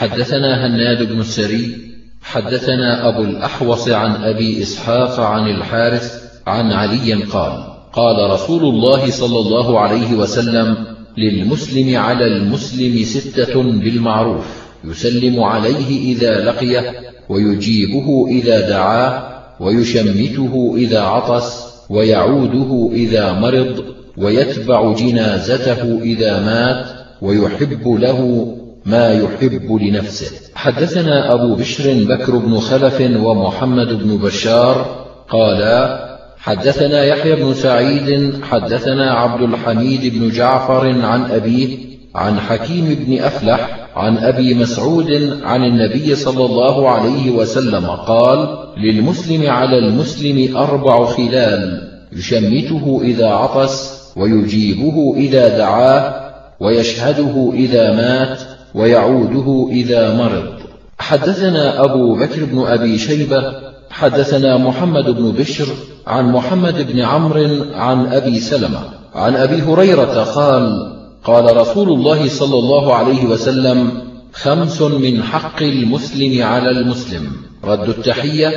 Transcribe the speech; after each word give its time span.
حدثنا 0.00 0.66
هناد 0.66 1.12
بن 1.12 1.20
السري 1.20 1.76
حدثنا 2.22 3.08
أبو 3.08 3.22
الأحوص 3.22 3.88
عن 3.88 4.24
أبي 4.24 4.62
إسحاق 4.62 5.20
عن 5.20 5.50
الحارث 5.50 6.22
عن 6.46 6.72
علي 6.72 7.14
قال 7.14 7.64
قال 7.92 8.30
رسول 8.30 8.62
الله 8.62 9.10
صلى 9.10 9.38
الله 9.38 9.80
عليه 9.80 10.14
وسلم 10.14 10.76
للمسلم 11.18 11.96
على 11.96 12.26
المسلم 12.26 13.04
ستة 13.04 13.62
بالمعروف 13.62 14.44
يسلم 14.84 15.40
عليه 15.40 16.14
إذا 16.14 16.44
لقيه 16.44 16.94
ويجيبه 17.28 18.26
إذا 18.28 18.68
دعاه 18.68 19.42
ويشمته 19.60 20.74
إذا 20.76 21.00
عطس 21.00 21.64
ويعوده 21.90 22.90
إذا 22.92 23.32
مرض 23.32 23.84
ويتبع 24.16 24.94
جنازته 24.94 26.00
إذا 26.02 26.40
مات 26.40 26.86
ويحب 27.22 27.88
له 27.88 28.59
ما 28.86 29.12
يحب 29.12 29.72
لنفسه. 29.72 30.50
حدثنا 30.54 31.34
أبو 31.34 31.54
بشر 31.54 32.04
بكر 32.04 32.36
بن 32.36 32.58
خلف 32.58 33.00
ومحمد 33.00 33.88
بن 34.02 34.16
بشار 34.16 35.06
قالا 35.28 36.10
حدثنا 36.36 37.04
يحيى 37.04 37.36
بن 37.36 37.54
سعيد 37.54 38.34
حدثنا 38.42 39.12
عبد 39.12 39.42
الحميد 39.42 40.18
بن 40.18 40.30
جعفر 40.30 40.86
عن 41.02 41.30
أبيه 41.30 41.78
عن 42.14 42.40
حكيم 42.40 42.84
بن 43.06 43.22
أفلح 43.22 43.88
عن 43.96 44.18
أبي 44.18 44.54
مسعود 44.54 45.40
عن 45.42 45.64
النبي 45.64 46.14
صلى 46.14 46.44
الله 46.44 46.90
عليه 46.90 47.30
وسلم 47.30 47.86
قال 47.86 48.58
للمسلم 48.76 49.50
على 49.50 49.78
المسلم 49.78 50.56
أربع 50.56 51.04
خلال 51.04 51.90
يشمته 52.12 53.00
إذا 53.04 53.28
عطس 53.28 54.00
ويجيبه 54.16 55.14
إذا 55.16 55.58
دعاه 55.58 56.30
ويشهده 56.60 57.52
إذا 57.54 57.92
مات 57.92 58.40
ويعوده 58.74 59.68
إذا 59.72 60.14
مرض. 60.14 60.60
حدثنا 60.98 61.84
أبو 61.84 62.14
بكر 62.14 62.44
بن 62.44 62.66
أبي 62.66 62.98
شيبة 62.98 63.52
حدثنا 63.90 64.56
محمد 64.56 65.10
بن 65.10 65.30
بشر 65.30 65.66
عن 66.06 66.32
محمد 66.32 66.92
بن 66.92 67.00
عمرو 67.00 67.64
عن 67.74 68.06
أبي 68.06 68.40
سلمة 68.40 68.80
عن 69.14 69.36
أبي 69.36 69.62
هريرة 69.62 70.24
قال 70.24 70.92
قال 71.24 71.56
رسول 71.56 71.88
الله 71.88 72.28
صلى 72.28 72.58
الله 72.58 72.94
عليه 72.94 73.24
وسلم 73.24 73.90
خمس 74.32 74.82
من 74.82 75.22
حق 75.22 75.62
المسلم 75.62 76.42
على 76.42 76.70
المسلم 76.70 77.26
رد 77.64 77.88
التحية 77.88 78.52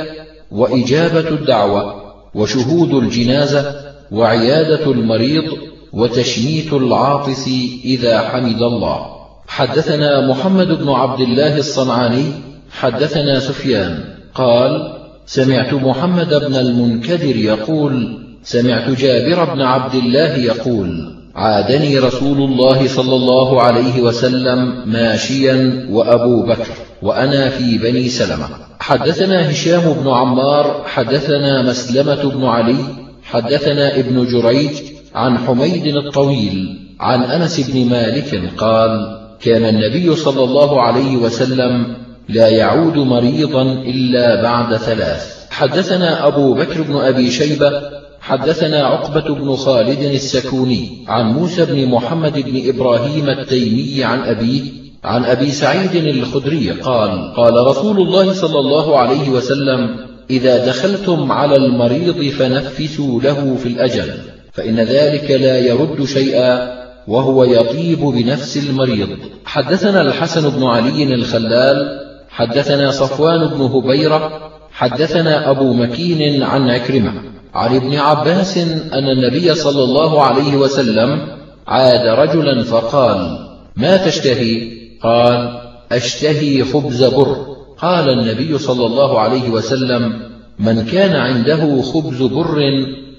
وإجابة 0.50 1.28
الدعوة 1.28 1.94
وشهود 2.34 2.94
الجنازة 2.94 3.74
وعيادة 4.12 4.90
المريض 4.90 5.44
وتشميت 5.92 6.72
العاطس 6.72 7.48
إذا 7.84 8.20
حمد 8.20 8.62
الله. 8.62 9.13
حدثنا 9.48 10.28
محمد 10.28 10.66
بن 10.66 10.88
عبد 10.88 11.20
الله 11.20 11.58
الصنعاني 11.58 12.32
حدثنا 12.70 13.40
سفيان. 13.40 14.04
قال 14.34 14.92
سمعت 15.26 15.74
محمد 15.74 16.34
بن 16.34 16.54
المنكدر 16.54 17.36
يقول 17.36 18.18
سمعت 18.42 18.90
جابر 18.90 19.54
بن 19.54 19.60
عبد 19.60 19.94
الله 19.94 20.36
يقول 20.36 21.14
عادني 21.34 21.98
رسول 21.98 22.38
الله 22.38 22.88
صلى 22.88 23.16
الله 23.16 23.62
عليه 23.62 24.00
وسلم 24.00 24.82
ماشيا 24.86 25.86
وأبو 25.90 26.42
بكر 26.42 26.66
وأنا 27.02 27.48
في 27.48 27.78
بني 27.78 28.08
سلمة. 28.08 28.48
حدثنا 28.80 29.50
هشام 29.50 29.92
بن 29.92 30.10
عمار 30.10 30.84
حدثنا 30.86 31.62
مسلمة 31.62 32.30
بن 32.30 32.44
علي 32.44 32.76
حدثنا 33.24 33.96
ابن 33.96 34.26
جريج 34.26 34.70
عن 35.14 35.38
حميد 35.38 35.96
الطويل 35.96 36.80
عن 37.00 37.22
أنس 37.22 37.60
بن 37.70 37.88
مالك 37.88 38.52
قال 38.58 39.23
كان 39.40 39.64
النبي 39.64 40.14
صلى 40.14 40.44
الله 40.44 40.82
عليه 40.82 41.16
وسلم 41.16 41.96
لا 42.28 42.48
يعود 42.48 42.96
مريضا 42.98 43.62
إلا 43.62 44.42
بعد 44.42 44.76
ثلاث. 44.76 45.46
حدثنا 45.50 46.26
أبو 46.26 46.54
بكر 46.54 46.82
بن 46.82 46.96
أبي 46.96 47.30
شيبة 47.30 47.70
حدثنا 48.20 48.86
عقبة 48.86 49.34
بن 49.34 49.56
خالد 49.56 50.02
السكوني 50.02 51.04
عن 51.08 51.32
موسى 51.32 51.64
بن 51.64 51.86
محمد 51.86 52.32
بن 52.32 52.68
إبراهيم 52.68 53.28
التيمي 53.28 54.04
عن 54.04 54.20
أبيه 54.22 54.62
عن 55.04 55.24
أبي 55.24 55.50
سعيد 55.50 55.94
الخدري 55.94 56.70
قال 56.70 57.34
قال 57.36 57.66
رسول 57.66 58.00
الله 58.00 58.32
صلى 58.32 58.58
الله 58.58 58.98
عليه 58.98 59.30
وسلم 59.30 59.96
إذا 60.30 60.66
دخلتم 60.66 61.32
على 61.32 61.56
المريض 61.56 62.30
فنفسوا 62.30 63.22
له 63.22 63.56
في 63.62 63.66
الأجل 63.68 64.12
فإن 64.52 64.80
ذلك 64.80 65.30
لا 65.30 65.58
يرد 65.58 66.04
شيئا 66.04 66.83
وهو 67.08 67.44
يطيب 67.44 68.00
بنفس 68.00 68.56
المريض. 68.56 69.08
حدثنا 69.44 70.02
الحسن 70.02 70.50
بن 70.50 70.64
علي 70.64 71.14
الخلال 71.14 72.00
حدثنا 72.28 72.90
صفوان 72.90 73.46
بن 73.46 73.60
هبيرة 73.60 74.50
حدثنا 74.72 75.50
أبو 75.50 75.72
مكين 75.72 76.42
عن 76.42 76.70
عكرمة. 76.70 77.12
عن 77.54 77.76
ابن 77.76 77.96
عباس 77.96 78.58
أن 78.92 79.04
النبي 79.08 79.54
صلى 79.54 79.84
الله 79.84 80.22
عليه 80.22 80.56
وسلم 80.56 81.28
عاد 81.66 82.06
رجلا 82.18 82.64
فقال 82.64 83.38
ما 83.76 83.96
تشتهي؟ 83.96 84.70
قال 85.02 85.60
أشتهي 85.92 86.64
خبز 86.64 87.04
بر. 87.04 87.36
قال 87.78 88.08
النبي 88.08 88.58
صلى 88.58 88.86
الله 88.86 89.20
عليه 89.20 89.50
وسلم 89.50 90.12
من 90.58 90.84
كان 90.84 91.16
عنده 91.16 91.82
خبز 91.82 92.22
بر 92.22 92.60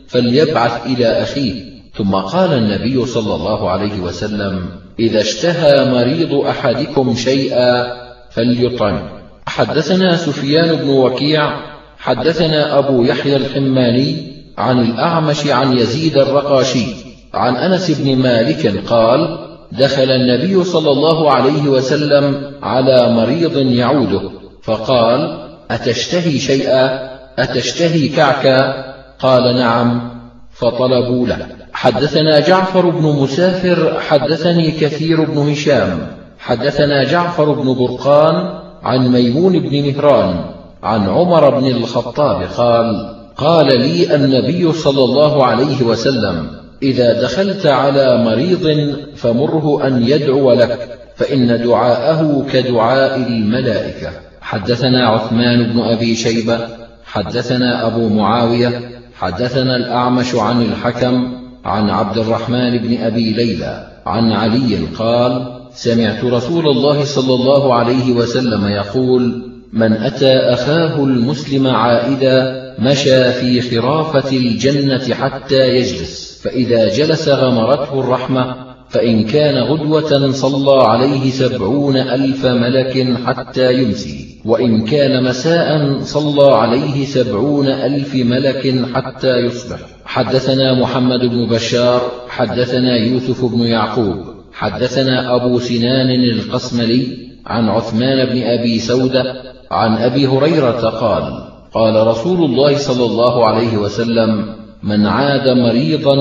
فليبعث 0.07 0.85
إلى 0.85 1.05
أخيه. 1.05 1.74
ثم 1.97 2.15
قال 2.15 2.53
النبي 2.53 3.05
صلى 3.05 3.35
الله 3.35 3.69
عليه 3.69 3.99
وسلم 3.99 4.65
إذا 4.99 5.21
اشتهى 5.21 5.91
مريض 5.91 6.33
أحدكم 6.33 7.15
شيئا 7.15 7.85
فليطعم. 8.31 9.09
حدثنا 9.47 10.15
سفيان 10.15 10.75
بن 10.75 10.89
وكيع 10.89 11.59
حدثنا 11.97 12.79
أبو 12.79 13.03
يحيى 13.03 13.35
الحماني 13.35 14.35
عن 14.57 14.81
الأعمش 14.81 15.47
عن 15.47 15.77
يزيد 15.77 16.17
الرقاشي 16.17 16.85
عن 17.33 17.55
أنس 17.55 17.91
بن 17.91 18.15
مالك 18.15 18.83
قال 18.87 19.37
دخل 19.71 20.11
النبي 20.11 20.63
صلى 20.63 20.91
الله 20.91 21.31
عليه 21.31 21.69
وسلم 21.69 22.51
على 22.63 23.13
مريض 23.13 23.57
يعوده 23.57 24.29
فقال 24.63 25.47
أتشتهي 25.71 26.39
شيئا؟ 26.39 27.09
أتشتهي 27.39 28.07
كعكا؟ 28.07 28.85
قال 29.19 29.55
نعم. 29.55 30.11
فطلبوا 30.51 31.27
له. 31.27 31.64
حدثنا 31.75 32.39
جعفر 32.39 32.89
بن 32.89 33.03
مسافر 33.03 33.99
حدثني 33.99 34.71
كثير 34.71 35.23
بن 35.23 35.37
هشام. 35.37 36.07
حدثنا 36.39 37.03
جعفر 37.03 37.51
بن 37.51 37.73
برقان 37.73 38.59
عن 38.83 39.07
ميمون 39.07 39.59
بن 39.59 39.83
مهران 39.83 40.45
عن 40.83 41.09
عمر 41.09 41.59
بن 41.59 41.67
الخطاب 41.67 42.47
قال 42.57 43.15
قال 43.37 43.65
لي 43.65 44.15
النبي 44.15 44.73
صلى 44.73 45.03
الله 45.03 45.45
عليه 45.45 45.83
وسلم 45.83 46.47
إذا 46.83 47.21
دخلت 47.21 47.65
على 47.65 48.23
مريض 48.23 48.95
فمره 49.15 49.87
أن 49.87 50.03
يدعو 50.07 50.53
لك 50.53 50.99
فإن 51.15 51.63
دعاءه 51.63 52.45
كدعاء 52.53 53.15
الملائكة. 53.15 54.09
حدثنا 54.41 55.07
عثمان 55.07 55.63
بن 55.63 55.79
أبي 55.79 56.15
شيبة 56.15 56.59
حدثنا 57.05 57.87
أبو 57.87 58.09
معاوية 58.09 58.81
حدثنا 59.19 59.75
الأعمش 59.75 60.35
عن 60.35 60.61
الحكم 60.61 61.44
عن 61.65 61.89
عبد 61.89 62.17
الرحمن 62.17 62.77
بن 62.77 62.97
أبي 62.97 63.33
ليلى 63.33 63.87
عن 64.05 64.31
علي 64.31 64.75
قال 64.97 65.61
سمعت 65.73 66.23
رسول 66.23 66.67
الله 66.67 67.03
صلى 67.03 67.33
الله 67.33 67.73
عليه 67.73 68.11
وسلم 68.11 68.67
يقول 68.67 69.51
من 69.73 69.93
أتى 69.93 70.33
أخاه 70.33 71.03
المسلم 71.03 71.67
عائدا 71.67 72.65
مشى 72.79 73.31
في 73.31 73.61
خرافة 73.61 74.37
الجنة 74.37 75.13
حتى 75.13 75.69
يجلس 75.69 76.41
فإذا 76.43 76.93
جلس 76.93 77.29
غمرته 77.29 77.99
الرحمة 77.99 78.55
فإن 78.89 79.23
كان 79.23 79.57
غدوة 79.63 80.31
صلى 80.31 80.83
عليه 80.83 81.29
سبعون 81.29 81.97
ألف 81.97 82.45
ملك 82.45 83.17
حتى 83.25 83.73
يمسي 83.73 84.41
وإن 84.45 84.85
كان 84.85 85.23
مساء 85.23 85.99
صلى 86.01 86.55
عليه 86.55 87.05
سبعون 87.05 87.67
ألف 87.67 88.15
ملك 88.15 88.85
حتى 88.93 89.37
يصبح. 89.37 89.94
حدثنا 90.05 90.73
محمد 90.73 91.19
بن 91.19 91.47
بشار 91.49 92.01
حدثنا 92.29 92.97
يوسف 92.97 93.45
بن 93.45 93.59
يعقوب 93.59 94.17
حدثنا 94.53 95.35
أبو 95.35 95.59
سنان 95.59 96.09
القسملي 96.09 97.17
عن 97.45 97.69
عثمان 97.69 98.25
بن 98.25 98.43
أبي 98.43 98.79
سودة 98.79 99.23
عن 99.71 99.97
أبي 99.97 100.27
هريرة 100.27 100.89
قال 100.89 101.45
قال 101.73 102.07
رسول 102.07 102.45
الله 102.45 102.77
صلى 102.77 103.05
الله 103.05 103.45
عليه 103.45 103.77
وسلم 103.77 104.55
من 104.83 105.05
عاد 105.05 105.49
مريضا 105.49 106.15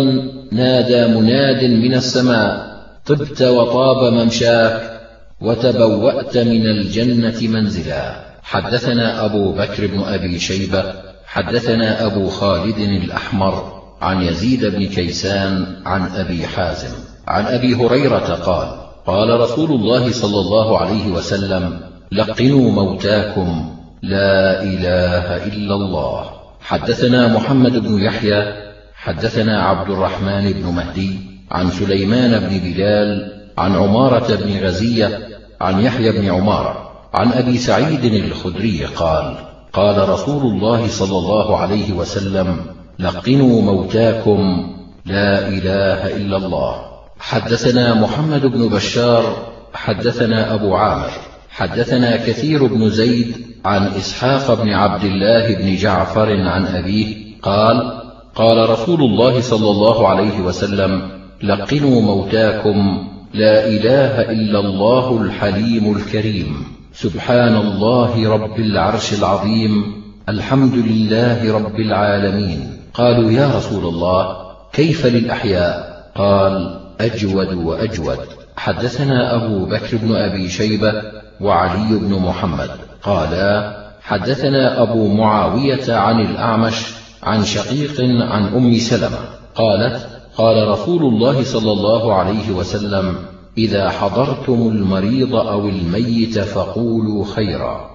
نادى 0.52 1.06
مناد 1.06 1.64
من 1.64 1.94
السماء 1.94 2.74
طبت 3.06 3.42
وطاب 3.42 4.12
ممشاك 4.12 5.00
وتبوأت 5.40 6.38
من 6.38 6.66
الجنة 6.66 7.48
منزلا. 7.48 8.24
حدثنا 8.42 9.24
أبو 9.24 9.52
بكر 9.52 9.86
بن 9.86 10.00
أبي 10.00 10.38
شيبة 10.38 11.03
حدثنا 11.26 12.06
أبو 12.06 12.28
خالد 12.28 12.78
الأحمر 12.78 13.82
عن 14.00 14.22
يزيد 14.22 14.64
بن 14.64 14.86
كيسان 14.86 15.82
عن 15.86 16.06
أبي 16.16 16.46
حازم 16.46 16.94
عن 17.28 17.46
أبي 17.46 17.74
هريرة 17.74 18.34
قال 18.34 18.68
قال 19.06 19.40
رسول 19.40 19.70
الله 19.70 20.12
صلى 20.12 20.40
الله 20.40 20.78
عليه 20.78 21.08
وسلم 21.08 21.80
لقنوا 22.12 22.70
موتاكم 22.70 23.76
لا 24.02 24.62
إله 24.62 25.46
إلا 25.46 25.74
الله. 25.74 26.30
حدثنا 26.60 27.28
محمد 27.28 27.72
بن 27.78 28.02
يحيى 28.02 28.52
حدثنا 28.94 29.62
عبد 29.62 29.90
الرحمن 29.90 30.52
بن 30.52 30.66
مهدي 30.66 31.18
عن 31.50 31.70
سليمان 31.70 32.38
بن 32.38 32.58
بلال 32.58 33.32
عن 33.58 33.76
عمارة 33.76 34.34
بن 34.34 34.66
غزية 34.66 35.28
عن 35.60 35.80
يحيى 35.80 36.12
بن 36.12 36.30
عمارة 36.30 36.90
عن 37.14 37.32
أبي 37.32 37.58
سعيد 37.58 38.04
الخدري 38.04 38.84
قال 38.84 39.53
قال 39.74 40.08
رسول 40.08 40.42
الله 40.52 40.88
صلى 40.88 41.18
الله 41.18 41.56
عليه 41.56 41.92
وسلم 41.92 42.56
لقنوا 42.98 43.62
موتاكم 43.62 44.70
لا 45.06 45.48
إله 45.48 46.16
إلا 46.16 46.36
الله. 46.36 46.74
حدثنا 47.18 47.94
محمد 47.94 48.46
بن 48.46 48.68
بشار 48.68 49.36
حدثنا 49.74 50.54
أبو 50.54 50.76
عامر 50.76 51.10
حدثنا 51.50 52.16
كثير 52.16 52.66
بن 52.66 52.90
زيد 52.90 53.36
عن 53.64 53.86
إسحاق 53.86 54.62
بن 54.62 54.68
عبد 54.68 55.04
الله 55.04 55.54
بن 55.54 55.76
جعفر 55.76 56.48
عن 56.48 56.66
أبيه 56.66 57.16
قال 57.42 58.00
قال 58.34 58.70
رسول 58.70 59.00
الله 59.00 59.40
صلى 59.40 59.70
الله 59.70 60.08
عليه 60.08 60.40
وسلم 60.40 61.10
لقنوا 61.42 62.02
موتاكم 62.02 63.08
لا 63.34 63.66
إله 63.66 64.30
إلا 64.30 64.58
الله 64.60 65.22
الحليم 65.22 65.96
الكريم. 65.96 66.66
سبحان 66.96 67.56
الله 67.56 68.28
رب 68.28 68.60
العرش 68.60 69.12
العظيم 69.12 70.02
الحمد 70.28 70.74
لله 70.74 71.54
رب 71.54 71.80
العالمين. 71.80 72.80
قالوا 72.94 73.30
يا 73.30 73.56
رسول 73.56 73.84
الله 73.84 74.36
كيف 74.72 75.06
للأحياء؟ 75.06 76.04
قال 76.14 76.80
أجود 77.00 77.54
وأجود. 77.54 78.18
حدثنا 78.56 79.34
أبو 79.34 79.64
بكر 79.66 79.96
بن 79.96 80.14
أبي 80.14 80.48
شيبة 80.48 80.92
وعلي 81.40 81.98
بن 81.98 82.14
محمد. 82.14 82.70
قالا 83.02 83.76
حدثنا 84.02 84.82
أبو 84.82 85.14
معاوية 85.14 85.94
عن 85.94 86.20
الأعمش 86.20 86.94
عن 87.22 87.44
شقيق 87.44 88.00
عن 88.00 88.44
أم 88.54 88.78
سلمة. 88.78 89.18
قالت 89.54 90.06
قال 90.36 90.68
رسول 90.68 91.02
الله 91.02 91.44
صلى 91.44 91.72
الله 91.72 92.14
عليه 92.14 92.50
وسلم 92.50 93.33
إذا 93.58 93.90
حضرتم 93.90 94.68
المريض 94.68 95.34
أو 95.34 95.68
الميت 95.68 96.38
فقولوا 96.38 97.24
خيرا. 97.24 97.90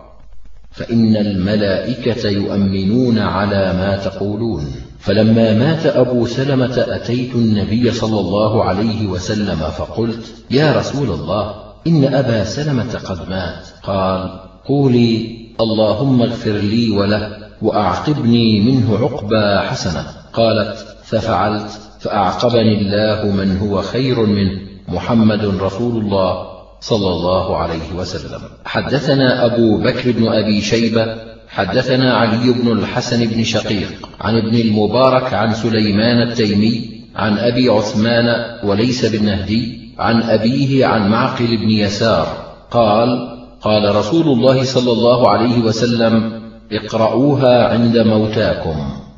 فإن 0.72 1.18
الملائكة 1.18 2.30
يؤمنون 2.30 3.20
على 3.20 3.74
ما 3.74 3.98
تقولون. 3.98 4.66
فلما 5.00 5.54
مات 5.54 5.86
أبو 5.86 6.26
سلمة 6.26 6.86
أتيت 6.88 7.36
النبي 7.36 7.92
صلى 7.92 8.20
الله 8.20 8.64
عليه 8.64 9.08
وسلم 9.08 9.56
فقلت 9.56 10.34
يا 10.52 10.80
رسول 10.80 11.10
الله 11.10 11.56
إن 11.88 12.14
أبا 12.14 12.44
سلمة 12.44 12.94
قد 13.06 13.30
مات. 13.30 13.68
قال 13.84 14.40
قولي 14.66 15.40
اللهم 15.62 16.22
اغفر 16.22 16.52
لي 16.52 16.90
وله 16.90 17.38
وأعقبني 17.62 18.60
منه 18.62 18.98
عقبى 18.98 19.68
حسنة. 19.68 20.06
قالت 20.34 20.86
ففعلت 21.04 21.80
فأعقبني 22.00 22.82
الله 22.82 23.32
من 23.32 23.58
هو 23.58 23.82
خير 23.82 24.26
منه. 24.26 24.69
محمد 24.92 25.46
رسول 25.46 26.04
الله 26.04 26.48
صلى 26.82 27.10
الله 27.10 27.58
عليه 27.58 27.94
وسلم. 27.96 28.42
حدثنا 28.66 29.46
أبو 29.46 29.78
بكر 29.78 30.12
بن 30.12 30.28
أبي 30.28 30.62
شيبة 30.62 31.16
حدثنا 31.50 32.14
علي 32.14 32.54
بن 32.54 32.72
الحسن 32.72 33.26
بن 33.26 33.44
شقيق 33.44 34.10
عن 34.22 34.38
ابن 34.38 34.56
المبارك 34.56 35.34
عن 35.34 35.54
سليمان 35.54 36.22
التيمي 36.30 36.90
عن 37.16 37.38
أبي 37.38 37.70
عثمان 37.70 38.26
وليس 38.64 39.06
بالنهدي 39.06 39.94
عن 40.00 40.22
أبيه 40.24 40.86
عن 40.86 41.10
معقل 41.10 41.58
بن 41.58 41.70
يسار 41.70 42.28
قال 42.72 43.40
قال 43.62 43.96
رسول 43.96 44.28
الله 44.28 44.64
صلى 44.64 44.92
الله 44.92 45.30
عليه 45.30 45.60
وسلم 45.60 46.42
اقرؤوها 46.72 47.68
عند 47.68 47.98
موتاكم 47.98 48.76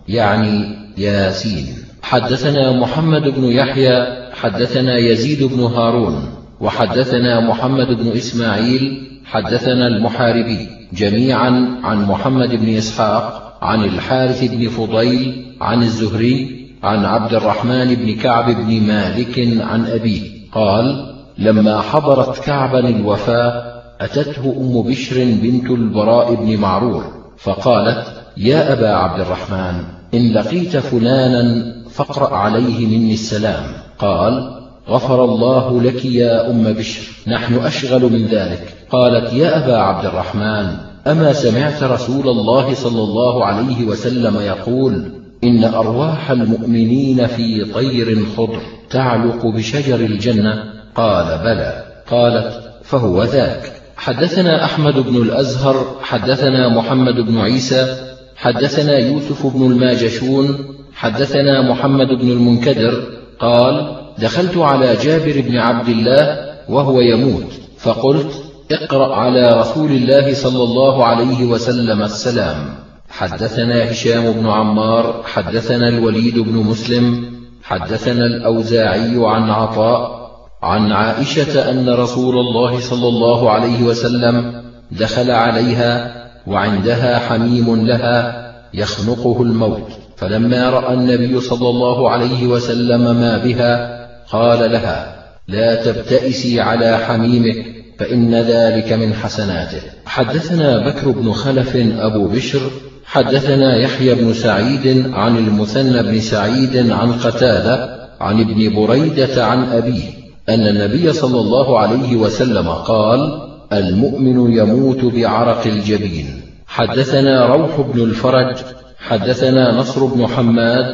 يعني 0.08 0.78
ياسين. 0.98 1.66
حدثنا 2.12 2.72
محمد 2.72 3.28
بن 3.30 3.44
يحيى 3.44 4.06
حدثنا 4.34 4.98
يزيد 4.98 5.44
بن 5.44 5.60
هارون 5.60 6.30
وحدثنا 6.62 7.40
محمد 7.40 7.88
بن 7.88 8.12
إسماعيل 8.12 9.08
حدثنا 9.26 9.88
المحاربي 9.88 10.68
جميعا 10.94 11.80
عن 11.84 12.06
محمد 12.06 12.56
بن 12.56 12.78
إسحاق 12.78 13.58
عن 13.62 13.84
الحارث 13.84 14.44
بن 14.44 14.70
فضيل 14.70 15.56
عن 15.62 15.84
الزهري 15.84 16.68
عن 16.84 17.06
عبد 17.06 17.34
الرحمن 17.34 17.96
بن 17.96 18.16
كعب 18.16 18.46
بن 18.46 18.82
مالك 18.82 19.40
عن 19.62 19.86
أبيه 19.86 20.22
قال 20.52 21.16
لما 21.38 21.82
حضرت 21.82 22.44
كعبا 22.44 22.90
الوفاة 22.90 23.82
أتته 24.02 24.56
أم 24.58 24.82
بشر 24.82 25.16
بنت 25.16 25.72
البراء 25.72 26.36
بن 26.36 26.58
معرور 26.58 27.04
فقالت 27.38 28.04
يا 28.38 28.74
أبا 28.74 28.90
عبد 28.90 29.20
الرحمن 29.20 29.84
إن 30.14 30.34
لقيت 30.34 30.78
فلانا 30.78 31.81
فاقرأ 31.94 32.36
عليه 32.36 32.86
مني 32.86 33.14
السلام. 33.14 33.64
قال 34.00 34.62
غفر 34.90 35.26
الله 35.26 35.82
لك 35.82 36.06
يا 36.06 36.52
أم 36.52 36.64
بشر 36.64 37.02
نحن 37.28 37.56
أشغل 37.56 38.02
من 38.02 38.26
ذلك. 38.26 38.74
قالت 38.92 39.34
يا 39.34 39.66
أبا 39.66 39.78
عبد 39.78 40.06
الرحمن 40.06 40.78
أما 41.08 41.34
سمعت 41.34 41.84
رسول 41.84 42.30
الله 42.30 42.74
صلى 42.74 43.04
الله 43.04 43.46
عليه 43.46 43.86
وسلم 43.86 44.42
يقول 44.42 45.12
إن 45.44 45.64
أرواح 45.64 46.32
المؤمنين 46.32 47.28
في 47.28 47.66
طير 47.74 48.26
خضر 48.38 48.62
تعلق 48.90 49.46
بشجر 49.46 50.00
الجنة؟ 50.00 50.64
قال 50.96 51.40
بلى. 51.44 51.84
قالت 52.12 52.62
فهو 52.84 53.24
ذاك. 53.24 53.72
حدثنا 53.98 54.66
أحمد 54.66 54.94
بن 55.00 55.16
الأزهر 55.16 55.86
حدثنا 56.02 56.70
محمد 56.70 57.16
بن 57.16 57.38
عيسى 57.38 57.96
حدثنا 58.36 58.98
يوسف 58.98 59.48
بن 59.48 59.72
الماجشون 59.72 60.58
حدثنا 60.96 61.72
محمد 61.72 62.08
بن 62.08 62.32
المنكدر 62.32 63.04
قال 63.40 63.98
دخلت 64.20 64.58
على 64.58 64.96
جابر 64.96 65.42
بن 65.42 65.58
عبد 65.58 65.90
الله 65.90 66.38
وهو 66.70 67.02
يموت 67.02 67.54
فقلت 67.78 68.44
اقرأ 68.72 69.16
على 69.16 69.60
رسول 69.60 69.92
الله 69.92 70.34
صلى 70.34 70.64
الله 70.64 71.06
عليه 71.06 71.46
وسلم 71.46 72.02
السلام. 72.02 72.82
حدثنا 73.10 73.92
هشام 73.92 74.32
بن 74.32 74.48
عمار 74.48 75.24
حدثنا 75.26 75.90
الوليد 75.90 76.40
بن 76.40 76.54
مسلم 76.54 77.32
حدثنا 77.64 78.26
الأوزاعي 78.26 79.16
عن 79.26 79.50
عطاء 79.50 80.22
عن 80.64 80.92
عائشة 80.92 81.72
أن 81.72 81.90
رسول 81.90 82.38
الله 82.38 82.80
صلى 82.80 83.08
الله 83.08 83.52
عليه 83.52 83.84
وسلم 83.84 84.64
دخل 84.92 85.32
عليها 85.32 86.22
وعندها 86.48 87.20
حميم 87.20 87.86
لها 87.86 88.52
يخنقه 88.74 89.42
الموت. 89.42 90.01
فلما 90.22 90.70
رأى 90.70 90.94
النبي 90.94 91.42
صلى 91.42 91.70
الله 91.70 92.10
عليه 92.10 92.48
وسلم 92.48 93.02
ما 93.02 93.38
بها 93.38 94.02
قال 94.32 94.72
لها 94.72 95.16
لا 95.48 95.86
تبتئسي 95.86 96.62
على 96.62 96.98
حميمك 96.98 97.66
فإن 98.00 98.36
ذلك 98.36 98.94
من 98.94 99.14
حسناته. 99.14 99.82
حدثنا 100.06 100.90
بكر 100.90 101.12
بن 101.12 101.32
خلف 101.32 101.76
أبو 101.76 102.28
بشر. 102.28 102.60
حدثنا 103.06 103.78
يحيى 103.78 104.16
بن 104.16 104.34
سعيد 104.34 105.14
عن 105.14 105.38
المثنى 105.38 106.04
بن 106.04 106.20
سعيد 106.20 106.92
عن 106.92 107.12
قتادة 107.12 107.90
عن 108.20 108.40
ابن 108.40 108.76
بريدة 108.76 109.46
عن 109.46 109.64
أبيه 109.64 110.04
أن 110.50 110.68
النبي 110.68 111.14
صلى 111.14 111.40
الله 111.40 111.80
عليه 111.80 112.16
وسلم 112.16 112.70
قال 112.70 113.42
المؤمن 113.74 114.54
يموت 114.54 115.06
بعرق 115.06 115.68
الجبين. 115.68 116.42
حدثنا 116.68 117.46
روح 117.46 117.82
بن 117.82 118.02
الفرج 118.02 118.56
حدثنا 119.02 119.72
نصر 119.72 120.06
بن 120.06 120.28
حماد 120.28 120.86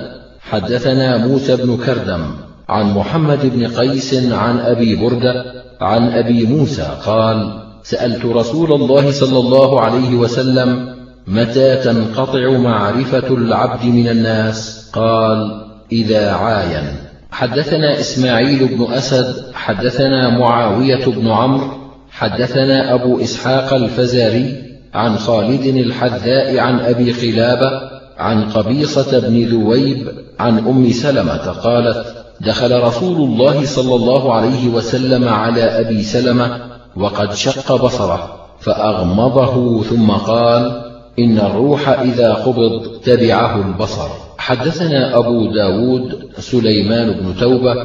حدثنا 0.41 1.17
موسى 1.17 1.55
بن 1.55 1.77
كردم 1.77 2.35
عن 2.69 2.93
محمد 2.93 3.39
بن 3.43 3.67
قيس 3.67 4.13
عن 4.13 4.59
أبي 4.59 4.95
بردة 4.95 5.45
عن 5.81 6.09
أبي 6.09 6.45
موسى 6.45 6.87
قال 7.05 7.63
سألت 7.83 8.25
رسول 8.25 8.73
الله 8.73 9.11
صلى 9.11 9.39
الله 9.39 9.81
عليه 9.81 10.15
وسلم 10.15 10.95
متى 11.27 11.75
تنقطع 11.75 12.57
معرفة 12.57 13.27
العبد 13.27 13.85
من 13.85 14.07
الناس؟ 14.07 14.89
قال 14.93 15.65
إذا 15.91 16.31
عاين. 16.31 16.95
حدثنا 17.31 17.99
إسماعيل 17.99 18.67
بن 18.67 18.93
أسد 18.93 19.53
حدثنا 19.53 20.37
معاوية 20.37 21.05
بن 21.05 21.27
عمرو 21.27 21.71
حدثنا 22.11 22.93
أبو 22.93 23.21
إسحاق 23.21 23.73
الفزاري 23.73 24.63
عن 24.93 25.17
خالد 25.17 25.65
الحذاء 25.65 26.59
عن 26.59 26.79
أبي 26.79 27.11
قلابة 27.11 27.96
عن 28.17 28.43
قبيصة 28.43 29.19
بن 29.19 29.45
ذويب 29.45 30.07
عن 30.39 30.57
أم 30.57 30.91
سلمة 30.91 31.51
قالت 31.51 32.17
دخل 32.41 32.83
رسول 32.83 33.17
الله 33.17 33.65
صلى 33.65 33.95
الله 33.95 34.33
عليه 34.33 34.67
وسلم 34.67 35.27
على 35.27 35.63
أبي 35.63 36.03
سلمة 36.03 36.61
وقد 36.95 37.33
شق 37.33 37.85
بصره 37.85 38.37
فأغمضه 38.59 39.83
ثم 39.83 40.11
قال 40.11 40.83
إن 41.19 41.37
الروح 41.37 41.89
إذا 41.89 42.33
قبض 42.33 42.99
تبعه 43.03 43.67
البصر. 43.67 44.07
حدثنا 44.37 45.17
أبو 45.17 45.51
داود 45.51 46.29
سليمان 46.39 47.11
بن 47.11 47.35
توبة 47.39 47.75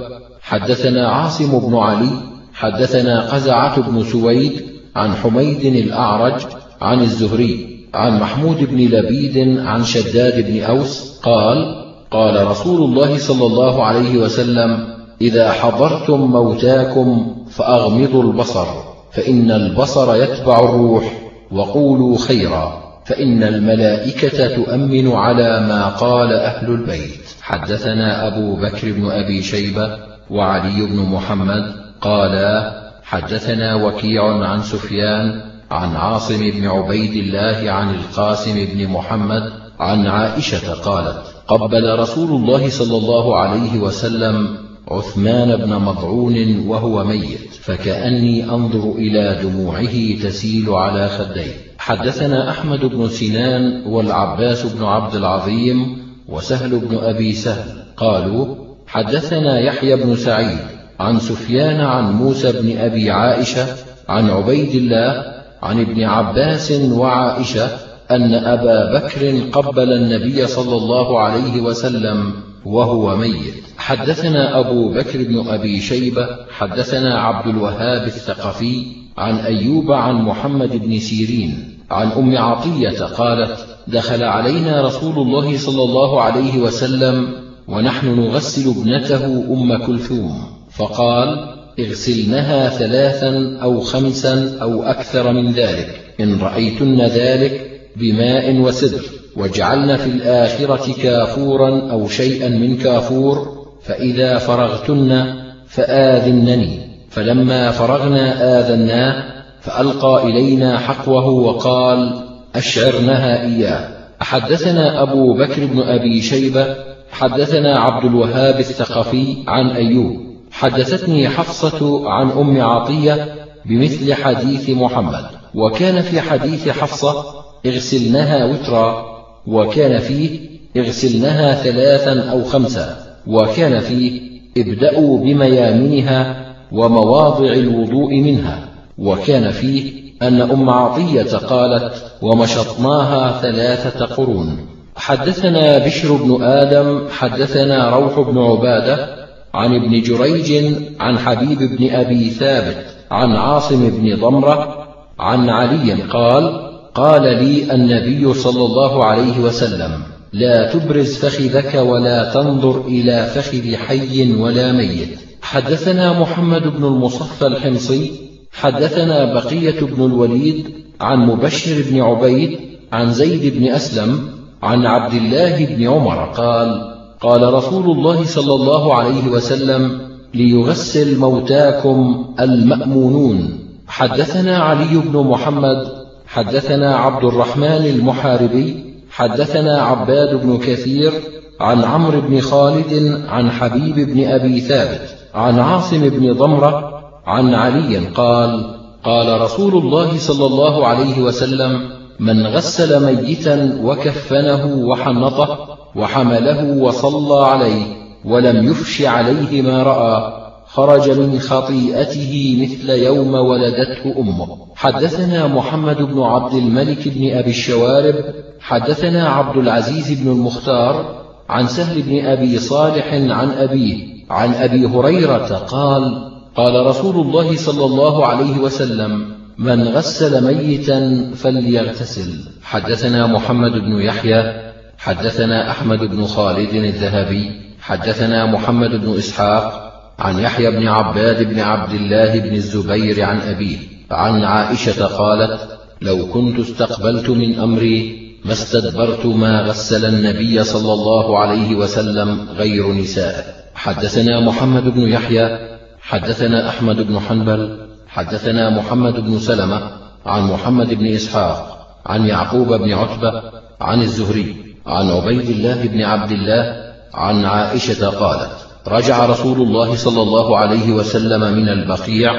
حدثنا 0.42 1.08
عاصم 1.08 1.58
بن 1.58 1.76
علي 1.76 2.10
حدثنا 2.54 3.20
قزعة 3.20 3.90
بن 3.90 4.04
سويد 4.04 4.62
عن 4.96 5.14
حميد 5.14 5.64
الأعرج 5.64 6.40
عن 6.80 7.00
الزهري. 7.00 7.71
عن 7.94 8.20
محمود 8.20 8.64
بن 8.64 8.76
لبيد 8.76 9.58
عن 9.58 9.84
شداد 9.84 10.46
بن 10.46 10.62
أوس 10.62 11.20
قال 11.22 11.82
قال 12.10 12.46
رسول 12.46 12.82
الله 12.82 13.18
صلى 13.18 13.46
الله 13.46 13.84
عليه 13.84 14.18
وسلم 14.18 14.94
إذا 15.20 15.52
حضرتم 15.52 16.20
موتاكم 16.20 17.36
فأغمضوا 17.50 18.22
البصر 18.22 18.66
فإن 19.12 19.50
البصر 19.50 20.16
يتبع 20.22 20.58
الروح 20.58 21.12
وقولوا 21.52 22.18
خيرا 22.18 22.82
فإن 23.06 23.42
الملائكة 23.42 24.56
تؤمن 24.56 25.12
على 25.12 25.60
ما 25.60 25.88
قال 25.88 26.32
أهل 26.32 26.68
البيت. 26.70 27.22
حدثنا 27.42 28.26
أبو 28.26 28.56
بكر 28.56 28.92
بن 28.92 29.10
أبي 29.10 29.42
شيبة 29.42 29.98
وعلي 30.30 30.86
بن 30.86 30.96
محمد 30.96 31.74
قالا 32.00 32.82
حدثنا 33.02 33.74
وكيع 33.74 34.46
عن 34.46 34.62
سفيان 34.62 35.51
عن 35.72 35.96
عاصم 35.96 36.50
بن 36.50 36.66
عبيد 36.66 37.12
الله 37.12 37.70
عن 37.70 37.94
القاسم 37.94 38.66
بن 38.74 38.88
محمد 38.88 39.52
عن 39.80 40.06
عائشة 40.06 40.74
قالت 40.74 41.22
قبل 41.48 41.98
رسول 41.98 42.30
الله 42.30 42.68
صلى 42.68 42.96
الله 42.96 43.36
عليه 43.36 43.78
وسلم 43.78 44.56
عثمان 44.88 45.56
بن 45.56 45.74
مضعون 45.74 46.66
وهو 46.66 47.04
ميت 47.04 47.54
فكأني 47.62 48.44
أنظر 48.44 48.92
إلى 48.92 49.38
دموعه 49.42 50.22
تسيل 50.22 50.70
على 50.70 51.08
خديه. 51.08 51.52
حدثنا 51.78 52.50
أحمد 52.50 52.80
بن 52.80 53.08
سنان 53.08 53.86
والعباس 53.86 54.66
بن 54.66 54.84
عبد 54.84 55.14
العظيم 55.14 55.98
وسهل 56.28 56.78
بن 56.78 56.98
أبي 56.98 57.32
سهل 57.32 57.84
قالوا 57.96 58.56
حدثنا 58.86 59.60
يحيى 59.60 59.96
بن 59.96 60.16
سعيد 60.16 60.58
عن 61.00 61.18
سفيان 61.18 61.80
عن 61.80 62.12
موسى 62.12 62.52
بن 62.52 62.78
أبي 62.78 63.10
عائشة 63.10 63.66
عن 64.08 64.30
عبيد 64.30 64.74
الله 64.74 65.41
عن 65.62 65.80
ابن 65.80 66.04
عباس 66.04 66.72
وعائشة 66.72 67.66
أن 68.10 68.34
أبا 68.34 68.98
بكر 68.98 69.40
قبل 69.52 69.92
النبي 69.92 70.46
صلى 70.46 70.76
الله 70.76 71.18
عليه 71.18 71.60
وسلم 71.60 72.32
وهو 72.64 73.16
ميت. 73.16 73.54
حدثنا 73.78 74.60
أبو 74.60 74.88
بكر 74.94 75.22
بن 75.22 75.48
أبي 75.48 75.80
شيبة 75.80 76.26
حدثنا 76.50 77.20
عبد 77.20 77.46
الوهاب 77.46 78.06
الثقفي 78.06 78.86
عن 79.18 79.36
أيوب 79.36 79.92
عن 79.92 80.14
محمد 80.14 80.76
بن 80.76 80.98
سيرين 80.98 81.78
عن 81.90 82.12
أم 82.12 82.36
عطية 82.36 83.04
قالت 83.04 83.66
دخل 83.88 84.24
علينا 84.24 84.86
رسول 84.86 85.18
الله 85.18 85.58
صلى 85.58 85.82
الله 85.82 86.20
عليه 86.20 86.58
وسلم 86.58 87.28
ونحن 87.68 88.20
نغسل 88.20 88.70
ابنته 88.70 89.24
أم 89.26 89.86
كلثوم. 89.86 90.52
فقال 90.70 91.61
اغسلنها 91.80 92.68
ثلاثا 92.68 93.58
أو 93.62 93.80
خمسا 93.80 94.58
أو 94.62 94.82
أكثر 94.82 95.32
من 95.32 95.52
ذلك. 95.52 96.00
إن 96.20 96.40
رأيتن 96.40 97.00
ذلك 97.00 97.80
بماء 97.96 98.56
وسدر 98.56 99.02
واجعلن 99.36 99.96
في 99.96 100.06
الآخرة 100.06 101.02
كافورا 101.02 101.90
أو 101.90 102.08
شيئا 102.08 102.48
من 102.48 102.76
كافور 102.76 103.66
فإذا 103.82 104.38
فرغتن 104.38 105.34
فآذنني. 105.66 106.78
فلما 107.10 107.70
فرغنا 107.70 108.58
آذناه 108.60 109.24
فألقى 109.60 110.22
إلينا 110.24 110.78
حقوه 110.78 111.28
وقال 111.28 112.24
أشعرنها 112.54 113.42
إياه. 113.42 113.88
حدثنا 114.20 115.02
أبو 115.02 115.34
بكر 115.34 115.66
بن 115.66 115.80
أبي 115.80 116.22
شيبة 116.22 116.76
حدثنا 117.10 117.78
عبد 117.78 118.04
الوهاب 118.04 118.60
الثقفي 118.60 119.36
عن 119.46 119.70
أيوب. 119.70 120.31
حدثتني 120.62 121.28
حفصة 121.28 122.10
عن 122.10 122.30
أم 122.30 122.60
عطية 122.60 123.34
بمثل 123.66 124.14
حديث 124.14 124.70
محمد 124.70 125.24
وكان 125.54 126.02
في 126.02 126.20
حديث 126.20 126.68
حفصة 126.68 127.24
اغسلنها 127.66 128.44
وترا 128.44 129.04
وكان 129.46 129.98
فيه 129.98 130.40
اغسلنها 130.76 131.54
ثلاثا 131.54 132.30
أو 132.30 132.44
خمسا 132.44 132.96
وكان 133.26 133.80
فيه 133.80 134.20
ابدأوا 134.58 135.18
بميامنها 135.18 136.46
ومواضع 136.72 137.52
الوضوء 137.52 138.20
منها 138.20 138.68
وكان 138.98 139.50
فيه 139.50 139.92
أن 140.22 140.40
أم 140.40 140.70
عطية 140.70 141.36
قالت 141.36 141.92
ومشطناها 142.22 143.40
ثلاثة 143.42 144.06
قرون. 144.06 144.66
حدثنا 144.96 145.78
بشر 145.78 146.12
بن 146.12 146.42
آدم 146.42 147.08
حدثنا 147.08 147.90
روح 147.90 148.20
بن 148.30 148.38
عبادة 148.38 149.21
عن 149.54 149.74
ابن 149.74 150.02
جريج 150.02 150.74
عن 151.00 151.18
حبيب 151.18 151.58
بن 151.58 151.90
أبي 151.90 152.30
ثابت 152.30 152.86
عن 153.10 153.36
عاصم 153.36 153.90
بن 153.90 154.16
ضمرة 154.20 154.88
عن 155.18 155.48
علي 155.48 155.92
قال 155.92 156.70
قال 156.94 157.22
لي 157.22 157.74
النبي 157.74 158.34
صلى 158.34 158.64
الله 158.64 159.04
عليه 159.04 159.40
وسلم 159.40 160.02
لا 160.32 160.72
تبرز 160.72 161.16
فخذك 161.16 161.74
ولا 161.74 162.32
تنظر 162.34 162.86
إلى 162.86 163.26
فخذ 163.34 163.76
حي 163.76 164.32
ولا 164.32 164.72
ميت. 164.72 165.18
حدثنا 165.42 166.20
محمد 166.20 166.62
بن 166.62 166.84
المصفى 166.84 167.46
الحمصي 167.46 168.12
حدثنا 168.52 169.34
بقية 169.34 169.80
بن 169.80 170.04
الوليد 170.04 170.64
عن 171.00 171.26
مبشر 171.26 171.82
بن 171.90 172.00
عبيد 172.00 172.58
عن 172.92 173.12
زيد 173.12 173.58
بن 173.58 173.68
أسلم 173.68 174.28
عن 174.62 174.86
عبد 174.86 175.14
الله 175.14 175.66
بن 175.66 175.88
عمر 175.88 176.24
قال 176.24 176.91
قال 177.22 177.54
رسول 177.54 177.84
الله 177.84 178.24
صلى 178.24 178.54
الله 178.54 178.94
عليه 178.94 179.28
وسلم 179.28 180.00
ليغسل 180.34 181.18
موتاكم 181.18 182.24
المأمونون. 182.40 183.58
حدثنا 183.86 184.58
علي 184.58 184.98
بن 184.98 185.18
محمد 185.18 186.02
حدثنا 186.26 186.96
عبد 186.96 187.24
الرحمن 187.24 187.86
المحاربي 187.86 188.84
حدثنا 189.10 189.82
عباد 189.82 190.40
بن 190.42 190.58
كثير 190.58 191.12
عن 191.60 191.84
عمرو 191.84 192.20
بن 192.20 192.40
خالد 192.40 193.22
عن 193.28 193.50
حبيب 193.50 193.94
بن 193.94 194.24
أبي 194.28 194.60
ثابت 194.60 195.16
عن 195.34 195.58
عاصم 195.58 196.08
بن 196.08 196.32
ضمرة 196.32 197.02
عن 197.26 197.54
علي 197.54 197.96
قال 197.96 198.76
قال 199.04 199.40
رسول 199.40 199.74
الله 199.74 200.18
صلى 200.18 200.46
الله 200.46 200.86
عليه 200.86 201.22
وسلم 201.22 201.90
من 202.20 202.46
غسل 202.46 203.06
ميتا 203.06 203.78
وكفنه 203.82 204.86
وحنطه 204.86 205.78
وحمله 205.96 206.76
وصلى 206.76 207.46
عليه 207.46 207.84
ولم 208.24 208.70
يفش 208.70 209.02
عليه 209.02 209.62
ما 209.62 209.82
رأى. 209.82 210.42
خرج 210.66 211.10
من 211.10 211.38
خطيئته 211.38 212.58
مثل 212.62 212.90
يوم 212.90 213.34
ولدته 213.34 214.20
أمه. 214.20 214.56
حدثنا 214.74 215.46
محمد 215.46 216.02
بن 216.02 216.22
عبد 216.22 216.54
الملك 216.54 217.08
بن 217.08 217.30
أبي 217.30 217.50
الشوارب 217.50 218.14
حدثنا 218.60 219.28
عبد 219.28 219.56
العزيز 219.56 220.22
بن 220.22 220.32
المختار 220.32 221.22
عن 221.48 221.66
سهل 221.66 222.02
بن 222.02 222.24
أبي 222.26 222.58
صالح 222.58 223.14
عن 223.14 223.50
أبيه 223.50 223.96
عن 224.30 224.54
أبي 224.54 224.86
هريرة 224.86 225.54
قال 225.56 226.32
قال 226.56 226.86
رسول 226.86 227.26
الله 227.26 227.56
صلى 227.56 227.84
الله 227.84 228.26
عليه 228.26 228.58
وسلم 228.58 229.34
من 229.58 229.88
غسل 229.88 230.54
ميتا 230.56 231.30
فليغتسل. 231.34 232.30
حدثنا 232.62 233.26
محمد 233.26 233.72
بن 233.72 234.00
يحيى 234.00 234.71
حدثنا 235.02 235.70
أحمد 235.70 235.98
بن 235.98 236.24
خالد 236.24 236.74
الذهبي 236.74 237.50
حدثنا 237.80 238.46
محمد 238.46 238.90
بن 238.90 239.14
إسحاق 239.18 239.92
عن 240.18 240.38
يحيى 240.38 240.70
بن 240.70 240.88
عباد 240.88 241.42
بن 241.42 241.60
عبد 241.60 241.94
الله 241.94 242.38
بن 242.38 242.54
الزبير 242.54 243.22
عن 243.24 243.40
أبيه 243.40 243.78
عن 244.10 244.44
عائشة 244.44 245.06
قالت 245.06 245.78
لو 246.02 246.26
كنت 246.26 246.58
استقبلت 246.58 247.30
من 247.30 247.58
أمري 247.58 248.22
ما 248.44 248.52
استدبرت 248.52 249.26
ما 249.26 249.60
غسل 249.60 250.04
النبي 250.04 250.64
صلى 250.64 250.92
الله 250.92 251.38
عليه 251.38 251.74
وسلم 251.74 252.48
غير 252.50 252.92
نساء 252.92 253.64
حدثنا 253.74 254.40
محمد 254.40 254.84
بن 254.84 255.00
يحيى 255.00 255.58
حدثنا 256.00 256.68
أحمد 256.68 256.96
بن 257.06 257.20
حنبل 257.20 257.88
حدثنا 258.08 258.70
محمد 258.70 259.20
بن 259.20 259.38
سلمة 259.38 259.90
عن 260.26 260.42
محمد 260.42 260.94
بن 260.94 261.06
إسحاق 261.06 261.86
عن 262.06 262.26
يعقوب 262.26 262.72
بن 262.72 262.92
عتبة 262.92 263.42
عن 263.80 264.02
الزهري. 264.02 264.71
عن 264.86 265.10
عبيد 265.10 265.48
الله 265.48 265.86
بن 265.86 266.02
عبد 266.02 266.32
الله 266.32 266.92
عن 267.14 267.44
عائشة 267.44 268.08
قالت 268.08 268.50
رجع 268.88 269.26
رسول 269.26 269.62
الله 269.62 269.96
صلى 269.96 270.22
الله 270.22 270.58
عليه 270.58 270.92
وسلم 270.92 271.40
من 271.40 271.68
البقيع 271.68 272.32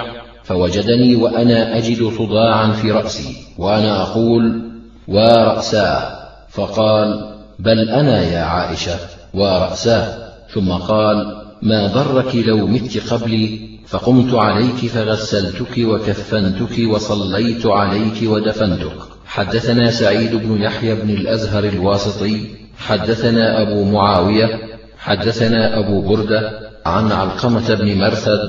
فوجدني 0.44 1.16
وأنا 1.16 1.78
أجد 1.78 2.12
صداعا 2.18 2.72
في 2.72 2.92
رأسي 2.92 3.36
وأنا 3.58 4.02
أقول 4.02 4.62
ورأساه 5.08 6.30
فقال 6.50 7.34
بل 7.60 7.90
أنا 7.90 8.22
يا 8.22 8.40
عائشة 8.44 8.96
ورأساه 9.34 10.24
ثم 10.54 10.72
قال 10.72 11.44
ما 11.62 11.88
ضرك 11.88 12.36
لو 12.36 12.68
مت 12.68 13.14
قبلي 13.14 13.70
فقمت 13.88 14.34
عليك 14.34 14.76
فغسلتك 14.76 15.78
وكفنتك 15.78 16.90
وصليت 16.90 17.66
عليك 17.66 18.18
ودفنتك 18.24 19.13
حدثنا 19.34 19.92
سعيد 19.92 20.36
بن 20.36 20.62
يحيى 20.62 20.96
بن 20.96 21.10
الأزهر 21.10 21.64
الواسطي 21.64 22.42
حدثنا 22.78 23.62
أبو 23.62 23.84
معاوية 23.84 24.60
حدثنا 24.98 25.80
أبو 25.80 26.02
بردة 26.02 26.60
عن 26.86 27.12
علقمة 27.12 27.74
بن 27.76 27.98
مرثد 27.98 28.40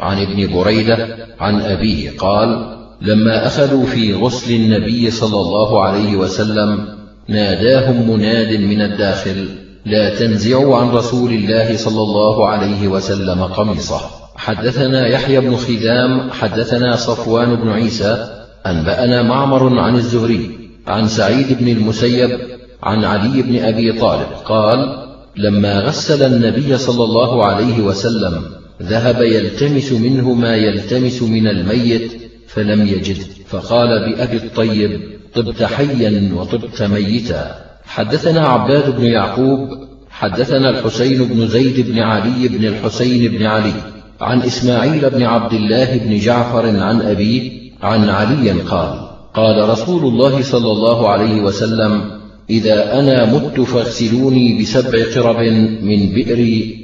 عن 0.00 0.22
ابن 0.22 0.54
بريدة 0.54 1.16
عن 1.40 1.60
أبيه 1.60 2.10
قال 2.18 2.76
لما 3.02 3.46
أخذوا 3.46 3.86
في 3.86 4.14
غسل 4.14 4.54
النبي 4.54 5.10
صلى 5.10 5.40
الله 5.40 5.84
عليه 5.84 6.16
وسلم 6.16 6.88
ناداهم 7.28 8.10
مناد 8.10 8.60
من 8.60 8.80
الداخل 8.80 9.48
لا 9.86 10.14
تنزعوا 10.14 10.76
عن 10.76 10.88
رسول 10.88 11.32
الله 11.32 11.76
صلى 11.76 12.02
الله 12.02 12.48
عليه 12.48 12.88
وسلم 12.88 13.42
قميصه. 13.42 14.00
حدثنا 14.36 15.08
يحيى 15.08 15.40
بن 15.40 15.56
خذام 15.56 16.30
حدثنا 16.30 16.96
صفوان 16.96 17.56
بن 17.56 17.70
عيسى 17.70 18.33
أنبأنا 18.66 19.22
معمر 19.22 19.78
عن 19.78 19.94
الزهري 19.94 20.70
عن 20.86 21.08
سعيد 21.08 21.58
بن 21.60 21.68
المسيب 21.68 22.38
عن 22.82 23.04
علي 23.04 23.42
بن 23.42 23.64
أبي 23.64 23.92
طالب 23.92 24.28
قال 24.44 25.04
لما 25.36 25.80
غسل 25.80 26.22
النبي 26.22 26.78
صلى 26.78 27.04
الله 27.04 27.44
عليه 27.44 27.80
وسلم 27.80 28.42
ذهب 28.82 29.22
يلتمس 29.22 29.92
منه 29.92 30.34
ما 30.34 30.56
يلتمس 30.56 31.22
من 31.22 31.48
الميت 31.48 32.12
فلم 32.48 32.86
يجد 32.86 33.16
فقال 33.46 33.88
بأبي 33.88 34.36
الطيب 34.36 35.00
طبت 35.34 35.62
حيا 35.62 36.32
وطبت 36.34 36.82
ميتا 36.82 37.64
حدثنا 37.84 38.48
عباد 38.48 38.96
بن 38.96 39.04
يعقوب 39.04 39.68
حدثنا 40.10 40.70
الحسين 40.70 41.24
بن 41.24 41.48
زيد 41.48 41.90
بن 41.90 41.98
علي 41.98 42.48
بن 42.48 42.64
الحسين 42.64 43.30
بن 43.32 43.46
علي 43.46 43.72
عن 44.20 44.42
إسماعيل 44.42 45.10
بن 45.10 45.22
عبد 45.22 45.52
الله 45.52 45.96
بن 45.96 46.18
جعفر 46.18 46.66
عن 46.66 47.00
أبيه 47.00 47.63
عن 47.84 48.08
علي 48.08 48.50
قال 48.50 49.08
قال 49.34 49.68
رسول 49.68 50.02
الله 50.04 50.42
صلى 50.42 50.70
الله 50.72 51.08
عليه 51.08 51.40
وسلم 51.40 52.20
إذا 52.50 53.00
أنا 53.00 53.24
مت 53.24 53.60
فاغسلوني 53.60 54.62
بسبع 54.62 54.98
قرب 55.14 55.40
من 55.82 56.14
بئر 56.14 56.40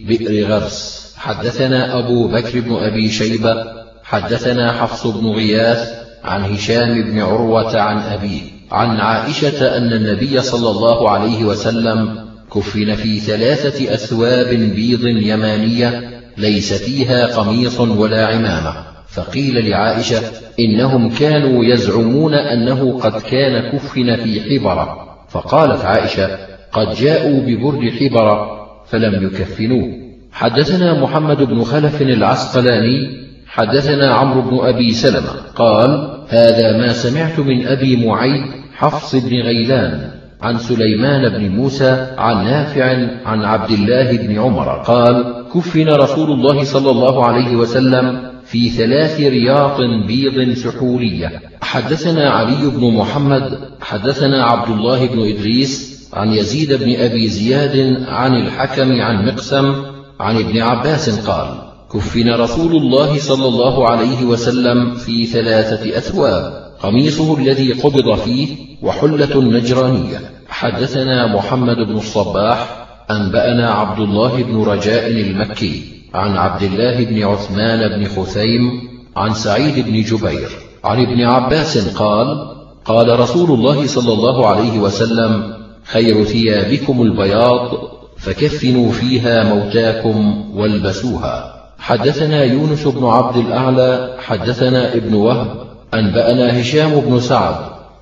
بئر 0.08 0.46
غرس. 0.46 1.00
حدثنا 1.16 1.98
أبو 1.98 2.28
بكر 2.28 2.60
بن 2.60 2.76
أبي 2.76 3.08
شيبة 3.08 3.64
حدثنا 4.04 4.72
حفص 4.72 5.06
بن 5.06 5.26
غياث 5.26 5.88
عن 6.24 6.44
هشام 6.44 7.02
بن 7.02 7.20
عروة 7.20 7.80
عن 7.80 7.98
أبيه 7.98 8.40
عن 8.70 9.00
عائشة 9.00 9.76
أن 9.76 9.92
النبي 9.92 10.40
صلى 10.40 10.70
الله 10.70 11.10
عليه 11.10 11.44
وسلم 11.44 12.18
كفن 12.54 12.94
في 12.94 13.20
ثلاثة 13.20 13.94
أثواب 13.94 14.48
بيض 14.48 15.06
يمانية 15.06 16.10
ليس 16.36 16.72
فيها 16.72 17.26
قميص 17.26 17.80
ولا 17.80 18.26
عمامة. 18.26 18.89
فقيل 19.14 19.70
لعائشة 19.70 20.20
إنهم 20.60 21.10
كانوا 21.10 21.64
يزعمون 21.64 22.34
أنه 22.34 22.98
قد 22.98 23.20
كان 23.20 23.72
كفن 23.72 24.16
في 24.16 24.40
حبرة 24.40 25.16
فقالت 25.28 25.84
عائشة 25.84 26.38
قد 26.72 26.94
جاءوا 26.94 27.40
ببرد 27.40 27.90
حبرة 27.90 28.60
فلم 28.86 29.26
يكفنوه. 29.26 29.88
حدثنا 30.32 31.02
محمد 31.02 31.42
بن 31.42 31.64
خلف 31.64 32.02
العسقلاني 32.02 33.20
حدثنا 33.46 34.14
عمرو 34.14 34.42
بن 34.42 34.58
أبي 34.66 34.92
سلمة 34.92 35.32
قال 35.56 36.18
هذا 36.28 36.76
ما 36.76 36.92
سمعت 36.92 37.38
من 37.38 37.66
أبي 37.66 38.06
معيد 38.06 38.44
حفص 38.74 39.14
بن 39.14 39.40
غيلان 39.40 40.10
عن 40.42 40.58
سليمان 40.58 41.28
بن 41.28 41.48
موسى 41.48 42.06
عن 42.18 42.44
نافع 42.44 42.84
عن 43.26 43.44
عبد 43.44 43.70
الله 43.70 44.16
بن 44.16 44.38
عمر 44.38 44.68
قال 44.68 45.44
كفن 45.54 45.88
رسول 45.88 46.30
الله 46.30 46.64
صلى 46.64 46.90
الله 46.90 47.24
عليه 47.24 47.56
وسلم 47.56 48.29
في 48.50 48.68
ثلاث 48.68 49.20
رياط 49.20 49.80
بيض 50.06 50.54
سحولية 50.54 51.42
حدثنا 51.62 52.30
علي 52.30 52.70
بن 52.70 52.94
محمد 52.94 53.58
حدثنا 53.80 54.44
عبد 54.44 54.70
الله 54.70 55.06
بن 55.06 55.20
إدريس 55.20 56.00
عن 56.12 56.32
يزيد 56.32 56.72
بن 56.72 56.94
أبي 56.96 57.28
زياد 57.28 58.04
عن 58.08 58.34
الحكم 58.34 58.92
عن 59.00 59.26
مقسم 59.26 59.74
عن 60.20 60.36
ابن 60.36 60.62
عباس 60.62 61.28
قال 61.28 61.48
كفن 61.94 62.30
رسول 62.34 62.76
الله 62.76 63.18
صلى 63.18 63.48
الله 63.48 63.90
عليه 63.90 64.24
وسلم 64.24 64.94
في 64.94 65.26
ثلاثة 65.26 65.98
أثواب. 65.98 66.70
قميصه 66.82 67.38
الذي 67.38 67.72
قبض 67.72 68.14
فيه 68.18 68.56
وحلة 68.82 69.42
نجرانية. 69.42 70.20
حدثنا 70.48 71.36
محمد 71.36 71.76
بن 71.76 71.96
الصباح 71.96 72.86
أنبأنا 73.10 73.70
عبد 73.70 74.00
الله 74.00 74.42
بن 74.42 74.62
رجاء 74.62 75.10
المكي. 75.10 75.99
عن 76.14 76.36
عبد 76.36 76.62
الله 76.62 77.04
بن 77.04 77.22
عثمان 77.22 77.88
بن 77.88 78.08
خثيم 78.08 78.70
عن 79.16 79.34
سعيد 79.34 79.86
بن 79.86 80.02
جبير 80.02 80.48
عن 80.84 81.00
ابن 81.02 81.22
عباس 81.22 81.96
قال 81.96 82.50
قال 82.84 83.20
رسول 83.20 83.50
الله 83.50 83.86
صلى 83.86 84.12
الله 84.12 84.46
عليه 84.46 84.78
وسلم 84.78 85.54
خير 85.84 86.24
ثيابكم 86.24 87.02
البياض 87.02 87.70
فكفنوا 88.18 88.92
فيها 88.92 89.54
موتاكم 89.54 90.44
والبسوها. 90.54 91.60
حدثنا 91.78 92.44
يونس 92.44 92.86
بن 92.86 93.06
عبد 93.06 93.36
الأعلى 93.36 94.16
حدثنا 94.18 94.94
ابن 94.94 95.14
وهب 95.14 95.46
أنبأنا 95.94 96.60
هشام 96.60 97.00
بن 97.00 97.20
سعد 97.20 97.54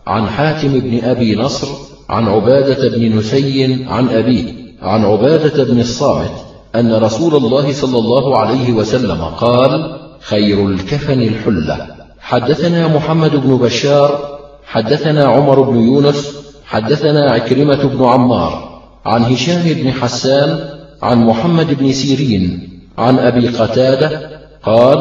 عن 0.07 0.27
حاتم 0.27 0.81
بن 0.81 1.05
أبي 1.05 1.37
نصر 1.37 1.68
عن 2.09 2.29
عبادة 2.29 2.88
بن 2.88 3.18
نسي 3.18 3.85
عن 3.88 4.09
أبيه 4.09 4.53
عن 4.83 5.05
عبادة 5.05 5.64
بن 5.64 5.81
الصامت 5.81 6.48
أن 6.75 6.95
رسول 6.95 7.35
الله 7.35 7.73
صلى 7.73 7.99
الله 7.99 8.39
عليه 8.39 8.73
وسلم 8.73 9.23
قال 9.23 9.99
خير 10.21 10.67
الكفن 10.67 11.23
الحلة. 11.23 11.87
حدثنا 12.21 12.89
محمد 12.89 13.37
بن 13.37 13.57
بشار 13.57 14.39
حدثنا 14.67 15.25
عمر 15.25 15.63
بن 15.63 15.77
يونس 15.77 16.37
حدثنا 16.67 17.31
عكرمة 17.31 17.85
بن 17.85 18.05
عمار. 18.05 18.81
عن 19.07 19.25
هشام 19.25 19.63
بن 19.63 19.93
حسان 19.93 20.69
عن 21.03 21.25
محمد 21.25 21.79
بن 21.79 21.93
سيرين 21.93 22.69
عن 22.99 23.19
أبي 23.19 23.49
قتادة 23.49 24.31
قال 24.63 24.99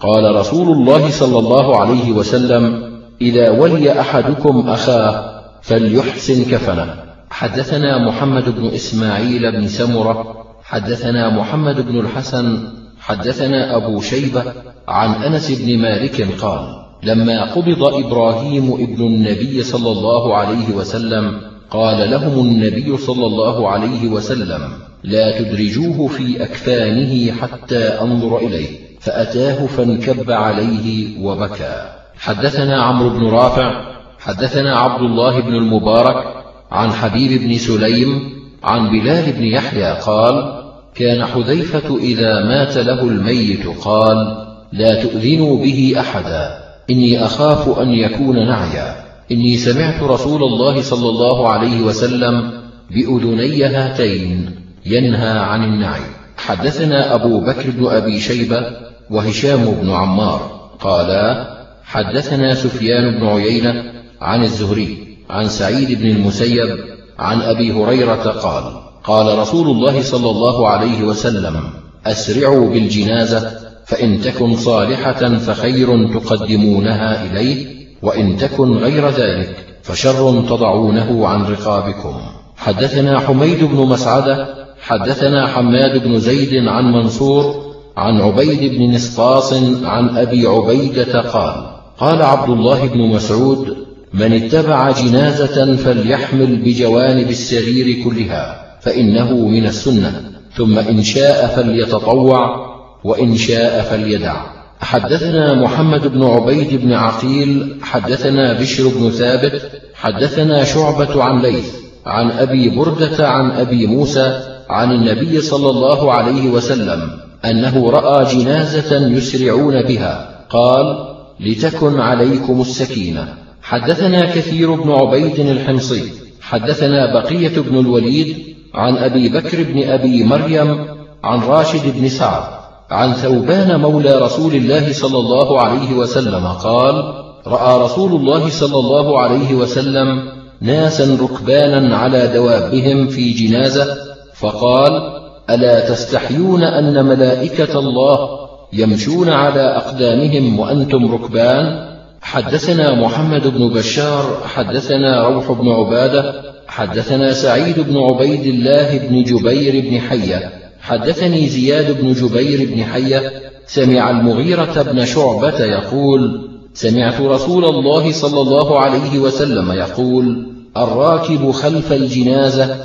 قال 0.00 0.36
رسول 0.36 0.68
الله 0.68 1.10
صلى 1.10 1.38
الله 1.38 1.76
عليه 1.76 2.12
وسلم 2.12 2.90
إذا 3.20 3.50
ولي 3.50 4.00
أحدكم 4.00 4.68
أخاه 4.68 5.42
فليحسن 5.62 6.44
كفنه. 6.44 6.94
حدثنا 7.30 8.08
محمد 8.08 8.56
بن 8.58 8.66
إسماعيل 8.66 9.52
بن 9.52 9.68
سمرة 9.68 10.39
حدثنا 10.70 11.30
محمد 11.30 11.88
بن 11.88 12.00
الحسن 12.00 12.68
حدثنا 13.00 13.76
أبو 13.76 14.00
شيبة 14.00 14.44
عن 14.88 15.22
أنس 15.22 15.50
بن 15.50 15.78
مالك 15.78 16.42
قال 16.42 16.60
لما 17.02 17.54
قبض 17.54 17.82
إبراهيم 17.82 18.72
ابن 18.72 19.06
النبي 19.06 19.62
صلى 19.62 19.92
الله 19.92 20.36
عليه 20.36 20.70
وسلم 20.74 21.40
قال 21.70 22.10
لهم 22.10 22.46
النبي 22.46 22.96
صلى 22.96 23.26
الله 23.26 23.68
عليه 23.68 24.08
وسلم 24.08 24.60
لا 25.04 25.38
تدرجوه 25.38 26.08
في 26.08 26.42
أكفانه 26.42 27.32
حتى 27.32 27.78
أنظر 27.78 28.38
إليه 28.38 28.68
فأتاه 29.00 29.66
فانكب 29.66 30.30
عليه 30.30 31.18
وبكى. 31.24 31.90
حدثنا 32.18 32.82
عمرو 32.82 33.10
بن 33.10 33.26
رافع 33.26 33.94
حدثنا 34.18 34.78
عبد 34.78 35.02
الله 35.02 35.40
بن 35.40 35.54
المبارك 35.54 36.44
عن 36.70 36.92
حبيب 36.92 37.42
بن 37.42 37.58
سليم 37.58 38.40
عن 38.64 38.90
بلال 38.90 39.32
بن 39.32 39.44
يحيى 39.44 39.92
قال 39.92 40.59
كان 40.94 41.24
حذيفة 41.24 41.98
إذا 41.98 42.44
مات 42.44 42.76
له 42.76 43.02
الميت 43.02 43.66
قال 43.66 44.46
لا 44.72 45.02
تؤذنوا 45.02 45.62
به 45.64 45.94
أحدا. 46.00 46.58
إني 46.90 47.24
أخاف 47.24 47.78
أن 47.78 47.90
يكون 47.90 48.48
نعيا. 48.48 48.96
إني 49.32 49.56
سمعت 49.56 50.02
رسول 50.02 50.42
الله 50.42 50.82
صلى 50.82 51.08
الله 51.08 51.48
عليه 51.48 51.80
وسلم 51.80 52.52
بأذني 52.90 53.64
هاتين 53.64 54.50
ينهى 54.86 55.38
عن 55.38 55.64
النعي. 55.64 56.02
حدثنا 56.36 57.14
أبو 57.14 57.40
بكر 57.40 57.70
بن 57.70 57.86
أبي 57.86 58.20
شيبة 58.20 58.62
وهشام 59.10 59.64
بن 59.82 59.90
عمار. 59.90 60.70
قالا 60.80 61.50
حدثنا 61.84 62.54
سفيان 62.54 63.18
بن 63.18 63.26
عيينة 63.26 63.92
عن 64.20 64.42
الزهري 64.42 65.16
عن 65.30 65.48
سعيد 65.48 66.02
بن 66.02 66.10
المسيب 66.10 66.78
عن 67.18 67.42
أبي 67.42 67.72
هريرة 67.72 68.30
قال 68.30 68.89
قال 69.04 69.38
رسول 69.38 69.70
الله 69.70 70.02
صلى 70.02 70.30
الله 70.30 70.68
عليه 70.68 71.02
وسلم 71.02 71.60
أسرعوا 72.06 72.70
بالجنازة 72.70 73.50
فإن 73.86 74.20
تكن 74.20 74.56
صالحة 74.56 75.38
فخير 75.38 76.18
تقدمونها 76.18 77.24
إليه 77.24 77.66
وإن 78.02 78.36
تكن 78.36 78.76
غير 78.76 79.08
ذلك 79.08 79.56
فشر 79.82 80.42
تضعونه 80.48 81.26
عن 81.26 81.42
رقابكم. 81.42 82.14
حدثنا 82.56 83.18
حميد 83.18 83.64
بن 83.64 83.76
مسعدة 83.76 84.60
حدثنا 84.80 85.46
حماد 85.46 86.04
بن 86.04 86.18
زيد 86.18 86.68
عن 86.68 86.92
منصور 86.92 87.70
عن 87.96 88.20
عبيد 88.20 88.74
بن 88.74 88.90
نسطاس 88.90 89.52
عن 89.84 90.16
أبي 90.16 90.46
عبيدة 90.46 91.20
قال 91.20 91.54
قال 91.98 92.22
عبد 92.22 92.50
الله 92.50 92.86
بن 92.86 92.98
مسعود 92.98 93.76
من 94.14 94.32
اتبع 94.32 94.90
جنازة 94.90 95.76
فليحمل 95.76 96.56
بجوانب 96.56 97.30
السرير 97.30 98.04
كلها 98.04 98.69
فإنه 98.80 99.48
من 99.48 99.66
السنة. 99.66 100.22
ثم 100.56 100.78
إن 100.78 101.02
شاء 101.02 101.46
فليتطوع 101.46 102.70
وإن 103.04 103.36
شاء 103.36 103.82
فليدع. 103.82 104.60
حدثنا 104.80 105.54
محمد 105.54 106.06
بن 106.06 106.24
عبيد 106.24 106.80
بن 106.80 106.92
عقيل 106.92 107.74
حدثنا 107.82 108.60
بشر 108.60 108.88
بن 108.88 109.10
ثابت 109.10 109.62
حدثنا 109.94 110.64
شعبة 110.64 111.22
عن 111.22 111.42
ليث 111.42 111.74
عن 112.06 112.30
أبي 112.30 112.68
بردة 112.68 113.28
عن 113.28 113.50
أبي 113.50 113.86
موسى 113.86 114.40
عن 114.70 114.92
النبي 114.92 115.40
صلى 115.40 115.70
الله 115.70 116.12
عليه 116.12 116.50
وسلم 116.50 117.10
أنه 117.44 117.90
رأى 117.90 118.34
جنازة 118.34 119.06
يسرعون 119.06 119.82
بها. 119.82 120.44
قال 120.50 121.16
لتكن 121.40 122.00
عليكم 122.00 122.60
السكينة. 122.60 123.34
حدثنا 123.62 124.34
كثير 124.34 124.74
بن 124.74 124.90
عبيد 124.90 125.40
الحمصي. 125.40 126.02
حدثنا 126.40 127.20
بقية 127.20 127.60
بن 127.60 127.78
الوليد. 127.78 128.49
عن 128.74 128.96
أبي 128.96 129.28
بكر 129.28 129.62
بن 129.62 129.88
أبي 129.88 130.24
مريم 130.24 130.86
عن 131.24 131.40
راشد 131.40 131.98
بن 131.98 132.08
سعد 132.08 132.42
عن 132.90 133.12
ثوبان 133.12 133.80
مولى 133.80 134.18
رسول 134.18 134.54
الله 134.54 134.92
صلى 134.92 135.18
الله 135.18 135.60
عليه 135.60 135.92
وسلم 135.94 136.46
قال 136.46 137.14
رأى 137.46 137.82
رسول 137.82 138.12
الله 138.12 138.50
صلى 138.50 138.78
الله 138.78 139.20
عليه 139.20 139.54
وسلم 139.54 140.22
ناسا 140.60 141.18
ركبانا 141.22 141.96
على 141.96 142.26
دوابهم 142.26 143.06
في 143.06 143.32
جنازة 143.32 143.96
فقال 144.34 145.20
ألا 145.50 145.88
تستحيون 145.88 146.62
أن 146.62 147.04
ملائكة 147.04 147.78
الله 147.78 148.28
يمشون 148.72 149.28
على 149.28 149.60
أقدامهم 149.60 150.58
وأنتم 150.58 151.14
ركبان؟ 151.14 151.90
حدثنا 152.22 152.94
محمد 152.94 153.46
بن 153.46 153.68
بشار 153.68 154.40
حدثنا 154.44 155.28
روح 155.28 155.52
بن 155.52 155.68
عبادة 155.68 156.34
حدثنا 156.70 157.32
سعيد 157.32 157.80
بن 157.80 157.96
عبيد 157.96 158.46
الله 158.46 158.98
بن 158.98 159.22
جبير 159.22 159.90
بن 159.90 160.00
حية. 160.00 160.52
حدثني 160.80 161.48
زياد 161.48 162.00
بن 162.00 162.12
جبير 162.12 162.74
بن 162.74 162.84
حية. 162.84 163.32
سمع 163.66 164.10
المغيرة 164.10 164.82
بن 164.82 165.04
شعبة 165.04 165.64
يقول 165.64 166.50
سمعت 166.74 167.20
رسول 167.20 167.64
الله 167.64 168.12
صلى 168.12 168.40
الله 168.40 168.80
عليه 168.80 169.18
وسلم 169.18 169.72
يقول 169.72 170.46
الراكب 170.76 171.50
خلف 171.50 171.92
الجنازة 171.92 172.76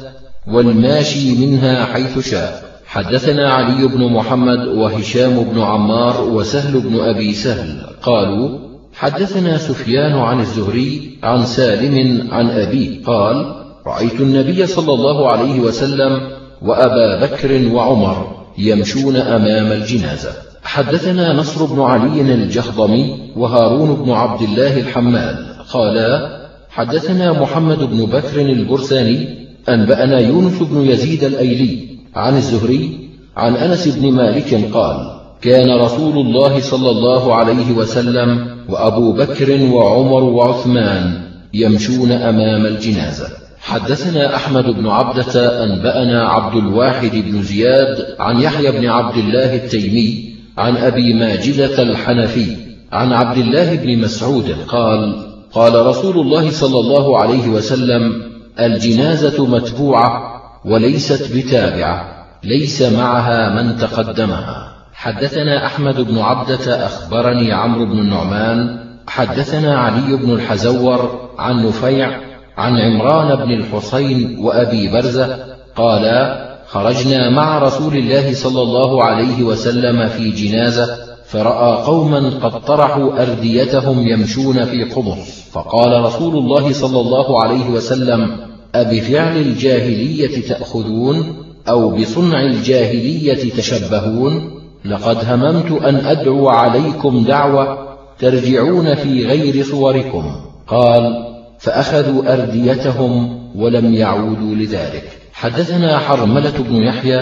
والماشي 0.48 1.46
منها 1.46 1.86
حيث 1.86 2.30
شاء. 2.30 2.64
حدثنا 2.86 3.54
علي 3.54 3.88
بن 3.88 4.12
محمد 4.14 4.68
وهشام 4.68 5.44
بن 5.44 5.62
عمار 5.62 6.30
وسهل 6.30 6.80
بن 6.80 7.00
أبي 7.00 7.34
سهل. 7.34 7.82
قالوا 8.02 8.60
حدثنا 8.94 9.58
سفيان 9.58 10.14
عن 10.14 10.40
الزهري 10.40 11.18
عن 11.24 11.46
سالم 11.46 12.28
عن 12.32 12.50
أبيه. 12.50 13.04
قال 13.04 13.65
رأيت 13.88 14.22
النبي 14.22 14.66
صلى 14.66 14.94
الله 14.94 15.30
عليه 15.30 15.60
وسلم 15.60 16.20
وأبا 16.62 17.26
بكر 17.26 17.74
وعمر 17.74 18.46
يمشون 18.58 19.16
أمام 19.16 19.72
الجنازة. 19.72 20.30
حدثنا 20.64 21.34
نصر 21.34 21.66
بن 21.66 21.82
علي 21.82 22.22
الجهضمي 22.22 23.32
وهارون 23.36 23.96
بن 23.96 24.12
عبد 24.12 24.42
الله 24.42 24.80
الحمال 24.80 25.46
قالا 25.74 26.40
حدثنا 26.70 27.42
محمد 27.42 27.80
بن 27.84 28.06
بكر 28.06 28.42
البرساني 28.42 29.48
أنبأنا 29.70 30.20
يونس 30.20 30.64
بن 30.64 30.82
يزيد 30.82 31.24
الأيلي 31.24 31.88
عن 32.16 32.38
الزهري 32.38 33.10
عن 33.38 33.56
أنس 33.56 33.88
بن 33.88 34.12
مالك 34.12 34.70
قال 34.74 34.98
كان 35.42 35.82
رسول 35.82 36.18
الله 36.18 36.60
صلى 36.60 36.90
الله 36.90 37.36
عليه 37.36 37.72
وسلم 37.72 38.48
وأبو 38.70 39.12
بكر 39.12 39.62
وعمر 39.72 40.24
وعثمان 40.24 41.22
يمشون 41.54 42.12
أمام 42.12 42.66
الجنازة. 42.66 43.45
حدثنا 43.66 44.36
أحمد 44.36 44.64
بن 44.64 44.88
عبدة 44.88 45.64
أنبأنا 45.64 46.30
عبد 46.30 46.56
الواحد 46.56 47.12
بن 47.12 47.42
زياد 47.42 48.16
عن 48.20 48.40
يحيى 48.42 48.72
بن 48.72 48.86
عبد 48.90 49.18
الله 49.18 49.56
التيمي 49.56 50.36
عن 50.58 50.78
أبي 50.78 51.14
ماجدة 51.14 51.82
الحنفي 51.82 52.58
عن 52.92 53.14
عبد 53.14 53.38
الله 53.38 53.76
بن 53.76 53.98
مسعود 54.02 54.56
قال 54.68 55.26
قال 55.52 55.86
رسول 55.86 56.18
الله 56.20 56.52
صلى 56.52 56.80
الله 56.80 57.20
عليه 57.20 57.48
وسلم 57.48 58.14
الجنازة 58.60 59.46
متبوعة 59.46 60.42
وليست 60.66 61.36
بتابعة 61.36 62.26
ليس 62.44 62.82
معها 62.82 63.64
من 63.64 63.78
تقدمها. 63.78 64.76
حدثنا 64.94 65.66
أحمد 65.66 66.02
بن 66.02 66.18
عبدة 66.18 66.86
أخبرني 66.86 67.54
عمرو 67.54 67.86
بن 67.86 68.00
النعمان 68.00 68.80
حدثنا 69.08 69.80
علي 69.80 70.16
بن 70.16 70.32
الحزور 70.32 71.30
عن 71.38 71.66
نفيع 71.68 72.35
عن 72.58 72.78
عمران 72.78 73.36
بن 73.36 73.52
الحصين 73.52 74.40
وأبي 74.40 74.92
برزة 74.92 75.56
قالا 75.76 76.46
خرجنا 76.68 77.30
مع 77.30 77.60
رسول 77.60 77.98
الله 77.98 78.34
صلى 78.34 78.62
الله 78.62 79.04
عليه 79.04 79.44
وسلم 79.44 80.08
في 80.08 80.32
جنازة 80.32 80.98
فرأى 81.26 81.84
قوما 81.86 82.30
قد 82.30 82.66
طرحوا 82.66 83.22
أرديتهم 83.22 84.08
يمشون 84.08 84.66
في 84.66 84.84
قمص 84.84 85.50
فقال 85.52 86.06
رسول 86.06 86.38
الله 86.38 86.74
صلى 86.74 87.00
الله 87.00 87.44
عليه 87.44 87.70
وسلم 87.70 88.38
أبفعل 88.76 89.38
الجاهلية 89.38 90.48
تأخذون 90.48 91.36
أو 91.70 91.90
بصنع 91.90 92.42
الجاهلية 92.42 93.50
تشبهون؟ 93.50 94.52
لقد 94.86 95.18
هممت 95.26 95.72
أن 95.72 95.96
أدعو 95.96 96.50
عليكم 96.50 97.24
دعوة 97.24 97.78
ترجعون 98.20 98.96
في 98.96 99.26
غير 99.26 99.64
صوركم. 99.64 100.24
قال 100.68 101.35
فأخذوا 101.60 102.34
أرديتهم 102.34 103.40
ولم 103.56 103.94
يعودوا 103.94 104.56
لذلك. 104.56 105.10
حدثنا 105.34 105.98
حرملة 105.98 106.54
بن 106.70 106.76
يحيى 106.76 107.20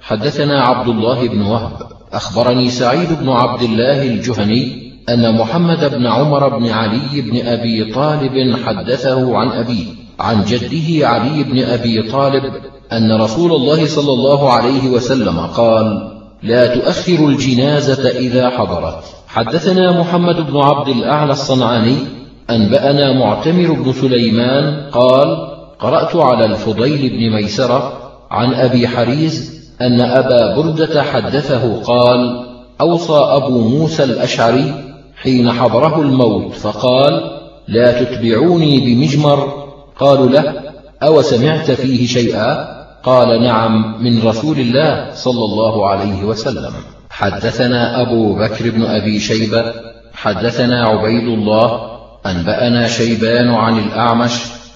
حدثنا 0.00 0.62
عبد 0.62 0.88
الله 0.88 1.28
بن 1.28 1.42
وهب. 1.42 1.72
أخبرني 2.12 2.70
سعيد 2.70 3.08
بن 3.20 3.28
عبد 3.28 3.62
الله 3.62 4.02
الجهني 4.02 4.92
أن 5.08 5.38
محمد 5.38 5.94
بن 5.94 6.06
عمر 6.06 6.58
بن 6.58 6.68
علي 6.68 7.20
بن 7.20 7.46
أبي 7.46 7.92
طالب 7.94 8.56
حدثه 8.66 9.36
عن 9.36 9.48
أبيه 9.48 9.86
عن 10.20 10.44
جده 10.44 11.08
علي 11.08 11.44
بن 11.44 11.62
أبي 11.62 12.10
طالب 12.10 12.42
أن 12.92 13.20
رسول 13.20 13.52
الله 13.52 13.86
صلى 13.86 14.12
الله 14.12 14.52
عليه 14.52 14.88
وسلم 14.88 15.38
قال 15.38 16.12
لا 16.42 16.74
تؤخر 16.74 17.28
الجنازة 17.28 18.08
إذا 18.08 18.50
حضرت. 18.50 19.04
حدثنا 19.28 20.00
محمد 20.00 20.36
بن 20.36 20.56
عبد 20.56 20.88
الأعلى 20.88 21.32
الصنعاني 21.32 21.96
أنبأنا 22.50 23.12
معتمر 23.12 23.72
بن 23.72 23.92
سليمان 23.92 24.90
قال 24.92 25.48
قرأت 25.78 26.16
على 26.16 26.44
الفضيل 26.44 27.10
بن 27.10 27.36
ميسرة 27.36 27.92
عن 28.30 28.54
أبي 28.54 28.88
حريز 28.88 29.62
أن 29.80 30.00
أبا 30.00 30.56
بردة 30.56 31.02
حدثه 31.02 31.82
قال 31.82 32.46
أوصى 32.80 33.18
أبو 33.18 33.68
موسى 33.68 34.04
الأشعري 34.04 34.74
حين 35.22 35.52
حضره 35.52 36.00
الموت 36.00 36.52
فقال 36.52 37.40
لا 37.68 38.04
تتبعوني 38.04 38.80
بمجمر. 38.80 39.66
قالوا 39.98 40.28
له 40.28 40.54
أو 41.02 41.22
سمعت 41.22 41.70
فيه 41.70 42.06
شيئا؟ 42.06 42.76
قال 43.02 43.42
نعم 43.42 44.04
من 44.04 44.28
رسول 44.28 44.58
الله 44.58 45.10
صلى 45.14 45.44
الله 45.44 45.86
عليه 45.86 46.24
وسلم. 46.24 46.72
حدثنا 47.10 48.02
أبو 48.02 48.34
بكر 48.34 48.70
بن 48.70 48.82
أبي 48.82 49.20
شيبة 49.20 49.72
حدثنا 50.14 50.86
عبيد 50.86 51.28
الله 51.28 51.95
أنبأنا 52.30 52.88
شيبان 52.88 53.48
عن 53.48 53.78
الأعمش 53.78 54.32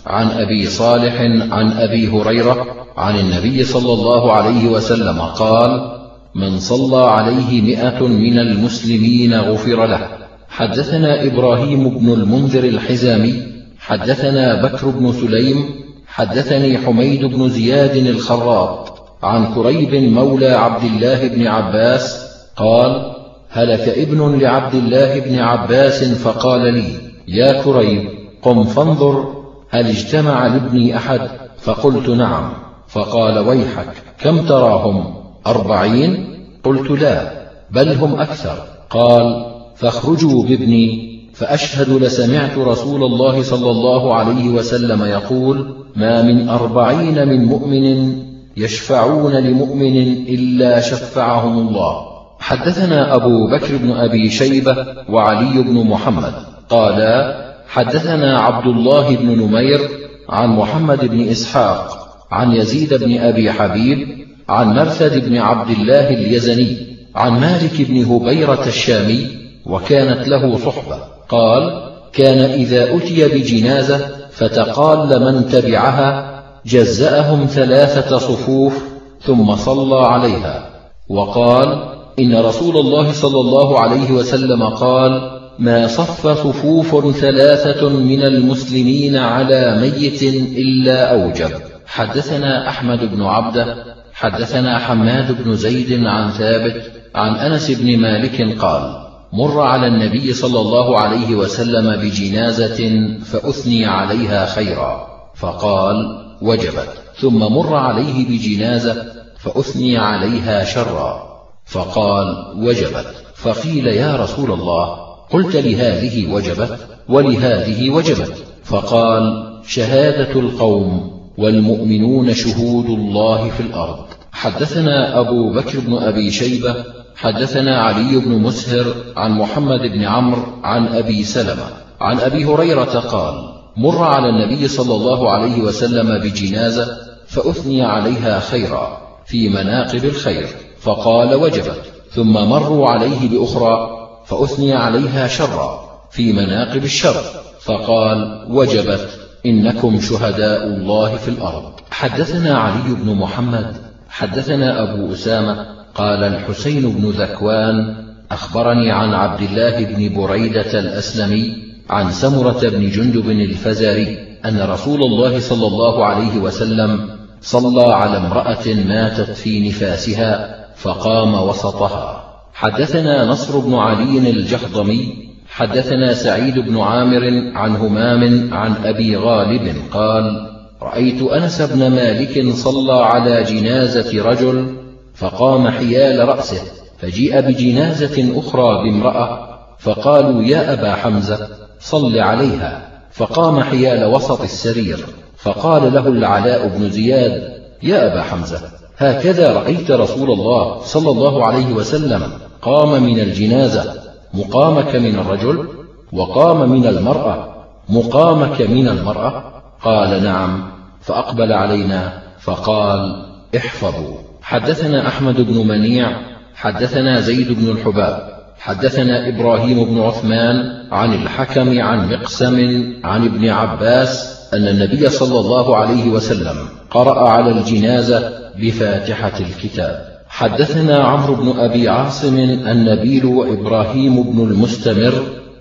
عن 0.06 0.30
أبي 0.30 0.66
صالح 0.66 1.20
عن 1.52 1.72
أبي 1.72 2.08
هريرة 2.08 2.66
عن 2.96 3.18
النبي 3.18 3.64
صلى 3.64 3.92
الله 3.92 4.32
عليه 4.32 4.68
وسلم 4.68 5.20
قال 5.20 6.00
من 6.34 6.58
صلى 6.58 7.10
عليه 7.10 7.62
مئة 7.62 8.06
من 8.06 8.38
المسلمين 8.38 9.34
غفر 9.34 9.86
له. 9.86 10.08
حدثنا 10.48 11.24
إبراهيم 11.26 11.98
بن 11.98 12.12
المنذر 12.12 12.64
الحزامي 12.64 13.42
حدثنا 13.78 14.62
بكر 14.62 14.86
بن 14.88 15.12
سليم 15.12 15.64
حدثني 16.06 16.78
حميد 16.78 17.24
بن 17.24 17.48
زياد 17.48 17.96
الخراط 17.96 19.00
عن 19.22 19.54
كريب 19.54 19.94
مولى 19.94 20.50
عبد 20.50 20.84
الله 20.84 21.28
بن 21.28 21.46
عباس 21.46 22.26
قال 22.56 23.12
هلك 23.50 23.88
ابن 23.88 24.38
لعبد 24.40 24.74
الله 24.74 25.20
بن 25.20 25.38
عباس 25.38 26.04
فقال 26.04 26.74
لي 26.74 27.09
يا 27.28 27.62
كريب 27.62 28.08
قم 28.42 28.64
فانظر 28.64 29.40
هل 29.70 29.86
اجتمع 29.86 30.46
لابني 30.46 30.96
أحد؟ 30.96 31.30
فقلت 31.58 32.08
نعم. 32.08 32.52
فقال 32.88 33.38
ويحك 33.38 33.88
كم 34.20 34.46
تراهم؟ 34.46 35.14
أربعين؟ 35.46 36.36
قلت 36.64 36.90
لا 36.90 37.32
بل 37.70 37.88
هم 37.92 38.20
أكثر. 38.20 38.56
قال 38.90 39.46
فاخرجوا 39.76 40.42
بابني. 40.42 41.10
فأشهد 41.34 41.90
لسمعت 41.90 42.58
رسول 42.58 43.04
الله 43.04 43.42
صلى 43.42 43.70
الله 43.70 44.14
عليه 44.14 44.48
وسلم 44.48 45.04
يقول 45.04 45.74
ما 45.96 46.22
من 46.22 46.48
أربعين 46.48 47.28
من 47.28 47.44
مؤمن 47.44 48.16
يشفعون 48.56 49.32
لمؤمن 49.32 49.96
إلا 50.28 50.80
شفعهم 50.80 51.68
الله. 51.68 52.06
حدثنا 52.38 53.14
أبو 53.14 53.50
بكر 53.50 53.76
بن 53.76 53.90
أبي 53.90 54.30
شيبة 54.30 54.86
وعلي 55.08 55.62
بن 55.62 55.86
محمد. 55.86 56.34
قالا 56.70 57.50
حدثنا 57.68 58.40
عبد 58.40 58.66
الله 58.66 59.16
بن 59.16 59.42
نمير 59.42 59.80
عن 60.28 60.48
محمد 60.48 61.04
بن 61.04 61.28
إسحاق 61.28 62.08
عن 62.30 62.52
يزيد 62.52 62.94
بن 62.94 63.18
أبي 63.18 63.52
حبيب 63.52 64.08
عن 64.48 64.74
مرثد 64.74 65.28
بن 65.28 65.38
عبد 65.38 65.70
الله 65.70 66.08
اليزني 66.08 66.76
عن 67.14 67.40
مالك 67.40 67.82
بن 67.82 68.04
هبيرة 68.04 68.66
الشامي 68.66 69.26
وكانت 69.66 70.28
له 70.28 70.58
صحبة. 70.58 70.98
قال 71.28 71.90
كان 72.12 72.38
إذا 72.38 72.96
أتي 72.96 73.28
بجنازة 73.28 74.00
فتقال 74.30 75.20
من 75.24 75.48
تبعها 75.48 76.42
جزأهم 76.66 77.46
ثلاثة 77.46 78.18
صفوف 78.18 78.84
ثم 79.22 79.56
صلى 79.56 80.06
عليها. 80.06 80.70
وقال 81.08 81.82
إن 82.18 82.36
رسول 82.36 82.76
الله 82.76 83.12
صلى 83.12 83.40
الله 83.40 83.80
عليه 83.80 84.12
وسلم 84.12 84.62
قال 84.62 85.39
ما 85.58 85.86
صف 85.86 86.26
صفوف 86.26 87.16
ثلاثة 87.16 87.88
من 87.88 88.22
المسلمين 88.22 89.16
على 89.16 89.80
ميت 89.80 90.22
إلا 90.58 91.12
أوجب. 91.12 91.50
حدثنا 91.86 92.68
أحمد 92.68 93.14
بن 93.14 93.22
عبده 93.22 93.76
حدثنا 94.12 94.78
حماد 94.78 95.44
بن 95.44 95.56
زيد 95.56 96.06
عن 96.06 96.30
ثابت 96.30 96.92
عن 97.14 97.34
أنس 97.34 97.70
بن 97.70 97.98
مالك 97.98 98.58
قال 98.58 99.06
مر 99.32 99.60
على 99.60 99.86
النبي 99.86 100.32
صلى 100.32 100.60
الله 100.60 100.98
عليه 100.98 101.34
وسلم 101.34 101.96
بجنازة 101.96 103.08
فأثني 103.24 103.86
عليها 103.86 104.46
خيرا. 104.46 105.06
فقال 105.34 105.96
وجبت. 106.42 106.88
ثم 107.20 107.38
مر 107.38 107.74
عليه 107.74 108.28
بجنازة 108.28 109.06
فأثني 109.38 109.98
عليها 109.98 110.64
شرا. 110.64 111.22
فقال 111.66 112.54
وجبت. 112.56 113.14
فقيل 113.34 113.86
يا 113.86 114.16
رسول 114.16 114.52
الله 114.52 115.09
قلت 115.32 115.56
لهذه 115.56 116.32
وجبت 116.32 116.78
ولهذه 117.08 117.90
وجبت 117.90 118.34
فقال 118.64 119.22
شهادة 119.66 120.40
القوم 120.40 121.20
والمؤمنون 121.38 122.34
شهود 122.34 122.86
الله 122.86 123.50
في 123.50 123.60
الأرض. 123.60 123.98
حدثنا 124.32 125.20
أبو 125.20 125.52
بكر 125.52 125.80
بن 125.80 125.94
أبي 125.94 126.30
شيبة 126.30 126.74
حدثنا 127.16 127.82
علي 127.82 128.16
بن 128.16 128.38
مسهر 128.38 128.94
عن 129.16 129.30
محمد 129.30 129.80
بن 129.80 130.04
عمرو 130.04 130.42
عن 130.62 130.88
أبي 130.88 131.24
سلمة. 131.24 131.66
عن 132.00 132.20
أبي 132.20 132.44
هريرة 132.44 132.98
قال 132.98 133.50
مر 133.76 134.04
على 134.04 134.28
النبي 134.28 134.68
صلى 134.68 134.94
الله 134.94 135.30
عليه 135.30 135.60
وسلم 135.60 136.18
بجنازة 136.18 136.86
فأثني 137.26 137.82
عليها 137.82 138.40
خيرا 138.40 138.98
في 139.26 139.48
مناقب 139.48 140.04
الخير 140.04 140.46
فقال 140.80 141.34
وجبت 141.34 141.82
ثم 142.10 142.32
مروا 142.32 142.88
عليه 142.88 143.28
بأخرى 143.28 143.99
فأثني 144.30 144.74
عليها 144.74 145.26
شرا 145.26 145.90
في 146.10 146.32
مناقب 146.32 146.84
الشر. 146.84 147.22
فقال 147.60 148.46
وجبت 148.48 149.08
إنكم 149.46 150.00
شهداء 150.00 150.66
الله 150.66 151.16
في 151.16 151.28
الأرض. 151.28 151.72
حدثنا 151.90 152.58
علي 152.58 152.94
بن 152.94 153.14
محمد 153.14 153.76
حدثنا 154.08 154.82
أبو 154.82 155.12
أسامة 155.12 155.66
قال 155.94 156.24
الحسين 156.24 156.90
بن 156.90 157.10
ذكوان 157.10 157.96
أخبرني 158.30 158.90
عن 158.90 159.14
عبد 159.14 159.42
الله 159.42 159.84
بن 159.84 160.14
بريدة 160.14 160.78
الأسلمي 160.80 161.56
عن 161.90 162.12
سمرة 162.12 162.60
بن 162.62 162.90
جندب 162.90 163.30
الفزاري 163.30 164.38
أن 164.44 164.60
رسول 164.60 165.02
الله 165.02 165.40
صلى 165.40 165.66
الله 165.66 166.04
عليه 166.04 166.38
وسلم 166.38 167.08
صلى 167.40 167.94
على 167.94 168.16
امرأة 168.16 168.66
ماتت 168.66 169.30
في 169.30 169.68
نفاسها 169.68 170.64
فقام 170.76 171.34
وسطها. 171.34 172.29
حدثنا 172.60 173.24
نصر 173.24 173.58
بن 173.58 173.74
علي 173.74 174.30
الجهضمي 174.30 175.28
حدثنا 175.48 176.14
سعيد 176.14 176.58
بن 176.58 176.80
عامر 176.80 177.52
عن 177.54 177.76
همام 177.76 178.54
عن 178.54 178.74
أبي 178.84 179.16
غالب 179.16 179.76
قال 179.92 180.46
رأيت 180.82 181.22
أنس 181.22 181.62
بن 181.62 181.90
مالك 181.90 182.52
صلى 182.54 182.92
على 182.92 183.42
جنازة 183.42 184.22
رجل 184.22 184.76
فقام 185.14 185.68
حيال 185.68 186.28
رأسه 186.28 186.62
فجيء 186.98 187.40
بجنازة 187.40 188.38
أخرى 188.38 188.82
بامرأة 188.82 189.58
فقالوا 189.78 190.42
يا 190.42 190.72
أبا 190.72 190.94
حمزة 190.94 191.48
صل 191.80 192.18
عليها. 192.18 192.88
فقام 193.12 193.60
حيال 193.60 194.04
وسط 194.04 194.40
السرير 194.40 195.06
فقال 195.36 195.92
له 195.94 196.08
العلاء 196.08 196.68
بن 196.68 196.90
زياد 196.90 197.52
يا 197.82 198.12
أبا 198.12 198.22
حمزة 198.22 198.60
هكذا 198.96 199.52
رأيت 199.52 199.90
رسول 199.90 200.30
الله 200.30 200.80
صلى 200.80 201.10
الله 201.10 201.46
عليه 201.46 201.72
وسلم 201.72 202.49
قام 202.62 203.02
من 203.02 203.20
الجنازة 203.20 203.94
مقامك 204.34 204.96
من 204.96 205.18
الرجل 205.18 205.68
وقام 206.12 206.70
من 206.70 206.86
المرأة 206.86 207.54
مقامك 207.88 208.62
من 208.62 208.88
المرأة؟ 208.88 209.44
قال 209.82 210.24
نعم 210.24 210.70
فأقبل 211.00 211.52
علينا 211.52 212.22
فقال 212.40 213.26
احفظوا. 213.56 214.16
حدثنا 214.42 215.08
أحمد 215.08 215.40
بن 215.40 215.68
منيع 215.68 216.16
حدثنا 216.54 217.20
زيد 217.20 217.52
بن 217.52 217.70
الحباب 217.70 218.30
حدثنا 218.58 219.28
إبراهيم 219.28 219.84
بن 219.84 220.00
عثمان 220.00 220.86
عن 220.92 221.14
الحكم 221.14 221.80
عن 221.80 222.12
مقسم 222.12 222.84
عن 223.04 223.24
ابن 223.24 223.48
عباس 223.48 224.40
أن 224.54 224.68
النبي 224.68 225.08
صلى 225.10 225.40
الله 225.40 225.76
عليه 225.76 226.10
وسلم 226.10 226.56
قرأ 226.90 227.28
على 227.28 227.50
الجنازة 227.50 228.32
بفاتحة 228.58 229.32
الكتاب. 229.40 230.09
حدثنا 230.30 231.04
عمرو 231.04 231.34
بن 231.34 231.60
أبي 231.60 231.88
عاصم 231.88 232.38
النبيل 232.38 233.24
وإبراهيم 233.24 234.22
بن 234.22 234.40
المستمر 234.50 235.12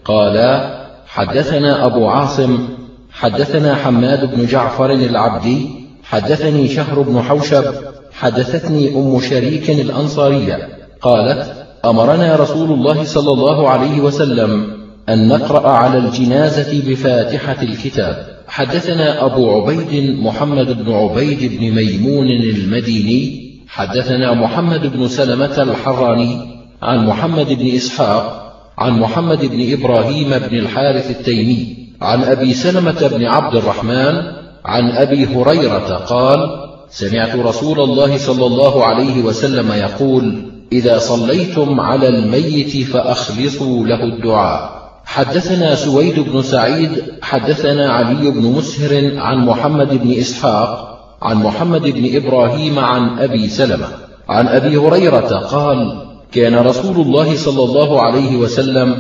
قالا 0.06 0.80
حدثنا 1.08 1.86
أبو 1.86 2.08
عاصم 2.08 2.68
حدثنا 3.12 3.76
حماد 3.76 4.36
بن 4.36 4.46
جعفر 4.46 4.92
العبدي 4.92 5.70
حدثني 6.04 6.68
شهر 6.68 7.02
بن 7.02 7.22
حوشب 7.22 7.64
حدثتني 8.14 8.96
أم 8.96 9.20
شريك 9.20 9.70
الأنصارية 9.70 10.68
قالت 11.02 11.68
أمرنا 11.86 12.36
رسول 12.36 12.72
الله 12.72 13.04
صلى 13.04 13.34
الله 13.34 13.70
عليه 13.70 14.02
وسلم 14.02 14.68
أن 15.10 15.28
نقرأ 15.28 15.70
على 15.70 15.98
الجنازة 15.98 16.82
بفاتحة 16.88 17.62
الكتاب. 17.62 18.28
حدثنا 18.48 19.26
أبو 19.26 19.52
عبيد 19.52 20.20
محمد 20.20 20.84
بن 20.84 20.94
عبيد 20.94 21.60
بن 21.60 21.72
ميمون 21.72 22.28
المديني 22.28 23.49
حدثنا 23.72 24.34
محمد 24.34 24.98
بن 24.98 25.08
سلمة 25.08 25.64
الحراني 25.64 26.38
عن 26.82 27.06
محمد 27.06 27.54
بن 27.54 27.68
إسحاق 27.76 28.54
عن 28.78 29.00
محمد 29.00 29.46
بن 29.46 29.74
إبراهيم 29.74 30.30
بن 30.30 30.58
الحارث 30.58 31.12
التيمي 31.12 31.78
عن 32.02 32.24
أبي 32.24 32.54
سلمة 32.54 33.08
بن 33.08 33.26
عبد 33.26 33.56
الرحمن 33.56 34.22
عن 34.66 34.92
أبي 34.92 35.26
هريرة 35.26 35.96
قال 35.96 36.50
سمعت 36.90 37.36
رسول 37.36 37.80
الله 37.80 38.18
صلى 38.18 38.46
الله 38.46 38.86
عليه 38.86 39.24
وسلم 39.24 39.72
يقول 39.72 40.52
إذا 40.72 40.98
صليتم 40.98 41.80
على 41.80 42.08
الميت 42.08 42.88
فأخلصوا 42.88 43.88
له 43.88 44.04
الدعاء. 44.04 44.80
حدثنا 45.06 45.76
سويد 45.76 46.20
بن 46.20 46.42
سعيد 46.42 46.92
حدثنا 47.22 47.90
علي 47.90 48.32
بن 48.32 48.42
مسهر 48.42 49.18
عن 49.18 49.38
محمد 49.38 50.04
بن 50.04 50.12
إسحاق 50.12 50.89
عن 51.22 51.38
محمد 51.38 51.82
بن 51.82 52.16
إبراهيم 52.16 52.80
عن 52.80 53.20
أبي 53.20 53.50
سلمة. 53.50 53.88
عن 54.30 54.48
أبي 54.48 54.78
هريرة 54.78 55.36
قال 55.36 56.06
كان 56.32 56.56
رسول 56.56 56.96
الله 56.96 57.38
صلى 57.38 57.64
الله 57.64 58.02
عليه 58.02 58.38
وسلم 58.38 58.96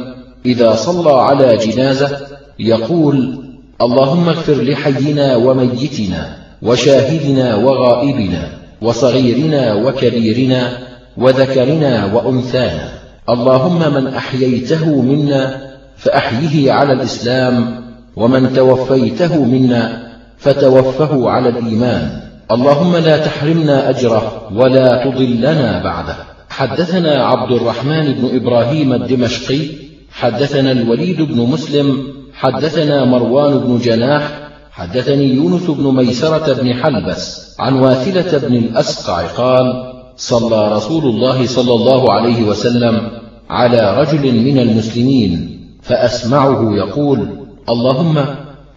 إذا 0.46 0.76
صلى 0.76 1.12
على 1.12 1.58
جنازة 1.58 2.18
يقول 2.60 3.44
اللهم 3.82 4.30
اغفر 4.30 4.54
لحينا 4.54 5.36
وميتنا 5.36 6.38
وشاهدنا 6.62 7.56
وغائبنا 7.56 8.50
وصغيرنا 8.82 9.74
وكبيرنا 9.74 10.78
وذكرنا 11.18 12.14
وأنثانا. 12.14 12.90
اللهم 13.30 13.94
من 13.94 14.08
أحييته 14.08 15.02
منا 15.02 15.70
فأحيه 15.98 16.72
على 16.72 16.94
الإسلام 16.94 17.84
ومن 18.16 18.54
توفيته 18.54 19.44
منا 19.44 20.09
فتوفه 20.40 21.30
على 21.30 21.50
الإيمان. 21.50 22.22
اللهم 22.52 22.96
لا 22.96 23.18
تحرمنا 23.18 23.90
أجره 23.90 24.50
ولا 24.56 25.06
تضلنا 25.06 25.84
بعده. 25.84 26.16
حدثنا 26.50 27.26
عبد 27.26 27.52
الرحمن 27.52 28.14
بن 28.14 28.36
إبراهيم 28.36 28.94
الدمشقي 28.94 29.68
حدثنا 30.12 30.72
الوليد 30.72 31.22
بن 31.22 31.42
مسلم 31.42 32.04
حدثنا 32.34 33.06
مروان 33.06 33.60
بن 33.60 33.78
جناح 33.78 34.50
حدثني 34.72 35.34
يونس 35.34 35.64
بن 35.64 35.96
ميسرة 35.96 36.54
بن 36.54 36.74
حلبس 36.74 37.56
عن 37.60 37.74
واثلة 37.74 38.48
بن 38.48 38.56
الأسقع 38.56 39.22
قال 39.22 39.94
صلى 40.18 40.76
رسول 40.76 41.06
الله 41.06 41.48
صلى 41.48 41.74
الله 41.74 42.14
عليه 42.14 42.44
وسلم 42.44 43.12
على 43.50 44.02
رجل 44.02 44.34
من 44.34 44.60
المسلمين 44.60 45.60
فأسمعه 45.82 46.76
يقول 46.76 47.28
اللهم 47.70 48.26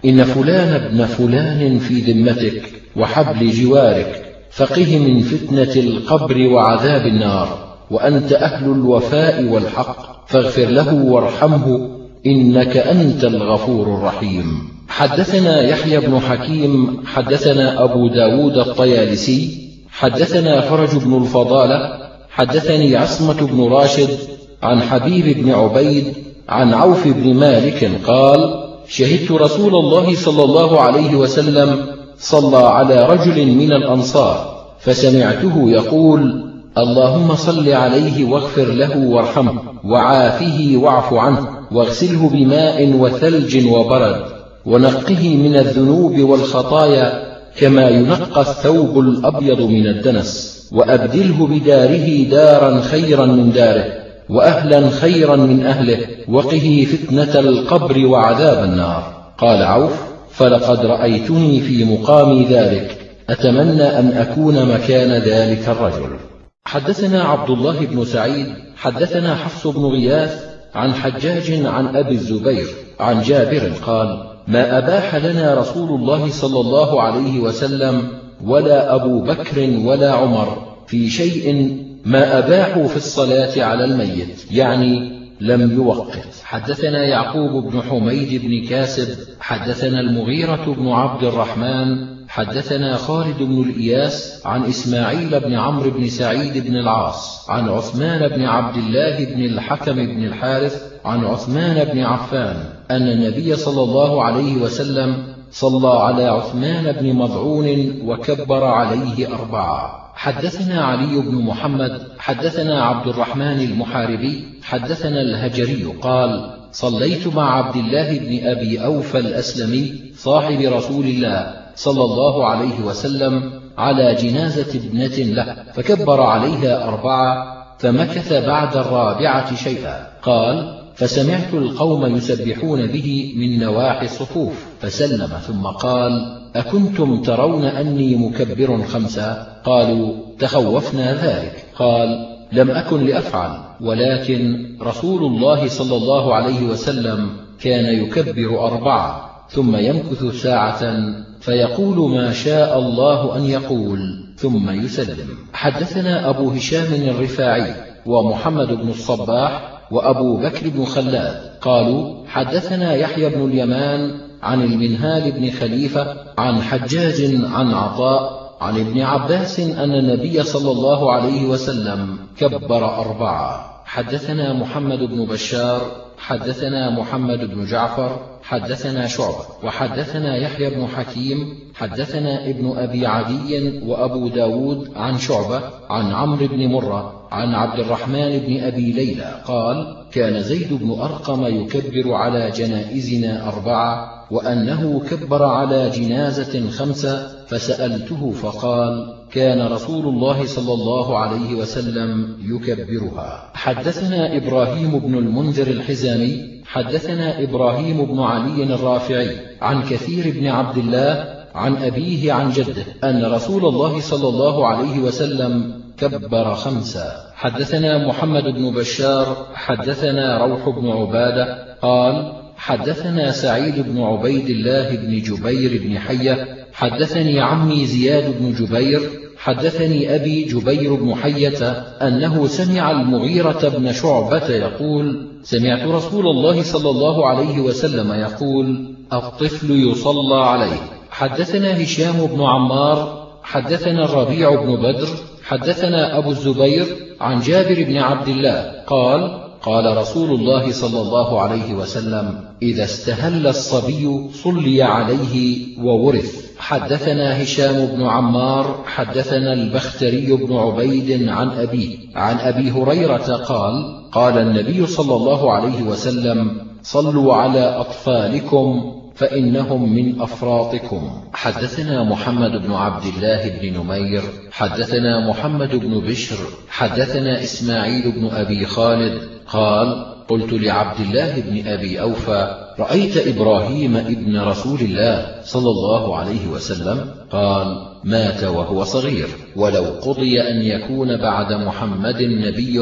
إن 0.04 0.24
فلان 0.24 0.74
ابن 0.74 1.04
فلان 1.06 1.78
في 1.78 2.12
ذمتك 2.12 2.62
وحبل 2.96 3.50
جوارك 3.50 4.22
فقه 4.50 4.98
من 4.98 5.20
فتنة 5.20 5.82
القبر 5.82 6.46
وعذاب 6.46 7.06
النار 7.06 7.74
وأنت 7.90 8.32
أهل 8.32 8.64
الوفاء 8.64 9.44
والحق 9.44 10.26
فاغفر 10.28 10.66
له 10.66 10.94
وارحمه 10.94 11.88
إنك 12.26 12.76
أنت 12.76 13.24
الغفور 13.24 13.94
الرحيم. 13.94 14.72
حدثنا 14.88 15.62
يحيى 15.62 16.00
بن 16.00 16.20
حكيم 16.20 17.02
حدثنا 17.06 17.84
أبو 17.84 18.08
داود 18.08 18.58
الطيالسي 18.58 19.68
حدثنا 19.90 20.60
فرج 20.60 20.96
بن 20.96 21.22
الفضالة 21.22 21.98
حدثني 22.30 22.96
عصمة 22.96 23.46
بن 23.46 23.62
راشد 23.72 24.18
عن 24.62 24.80
حبيب 24.80 25.38
بن 25.38 25.50
عبيد 25.50 26.04
عن 26.48 26.74
عوف 26.74 27.08
بن 27.08 27.34
مالك 27.34 27.90
قال 28.06 28.71
شهدت 28.88 29.30
رسول 29.32 29.74
الله 29.74 30.14
صلى 30.16 30.44
الله 30.44 30.80
عليه 30.80 31.16
وسلم 31.16 31.86
صلى 32.18 32.56
على 32.56 33.06
رجل 33.06 33.46
من 33.46 33.72
الأنصار 33.72 34.64
فسمعته 34.80 35.70
يقول 35.70 36.52
اللهم 36.78 37.34
صل 37.34 37.68
عليه 37.68 38.24
واغفر 38.24 38.64
له 38.64 38.98
وارحمه 39.08 39.54
وعافه 39.84 40.72
واعف 40.76 41.14
عنه 41.14 41.46
واغسله 41.72 42.28
بماء 42.28 42.92
وثلج 42.92 43.66
وبرد 43.66 44.24
ونقه 44.66 45.36
من 45.36 45.56
الذنوب 45.56 46.20
والخطايا 46.20 47.32
كما 47.56 47.88
ينقى 47.88 48.40
الثوب 48.40 48.98
الأبيض 48.98 49.60
من 49.60 49.86
الدنس 49.86 50.62
وأبدله 50.72 51.46
بداره 51.46 52.24
دارا 52.30 52.80
خيرا 52.80 53.26
من 53.26 53.52
داره. 53.52 54.01
وأهلا 54.28 54.90
خيرا 54.90 55.36
من 55.36 55.66
أهله 55.66 55.98
وقه 56.28 56.86
فتنة 56.92 57.40
القبر 57.40 58.06
وعذاب 58.06 58.64
النار. 58.64 59.32
قال 59.38 59.62
عوف 59.62 59.92
فلقد 60.30 60.86
رأيتني 60.86 61.60
في 61.60 61.84
مقام 61.84 62.42
ذلك 62.42 62.98
أتمنى 63.30 63.98
أن 63.98 64.12
أكون 64.12 64.68
مكان 64.68 65.10
ذلك 65.10 65.68
الرجل. 65.68 66.16
حدثنا 66.64 67.22
عبد 67.22 67.50
الله 67.50 67.86
بن 67.86 68.04
سعيد 68.04 68.46
حدثنا 68.76 69.34
حفص 69.34 69.66
بن 69.66 69.84
غياث 69.84 70.44
عن 70.74 70.94
حجاج 70.94 71.66
عن 71.66 71.96
أبي 71.96 72.14
الزبير 72.14 72.66
عن 73.00 73.22
جابر 73.22 73.72
قال 73.86 74.32
ما 74.48 74.78
أباح 74.78 75.14
لنا 75.14 75.54
رسول 75.54 76.00
الله 76.00 76.30
صلى 76.30 76.60
الله 76.60 77.02
عليه 77.02 77.40
وسلم 77.40 78.08
ولا 78.44 78.94
أبو 78.94 79.20
بكر 79.20 79.80
ولا 79.84 80.12
عمر 80.12 80.74
في 80.86 81.08
شيء 81.08 81.76
ما 82.04 82.38
أباحوا 82.38 82.88
في 82.88 82.96
الصلاة 82.96 83.64
على 83.64 83.84
الميت 83.84 84.52
يعني 84.52 85.22
لم 85.40 85.72
يوقت 85.74 86.42
حدثنا 86.44 87.04
يعقوب 87.04 87.72
بن 87.72 87.82
حميد 87.82 88.42
بن 88.44 88.68
كاسب 88.68 89.18
حدثنا 89.40 90.00
المغيرة 90.00 90.74
بن 90.78 90.88
عبد 90.88 91.24
الرحمن 91.24 92.12
حدثنا 92.28 92.96
خالد 92.96 93.42
بن 93.42 93.62
الإياس 93.62 94.42
عن 94.44 94.64
إسماعيل 94.64 95.40
بن 95.40 95.54
عمرو 95.54 95.90
بن 95.90 96.08
سعيد 96.08 96.66
بن 96.66 96.76
العاص 96.76 97.50
عن 97.50 97.68
عثمان 97.68 98.28
بن 98.28 98.44
عبد 98.44 98.76
الله 98.76 99.24
بن 99.24 99.44
الحكم 99.44 99.94
بن 99.94 100.24
الحارث 100.24 100.82
عن 101.04 101.24
عثمان 101.24 101.84
بن 101.84 102.00
عفان 102.00 102.56
أن 102.90 103.08
النبي 103.08 103.56
صلى 103.56 103.82
الله 103.82 104.24
عليه 104.24 104.56
وسلم 104.56 105.31
صلى 105.52 105.88
على 105.88 106.24
عثمان 106.24 106.92
بن 106.92 107.12
مضعون 107.12 108.00
وكبر 108.04 108.64
عليه 108.64 109.34
أربعة. 109.34 110.12
حدثنا 110.14 110.84
علي 110.84 111.20
بن 111.20 111.34
محمد 111.34 112.02
حدثنا 112.18 112.84
عبد 112.84 113.08
الرحمن 113.08 113.60
المحاربي 113.60 114.44
حدثنا 114.62 115.20
الهجري 115.20 115.84
قال 116.02 116.58
صليت 116.72 117.26
مع 117.26 117.56
عبد 117.56 117.76
الله 117.76 118.18
بن 118.18 118.46
أبي 118.46 118.84
أوفى 118.84 119.18
الأسلمي 119.18 120.12
صاحب 120.16 120.60
رسول 120.60 121.04
الله 121.04 121.54
صلى 121.74 122.04
الله 122.04 122.46
عليه 122.46 122.80
وسلم 122.80 123.60
على 123.78 124.14
جنازة 124.14 124.78
ابنة 124.78 125.16
له 125.34 125.56
فكبر 125.74 126.20
عليها 126.20 126.88
أربعة 126.88 127.52
فمكث 127.78 128.32
بعد 128.32 128.76
الرابعة 128.76 129.54
شيئا. 129.54 130.06
قال 130.22 130.81
فسمعت 130.94 131.54
القوم 131.54 132.16
يسبحون 132.16 132.86
به 132.86 133.34
من 133.36 133.58
نواحي 133.58 134.04
الصفوف. 134.04 134.66
فسلم 134.80 135.26
ثم 135.26 135.66
قال 135.66 136.42
أكنتم 136.56 137.22
ترون 137.22 137.64
أني 137.64 138.16
مكبر 138.16 138.82
خمسة؟ 138.84 139.46
قالوا 139.64 140.14
تخوفنا 140.38 141.14
ذلك. 141.14 141.64
قال 141.78 142.32
لم 142.52 142.70
أكن 142.70 143.06
لأفعل 143.06 143.50
ولكن 143.80 144.66
رسول 144.82 145.24
الله 145.24 145.68
صلى 145.68 145.96
الله 145.96 146.34
عليه 146.34 146.62
وسلم 146.62 147.30
كان 147.60 148.04
يكبر 148.04 148.66
أربعة 148.66 149.30
ثم 149.50 149.76
يمكث 149.76 150.42
ساعة 150.42 150.96
فيقول 151.40 152.10
ما 152.10 152.32
شاء 152.32 152.78
الله 152.78 153.36
أن 153.36 153.44
يقول 153.44 154.24
ثم 154.36 154.70
يسلم. 154.70 155.28
حدثنا 155.52 156.28
أبو 156.30 156.50
هشام 156.50 156.94
الرفاعي 156.94 157.74
ومحمد 158.06 158.68
بن 158.68 158.88
الصباح 158.88 159.71
وأبو 159.92 160.36
بكر 160.36 160.68
بن 160.68 160.84
خلاد 160.84 161.52
قالوا 161.60 162.26
حدثنا 162.26 162.94
يحيى 162.94 163.28
بن 163.28 163.44
اليمان 163.44 164.20
عن 164.42 164.62
المنهال 164.62 165.32
بن 165.32 165.50
خليفة 165.50 166.16
عن 166.38 166.62
حجاج 166.62 167.40
عن 167.44 167.74
عطاء 167.74 168.42
عن 168.60 168.80
ابن 168.80 169.00
عباس 169.00 169.60
أن 169.60 169.94
النبي 169.94 170.42
صلى 170.42 170.70
الله 170.70 171.12
عليه 171.12 171.46
وسلم 171.46 172.16
كبر 172.38 172.84
أربعة. 172.84 173.72
حدثنا 173.84 174.52
محمد 174.52 174.98
بن 174.98 175.24
بشار 175.24 175.80
حدثنا 176.18 176.90
محمد 176.90 177.38
بن 177.38 177.64
جعفر 177.64 178.20
حدثنا 178.42 179.06
شعبة 179.06 179.44
وحدثنا 179.64 180.36
يحيى 180.36 180.70
بن 180.70 180.86
حكيم 180.86 181.58
حدثنا 181.74 182.50
ابن 182.50 182.72
أبي 182.76 183.06
عدي 183.06 183.80
وأبو 183.86 184.28
داود 184.28 184.90
عن 184.96 185.18
شعبة 185.18 185.60
عن 185.90 186.12
عمرو 186.12 186.46
بن 186.46 186.66
مرة 186.66 187.21
عن 187.32 187.54
عبد 187.54 187.78
الرحمن 187.78 188.38
بن 188.38 188.60
أبي 188.60 188.92
ليلى 188.92 189.40
قال 189.46 189.96
كان 190.12 190.42
زيد 190.42 190.72
بن 190.72 190.90
أرقم 190.90 191.46
يكبر 191.46 192.12
على 192.12 192.50
جنائزنا 192.50 193.48
أربعة 193.48 194.08
وأنه 194.30 195.00
كبر 195.10 195.44
على 195.44 195.90
جنازة 195.90 196.70
خمسة 196.70 197.28
فسألته 197.46 198.30
فقال 198.30 199.14
كان 199.32 199.72
رسول 199.72 200.06
الله 200.08 200.46
صلى 200.46 200.72
الله 200.74 201.18
عليه 201.18 201.54
وسلم 201.54 202.36
يكبرها. 202.40 203.50
حدثنا 203.54 204.36
إبراهيم 204.36 204.98
بن 204.98 205.14
المنذر 205.14 205.66
الحزامي 205.66 206.62
حدثنا 206.66 207.42
إبراهيم 207.42 208.04
بن 208.04 208.20
علي 208.20 208.74
الرافعي 208.74 209.36
عن 209.62 209.82
كثير 209.82 210.40
بن 210.40 210.46
عبد 210.46 210.78
الله 210.78 211.42
عن 211.54 211.76
أبيه 211.76 212.32
عن 212.32 212.50
جده 212.50 212.84
أن 213.04 213.24
رسول 213.24 213.64
الله 213.66 214.00
صلى 214.00 214.28
الله 214.28 214.66
عليه 214.66 214.98
وسلم 215.00 215.81
كبر 215.98 216.54
خمسا 216.54 217.32
حدثنا 217.34 218.06
محمد 218.08 218.44
بن 218.44 218.70
بشار 218.70 219.46
حدثنا 219.54 220.46
روح 220.46 220.68
بن 220.68 220.90
عبادة 220.90 221.76
قال 221.82 222.32
حدثنا 222.56 223.32
سعيد 223.32 223.80
بن 223.80 224.02
عبيد 224.02 224.50
الله 224.50 224.96
بن 224.96 225.22
جبير 225.22 225.82
بن 225.82 225.98
حية 225.98 226.66
حدثني 226.72 227.40
عمي 227.40 227.86
زياد 227.86 228.38
بن 228.38 228.52
جبير 228.52 229.00
حدثني 229.38 230.14
أبي 230.14 230.44
جبير 230.44 230.94
بن 230.94 231.14
حية 231.14 231.70
أنه 232.02 232.46
سمع 232.46 232.90
المغيرة 232.90 233.68
بن 233.68 233.92
شعبة 233.92 234.48
يقول 234.48 235.28
سمعت 235.42 235.88
رسول 235.88 236.26
الله 236.26 236.62
صلى 236.62 236.90
الله 236.90 237.26
عليه 237.26 237.60
وسلم 237.60 238.12
يقول 238.12 238.94
الطفل 239.12 239.70
يصلى 239.70 240.44
عليه. 240.44 240.80
حدثنا 241.10 241.82
هشام 241.82 242.26
بن 242.26 242.42
عمار 242.42 243.28
حدثنا 243.42 244.04
الربيع 244.04 244.54
بن 244.54 244.76
بدر 244.76 245.08
حدثنا 245.44 246.18
أبو 246.18 246.30
الزبير 246.30 246.86
عن 247.20 247.40
جابر 247.40 247.84
بن 247.84 247.96
عبد 247.96 248.28
الله 248.28 248.72
قال 248.86 249.42
قال 249.62 249.96
رسول 249.96 250.30
الله 250.30 250.72
صلى 250.72 251.00
الله 251.00 251.40
عليه 251.40 251.74
وسلم 251.74 252.40
إذا 252.62 252.84
استهل 252.84 253.46
الصبي 253.46 254.30
صلي 254.44 254.82
عليه 254.82 255.66
وورث. 255.78 256.52
حدثنا 256.58 257.42
هشام 257.42 257.86
بن 257.86 258.02
عمار 258.02 258.84
حدثنا 258.86 259.52
البختري 259.52 260.32
بن 260.32 260.56
عبيد 260.56 261.28
عن 261.28 261.50
أبيه 261.50 261.96
عن 262.14 262.38
أبي 262.38 262.70
هريرة 262.70 263.36
قال 263.36 263.74
قال 264.12 264.38
النبي 264.38 264.86
صلى 264.86 265.16
الله 265.16 265.52
عليه 265.52 265.82
وسلم 265.82 266.56
صلوا 266.82 267.34
على 267.34 267.60
أطفالكم 267.60 268.92
فإنهم 269.22 269.94
من 269.94 270.20
أفراطكم. 270.20 271.10
حدثنا 271.32 272.04
محمد 272.04 272.50
بن 272.50 272.72
عبد 272.72 273.04
الله 273.06 273.48
بن 273.48 273.78
نمير 273.78 274.22
حدثنا 274.50 275.28
محمد 275.28 275.76
بن 275.76 276.00
بشر 276.00 276.36
حدثنا 276.68 277.42
إسماعيل 277.42 278.12
بن 278.12 278.26
أبي 278.26 278.66
خالد 278.66 279.22
قال 279.46 280.06
قلت 280.28 280.52
لعبد 280.52 281.00
الله 281.00 281.40
بن 281.40 281.68
أبي 281.68 282.00
أوفى 282.00 282.72
رأيت 282.78 283.16
إبراهيم 283.16 283.96
ابن 283.96 284.40
رسول 284.40 284.80
الله 284.80 285.42
صلى 285.44 285.70
الله 285.70 286.16
عليه 286.16 286.48
وسلم؟ 286.48 287.10
قال 287.30 287.88
مات 288.04 288.44
وهو 288.44 288.84
صغير 288.84 289.28
ولو 289.56 289.84
قضي 289.84 290.40
أن 290.40 290.62
يكون 290.62 291.16
بعد 291.16 291.52
محمد 291.52 292.22
نبي 292.22 292.78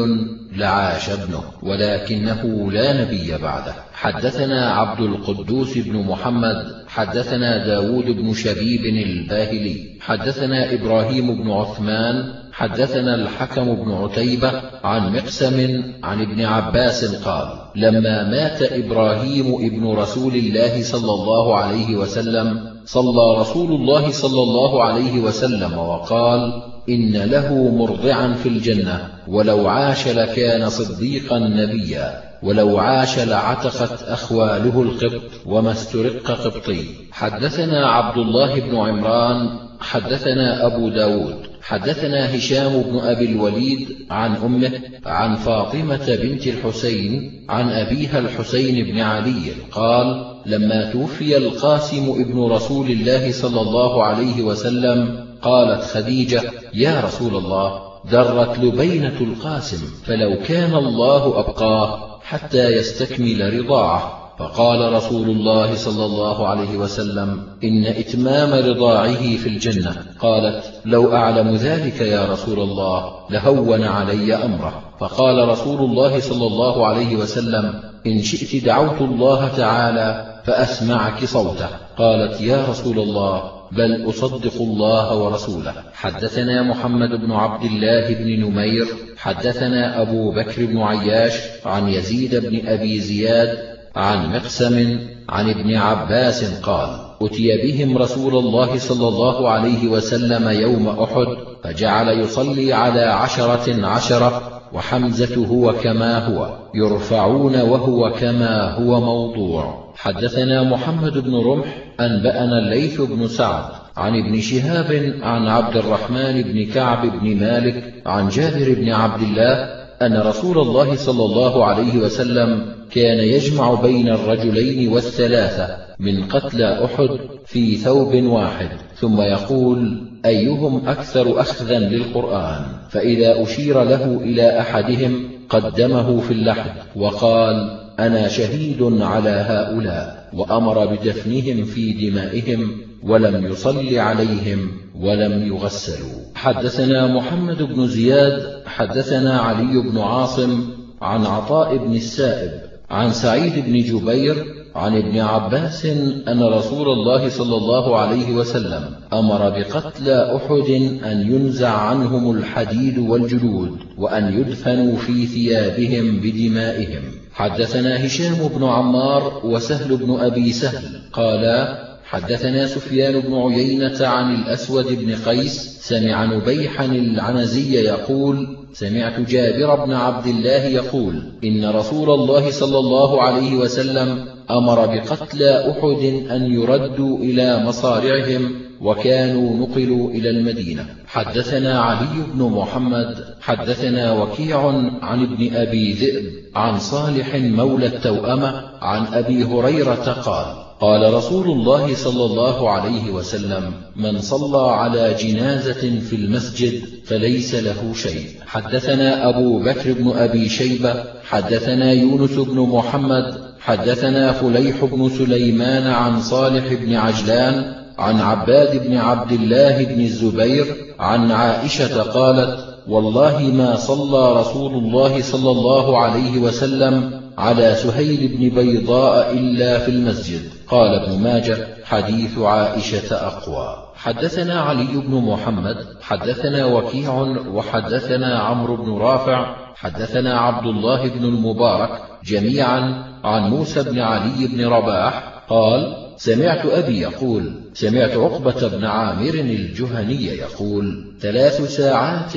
لعاش 0.51 1.09
ابنه 1.09 1.43
ولكنه 1.63 2.71
لا 2.71 3.01
نبي 3.01 3.37
بعده. 3.37 3.73
حدثنا 3.93 4.73
عبد 4.73 5.01
القدوس 5.01 5.77
بن 5.77 5.97
محمد 5.97 6.81
حدثنا 6.87 7.65
داود 7.67 8.05
بن 8.05 8.33
شبيب 8.33 8.85
الباهلي 8.85 9.97
حدثنا 10.01 10.73
إبراهيم 10.73 11.43
بن 11.43 11.51
عثمان 11.51 12.33
حدثنا 12.51 13.15
الحكم 13.15 13.75
بن 13.75 13.91
عتيبة 13.91 14.61
عن 14.83 15.13
مقسم 15.13 15.83
عن 16.03 16.21
ابن 16.21 16.45
عباس 16.45 17.15
قال 17.15 17.47
لما 17.75 18.29
مات 18.29 18.61
إبراهيم 18.61 19.55
ابن 19.55 19.87
رسول 19.87 20.35
الله 20.35 20.83
صلى 20.83 21.13
الله 21.13 21.55
عليه 21.55 21.95
وسلم 21.95 22.71
صلى 22.85 23.39
رسول 23.39 23.71
الله 23.71 24.11
صلى 24.11 24.43
الله 24.43 24.83
عليه 24.83 25.19
وسلم 25.19 25.77
وقال 25.77 26.70
إن 26.91 27.29
له 27.31 27.71
مرضعا 27.77 28.33
في 28.33 28.49
الجنة 28.49 29.07
ولو 29.27 29.67
عاش 29.67 30.07
لكان 30.07 30.69
صديقا 30.69 31.39
نبيا 31.39 32.21
ولو 32.43 32.77
عاش 32.77 33.19
لعتقت 33.19 34.03
أخواله 34.03 34.81
القبط 34.81 35.31
وما 35.45 35.71
استرق 35.71 36.31
قبطي. 36.31 36.85
حدثنا 37.11 37.87
عبد 37.87 38.17
الله 38.17 38.59
بن 38.59 38.75
عمران 38.75 39.49
حدثنا 39.79 40.65
أبو 40.65 40.89
داود 40.89 41.51
حدثنا 41.61 42.35
هشام 42.35 42.81
بن 42.81 42.99
أبي 42.99 43.25
الوليد 43.25 43.87
عن 44.09 44.35
أمه 44.35 44.71
عن 45.05 45.35
فاطمة 45.35 46.17
بنت 46.23 46.47
الحسين 46.47 47.45
عن 47.49 47.69
أبيها 47.69 48.19
الحسين 48.19 48.85
بن 48.85 48.99
علي 48.99 49.51
قال 49.71 50.25
لما 50.45 50.91
توفي 50.91 51.37
القاسم 51.37 52.11
ابن 52.19 52.39
رسول 52.39 52.91
الله 52.91 53.31
صلى 53.31 53.61
الله 53.61 54.03
عليه 54.03 54.41
وسلم 54.41 55.30
قالت 55.41 55.83
خديجة 55.83 56.41
يا 56.73 57.01
رسول 57.05 57.35
الله 57.35 57.81
درت 58.11 58.59
لبينة 58.59 59.17
القاسم 59.21 60.05
فلو 60.05 60.37
كان 60.47 60.75
الله 60.75 61.39
أبقاه 61.39 62.19
حتى 62.21 62.69
يستكمل 62.69 63.59
رضاعه. 63.59 64.17
فقال 64.39 64.93
رسول 64.93 65.29
الله 65.29 65.75
صلى 65.75 66.05
الله 66.05 66.47
عليه 66.47 66.77
وسلم 66.77 67.43
إن 67.63 67.85
إتمام 67.85 68.69
رضاعه 68.69 69.37
في 69.37 69.49
الجنة. 69.49 69.95
قالت 70.19 70.73
لو 70.85 71.15
أعلم 71.15 71.55
ذلك 71.55 72.01
يا 72.01 72.25
رسول 72.25 72.59
الله 72.59 73.11
لهون 73.29 73.83
علي 73.83 74.35
أمره. 74.35 74.81
فقال 74.99 75.49
رسول 75.49 75.79
الله 75.79 76.19
صلى 76.19 76.47
الله 76.47 76.87
عليه 76.87 77.15
وسلم 77.15 77.83
إن 78.07 78.21
شئت 78.21 78.65
دعوت 78.65 79.01
الله 79.01 79.47
تعالى 79.47 80.41
فأسمعك 80.45 81.25
صوته. 81.25 81.69
قالت 81.97 82.41
يا 82.41 82.65
رسول 82.69 82.99
الله 82.99 83.60
بل 83.71 84.09
أصدق 84.09 84.61
الله 84.61 85.17
ورسوله. 85.17 85.73
حدثنا 85.93 86.63
محمد 86.63 87.09
بن 87.09 87.31
عبد 87.31 87.65
الله 87.65 88.13
بن 88.13 88.45
نمير 88.45 88.87
حدثنا 89.17 90.01
أبو 90.01 90.31
بكر 90.31 90.65
بن 90.65 90.77
عياش 90.81 91.33
عن 91.65 91.87
يزيد 91.87 92.35
بن 92.35 92.67
أبي 92.67 92.99
زياد 92.99 93.57
عن 93.95 94.35
مقسم 94.35 94.99
عن 95.29 95.49
ابن 95.49 95.75
عباس 95.75 96.59
قال 96.59 96.89
أتي 97.21 97.57
بهم 97.57 97.97
رسول 97.97 98.35
الله 98.35 98.77
صلى 98.77 99.07
الله 99.07 99.49
عليه 99.49 99.87
وسلم 99.87 100.49
يوم 100.49 100.87
أحد 100.87 101.27
فجعل 101.63 102.19
يصلي 102.19 102.73
على 102.73 103.01
عشرة 103.01 103.85
عشرة 103.85 104.60
وحمزة 104.73 105.45
هو 105.45 105.73
كما 105.73 106.25
هو 106.25 106.57
يرفعون 106.75 107.61
وهو 107.61 108.11
كما 108.11 108.71
هو 108.71 109.01
موضوع. 109.01 109.93
حدثنا 109.95 110.63
محمد 110.63 111.17
بن 111.17 111.35
رمح 111.35 111.77
أنبأنا 111.99 112.57
الليث 112.59 113.01
بن 113.01 113.27
سعد 113.27 113.63
عن 113.97 114.19
ابن 114.19 114.41
شهاب 114.41 115.13
عن 115.21 115.47
عبد 115.47 115.77
الرحمن 115.77 116.41
بن 116.41 116.65
كعب 116.65 117.19
بن 117.19 117.35
مالك 117.35 117.93
عن 118.05 118.29
جابر 118.29 118.73
بن 118.73 118.89
عبد 118.89 119.21
الله 119.21 119.53
أن 120.01 120.17
رسول 120.17 120.57
الله 120.57 120.95
صلى 120.95 121.25
الله 121.25 121.65
عليه 121.65 121.97
وسلم 121.97 122.75
كان 122.91 123.19
يجمع 123.19 123.73
بين 123.81 124.09
الرجلين 124.09 124.93
والثلاثة 124.93 125.77
من 125.99 126.23
قتلى 126.23 126.85
أحد 126.85 127.09
في 127.45 127.75
ثوب 127.75 128.23
واحد 128.23 128.69
ثم 128.95 129.21
يقول 129.21 130.10
أيهم 130.25 130.87
أكثر 130.87 131.41
أخذا 131.41 131.79
للقرآن 131.79 132.65
فإذا 132.89 133.43
أشير 133.43 133.83
له 133.83 134.19
إلى 134.23 134.59
أحدهم 134.59 135.29
قدمه 135.49 136.19
في 136.19 136.31
اللحد 136.31 136.71
وقال 136.95 137.79
أنا 137.99 138.27
شهيد 138.27 138.83
على 139.01 139.29
هؤلاء 139.29 140.29
وأمر 140.33 140.85
بدفنهم 140.85 141.65
في 141.65 142.09
دمائهم 142.09 142.71
ولم 143.03 143.45
يصل 143.45 143.95
عليهم 143.95 144.71
ولم 144.99 145.47
يغسلوا. 145.47 146.21
حدثنا 146.35 147.07
محمد 147.07 147.63
بن 147.63 147.87
زياد 147.87 148.63
حدثنا 148.65 149.39
علي 149.39 149.81
بن 149.81 149.97
عاصم 149.97 150.69
عن 151.01 151.25
عطاء 151.25 151.77
بن 151.77 151.95
السائب 151.95 152.51
عن 152.89 153.11
سعيد 153.11 153.65
بن 153.65 153.79
جبير 153.79 154.60
عن 154.75 154.97
ابن 154.97 155.19
عباس 155.19 155.85
أن 156.27 156.43
رسول 156.43 156.89
الله 156.89 157.29
صلى 157.29 157.55
الله 157.55 157.97
عليه 157.99 158.31
وسلم 158.31 158.83
أمر 159.13 159.49
بقتلى 159.49 160.35
أحد 160.35 160.69
أن 161.03 161.31
ينزع 161.31 161.69
عنهم 161.69 162.31
الحديد 162.37 162.97
والجلود 162.97 163.77
وأن 163.97 164.39
يدفنوا 164.39 164.97
في 164.97 165.25
ثيابهم 165.25 166.19
بدمائهم. 166.19 167.01
حدثنا 167.33 168.05
هشام 168.05 168.47
بن 168.55 168.63
عمار 168.63 169.41
وسهل 169.43 169.97
بن 169.97 170.19
أبي 170.19 170.51
سهل. 170.51 171.01
قالا 171.13 171.87
حدثنا 172.03 172.67
سفيان 172.67 173.19
بن 173.19 173.37
عيينة 173.37 174.07
عن 174.07 174.35
الأسود 174.35 174.87
بن 174.87 175.15
قيس. 175.15 175.77
سمع 175.81 176.25
نبيحا 176.25 176.85
العنزي 176.85 177.83
يقول 177.83 178.57
سمعت 178.73 179.19
جابر 179.19 179.85
بن 179.85 179.93
عبد 179.93 180.27
الله 180.27 180.65
يقول 180.65 181.23
إن 181.43 181.65
رسول 181.65 182.09
الله 182.09 182.51
صلى 182.51 182.77
الله 182.77 183.21
عليه 183.21 183.55
وسلم 183.55 184.25
أمر 184.57 184.85
بقتلى 184.85 185.71
أحد 185.71 186.03
أن 186.31 186.53
يردوا 186.53 187.17
إلى 187.17 187.63
مصارعهم 187.65 188.51
وكانوا 188.81 189.57
نقلوا 189.57 190.11
إلى 190.11 190.29
المدينة. 190.29 190.85
حدثنا 191.07 191.81
علي 191.81 192.23
بن 192.33 192.43
محمد 192.43 193.25
حدثنا 193.41 194.13
وكيع 194.13 194.67
عن 195.01 195.23
ابن 195.23 195.55
أبي 195.55 195.93
ذئب 195.93 196.25
عن 196.55 196.79
صالح 196.79 197.35
مولى 197.35 197.85
التوأمة 197.85 198.63
عن 198.81 199.13
أبي 199.13 199.43
هريرة 199.43 200.21
قال 200.25 200.45
قال 200.81 201.13
رسول 201.13 201.51
الله 201.51 201.95
صلى 201.95 202.25
الله 202.25 202.69
عليه 202.69 203.11
وسلم 203.11 203.73
من 203.95 204.21
صلى 204.21 204.71
على 204.71 205.15
جنازة 205.19 205.99
في 205.99 206.15
المسجد 206.15 206.81
فليس 207.05 207.55
له 207.55 207.93
شيء. 207.93 208.25
حدثنا 208.45 209.29
أبو 209.29 209.59
بكر 209.59 209.93
بن 209.93 210.11
أبي 210.15 210.49
شيبة 210.49 211.03
حدثنا 211.23 211.91
يونس 211.91 212.31
بن 212.31 212.59
محمد 212.59 213.50
حدثنا 213.61 214.31
فليح 214.31 214.85
بن 214.85 215.09
سليمان 215.09 215.87
عن 215.87 216.21
صالح 216.21 216.73
بن 216.73 216.95
عجلان 216.95 217.73
عن 217.97 218.21
عباد 218.21 218.87
بن 218.87 218.97
عبد 218.97 219.31
الله 219.31 219.85
بن 219.85 220.01
الزبير 220.01 220.65
عن 220.99 221.31
عائشة 221.31 222.03
قالت 222.03 222.71
والله 222.87 223.39
ما 223.39 223.75
صلى 223.75 224.39
رسول 224.39 224.73
الله 224.73 225.21
صلى 225.21 225.51
الله 225.51 225.97
عليه 225.97 226.39
وسلم 226.39 227.21
على 227.37 227.75
سهيل 227.75 228.27
بن 228.27 228.61
بيضاء 228.61 229.33
إلا 229.33 229.79
في 229.79 229.91
المسجد. 229.91 230.41
قال 230.67 230.93
ابن 230.93 231.23
ماجه 231.23 231.67
حديث 231.83 232.37
عائشة 232.39 233.15
أقوى. 233.15 233.91
حدثنا 233.95 234.61
علي 234.61 235.01
بن 235.07 235.15
محمد 235.15 235.75
حدثنا 236.01 236.65
وكيع 236.65 237.13
وحدثنا 237.53 238.39
عمرو 238.39 238.75
بن 238.75 238.97
رافع 238.97 239.55
حدثنا 239.75 240.39
عبد 240.39 240.65
الله 240.65 241.07
بن 241.07 241.25
المبارك 241.25 242.10
جميعا 242.25 243.03
عن 243.23 243.49
موسى 243.49 243.83
بن 243.83 243.99
علي 243.99 244.47
بن 244.47 244.65
رباح 244.65 245.43
قال 245.49 245.97
سمعت 246.17 246.65
أبي 246.65 246.99
يقول 246.99 247.51
سمعت 247.73 248.11
عقبة 248.11 248.67
بن 248.67 248.85
عامر 248.85 249.33
الجهني 249.33 250.25
يقول 250.25 251.13
ثلاث 251.21 251.75
ساعات 251.75 252.33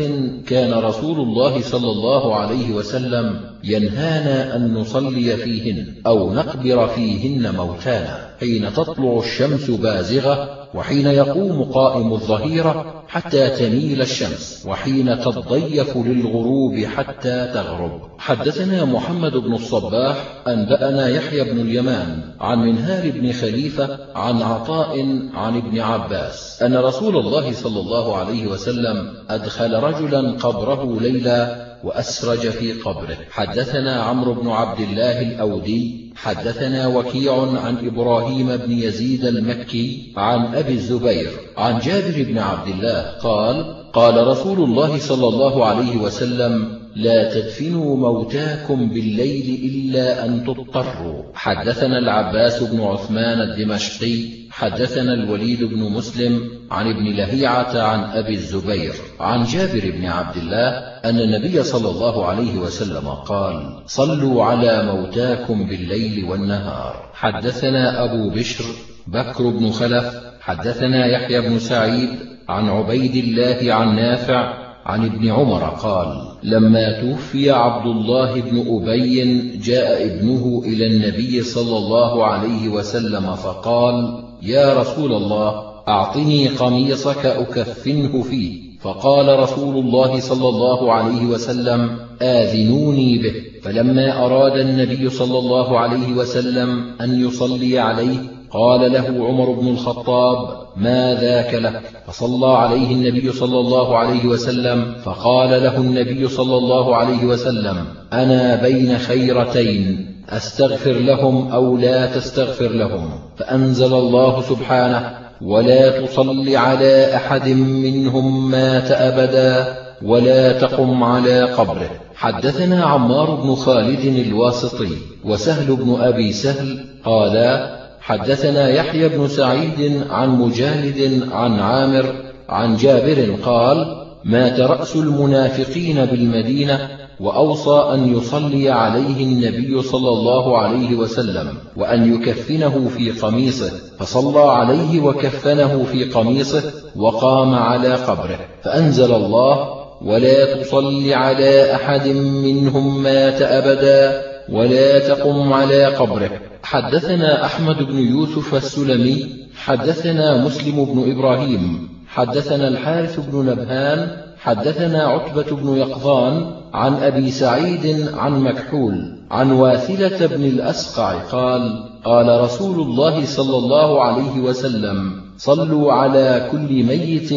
كان 0.46 0.72
رسول 0.72 1.20
الله 1.20 1.60
صلى 1.60 1.90
الله 1.90 2.36
عليه 2.36 2.72
وسلم 2.72 3.40
ينهانا 3.64 4.56
أن 4.56 4.74
نصلي 4.74 5.36
فيهن 5.36 5.94
أو 6.06 6.34
نقبر 6.34 6.88
فيهن 6.88 7.54
موتانا 7.54 8.28
حين 8.40 8.72
تطلع 8.72 9.18
الشمس 9.18 9.70
بازغة 9.70 10.63
وحين 10.74 11.06
يقوم 11.06 11.62
قائم 11.62 12.12
الظهيرة 12.12 13.04
حتى 13.08 13.48
تميل 13.48 14.02
الشمس 14.02 14.64
وحين 14.68 15.20
تضيف 15.20 15.96
للغروب 15.96 16.84
حتى 16.84 17.50
تغرب. 17.54 18.00
حدثنا 18.18 18.84
محمد 18.84 19.32
بن 19.36 19.54
الصباح 19.54 20.16
أنبأنا 20.46 21.08
يحيى 21.08 21.44
بن 21.44 21.60
اليمان 21.60 22.22
عن 22.40 22.58
منهار 22.58 23.10
بن 23.10 23.32
خليفة 23.32 23.98
عن 24.14 24.42
عطاء 24.42 25.00
عن 25.34 25.56
ابن 25.56 25.80
عباس 25.80 26.62
أن 26.62 26.76
رسول 26.76 27.16
الله 27.16 27.52
صلى 27.52 27.80
الله 27.80 28.16
عليه 28.16 28.46
وسلم 28.46 29.14
أدخل 29.30 29.74
رجلا 29.74 30.30
قبره 30.30 31.00
ليلا 31.00 31.73
وأسرج 31.84 32.38
في 32.38 32.72
قبره. 32.72 33.16
حدثنا 33.30 34.02
عمرو 34.02 34.34
بن 34.34 34.48
عبد 34.50 34.80
الله 34.80 35.22
الأودي 35.22 36.04
حدثنا 36.16 36.86
وكيع 36.86 37.34
عن 37.64 37.86
إبراهيم 37.86 38.56
بن 38.56 38.72
يزيد 38.72 39.24
المكي 39.24 40.12
عن 40.16 40.54
أبي 40.54 40.72
الزبير 40.72 41.30
عن 41.56 41.78
جابر 41.78 42.22
بن 42.22 42.38
عبد 42.38 42.68
الله 42.68 43.00
قال 43.22 43.56
قال 43.92 44.26
رسول 44.26 44.58
الله 44.64 44.98
صلى 44.98 45.28
الله 45.28 45.66
عليه 45.66 45.96
وسلم 45.96 46.78
لا 46.96 47.34
تدفنوا 47.34 47.96
موتاكم 47.96 48.88
بالليل 48.88 49.60
إلا 49.64 50.24
أن 50.24 50.44
تضطروا. 50.44 51.22
حدثنا 51.34 51.98
العباس 51.98 52.62
بن 52.62 52.80
عثمان 52.80 53.40
الدمشقي 53.40 54.43
حدثنا 54.56 55.14
الوليد 55.14 55.64
بن 55.64 55.80
مسلم 55.80 56.40
عن 56.70 56.90
ابن 56.90 57.04
لهيعة 57.04 57.82
عن 57.82 58.00
أبي 58.00 58.34
الزبير 58.34 58.92
عن 59.20 59.44
جابر 59.44 59.90
بن 59.90 60.06
عبد 60.06 60.36
الله 60.36 60.68
أن 61.04 61.18
النبي 61.20 61.62
صلى 61.62 61.90
الله 61.90 62.26
عليه 62.26 62.58
وسلم 62.58 63.08
قال 63.08 63.82
صلوا 63.86 64.44
على 64.44 64.92
موتاكم 64.92 65.66
بالليل 65.66 66.24
والنهار. 66.24 67.10
حدثنا 67.14 68.04
أبو 68.04 68.30
بشر 68.30 68.64
بكر 69.06 69.50
بن 69.50 69.70
خلف 69.70 70.14
حدثنا 70.40 71.06
يحيى 71.06 71.40
بن 71.40 71.58
سعيد 71.58 72.08
عن 72.48 72.68
عبيد 72.68 73.16
الله 73.16 73.74
عن 73.74 73.96
نافع 73.96 74.64
عن 74.86 75.04
ابن 75.04 75.30
عمر 75.30 75.64
قال 75.64 76.28
لما 76.42 77.00
توفي 77.00 77.50
عبد 77.50 77.86
الله 77.86 78.40
بن 78.40 78.64
أبي 78.68 79.40
جاء 79.58 80.06
ابنه 80.06 80.62
إلى 80.66 80.86
النبي 80.86 81.42
صلى 81.42 81.76
الله 81.76 82.26
عليه 82.26 82.68
وسلم 82.68 83.34
فقال 83.34 84.24
يا 84.44 84.80
رسول 84.80 85.12
الله 85.12 85.62
أعطني 85.88 86.48
قميصك 86.48 87.26
أكفنه 87.26 88.22
فيه. 88.22 88.78
فقال 88.80 89.38
رسول 89.38 89.84
الله 89.84 90.20
صلى 90.20 90.48
الله 90.48 90.92
عليه 90.92 91.26
وسلم 91.26 91.98
آذنوني 92.22 93.18
به. 93.18 93.34
فلما 93.62 94.26
أراد 94.26 94.56
النبي 94.56 95.10
صلى 95.10 95.38
الله 95.38 95.78
عليه 95.78 96.12
وسلم 96.12 96.84
أن 97.00 97.26
يصلي 97.26 97.78
عليه 97.78 98.16
قال 98.50 98.92
له 98.92 99.26
عمر 99.26 99.50
بن 99.50 99.68
الخطاب 99.68 100.64
ما 100.76 101.14
ذاك 101.20 101.54
لك؟ 101.54 101.80
فصلى 102.06 102.46
عليه 102.46 102.92
النبي 102.92 103.32
صلى 103.32 103.60
الله 103.60 103.98
عليه 103.98 104.26
وسلم 104.26 104.94
فقال 105.04 105.50
له 105.50 105.76
النبي 105.76 106.28
صلى 106.28 106.56
الله 106.56 106.96
عليه 106.96 107.24
وسلم 107.24 107.76
أنا 108.12 108.62
بين 108.62 108.98
خيرتين. 108.98 110.13
أستغفر 110.30 110.92
لهم 110.92 111.52
أو 111.52 111.76
لا 111.76 112.06
تستغفر 112.06 112.68
لهم. 112.68 113.10
فأنزل 113.36 113.94
الله 113.94 114.42
سبحانه 114.42 115.10
ولا 115.42 116.00
تصل 116.00 116.56
على 116.56 117.16
أحد 117.16 117.48
منهم 117.48 118.50
مات 118.50 118.90
أبدا 118.90 119.76
ولا 120.02 120.52
تقم 120.52 121.04
على 121.04 121.42
قبره. 121.42 121.90
حدثنا 122.14 122.84
عمار 122.84 123.34
بن 123.34 123.54
خالد 123.54 124.26
الواسطي 124.26 124.96
وسهل 125.24 125.76
بن 125.76 125.96
أبي 126.00 126.32
سهل 126.32 126.84
قالا 127.04 127.76
حدثنا 128.00 128.68
يحيى 128.68 129.08
بن 129.08 129.28
سعيد 129.28 130.02
عن 130.10 130.28
مجاهد 130.28 131.28
عن 131.32 131.60
عامر 131.60 132.14
عن 132.48 132.76
جابر 132.76 133.36
قال 133.44 134.06
مات 134.24 134.60
رأس 134.60 134.96
المنافقين 134.96 136.04
بالمدينة 136.04 136.88
وأوصى 137.20 137.94
أن 137.94 138.16
يصلي 138.16 138.70
عليه 138.70 139.24
النبي 139.24 139.82
صلى 139.82 140.08
الله 140.08 140.58
عليه 140.58 140.96
وسلم 140.96 141.54
وأن 141.76 142.14
يكفنه 142.14 142.88
في 142.88 143.10
قميصه 143.10 143.70
فصلى 143.98 144.40
عليه 144.40 145.00
وكفنه 145.00 145.84
في 145.84 146.04
قميصه 146.04 146.62
وقام 146.96 147.54
على 147.54 147.94
قبره 147.94 148.38
فأنزل 148.62 149.14
الله 149.14 149.68
ولا 150.02 150.54
تصل 150.54 151.12
على 151.12 151.74
أحد 151.74 152.08
منهم 152.08 153.02
مات 153.02 153.42
أبدا 153.42 154.22
ولا 154.48 154.98
تقم 154.98 155.52
على 155.52 155.84
قبره. 155.84 156.30
حدثنا 156.62 157.44
أحمد 157.44 157.82
بن 157.82 157.98
يوسف 157.98 158.54
السلمي 158.54 159.26
حدثنا 159.56 160.44
مسلم 160.44 160.84
بن 160.84 161.12
إبراهيم 161.12 161.88
حدثنا 162.08 162.68
الحارث 162.68 163.20
بن 163.20 163.46
نبهان 163.46 164.23
حدثنا 164.44 165.02
عتبة 165.04 165.56
بن 165.56 165.76
يقظان 165.76 166.50
عن 166.74 166.94
أبي 166.94 167.30
سعيد 167.30 168.08
عن 168.14 168.40
مكحول 168.40 169.18
عن 169.30 169.52
واثلة 169.52 170.26
بن 170.26 170.44
الأسقع 170.44 171.12
قال 171.12 171.90
قال 172.04 172.40
رسول 172.40 172.80
الله 172.80 173.24
صلى 173.24 173.56
الله 173.56 174.02
عليه 174.04 174.40
وسلم 174.40 175.12
صلوا 175.38 175.92
على 175.92 176.48
كل 176.52 176.84
ميت 176.84 177.32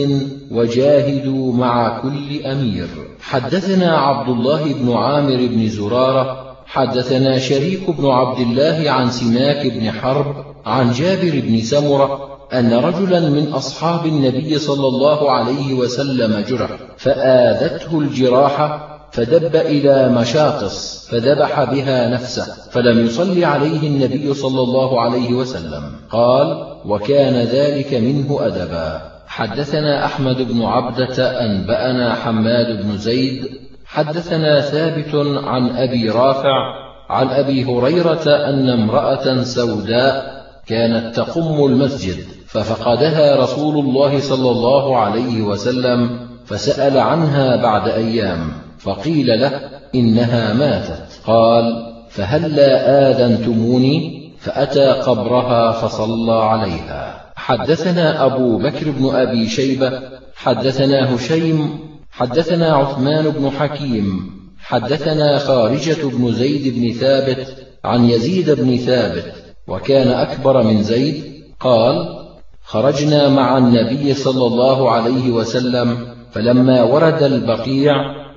وجاهدوا 0.52 1.54
مع 1.54 2.02
كل 2.02 2.46
أمير. 2.46 2.88
حدثنا 3.22 3.98
عبد 3.98 4.30
الله 4.30 4.74
بن 4.74 4.94
عامر 4.94 5.48
بن 5.48 5.70
زرارة 5.70 6.56
حدثنا 6.66 7.40
شريك 7.40 7.92
بن 7.92 8.06
عبد 8.06 8.40
الله 8.40 8.92
عن 8.92 9.12
سماك 9.12 9.68
بن 9.68 9.92
حرب 9.92 10.36
عن 10.66 10.92
جابر 10.92 11.42
بن 11.48 11.62
سمرة 11.62 12.37
أن 12.54 12.74
رجلا 12.74 13.20
من 13.20 13.48
أصحاب 13.54 14.06
النبي 14.06 14.60
صلى 14.60 14.88
الله 14.88 15.32
عليه 15.32 15.74
وسلم 15.74 16.44
جرح 16.48 16.70
فآذته 16.98 18.00
الجراحة 18.00 18.98
فدب 19.12 19.56
إلى 19.56 20.10
مشاقص 20.10 21.08
فذبح 21.12 21.64
بها 21.64 22.10
نفسه 22.10 22.44
فلم 22.72 23.06
يصل 23.06 23.44
عليه 23.44 23.88
النبي 23.88 24.34
صلى 24.34 24.62
الله 24.62 25.02
عليه 25.02 25.34
وسلم. 25.34 25.84
قال 26.12 26.78
وكان 26.86 27.34
ذلك 27.34 27.94
منه 27.94 28.38
أدبا. 28.42 29.02
حدثنا 29.28 30.06
أحمد 30.06 30.42
بن 30.42 30.64
عبدة 30.64 31.42
أنبأنا 31.42 32.16
حماد 32.16 32.84
بن 32.84 32.98
زيد. 32.98 33.48
حدثنا 33.86 34.62
ثابت 34.62 35.16
عن 35.44 35.70
أبي 35.70 36.10
رافع 36.10 36.88
عن 37.10 37.28
أبي 37.28 37.66
هريرة 37.66 38.26
أن 38.28 38.70
امرأة 38.70 39.44
سوداء 39.44 40.38
كانت 40.68 41.16
تقم 41.16 41.66
المسجد. 41.66 42.37
ففقدها 42.48 43.36
رسول 43.36 43.86
الله 43.86 44.20
صلى 44.20 44.50
الله 44.50 44.98
عليه 44.98 45.42
وسلم 45.42 46.28
فسأل 46.46 46.98
عنها 46.98 47.56
بعد 47.56 47.90
أيام 47.90 48.52
فقيل 48.80 49.42
له 49.42 49.62
إنها 49.96 50.54
ماتت. 50.54 51.20
قال 51.26 51.94
فهلا 52.10 53.10
آذنتموني؟ 53.12 54.28
فأتى 54.40 54.88
قبرها 54.88 55.72
فصلى 55.72 56.34
عليها. 56.34 57.28
حدثنا 57.36 58.26
أبو 58.26 58.58
بكر 58.58 58.92
بن 58.92 59.16
أبي 59.16 59.48
شيبة 59.48 60.02
حدثنا 60.36 61.16
هشيم 61.16 61.80
حدثنا 62.12 62.76
عثمان 62.76 63.30
بن 63.30 63.50
حكيم 63.50 64.32
حدثنا 64.60 65.38
خارجة 65.38 66.08
بن 66.08 66.32
زيد 66.32 66.80
بن 66.80 66.94
ثابت 66.94 67.56
عن 67.86 68.10
يزيد 68.10 68.52
بن 68.52 68.78
ثابت 68.78 69.34
وكان 69.68 70.08
أكبر 70.08 70.64
من 70.64 70.84
زيد 70.84 71.24
قال 71.60 72.27
خرجنا 72.68 73.30
مع 73.30 73.58
النبي 73.58 74.14
صلى 74.14 74.46
الله 74.46 74.92
عليه 74.92 75.32
وسلم 75.32 75.98
فلما 76.32 76.84
ورد 76.84 77.24
البقيع 77.24 77.94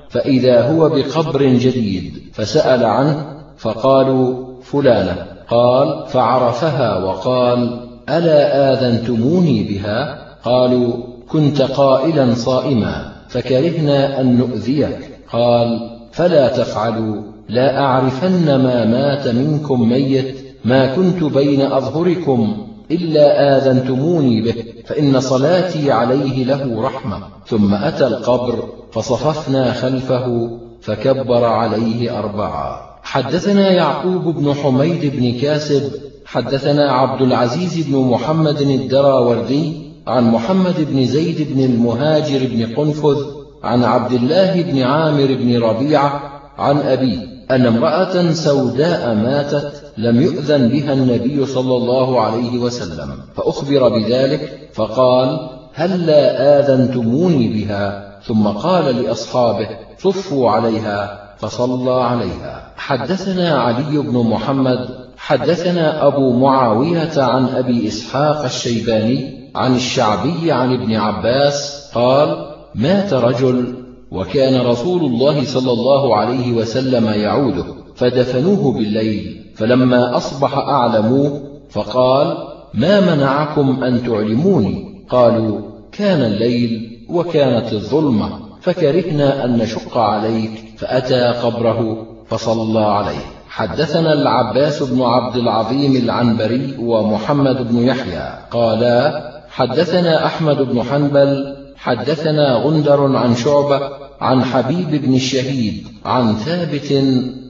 فإذا 0.09 0.71
هو 0.71 0.89
بقبر 0.89 1.43
جديد 1.43 2.13
فسأل 2.33 2.85
عنه 2.85 3.27
فقالوا 3.59 4.47
فلانة. 4.63 5.27
قال 5.49 6.07
فعرفها 6.09 7.05
وقال 7.05 7.81
ألا 8.09 8.73
آذنتموني 8.73 9.63
بها؟ 9.63 10.19
قالوا 10.45 10.93
كنت 11.29 11.63
قائلا 11.63 12.35
صائما 12.35 13.13
فكرهنا 13.29 14.21
أن 14.21 14.37
نؤذيك. 14.37 15.11
قال 15.33 15.91
فلا 16.13 16.49
تفعلوا 16.49 17.23
لا 17.49 17.81
أعرفن 17.81 18.55
ما 18.55 18.85
مات 18.85 19.29
منكم 19.29 19.89
ميت 19.89 20.37
ما 20.65 20.95
كنت 20.95 21.25
بين 21.25 21.63
أظهركم 21.63 22.70
إلا 22.91 23.57
آذنتموني 23.57 24.41
به 24.41 24.55
فإن 24.87 25.21
صلاتي 25.21 25.93
عليه 25.93 26.45
له 26.45 26.83
رحمة. 26.83 27.19
ثم 27.47 27.75
أتى 27.75 28.07
القبر 28.07 28.69
فصففنا 28.93 29.73
خلفه 29.73 30.51
فكبر 30.83 31.45
عليه 31.45 32.19
أربعا 32.19 32.81
حدثنا 33.03 33.71
يعقوب 33.71 34.25
بن 34.37 34.55
حميد 34.55 35.17
بن 35.17 35.41
كاسب 35.41 35.93
حدثنا 36.25 36.93
عبد 36.93 37.23
العزيز 37.23 37.87
بن 37.87 37.99
محمد 37.99 38.61
الدراوردي 38.61 39.93
عن 40.07 40.31
محمد 40.31 40.75
بن 40.93 41.07
زيد 41.07 41.55
بن 41.55 41.65
المهاجر 41.65 42.47
بن 42.53 42.75
قنفذ 42.75 43.25
عن 43.63 43.85
عبد 43.85 44.13
الله 44.13 44.63
بن 44.63 44.83
عامر 44.83 45.27
بن 45.27 45.63
ربيعة 45.63 46.41
عن 46.59 46.79
أبيه. 46.79 47.30
أن 47.51 47.67
امرأة 47.67 48.33
سوداء 48.33 49.15
ماتت 49.15 49.93
لم 49.97 50.21
يؤذن 50.21 50.69
بها 50.69 50.93
النبي 50.93 51.47
صلى 51.47 51.77
الله 51.77 52.21
عليه 52.21 52.59
وسلم 52.59 53.09
فأخبر 53.37 53.89
بذلك 53.89 54.69
فقال 54.75 55.49
هل 55.75 56.07
لا 56.07 56.59
آذنتموني 56.61 57.49
بها؟ 57.49 58.11
ثم 58.27 58.47
قال 58.47 59.03
لأصحابه 59.03 59.69
صفوا 59.99 60.51
عليها 60.51 61.21
فصلى 61.39 62.03
عليها. 62.03 62.73
حدثنا 62.77 63.59
علي 63.59 63.99
بن 63.99 64.19
محمد 64.19 64.89
حدثنا 65.17 66.07
أبو 66.07 66.33
معاوية 66.33 67.23
عن 67.23 67.49
أبي 67.49 67.89
إسحاق 67.89 68.45
الشيباني 68.45 69.51
عن 69.55 69.77
الشعبي 69.77 70.53
عن 70.53 70.73
ابن 70.73 70.95
عباس 70.95 71.91
قال 71.95 72.47
مات 72.75 73.13
رجل 73.13 73.80
وكان 74.11 74.67
رسول 74.67 75.05
الله 75.05 75.45
صلى 75.45 75.73
الله 75.73 76.17
عليه 76.17 76.53
وسلم 76.53 77.07
يعوده 77.07 77.65
فدفنوه 77.95 78.73
بالليل 78.73 79.41
فلما 79.55 80.17
أصبح 80.17 80.59
أعلموه 80.59 81.43
فقال 81.71 82.37
ما 82.75 83.15
منعكم 83.15 83.85
أن 83.85 84.03
تعلموني؟ 84.03 85.05
قالوا 85.11 85.61
كان 85.93 86.21
الليل 86.21 86.99
وكانت 87.11 87.73
الظلمة 87.73 88.31
فكرهنا 88.61 89.45
أن 89.45 89.59
نشق 89.59 89.99
عليك 89.99 90.51
فأتى 90.79 91.25
قبره 91.43 92.07
فصلى 92.27 92.81
عليه. 92.81 93.25
حدثنا 93.49 94.13
العباس 94.13 94.83
بن 94.83 95.03
عبد 95.03 95.37
العظيم 95.37 95.97
العنبري 95.97 96.77
ومحمد 96.79 97.69
بن 97.69 97.79
يحيى 97.79 98.39
قالا 98.51 99.31
حدثنا 99.51 100.27
أحمد 100.27 100.57
بن 100.57 100.83
حنبل 100.83 101.60
حدثنا 101.81 102.55
غندر 102.65 103.17
عن 103.17 103.35
شعبة 103.35 103.81
عن 104.21 104.45
حبيب 104.45 105.03
بن 105.05 105.15
الشهيد 105.15 105.87
عن 106.05 106.35
ثابت 106.35 107.05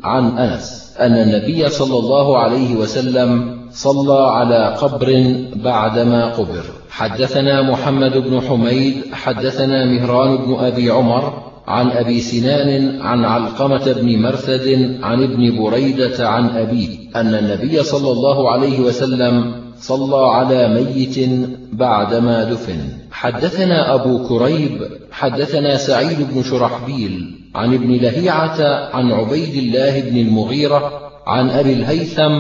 عن 0.05 0.39
أنس 0.39 0.95
أن 1.01 1.13
النبي 1.13 1.69
صلى 1.69 1.99
الله 1.99 2.39
عليه 2.39 2.77
وسلم 2.77 3.59
صلى 3.73 4.21
على 4.23 4.77
قبر 4.81 5.37
بعدما 5.65 6.27
قبر. 6.27 6.65
حدثنا 6.91 7.63
محمد 7.63 8.17
بن 8.17 8.41
حميد 8.41 8.95
حدثنا 9.13 9.85
مهران 9.85 10.37
بن 10.37 10.55
أبي 10.55 10.91
عمر 10.91 11.43
عن 11.67 11.91
أبي 11.91 12.21
سنان 12.21 13.01
عن 13.01 13.25
علقمة 13.25 13.93
بن 13.93 14.23
مرثد 14.23 14.99
عن 15.03 15.23
ابن 15.23 15.63
بريدة 15.63 16.29
عن 16.29 16.49
أبيه 16.49 16.89
أن 17.17 17.35
النبي 17.35 17.83
صلى 17.83 18.13
الله 18.13 18.51
عليه 18.51 18.81
وسلم 18.81 19.55
صلى 19.81 20.27
على 20.27 20.69
ميت 20.69 21.19
بعدما 21.73 22.45
دفن. 22.45 22.79
حدثنا 23.13 23.95
أبو 23.95 24.29
كريب 24.29 25.01
حدثنا 25.11 25.77
سعيد 25.77 26.35
بن 26.35 26.43
شرحبيل 26.43 27.41
عن 27.55 27.75
ابن 27.75 27.93
لهيعة 27.93 28.89
عن 28.95 29.13
عبيد 29.13 29.55
الله 29.55 30.01
بن 30.01 30.17
المغيرة 30.17 31.11
عن 31.27 31.51
أبي 31.51 31.73
الهيثم 31.73 32.33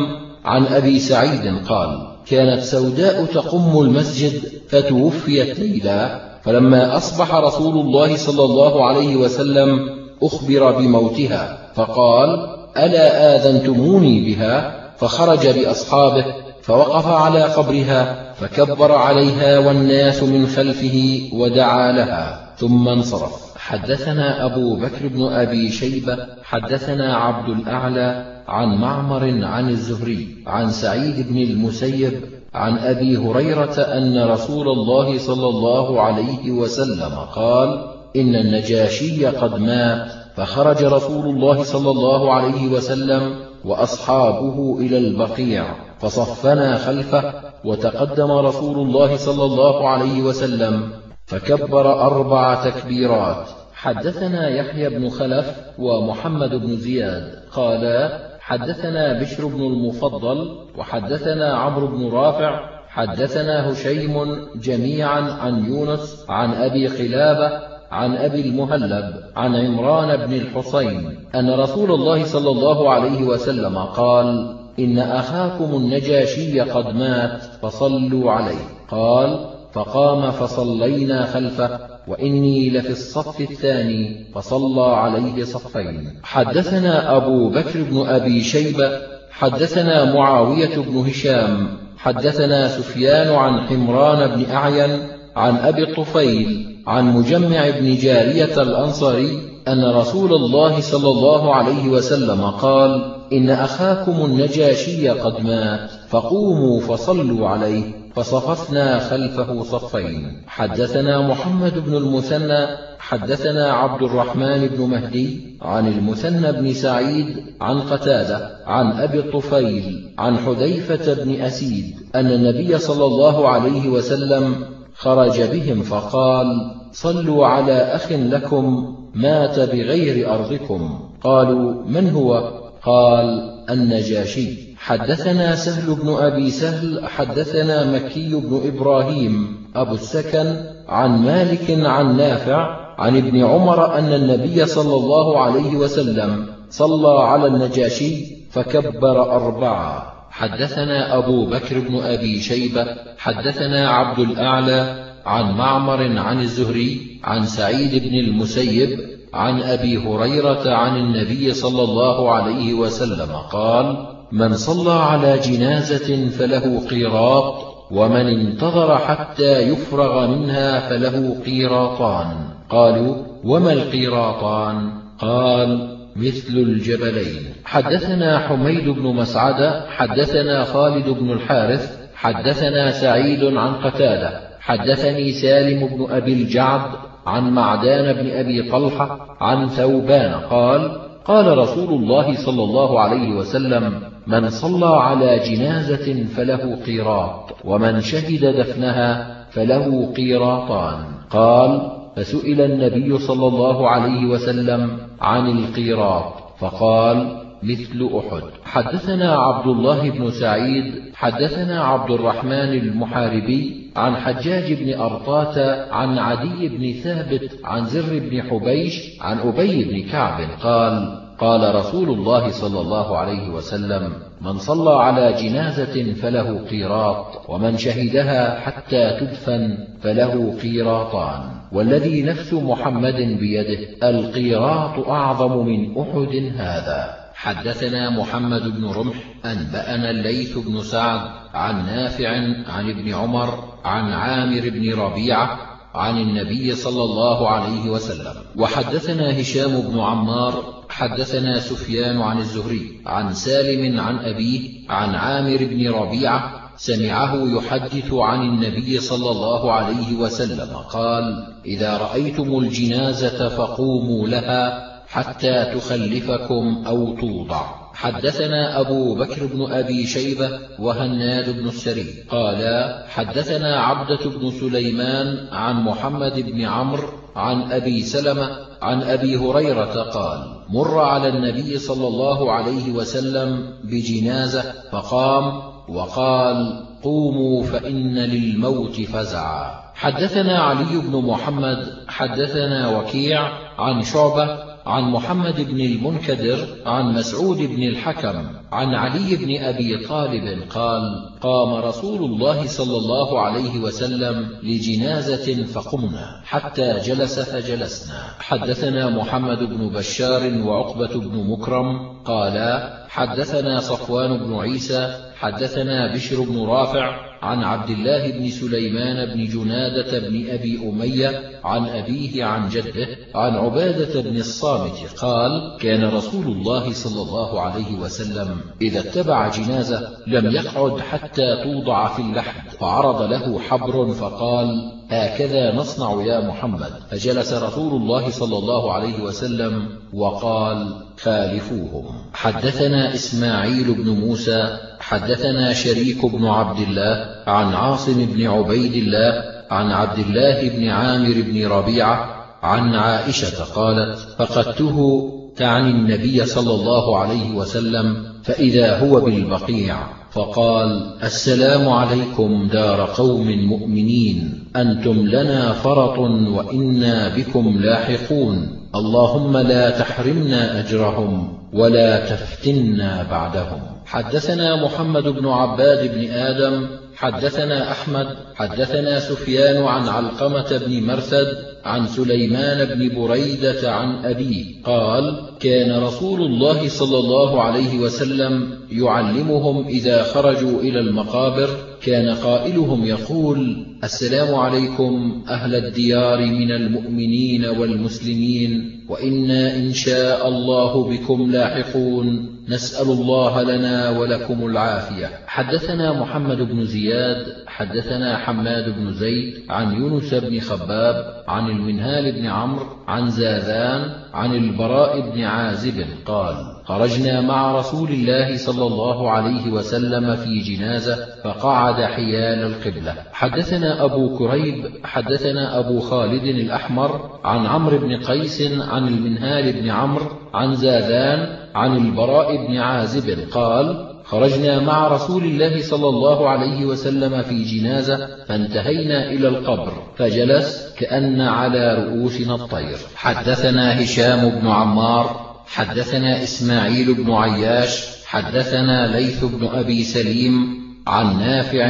عن 0.45 0.67
أبي 0.67 0.99
سعيد 0.99 1.67
قال 1.69 2.11
كانت 2.27 2.63
سوداء 2.63 3.25
تقم 3.25 3.81
المسجد 3.81 4.33
فتوفيت 4.69 5.61
ليلا 5.61 6.21
فلما 6.43 6.97
أصبح 6.97 7.35
رسول 7.35 7.81
الله 7.81 8.17
صلى 8.17 8.45
الله 8.45 8.85
عليه 8.85 9.17
وسلم 9.17 9.79
أخبر 10.23 10.79
بموتها 10.79 11.71
فقال 11.75 12.49
ألا 12.77 13.37
آذنتموني 13.37 14.21
بها؟ 14.21 14.81
فخرج 14.97 15.49
بأصحابه 15.49 16.25
فوقف 16.63 17.07
على 17.07 17.43
قبرها 17.43 18.33
فكبر 18.35 18.93
عليها 18.93 19.59
والناس 19.59 20.23
من 20.23 20.47
خلفه 20.47 21.21
ودعا 21.33 21.93
لها 21.93 22.55
ثم 22.57 22.89
انصرف. 22.89 23.51
حدثنا 23.57 24.47
أبو 24.47 24.77
بكر 24.77 25.09
بن 25.09 25.33
أبي 25.33 25.71
شيبة 25.71 26.19
حدثنا 26.45 27.17
عبد 27.17 27.49
الأعلى 27.49 28.41
عن 28.49 28.69
معمر 28.79 29.45
عن 29.45 29.69
الزهري 29.69 30.45
عن 30.47 30.71
سعيد 30.71 31.29
بن 31.29 31.39
المسيب 31.39 32.13
عن 32.55 32.79
أبي 32.79 33.17
هريرة 33.17 33.81
أن 33.81 34.25
رسول 34.31 34.69
الله 34.69 35.19
صلى 35.19 35.49
الله 35.49 36.01
عليه 36.01 36.51
وسلم 36.51 37.15
قال 37.35 37.87
إن 38.17 38.35
النجاشي 38.35 39.27
قد 39.27 39.61
مات 39.61 40.13
فخرج 40.37 40.85
رسول 40.85 41.27
الله 41.37 41.63
صلى 41.63 41.91
الله 41.91 42.33
عليه 42.33 42.69
وسلم 42.69 43.35
وأصحابه 43.65 44.77
إلى 44.81 44.99
البقيع. 44.99 45.90
فصفنا 46.01 46.77
خلفه 46.77 47.35
وتقدم 47.65 48.31
رسول 48.31 48.79
الله 48.79 49.17
صلى 49.17 49.45
الله 49.45 49.89
عليه 49.89 50.23
وسلم 50.23 50.91
فكبر 51.27 52.03
أربع 52.03 52.65
تكبيرات. 52.65 53.47
حدثنا 53.75 54.49
يحيى 54.49 54.89
بن 54.89 55.09
خلف 55.09 55.57
ومحمد 55.79 56.51
بن 56.51 56.77
زياد. 56.77 57.41
قالا 57.53 58.31
حدثنا 58.41 59.21
بشر 59.21 59.47
بن 59.47 59.63
المفضل 59.63 60.59
وحدثنا 60.79 61.55
عمرو 61.55 61.87
بن 61.87 62.09
رافع 62.09 62.61
حدثنا 62.89 63.73
هشيم 63.73 64.37
جميعا 64.55 65.21
عن 65.21 65.65
يونس 65.65 66.27
عن 66.29 66.53
أبي 66.53 66.87
قلابة 66.87 67.61
عن 67.91 68.17
أبي 68.17 68.41
المهلب 68.41 69.15
عن 69.37 69.57
عمران 69.57 70.27
بن 70.27 70.33
الحصين 70.33 71.19
أن 71.35 71.51
رسول 71.51 71.91
الله 71.91 72.25
صلى 72.25 72.51
الله 72.51 72.91
عليه 72.91 73.25
وسلم 73.25 73.79
قال 73.79 74.57
إن 74.85 74.99
أخاكم 74.99 75.77
النجاشي 75.77 76.61
قد 76.61 76.95
مات 76.95 77.43
فصلوا 77.63 78.33
عليه. 78.33 78.65
قال 78.91 79.47
فقام 79.73 80.31
فصلينا 80.31 81.27
خلفه 81.27 81.81
وإني 82.09 82.71
لفي 82.71 82.91
الصف 82.91 83.41
الثاني 83.41 84.27
فصلى 84.35 84.87
عليه 84.97 85.45
صفين. 85.45 86.21
حدثنا 86.23 87.17
أبو 87.17 87.51
بكر 87.51 87.83
بن 87.83 88.07
أبي 88.07 88.43
شيبة 88.43 88.91
حدثنا 89.31 90.15
معاوية 90.15 90.77
بن 90.77 90.97
هشام 90.97 91.69
حدثنا 91.97 92.69
سفيان 92.69 93.35
عن 93.35 93.61
حمران 93.61 94.37
بن 94.37 94.51
أعين 94.51 95.09
عن 95.37 95.57
أبي 95.57 95.83
الطفيل 95.83 96.77
عن 96.87 97.17
مجمع 97.17 97.71
بن 97.71 97.97
جارية 97.97 98.63
الأنصاري 98.63 99.50
أن 99.69 99.85
رسول 99.85 100.35
الله 100.35 100.81
صلى 100.81 101.09
الله 101.09 101.55
عليه 101.55 101.89
وسلم 101.89 102.41
قال 102.41 103.15
إن 103.33 103.51
أخاكم 103.51 104.25
النجاشي 104.25 105.09
قد 105.09 105.45
مات 105.45 105.91
فقوموا 106.09 106.81
فصلوا 106.81 107.49
عليه 107.49 107.85
فصففنا 108.15 108.99
خلفه 108.99 109.63
صفين. 109.63 110.43
حدثنا 110.47 111.29
محمد 111.29 111.79
بن 111.79 111.97
المثنى 111.97 112.67
حدثنا 112.99 113.73
عبد 113.73 114.03
الرحمن 114.03 114.67
بن 114.67 114.83
مهدي 114.83 115.57
عن 115.63 115.89
المثنى 115.89 116.53
بن 116.53 116.73
سعيد 116.73 117.27
عن 117.61 117.81
قتادة 117.81 118.51
عن 118.67 118.93
أبي 118.93 119.19
الطفيل 119.19 120.15
عن 120.19 120.39
حذيفة 120.39 121.15
بن 121.15 121.41
أسيد 121.41 121.95
أن 122.15 122.27
النبي 122.27 122.79
صلى 122.79 123.05
الله 123.05 123.49
عليه 123.49 123.89
وسلم 123.89 124.55
خرج 125.01 125.43
بهم 125.43 125.83
فقال 125.83 126.47
صلوا 126.93 127.47
على 127.47 127.73
أخ 127.73 128.13
لكم 128.13 128.95
مات 129.15 129.61
بغير 129.61 130.35
أرضكم. 130.35 131.01
قالوا 131.23 131.75
من 131.87 132.11
هو؟ 132.11 132.53
قال 132.83 133.51
النجاشي. 133.71 134.77
حدثنا 134.77 135.55
سهل 135.55 135.95
بن 135.95 136.09
أبي 136.09 136.51
سهل 136.51 137.09
حدثنا 137.09 137.93
مكي 137.93 138.35
بن 138.35 138.61
إبراهيم 138.65 139.57
أبو 139.77 139.95
السكن 139.95 140.57
عن 140.89 141.23
مالك 141.25 141.71
عن 141.71 142.17
نافع 142.17 142.77
عن 142.99 143.17
ابن 143.17 143.45
عمر 143.45 143.99
أن 143.99 144.13
النبي 144.13 144.67
صلى 144.67 144.95
الله 144.95 145.41
عليه 145.41 145.77
وسلم 145.77 146.47
صلى 146.71 147.21
على 147.21 147.47
النجاشي 147.47 148.37
فكبر 148.51 149.33
أربعة. 149.33 150.20
حدثنا 150.31 151.19
أبو 151.19 151.47
بكر 151.47 151.81
بن 151.81 152.01
أبي 152.03 152.41
شيبة 152.41 152.87
حدثنا 153.19 153.91
عبد 153.91 154.19
الأعلى 154.19 155.05
عن 155.27 155.53
معمر 155.57 156.19
عن 156.19 156.41
الزهري 156.41 157.21
عن 157.25 157.47
سعيد 157.47 158.03
بن 158.09 158.15
المسيب 158.15 158.99
عن 159.35 159.63
أبي 159.63 159.99
هريرة 159.99 160.75
عن 160.75 160.97
النبي 160.97 161.55
صلى 161.55 161.83
الله 161.83 162.31
عليه 162.31 162.75
وسلم 162.75 163.33
قال 163.53 164.07
من 164.33 164.57
صلى 164.57 164.93
على 164.93 165.39
جنازة 165.39 166.29
فله 166.29 166.87
قيراط 166.91 167.55
ومن 167.91 168.27
انتظر 168.27 168.99
حتى 168.99 169.59
يفرغ 169.59 170.27
منها 170.27 170.89
فله 170.89 171.37
قيراطان 171.47 172.51
قالوا 172.71 173.17
وما 173.45 173.73
القيراطان؟ 173.73 174.93
قال 175.19 176.00
مثل 176.17 176.55
الجبلين. 176.57 177.43
حدثنا 177.65 178.39
حميد 178.39 178.89
بن 178.89 179.03
مسعد 179.03 179.83
حدثنا 179.89 180.65
خالد 180.65 181.09
بن 181.09 181.33
الحارث 181.33 182.01
حدثنا 182.15 182.91
سعيد 182.91 183.45
عن 183.45 183.75
قتادة 183.75 184.41
حدثني 184.61 185.33
سالم 185.33 185.87
بن 185.87 186.07
أبي 186.11 186.33
الجعد 186.33 186.91
عن 187.27 187.51
معدان 187.51 188.13
بن 188.13 188.31
أبي 188.31 188.71
طلحة 188.71 189.37
عن 189.41 189.69
ثوبان 189.69 190.33
قال 190.33 191.01
قال 191.25 191.59
رسول 191.59 191.95
الله 191.95 192.35
صلى 192.35 192.63
الله 192.63 193.01
عليه 193.01 193.35
وسلم 193.35 194.03
من 194.27 194.51
صلى 194.51 194.87
على 194.87 195.39
جنازة 195.39 196.25
فله 196.25 196.79
قيراط 196.87 197.57
ومن 197.65 198.01
شهد 198.01 198.45
دفنها 198.45 199.37
فله 199.51 200.13
قيراطان. 200.17 201.05
قال 201.31 202.01
فسئل 202.17 202.61
النبي 202.61 203.19
صلى 203.19 203.47
الله 203.47 203.89
عليه 203.89 204.27
وسلم 204.27 205.10
عن 205.21 205.47
القيراط 205.51 206.33
فقال 206.59 207.41
مثل 207.63 208.11
أحد. 208.19 208.43
حدثنا 208.65 209.37
عبد 209.37 209.67
الله 209.67 210.11
بن 210.11 210.31
سعيد 210.31 211.03
حدثنا 211.15 211.85
عبد 211.85 212.11
الرحمن 212.11 212.53
المحاربي 212.53 213.91
عن 213.97 214.17
حجاج 214.17 214.73
بن 214.73 215.01
أرطاة 215.01 215.87
عن 215.93 216.19
عدي 216.19 216.69
بن 216.69 216.93
ثابت 216.93 217.59
عن 217.65 217.85
زر 217.85 218.19
بن 218.19 218.43
حبيش 218.43 219.21
عن 219.21 219.39
أبي 219.39 219.85
بن 219.85 220.09
كعب 220.09 220.41
قال 220.63 221.21
قال 221.39 221.75
رسول 221.75 222.09
الله 222.09 222.51
صلى 222.51 222.81
الله 222.81 223.17
عليه 223.17 223.49
وسلم 223.49 224.13
من 224.41 224.59
صلى 224.59 224.91
على 224.91 225.33
جنازة 225.33 226.15
فله 226.15 226.59
قيراط 226.71 227.51
ومن 227.51 227.77
شهدها 227.77 228.61
حتى 228.61 229.17
تدفن 229.21 229.79
فله 230.03 230.59
قيراطان. 230.63 231.41
والذي 231.73 232.23
نفس 232.23 232.53
محمد 232.53 233.15
بيده 233.15 234.09
القيراط 234.11 235.09
أعظم 235.09 235.67
من 235.67 235.99
أحد 235.99 236.53
هذا. 236.57 237.15
حدثنا 237.35 238.11
محمد 238.11 238.63
بن 238.63 238.85
رمح 238.85 239.15
أنبأنا 239.45 240.11
الليث 240.11 240.59
بن 240.59 240.81
سعد 240.81 241.21
عن 241.55 241.87
نافع 241.87 242.29
عن 242.69 242.91
ابن 242.91 243.15
عمر 243.15 243.65
عن 243.85 244.13
عامر 244.13 244.71
بن 244.71 244.95
ربيعة 244.95 245.59
عن 245.95 246.19
النبي 246.19 246.75
صلى 246.75 247.05
الله 247.05 247.49
عليه 247.49 247.91
وسلم. 247.91 248.35
وحدثنا 248.57 249.41
هشام 249.41 249.81
بن 249.81 250.01
عمار 250.01 250.80
حدثنا 250.91 251.61
سفيان 251.61 252.21
عن 252.21 252.39
الزهري 252.39 253.01
عن 253.07 253.33
سالم 253.33 254.01
عن 254.01 254.19
أبيه 254.19 254.91
عن 254.91 255.15
عامر 255.15 255.57
بن 255.57 255.91
ربيعة 255.91 256.71
سمعه 256.77 257.35
يحدث 257.57 258.13
عن 258.13 258.41
النبي 258.41 259.01
صلى 259.01 259.31
الله 259.31 259.73
عليه 259.73 260.15
وسلم 260.15 260.77
قال 260.77 261.47
إذا 261.67 261.97
رأيتم 261.97 262.59
الجنازة 262.59 263.49
فقوموا 263.49 264.29
لها 264.29 264.91
حتى 265.09 265.65
تخلفكم 265.75 266.85
أو 266.87 267.17
توضع. 267.17 267.81
حدثنا 267.95 268.81
أبو 268.81 269.15
بكر 269.15 269.47
بن 269.47 269.73
أبي 269.73 270.07
شيبة 270.07 270.51
وهناد 270.79 271.51
بن 271.51 271.69
السري 271.69 272.25
قالا 272.31 273.05
حدثنا 273.09 273.81
عبدة 273.81 274.31
بن 274.31 274.51
سليمان 274.51 275.49
عن 275.53 275.85
محمد 275.85 276.41
بن 276.41 276.65
عمرو 276.65 277.20
عن 277.37 277.73
أبي 277.73 278.03
سلمة 278.03 278.51
عن 278.83 279.03
أبي 279.03 279.37
هريرة 279.37 280.03
قال 280.03 280.39
مر 280.69 280.99
على 280.99 281.29
النبي 281.29 281.79
صلى 281.79 282.07
الله 282.07 282.53
عليه 282.53 282.93
وسلم 282.93 283.75
بجنازة 283.85 284.63
فقام 284.93 285.63
وقال 285.89 286.87
قوموا 287.03 287.63
فإن 287.63 288.19
للموت 288.19 289.01
فزعا. 289.01 289.81
حدثنا 289.95 290.59
علي 290.59 290.99
بن 290.99 291.27
محمد 291.27 292.05
حدثنا 292.09 292.99
وكيع 292.99 293.41
عن 293.79 294.03
شعبة 294.03 294.70
عن 294.91 295.03
محمد 295.03 295.61
بن 295.61 295.81
المنكدر 295.81 296.69
عن 296.87 297.15
مسعود 297.15 297.59
بن 297.59 297.83
الحكم 297.83 298.47
عن 298.73 298.95
علي 298.95 299.37
بن 299.37 299.65
أبي 299.65 300.07
طالب 300.07 300.63
قال 300.71 301.31
قام 301.41 301.75
رسول 301.75 302.25
الله 302.25 302.67
صلى 302.67 302.97
الله 302.97 303.41
عليه 303.41 303.81
وسلم 303.81 304.49
لجنازة 304.63 305.65
فقمنا 305.65 306.41
حتى 306.45 306.99
جلس 307.05 307.41
فجلسنا. 307.41 308.19
حدثنا 308.39 309.11
محمد 309.11 309.59
بن 309.59 309.89
بشار 309.89 310.63
وعقبة 310.67 311.21
بن 311.21 311.51
مكرم 311.51 312.19
قالا 312.25 313.01
حدثنا 313.09 313.81
صفوان 313.81 314.39
بن 314.39 314.55
عيسى 314.55 315.30
حدثنا 315.41 316.15
بشر 316.15 316.41
بن 316.41 316.65
رافع 316.67 317.31
عن 317.43 317.65
عبد 317.65 317.91
الله 317.91 318.31
بن 318.31 318.51
سليمان 318.51 319.35
بن 319.35 319.45
جنادة 319.45 320.19
بن 320.19 320.51
أبي 320.51 320.89
أمية 320.89 321.61
عن 321.65 321.85
أبيه 321.87 322.45
عن 322.45 322.69
جده 322.69 323.09
عن 323.35 323.55
عبادة 323.55 324.21
بن 324.21 324.37
الصامت 324.37 325.15
قال 325.19 325.77
كان 325.81 326.05
رسول 326.05 326.47
الله 326.47 326.93
صلى 326.93 327.23
الله 327.23 327.61
عليه 327.61 327.99
وسلم 327.99 328.61
إذا 328.83 329.01
اتبع 329.01 329.49
جنازة 329.49 330.09
لم 330.27 330.51
يقعد 330.51 331.01
حتى 331.01 331.63
توضع 331.65 332.09
في 332.09 332.23
اللحد 332.23 332.71
فعرض 332.71 333.23
له 333.23 333.59
حبر 333.59 334.13
فقال 334.13 335.00
هكذا 335.11 335.75
نصنع 335.75 336.23
يا 336.23 336.41
محمد. 336.41 336.93
فجلس 337.11 337.53
رسول 337.53 338.03
الله 338.03 338.31
صلى 338.31 338.59
الله 338.59 338.93
عليه 338.93 339.21
وسلم 339.21 339.89
وقال 340.13 340.95
خالفوهم 341.23 342.05
حدثنا 342.35 343.15
إسماعيل 343.15 343.95
بن 343.95 344.11
موسى 344.11 344.79
حدثنا 345.01 345.73
شريك 345.73 346.27
بن 346.27 346.47
عبد 346.47 346.79
الله 346.79 347.27
عن 347.47 347.75
عاصم 347.75 348.27
بن 348.27 348.47
عبيد 348.47 348.95
الله 348.95 349.45
عن 349.71 349.91
عبد 349.91 350.19
الله 350.19 350.69
بن 350.69 350.89
عامر 350.89 351.35
بن 351.35 351.67
ربيعة 351.67 352.47
عن 352.63 352.95
عائشة 352.95 353.65
قالت 353.65 354.19
فقدته 354.39 355.31
تعني 355.57 355.91
النبي 355.91 356.47
صلى 356.47 356.75
الله 356.75 357.19
عليه 357.19 357.55
وسلم 357.55 358.33
فإذا 358.45 358.99
هو 358.99 359.21
بالبقيع. 359.21 360.20
فقال 360.33 361.17
السلام 361.23 361.89
عليكم 361.89 362.69
دار 362.73 363.11
قوم 363.17 363.49
مؤمنين 363.67 364.65
أنتم 364.77 365.27
لنا 365.27 365.73
فرط 365.73 366.19
وإنا 366.19 367.37
بكم 367.37 367.79
لاحقون. 367.81 368.77
اللهم 368.95 369.57
لا 369.57 369.91
تحرمنا 369.91 370.81
أجرهم 370.81 371.59
ولا 371.73 372.27
تفتنا 372.27 373.27
بعدهم. 373.31 374.00
حدثنا 374.11 374.85
محمد 374.85 375.23
بن 375.23 375.47
عباد 375.47 376.15
بن 376.15 376.31
آدم 376.31 376.87
حدثنا 377.17 377.91
أحمد 377.93 378.27
حدثنا 378.55 379.21
سفيان 379.21 379.85
عن 379.85 380.09
علقمة 380.09 380.81
بن 380.87 381.07
مرثد 381.07 381.47
عن 381.85 382.07
سليمان 382.07 382.85
بن 382.85 383.15
بريدة 383.15 383.93
عن 383.93 384.25
أبيه 384.25 384.65
قال 384.85 385.51
كان 385.61 386.03
رسول 386.03 386.41
الله 386.43 386.89
صلى 386.89 387.19
الله 387.19 387.63
عليه 387.63 387.99
وسلم 387.99 388.79
يعلمهم 388.93 389.87
إذا 389.87 390.23
خرجوا 390.23 390.81
إلى 390.81 391.01
المقابر 391.01 391.69
كان 392.03 392.35
قائلهم 392.35 393.05
يقول 393.05 393.87
السلام 394.05 394.55
عليكم 394.55 395.43
أهل 395.49 395.75
الديار 395.75 396.39
من 396.47 396.73
المؤمنين 396.73 397.65
والمسلمين 397.65 399.01
وإنا 399.09 399.77
إن 399.77 399.93
شاء 399.93 400.49
الله 400.49 401.05
بكم 401.11 401.51
لاحقون. 401.51 402.60
نسأل 402.71 403.07
الله 403.13 403.63
لنا 403.63 404.11
ولكم 404.11 404.67
العافية. 404.67 405.31
حدثنا 405.47 406.13
محمد 406.13 406.57
بن 406.57 406.85
زياد 406.85 407.47
حدثنا 407.67 408.37
حماد 408.37 408.95
بن 408.97 409.13
زيد 409.13 409.71
عن 409.71 409.95
يونس 409.95 410.35
بن 410.35 410.61
خباب 410.61 411.45
عن 411.49 411.71
المنهال 411.71 412.33
بن 412.33 412.47
عمرو 412.47 412.87
عن 413.09 413.31
زاذان 413.31 414.13
عن 414.35 414.55
البراء 414.55 415.21
بن 415.21 415.43
عازب 415.43 416.05
قال 416.27 416.57
خرجنا 416.91 417.41
مع 417.41 417.79
رسول 417.79 418.11
الله 418.11 418.57
صلى 418.57 418.87
الله 418.87 419.31
عليه 419.31 419.71
وسلم 419.71 420.37
في 420.37 420.59
جنازة 420.59 421.17
فقعد 421.45 421.95
حيال 421.95 422.59
القبلة. 422.67 423.15
حدثنا 423.33 424.05
أبو 424.05 424.39
كريب 424.39 424.85
حدثنا 425.05 425.79
أبو 425.79 426.01
خالد 426.01 426.45
الأحمر 426.45 427.39
عن 427.45 427.67
عمرو 427.67 427.99
بن 427.99 428.17
قيس 428.17 428.63
عن 428.81 429.09
المنهال 429.09 429.73
بن 429.73 429.91
عمرو 429.91 430.27
عن 430.55 430.75
زاذان 430.75 431.57
عن 431.75 431.97
البراء 431.97 432.67
بن 432.67 432.77
عازب 432.77 433.39
قال 433.51 434.07
خرجنا 434.25 434.81
مع 434.81 435.09
رسول 435.09 435.45
الله 435.45 435.83
صلى 435.83 436.09
الله 436.09 436.49
عليه 436.49 436.85
وسلم 436.85 437.43
في 437.43 437.65
جنازة 437.65 438.29
فانتهينا 438.49 439.33
إلى 439.33 439.49
القبر 439.49 439.93
فجلس 440.17 440.95
كأن 440.99 441.41
على 441.41 441.95
رؤوسنا 441.95 442.55
الطير. 442.55 442.97
حدثنا 443.15 444.03
هشام 444.03 444.49
بن 444.49 444.69
عمار 444.69 445.50
حدثنا 445.71 446.43
إسماعيل 446.43 447.15
بن 447.15 447.33
عياش 447.33 448.05
حدثنا 448.27 449.17
ليث 449.17 449.45
بن 449.45 449.67
أبي 449.67 450.05
سليم 450.05 450.81
عن 451.07 451.39
نافع 451.39 451.85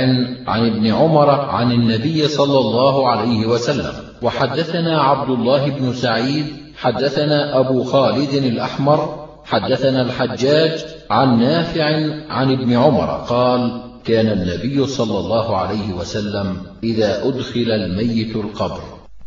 عن 0.47 0.67
ابن 0.67 0.87
عمر 0.87 1.31
عن 1.31 1.73
النبي 1.73 2.29
صلى 2.29 2.59
الله 2.59 3.09
عليه 3.09 3.47
وسلم. 3.47 3.93
وحدثنا 4.23 5.01
عبد 5.01 5.31
الله 5.31 5.71
بن 5.71 5.95
سعيد 5.95 6.47
حدثنا 6.77 7.59
أبو 7.59 7.85
خالد 7.85 8.35
الأحمر 8.35 9.29
حدثنا 9.45 10.03
الحجاج 10.03 10.85
عن 11.11 11.41
نافع 11.41 11.85
عن 12.29 12.53
ابن 12.53 12.73
عمر 12.77 13.25
قال 13.29 13.83
كان 14.05 14.27
النبي 14.27 14.87
صلى 14.87 15.19
الله 15.19 15.57
عليه 15.57 15.93
وسلم 15.93 16.57
إذا 16.85 17.29
أدخل 17.29 17.71
الميت 17.73 18.37
القبر. 18.37 18.81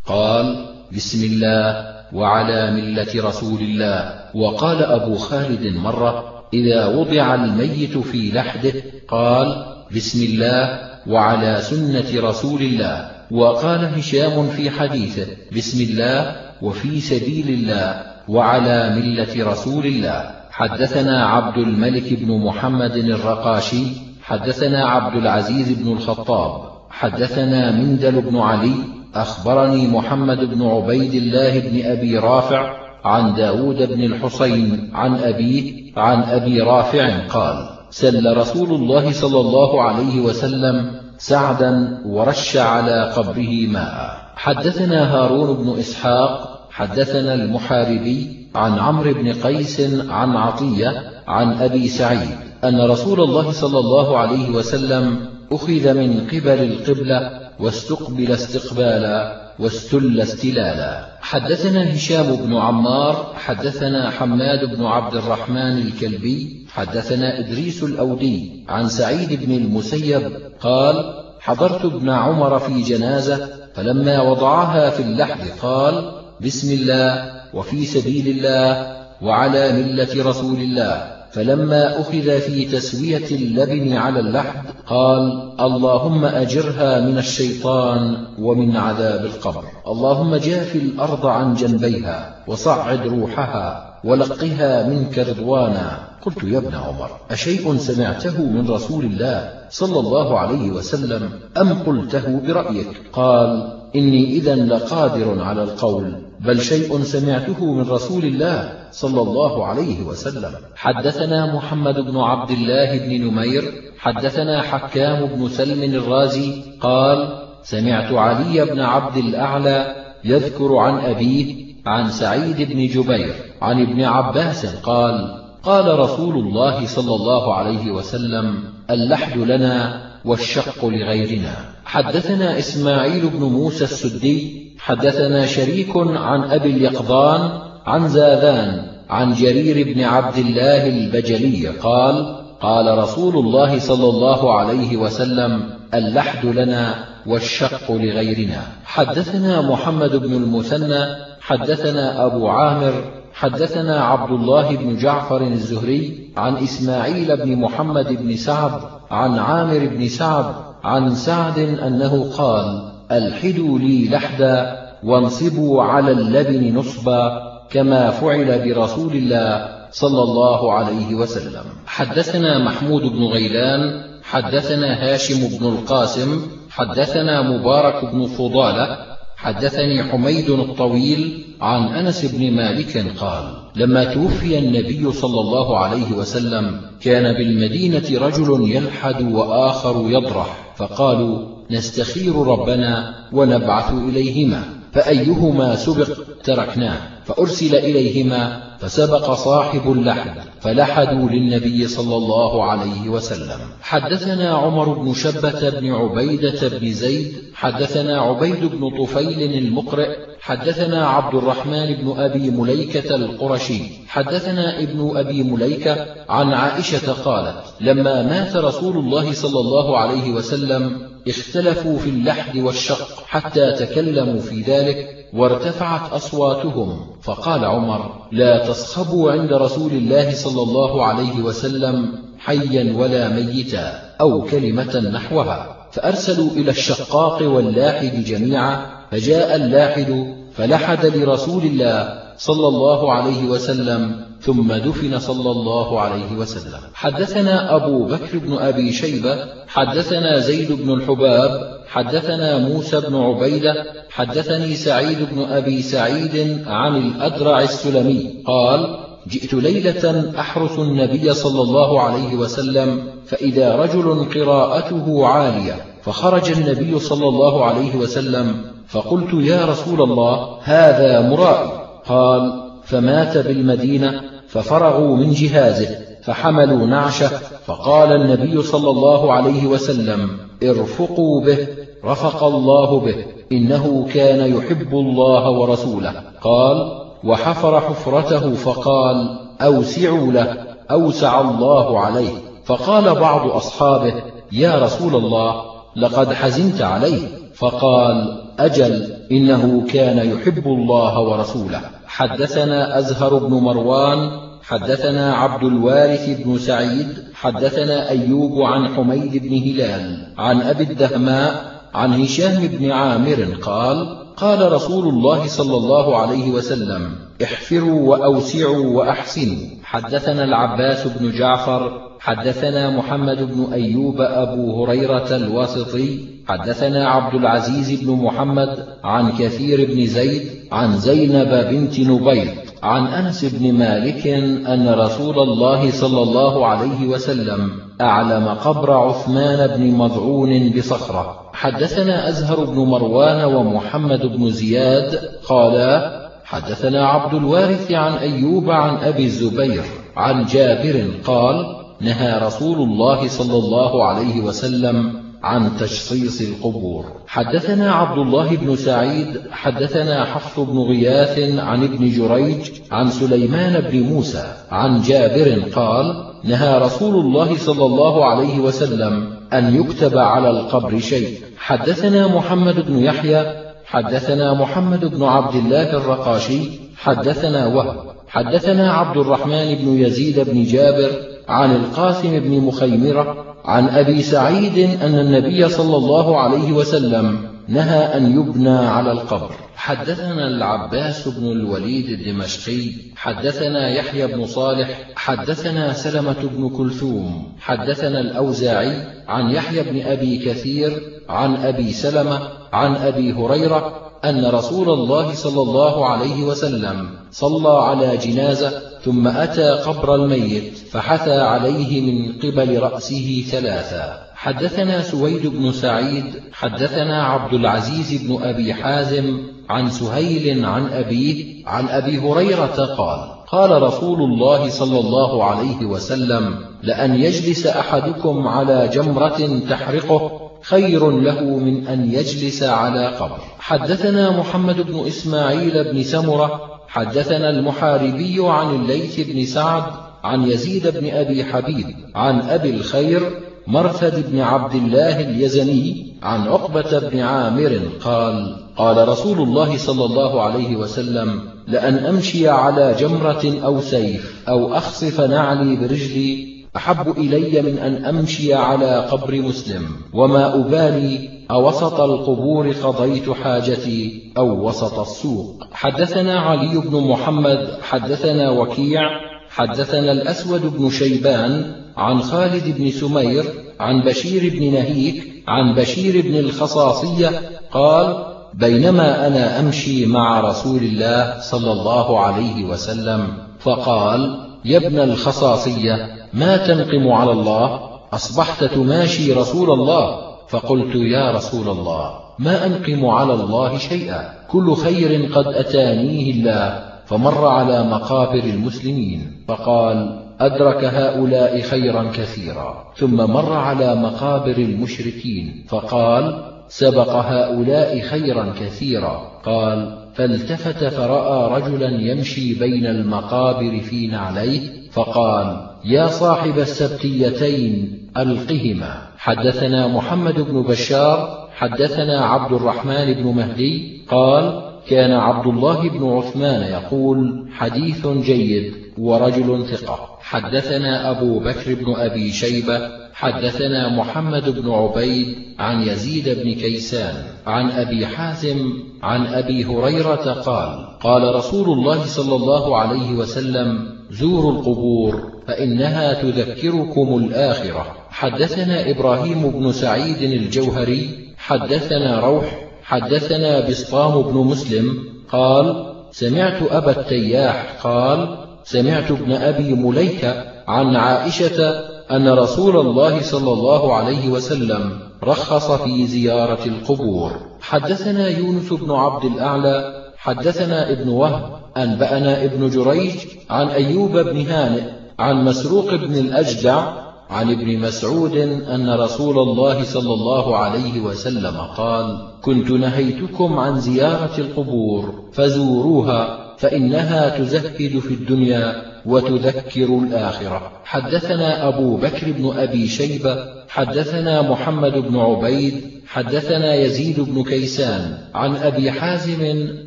قال 0.06 0.66
بسم 0.96 1.24
الله. 1.24 1.93
وعلى 2.14 2.72
ملة 2.72 3.08
رسول 3.16 3.62
الله. 3.62 4.14
وقال 4.36 4.84
أبو 4.84 5.16
خالد 5.16 5.76
مرة 5.76 6.44
إذا 6.54 6.88
وضع 6.88 7.36
الميت 7.36 7.98
في 7.98 8.32
لحده 8.32 8.74
قال 9.08 9.66
بسم 9.96 10.24
الله 10.24 10.80
وعلى 11.08 11.62
سنة 11.62 12.30
رسول 12.30 12.62
الله. 12.62 13.10
وقال 13.32 13.86
هشام 13.86 14.48
في 14.48 14.70
حديثه 14.70 15.28
بسم 15.56 15.84
الله 15.84 16.36
وفي 16.62 17.02
سبيل 17.02 17.50
الله 17.50 18.02
وعلى 18.28 18.96
ملة 18.96 19.52
رسول 19.52 19.86
الله. 19.86 20.32
حدثنا 20.52 21.26
عبد 21.26 21.58
الملك 21.58 22.14
بن 22.14 22.40
محمد 22.40 22.98
الرقاشي 22.98 23.86
حدثنا 24.24 24.86
عبد 24.86 25.16
العزيز 25.16 25.72
بن 25.72 25.92
الخطاب 25.92 26.62
حدثنا 26.90 27.72
مندل 27.72 28.22
بن 28.22 28.38
علي 28.38 28.76
أخبرني 29.16 29.88
محمد 29.88 30.38
بن 30.38 30.62
عبيد 30.68 31.14
الله 31.14 31.60
بن 31.60 31.86
أبي 31.86 32.18
رافع 32.18 32.74
عن 33.06 33.36
داود 33.36 33.94
بن 33.94 34.04
الحسين 34.04 34.92
عن 34.94 35.16
أبيه 35.16 35.94
عن 35.98 36.24
أبي 36.24 36.62
رافع 36.62 37.28
قال 37.28 37.70
سل 37.90 38.38
رسول 38.38 38.70
الله 38.70 39.12
صلى 39.12 39.40
الله 39.40 39.82
عليه 39.82 40.22
وسلم 40.22 40.92
سعدا 41.18 42.02
ورش 42.06 42.58
على 42.58 43.12
قبره 43.16 43.68
ماء. 43.68 44.24
حدثنا 44.36 45.16
هارون 45.16 45.58
بن 45.58 45.80
إسحاق 45.80 46.68
حدثنا 46.72 47.34
المحاربي 47.34 48.48
عن 48.56 48.80
عمرو 48.80 49.14
بن 49.14 49.34
قيس 49.34 49.82
عن 50.10 50.36
عطية 50.36 51.04
عن 51.28 51.54
أبي 51.54 51.88
سعيد 51.88 52.38
أن 52.64 52.82
رسول 52.82 53.22
الله 53.22 53.52
صلى 53.52 53.80
الله 53.80 54.18
عليه 54.18 54.50
وسلم 54.50 55.20
أخذ 55.52 55.94
من 55.94 56.28
قبل 56.32 56.60
القبلة 56.60 57.43
واستقبل 57.60 58.32
استقبالا 58.32 59.44
واستل 59.60 60.22
استلالا. 60.22 61.14
حدثنا 61.22 61.96
هشام 61.96 62.36
بن 62.36 62.56
عمار 62.56 63.34
حدثنا 63.36 64.10
حماد 64.10 64.76
بن 64.76 64.86
عبد 64.86 65.16
الرحمن 65.16 65.78
الكلبي 65.78 66.68
حدثنا 66.70 67.40
إدريس 67.40 67.84
الأودي 67.84 68.66
عن 68.70 68.88
سعيد 68.88 69.46
بن 69.46 69.52
المسيب 69.52 70.32
قال 70.60 71.24
حضرت 71.40 71.86
ابن 71.86 72.10
عمر 72.10 72.60
في 72.60 72.82
جنازة 72.82 73.50
فلما 73.76 74.22
وضعها 74.22 74.90
في 74.90 75.02
اللحد 75.04 75.48
قال 75.62 76.12
بسم 76.42 76.72
الله 76.72 77.32
وفي 77.54 77.86
سبيل 77.86 78.28
الله 78.28 78.98
وعلى 79.22 79.72
ملة 79.72 80.30
رسول 80.30 80.60
الله. 80.60 81.23
فلما 81.34 82.02
أخذ 82.02 82.40
في 82.40 82.66
تسوية 82.66 83.28
اللبن 83.32 83.94
على 83.94 84.20
اللحد 84.20 84.64
قال 84.88 85.52
اللهم 85.60 86.26
أجرها 86.26 87.00
من 87.00 87.18
الشيطان 87.18 88.28
ومن 88.40 88.78
عذاب 88.78 89.26
القبر. 89.26 89.64
اللهم 89.88 90.36
جاف 90.36 90.76
الأرض 90.76 91.26
عن 91.26 91.54
جنبيها 91.54 92.36
وصعد 92.48 93.08
روحها 93.08 94.00
ولقها 94.04 94.88
منك 94.88 95.20
رضوانا. 95.20 96.13
قلت 96.26 96.44
يا 96.44 96.58
ابن 96.58 96.76
عمر 96.76 97.10
أشيء 97.32 97.78
سمعته 97.78 98.44
من 98.44 98.70
رسول 98.70 99.06
الله 99.06 99.54
صلى 99.70 100.00
الله 100.00 100.40
عليه 100.40 100.72
وسلم 100.72 101.30
أم 101.58 101.74
قلته 101.74 102.40
برأيك؟ 102.48 102.88
قال 103.14 103.50
إني 103.96 104.30
إذا 104.30 104.56
لقادر 104.56 105.44
على 105.44 105.64
القول 105.64 106.16
بل 106.40 106.62
شيء 106.62 107.04
سمعته 107.04 107.74
من 107.74 107.90
رسول 107.90 108.26
الله 108.26 108.74
صلى 108.92 109.22
الله 109.22 109.66
عليه 109.66 110.02
وسلم. 110.04 110.52
حدثنا 110.76 111.56
محمد 111.56 111.96
بن 111.96 112.18
عبد 112.18 112.52
الله 112.52 112.98
بن 112.98 113.28
نمير 113.28 113.64
حدثنا 113.98 114.62
حكام 114.62 115.26
بن 115.26 115.50
سلم 115.50 115.96
الرازي 115.96 116.62
قال 116.82 117.40
سمعت 117.64 118.14
علي 118.14 118.66
بن 118.66 118.80
عبد 118.80 119.18
الأعلى 119.18 119.96
يذكر 120.24 120.76
عن 120.76 121.00
أبيه 121.00 121.64
عن 121.86 122.10
سعيد 122.10 122.62
بن 122.72 122.88
جبير 122.88 123.36
عن 123.62 123.82
ابن 123.82 124.04
عباس 124.04 124.66
قال 124.66 125.43
قال 125.64 126.00
رسول 126.00 126.36
الله 126.36 126.88
صلى 126.88 127.16
الله 127.16 127.56
عليه 127.56 127.92
وسلم 127.92 128.64
اللحد 128.90 129.38
لنا 129.38 130.02
والشق 130.26 130.86
لغيرنا. 130.86 131.56
حدثنا 131.86 132.60
إسماعيل 132.60 133.30
بن 133.30 133.40
موسى 133.40 133.84
السدي 133.84 134.64
حدثنا 134.80 135.46
شريك 135.46 135.98
عن 135.98 136.44
أبي 136.44 136.70
اليقظان 136.70 137.60
عن 137.86 138.08
زاذان 138.10 138.88
عن 139.10 139.34
جرير 139.34 139.94
بن 139.94 140.04
عبد 140.04 140.38
الله 140.38 140.88
البجلي 140.88 141.68
قال 141.68 142.36
قال 142.62 142.98
رسول 142.98 143.36
الله 143.38 143.80
صلى 143.80 144.10
الله 144.10 144.54
عليه 144.54 144.98
وسلم 144.98 145.70
اللحد 145.94 146.46
لنا 146.46 147.06
والشق 147.26 147.92
لغيرنا. 147.92 148.62
حدثنا 148.86 149.62
محمد 149.62 150.16
بن 150.16 150.34
المثنى 150.34 151.06
حدثنا 151.42 152.26
أبو 152.26 152.48
عامر 152.48 153.23
حدثنا 153.34 154.04
عبد 154.04 154.32
الله 154.32 154.76
بن 154.76 154.98
جعفر 154.98 155.42
الزهري 155.42 156.32
عن 156.38 156.58
إسماعيل 156.58 157.38
بن 157.38 157.56
محمد 157.56 158.24
بن 158.24 158.36
سعد 158.36 158.72
عن 159.12 159.40
عامر 159.40 159.88
بن 159.88 160.08
سعد 160.08 160.46
عن 160.84 161.16
سعد 161.16 161.60
أنه 161.60 162.32
قال 162.38 162.92
ألحدوا 163.12 163.80
لي 163.80 164.10
لحدا 164.10 164.84
وانصبوا 165.04 165.84
على 165.84 166.12
اللبن 166.12 166.76
نصبا 166.76 167.42
كما 167.70 168.10
فعل 168.10 168.70
برسول 168.70 169.14
الله 169.14 169.70
صلى 169.92 170.24
الله 170.24 170.74
عليه 170.74 171.16
وسلم. 171.16 171.64
حدثنا 171.86 172.66
محمود 172.66 173.02
بن 173.02 173.24
غيلان 173.24 174.04
حدثنا 174.24 175.04
هاشم 175.04 175.58
بن 175.58 175.66
القاسم 175.66 176.42
حدثنا 176.70 177.42
مبارك 177.42 178.06
بن 178.06 178.26
فضالة 178.26 179.13
حدثني 179.44 180.04
حميد 180.04 180.50
الطويل 180.50 181.44
عن 181.62 181.84
أنس 181.88 182.26
بن 182.26 182.52
مالك 182.52 183.06
قال 183.18 183.54
لما 183.76 184.14
توفي 184.14 184.60
النبي 184.60 185.12
صلى 185.12 185.40
الله 185.40 185.78
عليه 185.78 186.12
وسلم 186.12 186.82
كان 187.02 187.34
بالمدينة 187.34 188.28
رجل 188.28 188.72
يلحد 188.72 189.22
وآخر 189.22 190.06
يضرح 190.08 190.74
فقالوا 190.76 191.48
نستخير 191.72 192.36
ربنا 192.36 193.16
ونبعث 193.34 193.94
إليهما. 193.94 194.83
فأيهما 194.94 195.76
سبق 195.76 196.08
تركناه 196.44 196.98
فأرسل 197.26 197.76
إليهما 197.76 198.64
فسبق 198.80 199.34
صاحب 199.34 199.92
اللحد 199.92 200.36
فلحدوا 200.62 201.30
للنبي 201.30 201.88
صلى 201.88 202.16
الله 202.16 202.64
عليه 202.64 203.10
وسلم. 203.10 203.60
حدثنا 203.82 204.50
عمر 204.54 204.94
بن 204.94 205.14
شبة 205.14 205.70
بن 205.70 205.94
عبيدة 205.94 206.68
بن 206.68 206.94
زيد 206.94 207.34
حدثنا 207.54 208.22
عبيد 208.22 208.66
بن 208.66 209.06
طفيل 209.06 209.54
المقرئ 209.58 210.18
حدثنا 210.42 211.08
عبد 211.08 211.36
الرحمن 211.36 211.94
بن 211.94 212.14
أبي 212.18 212.52
مليكة 212.52 213.16
القرشي 213.16 213.82
حدثنا 214.08 214.80
ابن 214.80 215.18
أبي 215.18 215.44
مليكة 215.44 216.06
عن 216.30 216.54
عائشة 216.54 217.14
قالت 217.14 217.64
لما 217.82 218.24
مات 218.24 218.56
رسول 218.56 218.98
الله 218.98 219.34
صلى 219.34 219.60
الله 219.60 219.98
عليه 219.98 220.32
وسلم 220.32 221.13
اختلفوا 221.28 221.98
في 221.98 222.10
اللحد 222.10 222.58
والشق 222.58 223.24
حتى 223.28 223.72
تكلموا 223.72 224.40
في 224.40 224.62
ذلك 224.62 225.26
وارتفعت 225.34 226.12
أصواتهم. 226.12 227.00
فقال 227.22 227.66
عمر 227.66 228.12
لا 228.32 228.68
تصخبوا 228.68 229.32
عند 229.32 229.54
رسول 229.54 229.92
الله 229.92 230.34
صلى 230.34 230.62
الله 230.62 231.06
عليه 231.06 231.42
وسلم 231.42 232.20
حيا 232.40 232.98
ولا 232.98 233.30
ميتا 233.30 234.16
أو 234.22 234.42
كلمة 234.42 235.00
نحوها. 235.00 235.88
فأرسلوا 235.92 236.52
إلى 236.52 236.72
الشقاق 236.72 237.42
واللاحد 237.42 238.24
جميعا 238.24 238.86
فجاء 239.12 239.56
اللاحد 239.56 240.36
فلحد 240.54 241.06
لرسول 241.06 241.64
الله 241.64 242.24
صلى 242.38 242.68
الله 242.68 243.14
عليه 243.14 243.44
وسلم 243.44 244.26
ثم 244.46 244.74
دفن 244.74 245.20
صلى 245.20 245.52
الله 245.52 246.00
عليه 246.00 246.32
وسلم. 246.38 246.80
حدثنا 246.94 247.76
أبو 247.76 248.06
بكر 248.06 248.38
بن 248.38 248.58
أبي 248.58 248.92
شيبة 248.92 249.36
حدثنا 249.68 250.40
زيد 250.40 250.72
بن 250.72 250.94
الحباب 250.94 251.52
حدثنا 251.88 252.58
موسى 252.58 253.02
بن 253.02 253.16
عبيدة 253.16 253.74
حدثني 254.10 254.76
سعيد 254.76 255.18
بن 255.32 255.44
أبي 255.44 255.82
سعيد 255.82 256.64
عن 256.68 256.96
الأدرع 256.96 257.60
السلمي. 257.62 258.44
قال 258.46 259.00
جئت 259.28 259.54
ليلة 259.54 260.34
أحرس 260.40 260.80
النبي 260.80 261.34
صلى 261.34 261.62
الله 261.62 262.02
عليه 262.02 262.36
وسلم 262.36 263.04
فإذا 263.26 263.76
رجل 263.76 264.26
قراءته 264.36 265.28
عالية 265.28 265.76
فخرج 266.04 266.52
النبي 266.52 267.00
صلى 267.00 267.28
الله 267.28 267.66
عليه 267.66 267.96
وسلم 267.96 268.62
فقلت 268.88 269.34
يا 269.34 269.66
رسول 269.66 270.02
الله 270.02 270.58
هذا 270.64 271.30
مرائي. 271.30 271.72
قال 272.08 272.64
فمات 272.84 273.38
بالمدينة 273.38 274.33
ففرغوا 274.54 275.18
من 275.18 275.32
جهازه 275.32 275.88
فحملوا 276.24 276.88
نعشه 276.88 277.28
فقال 277.66 278.12
النبي 278.12 278.62
صلى 278.62 278.90
الله 278.90 279.34
عليه 279.34 279.68
وسلم 279.68 280.30
ارفقوا 280.64 281.42
به 281.46 281.68
رفق 282.06 282.44
الله 282.44 283.00
به 283.00 283.16
إنه 283.52 284.08
كان 284.14 284.56
يحب 284.58 284.94
الله 284.94 285.50
ورسوله. 285.50 286.14
قال 286.42 287.02
وحفر 287.24 287.82
حفرته 287.82 288.54
فقال 288.54 289.40
أوسعوا 289.62 290.32
له 290.32 290.58
أوسع 290.92 291.42
الله 291.42 292.00
عليه. 292.00 292.32
فقال 292.66 293.16
بعض 293.16 293.52
أصحابه 293.52 294.14
يا 294.52 294.80
رسول 294.80 295.16
الله 295.16 295.62
لقد 295.96 296.34
حزنت 296.34 296.82
عليه. 296.82 297.28
فقال 297.56 298.42
أجل 298.60 299.14
إنه 299.32 299.84
كان 299.94 300.32
يحب 300.32 300.68
الله 300.68 301.20
ورسوله. 301.20 301.82
حدثنا 302.06 303.00
أزهر 303.00 303.38
بن 303.38 303.54
مروان 303.54 304.43
حدثنا 304.64 305.34
عبد 305.34 305.64
الوارث 305.64 306.30
بن 306.30 306.58
سعيد 306.58 307.08
حدثنا 307.34 308.10
أيوب 308.10 308.62
عن 308.62 308.88
حميد 308.88 309.38
بن 309.44 309.58
هلال 309.58 310.28
عن 310.38 310.62
أبي 310.62 310.84
الدهماء 310.84 311.74
عن 311.94 312.22
هشام 312.22 312.68
بن 312.68 312.92
عامر 312.92 313.58
قال 313.62 314.18
قال 314.38 314.72
رسول 314.72 315.08
الله 315.08 315.48
صلى 315.48 315.78
الله 315.78 316.18
عليه 316.18 316.52
وسلم 316.52 317.12
احفروا 317.44 318.10
وأوسعوا 318.10 318.86
وأحسنوا. 318.86 319.68
حدثنا 319.84 320.44
العباس 320.44 321.08
بن 321.08 321.32
جعفر 321.32 322.02
حدثنا 322.20 322.98
محمد 322.98 323.54
بن 323.54 323.74
أيوب 323.74 324.22
أبو 324.22 324.86
هريرة 324.86 325.36
الواسطي 325.36 326.20
حدثنا 326.48 327.10
عبد 327.10 327.36
العزيز 327.36 328.02
بن 328.04 328.12
محمد 328.12 328.86
عن 329.04 329.32
كثير 329.32 329.86
بن 329.94 330.06
زيد 330.06 330.44
عن 330.72 330.98
زينب 330.98 331.68
بنت 331.70 332.00
نبيط 332.00 332.63
عن 332.84 333.08
أنس 333.08 333.46
بن 333.46 333.74
مالك 333.74 334.28
أن 334.68 334.90
رسول 334.90 335.40
الله 335.40 335.92
صلى 335.92 336.22
الله 336.22 336.68
عليه 336.68 337.08
وسلم 337.08 337.72
أعلم 338.02 338.48
قبر 338.48 338.94
عثمان 338.94 339.68
بن 339.68 339.92
مضعون 339.92 340.70
بصخرة. 340.70 341.50
حدثنا 341.54 342.30
أزهر 342.30 342.64
بن 342.64 342.80
مروان 342.80 343.56
ومحمد 343.56 344.26
بن 344.26 344.52
زياد 344.52 345.20
قالا 345.48 346.24
حدثنا 346.46 347.08
عبد 347.08 347.34
الوارث 347.34 347.92
عن 347.92 348.14
أيوب 348.14 348.72
عن 348.72 348.96
أبي 348.96 349.26
الزبير 349.26 349.84
عن 350.18 350.46
جابر 350.46 351.06
قال 351.26 351.66
نهى 352.02 352.40
رسول 352.46 352.78
الله 352.78 353.28
صلى 353.28 353.58
الله 353.58 354.06
عليه 354.06 354.42
وسلم 354.42 355.23
عن 355.44 355.78
تشصيص 355.78 356.42
القبور. 356.42 357.06
حدثنا 357.28 357.92
عبد 357.94 358.18
الله 358.18 358.56
بن 358.56 358.76
سعيد 358.76 359.42
حدثنا 359.52 360.26
حفص 360.26 360.60
بن 360.60 360.78
غياث 360.78 361.60
عن 361.60 361.84
ابن 361.84 362.12
جريج 362.12 362.72
عن 362.92 363.10
سليمان 363.10 363.82
بن 363.92 364.00
موسى 364.00 364.54
عن 364.72 365.02
جابر 365.02 365.60
قال 365.76 366.34
نهى 366.44 366.78
رسول 366.78 367.16
الله 367.16 367.58
صلى 367.58 367.86
الله 367.86 368.26
عليه 368.26 368.60
وسلم 368.60 369.34
أن 369.54 369.76
يكتب 369.76 370.18
على 370.18 370.50
القبر 370.50 371.00
شيء. 371.00 371.38
حدثنا 371.58 372.28
محمد 372.28 372.88
بن 372.88 373.00
يحيى 373.00 373.46
حدثنا 373.86 374.54
محمد 374.54 375.06
بن 375.06 375.24
عبد 375.24 375.56
الله 375.56 375.98
الرقاشي 375.98 376.83
حدثنا 377.04 377.68
وهب. 377.68 377.98
حدثنا 378.28 378.94
عبد 378.94 379.18
الرحمن 379.18 379.76
بن 379.76 379.88
يزيد 379.88 380.40
بن 380.40 380.64
جابر 380.64 381.12
عن 381.48 381.76
القاسم 381.76 382.40
بن 382.40 382.52
مخيمرة 382.52 383.56
عن 383.66 383.90
أبي 383.90 384.22
سعيد 384.22 385.02
أن 385.02 385.20
النبي 385.20 385.70
صلى 385.70 385.96
الله 385.98 386.40
عليه 386.40 386.72
وسلم 386.72 387.50
نهى 387.68 388.18
أن 388.18 388.40
يبنى 388.40 388.70
على 388.70 389.12
القبر. 389.12 389.52
حدثنا 389.76 390.48
العباس 390.48 391.28
بن 391.28 391.46
الوليد 391.46 392.10
الدمشقي. 392.10 392.92
حدثنا 393.16 393.90
يحيى 393.90 394.28
بن 394.28 394.46
صالح. 394.46 395.12
حدثنا 395.16 395.94
سلمة 395.94 396.50
بن 396.56 396.70
كلثوم. 396.70 397.54
حدثنا 397.60 398.20
الأوزاعي 398.20 398.94
عن 399.28 399.50
يحيى 399.50 399.84
بن 399.84 400.02
أبي 400.02 400.38
كثير 400.38 401.02
عن 401.30 401.56
أبي 401.56 401.92
سلمة 401.92 402.40
عن 402.74 402.96
أبي 402.96 403.34
هريرة 403.34 404.03
أن 404.26 404.46
رسول 404.46 404.90
الله 404.90 405.34
صلى 405.34 405.62
الله 405.62 406.06
عليه 406.06 406.44
وسلم 406.44 407.10
صلى 407.32 407.70
على 407.70 408.18
جنازة 408.18 408.72
ثم 409.06 409.28
أتى 409.28 409.70
قبر 409.70 410.16
الميت 410.16 410.78
فحثى 410.78 411.34
عليه 411.34 412.02
من 412.02 412.34
قبل 412.40 412.80
رأسه 412.80 413.46
ثلاثا. 413.52 414.24
حدثنا 414.36 415.02
سويد 415.02 415.48
بن 415.48 415.72
سعيد 415.72 416.26
حدثنا 416.54 417.24
عبد 417.24 417.54
العزيز 417.54 418.24
بن 418.24 418.44
أبي 418.44 418.74
حازم 418.74 419.54
عن 419.70 419.90
سهيل 419.90 420.66
عن 420.66 420.88
أبيه 420.88 421.68
عن 421.68 421.88
أبي 421.88 422.18
هريرة 422.20 422.96
قال 422.98 423.20
قال 423.48 423.84
رسول 423.84 424.22
الله 424.22 424.70
صلى 424.70 425.00
الله 425.00 425.44
عليه 425.44 425.86
وسلم 425.86 426.56
لأن 426.84 427.16
يجلس 427.16 427.68
أحدكم 427.68 428.48
على 428.48 428.88
جمرة 428.94 429.60
تحرقه 429.70 430.43
خير 430.64 431.12
له 431.12 431.44
من 431.44 431.88
أن 431.88 432.14
يجلس 432.14 432.64
على 432.64 433.08
قبر. 433.08 433.40
حدثنا 433.60 434.40
محمد 434.40 434.82
بن 434.82 435.08
إسماعيل 435.08 435.84
بن 435.94 436.04
سمرة 436.04 436.74
حدثنا 436.88 437.50
المحاربي 437.50 438.38
عن 438.40 438.76
الليث 438.76 439.20
بن 439.20 439.46
سعد 439.46 439.84
عن 440.24 440.44
يزيد 440.44 440.88
بن 440.88 441.10
أبي 441.10 441.44
حبيب 441.44 441.96
عن 442.16 442.42
أبي 442.42 442.70
الخير 442.70 443.22
مرثد 443.68 444.32
بن 444.32 444.40
عبد 444.40 444.76
الله 444.76 445.20
اليزني 445.20 446.14
عن 446.24 446.48
عقبة 446.48 447.00
بن 447.00 447.20
عامر 447.20 447.80
قال 448.04 448.56
قال 448.78 449.08
رسول 449.08 449.40
الله 449.42 449.78
صلى 449.78 450.06
الله 450.06 450.42
عليه 450.42 450.76
وسلم 450.76 451.40
لأن 451.68 452.06
أمشي 452.06 452.50
على 452.50 452.96
جمرة 453.00 453.60
أو 453.64 453.82
سيف 453.82 454.44
أو 454.48 454.74
أخصف 454.74 455.22
نعلي 455.22 455.76
برجلي 455.76 456.53
أحب 456.76 457.18
إلي 457.18 457.62
من 457.62 457.78
أن 457.78 458.06
أمشي 458.06 458.54
على 458.54 459.08
قبر 459.12 459.42
مسلم 459.42 459.84
وما 460.14 460.56
أبالي 460.56 461.30
أوسط 461.52 462.00
القبور 462.00 462.72
قضيت 462.72 463.30
حاجتي 463.30 464.32
أو 464.38 464.68
وسط 464.68 465.00
السوق. 465.00 465.64
حدثنا 465.72 466.40
علي 466.40 466.78
بن 466.78 467.08
محمد 467.08 467.78
حدثنا 467.82 468.50
وكيع 468.50 469.02
حدثنا 469.50 470.12
الأسود 470.12 470.78
بن 470.78 470.90
شيبان 470.90 471.76
عن 471.98 472.22
خالد 472.22 472.78
بن 472.78 472.92
سمير 472.92 473.46
عن 473.80 474.02
بشير 474.02 474.54
بن 474.54 474.74
نهيك 474.74 475.44
عن 475.48 475.76
بشير 475.76 476.22
بن 476.22 476.40
الخصاصية 476.40 477.42
قال 477.72 478.26
بينما 478.54 479.28
أنا 479.28 479.60
أمشي 479.60 480.06
مع 480.06 480.40
رسول 480.40 480.84
الله 480.84 481.40
صلى 481.40 481.72
الله 481.72 482.20
عليه 482.20 482.64
وسلم 482.64 483.28
فقال 483.60 484.40
يا 484.66 484.78
ابن 484.78 485.00
الخصاصية 485.00 486.23
ما 486.34 486.58
تنقم 486.58 487.12
على 487.12 487.32
الله؟ 487.32 487.80
أصبحت 488.14 488.64
تماشي 488.64 489.34
رسول 489.34 489.72
الله. 489.72 490.34
فقلت 490.48 490.96
يا 490.96 491.32
رسول 491.32 491.70
الله 491.70 492.12
ما 492.40 492.66
أنقم 492.66 493.06
على 493.06 493.34
الله 493.34 493.78
شيئا؟ 493.78 494.34
كل 494.50 494.74
خير 494.74 495.34
قد 495.34 495.48
أتانيه 495.48 496.34
الله. 496.34 496.84
فمر 497.06 497.48
على 497.48 497.84
مقابر 497.84 498.44
المسلمين 498.44 499.44
فقال 499.48 500.20
أدرك 500.40 500.84
هؤلاء 500.84 501.62
خيرا 501.62 502.04
كثيرا. 502.14 502.84
ثم 502.96 503.16
مر 503.16 503.54
على 503.54 503.96
مقابر 503.96 504.58
المشركين 504.58 505.66
فقال 505.70 506.44
سبق 506.68 507.10
هؤلاء 507.10 508.00
خيرا 508.00 508.54
كثيرا. 508.60 509.32
قال 509.46 510.04
فالتفت 510.14 510.84
فرأى 510.84 511.62
رجلا 511.62 511.90
يمشي 512.02 512.60
بين 512.60 512.86
المقابر 512.86 513.80
في 513.80 514.08
نعليه 514.08 514.92
فقال 514.92 515.73
يا 515.86 516.08
صاحب 516.08 516.60
السبتيتين 516.60 518.00
ألقهما. 518.18 519.08
حدثنا 519.18 519.88
محمد 519.88 520.42
بن 520.42 520.62
بشار 520.62 521.50
حدثنا 521.56 522.26
عبد 522.26 522.54
الرحمن 522.54 523.14
بن 523.14 523.24
مهدي 523.24 524.02
قال 524.10 524.62
كان 524.88 525.12
عبد 525.12 525.48
الله 525.48 525.90
بن 525.90 526.10
عثمان 526.10 526.62
يقول 526.62 527.48
حديث 527.52 528.08
جيد 528.08 528.74
ورجل 528.98 529.66
ثقة. 529.66 530.14
حدثنا 530.20 531.12
أبو 531.12 531.40
بكر 531.40 531.74
بن 531.74 531.94
أبي 531.96 532.32
شيبة 532.32 533.04
حدثنا 533.14 533.96
محمد 533.98 534.62
بن 534.62 534.72
عبيد 534.72 535.38
عن 535.60 535.82
يزيد 535.82 536.30
بن 536.30 536.54
كيسان 536.54 537.16
عن 537.48 537.72
أبي 537.72 538.06
حازم 538.06 538.74
عن 539.04 539.26
أبي 539.26 539.66
هريرة 539.66 540.34
قال 540.34 541.00
قال 541.00 541.36
رسول 541.36 541.70
الله 541.70 542.06
صلى 542.06 542.36
الله 542.36 542.78
عليه 542.78 543.12
وسلم 543.12 543.90
زوروا 544.12 544.52
القبور 544.52 545.33
فإنها 545.48 546.14
تذكركم 546.14 547.18
الآخرة. 547.18 547.86
حدثنا 548.10 548.90
إبراهيم 548.90 549.50
بن 549.50 549.72
سعيد 549.72 550.22
الجوهري 550.22 551.34
حدثنا 551.38 552.20
روح 552.20 552.68
حدثنا 552.84 553.70
بسطام 553.70 554.22
بن 554.22 554.38
مسلم 554.38 554.98
قال 555.32 555.94
سمعت 556.12 556.62
أبا 556.72 556.92
التياح 556.92 557.76
قال 557.84 558.38
سمعت 558.64 559.12
ابن 559.12 559.32
أبي 559.32 559.74
مليكة 559.74 560.46
عن 560.68 560.96
عائشة 560.96 561.70
أن 562.12 562.30
رسول 562.30 562.78
الله 562.78 563.22
صلى 563.22 563.52
الله 563.54 563.96
عليه 563.96 564.30
وسلم 564.30 565.00
رخص 565.24 565.72
في 565.72 566.08
زيارة 566.08 566.66
القبور. 566.66 567.32
حدثنا 567.62 568.28
يونس 568.28 568.74
بن 568.74 568.92
عبد 568.92 569.26
الأعلى 569.26 570.04
حدثنا 570.18 570.92
ابن 570.92 571.10
وهب 571.10 571.60
أنبأنا 571.78 572.44
ابن 572.44 572.70
جريج 572.70 573.16
عن 573.50 573.68
أيوب 573.68 574.18
بن 574.18 574.48
هانئ 574.48 575.03
عن 575.20 575.46
مسروق 575.46 575.96
بن 575.96 576.16
الأجدع 576.16 577.04
عن 577.30 577.52
ابن 577.52 577.80
مسعود 577.80 578.38
أن 578.76 578.90
رسول 578.90 579.40
الله 579.40 579.84
صلى 579.84 580.14
الله 580.14 580.58
عليه 580.58 581.02
وسلم 581.02 581.58
قال 581.58 582.28
كنت 582.42 582.72
نهيتكم 582.72 583.60
عن 583.60 583.80
زيارة 583.80 584.38
القبور 584.38 585.14
فزوروها 585.34 586.56
فإنها 586.58 587.38
تزهد 587.38 588.00
في 588.00 588.14
الدنيا 588.14 588.94
وتذكر 589.06 589.86
الآخرة. 589.86 590.72
حدثنا 590.84 591.68
أبو 591.68 591.98
بكر 591.98 592.32
بن 592.32 592.52
أبي 592.58 592.88
شيبة 592.88 593.38
حدثنا 593.70 594.42
محمد 594.42 594.94
بن 594.94 595.20
عبيد 595.20 595.82
حدثنا 596.08 596.76
يزيد 596.76 597.20
بن 597.20 597.44
كيسان 597.44 598.18
عن 598.34 598.56
أبي 598.56 598.92
حازم 598.92 599.68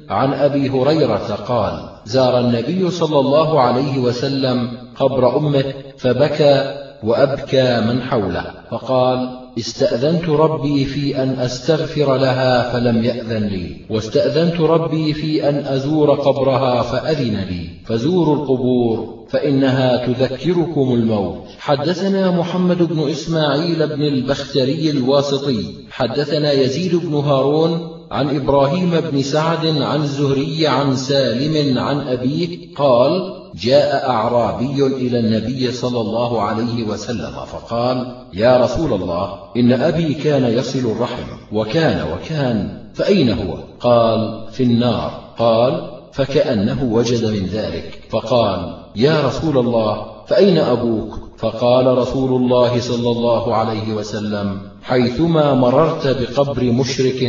عن 0.09 0.33
أبي 0.33 0.71
هريرة 0.71 1.35
قال 1.49 1.96
زار 2.07 2.41
النبي 2.41 2.91
صلى 2.91 3.19
الله 3.19 3.61
عليه 3.61 3.99
وسلم 3.99 4.69
قبر 4.97 5.37
أمه 5.37 5.65
فبكى 5.99 6.75
وأبكى 7.05 7.81
من 7.81 8.03
حوله 8.03 8.45
فقال 8.71 9.47
استأذنت 9.59 10.29
ربي 10.29 10.85
في 10.85 11.23
أن 11.23 11.31
أستغفر 11.31 12.17
لها 12.17 12.73
فلم 12.73 13.05
يأذن 13.05 13.47
لي 13.47 13.77
واستأذنت 13.91 14.61
ربي 14.61 15.13
في 15.13 15.49
أن 15.49 15.55
أزور 15.55 16.15
قبرها 16.15 16.83
فأذن 16.83 17.37
لي 17.37 17.69
فزوروا 17.85 18.35
القبور 18.37 19.17
فإنها 19.29 20.07
تذكركم 20.07 20.95
الموت. 20.95 21.37
حدثنا 21.59 22.31
محمد 22.31 22.83
بن 22.83 23.11
إسماعيل 23.11 23.87
بن 23.87 24.03
البختري 24.03 24.91
الواسطي 24.91 25.65
حدثنا 25.91 26.53
يزيد 26.53 26.95
بن 26.95 27.15
هارون 27.15 27.96
عن 28.11 28.37
إبراهيم 28.37 29.01
بن 29.01 29.23
سعد 29.23 29.67
عن 29.67 30.03
الزهري 30.03 30.67
عن 30.67 30.97
سالم 30.97 31.79
عن 31.79 32.01
أبيه 32.01 32.75
قال 32.75 33.37
جاء 33.55 34.11
أعرابي 34.11 34.87
إلى 34.87 35.19
النبي 35.19 35.73
صلى 35.73 36.01
الله 36.01 36.43
عليه 36.43 36.85
وسلم 36.85 37.31
فقال 37.31 38.27
يا 38.35 38.65
رسول 38.65 38.93
الله 38.93 39.39
إن 39.57 39.73
أبي 39.73 40.15
كان 40.15 40.45
يصل 40.45 40.79
الرحم 40.79 41.23
وكان 41.53 42.13
وكان 42.13 42.87
فأين 42.95 43.31
هو؟ 43.31 43.59
قال 43.81 44.47
في 44.53 44.63
النار. 44.63 45.21
قال 45.39 45.91
فكأنه 46.13 46.85
وجد 46.85 47.25
من 47.25 47.47
ذلك. 47.47 48.01
فقال 48.11 48.85
يا 48.97 49.27
رسول 49.27 49.59
الله 49.59 50.07
فأين 50.27 50.59
أبوك؟ 50.59 51.15
فقال 51.39 51.99
رسول 51.99 52.43
الله 52.43 52.81
صلى 52.81 53.11
الله 53.11 53.55
عليه 53.55 53.95
وسلم 53.95 54.59
حيثما 54.83 55.55
مررت 55.55 56.07
بقبر 56.07 56.63
مشرك 56.65 57.23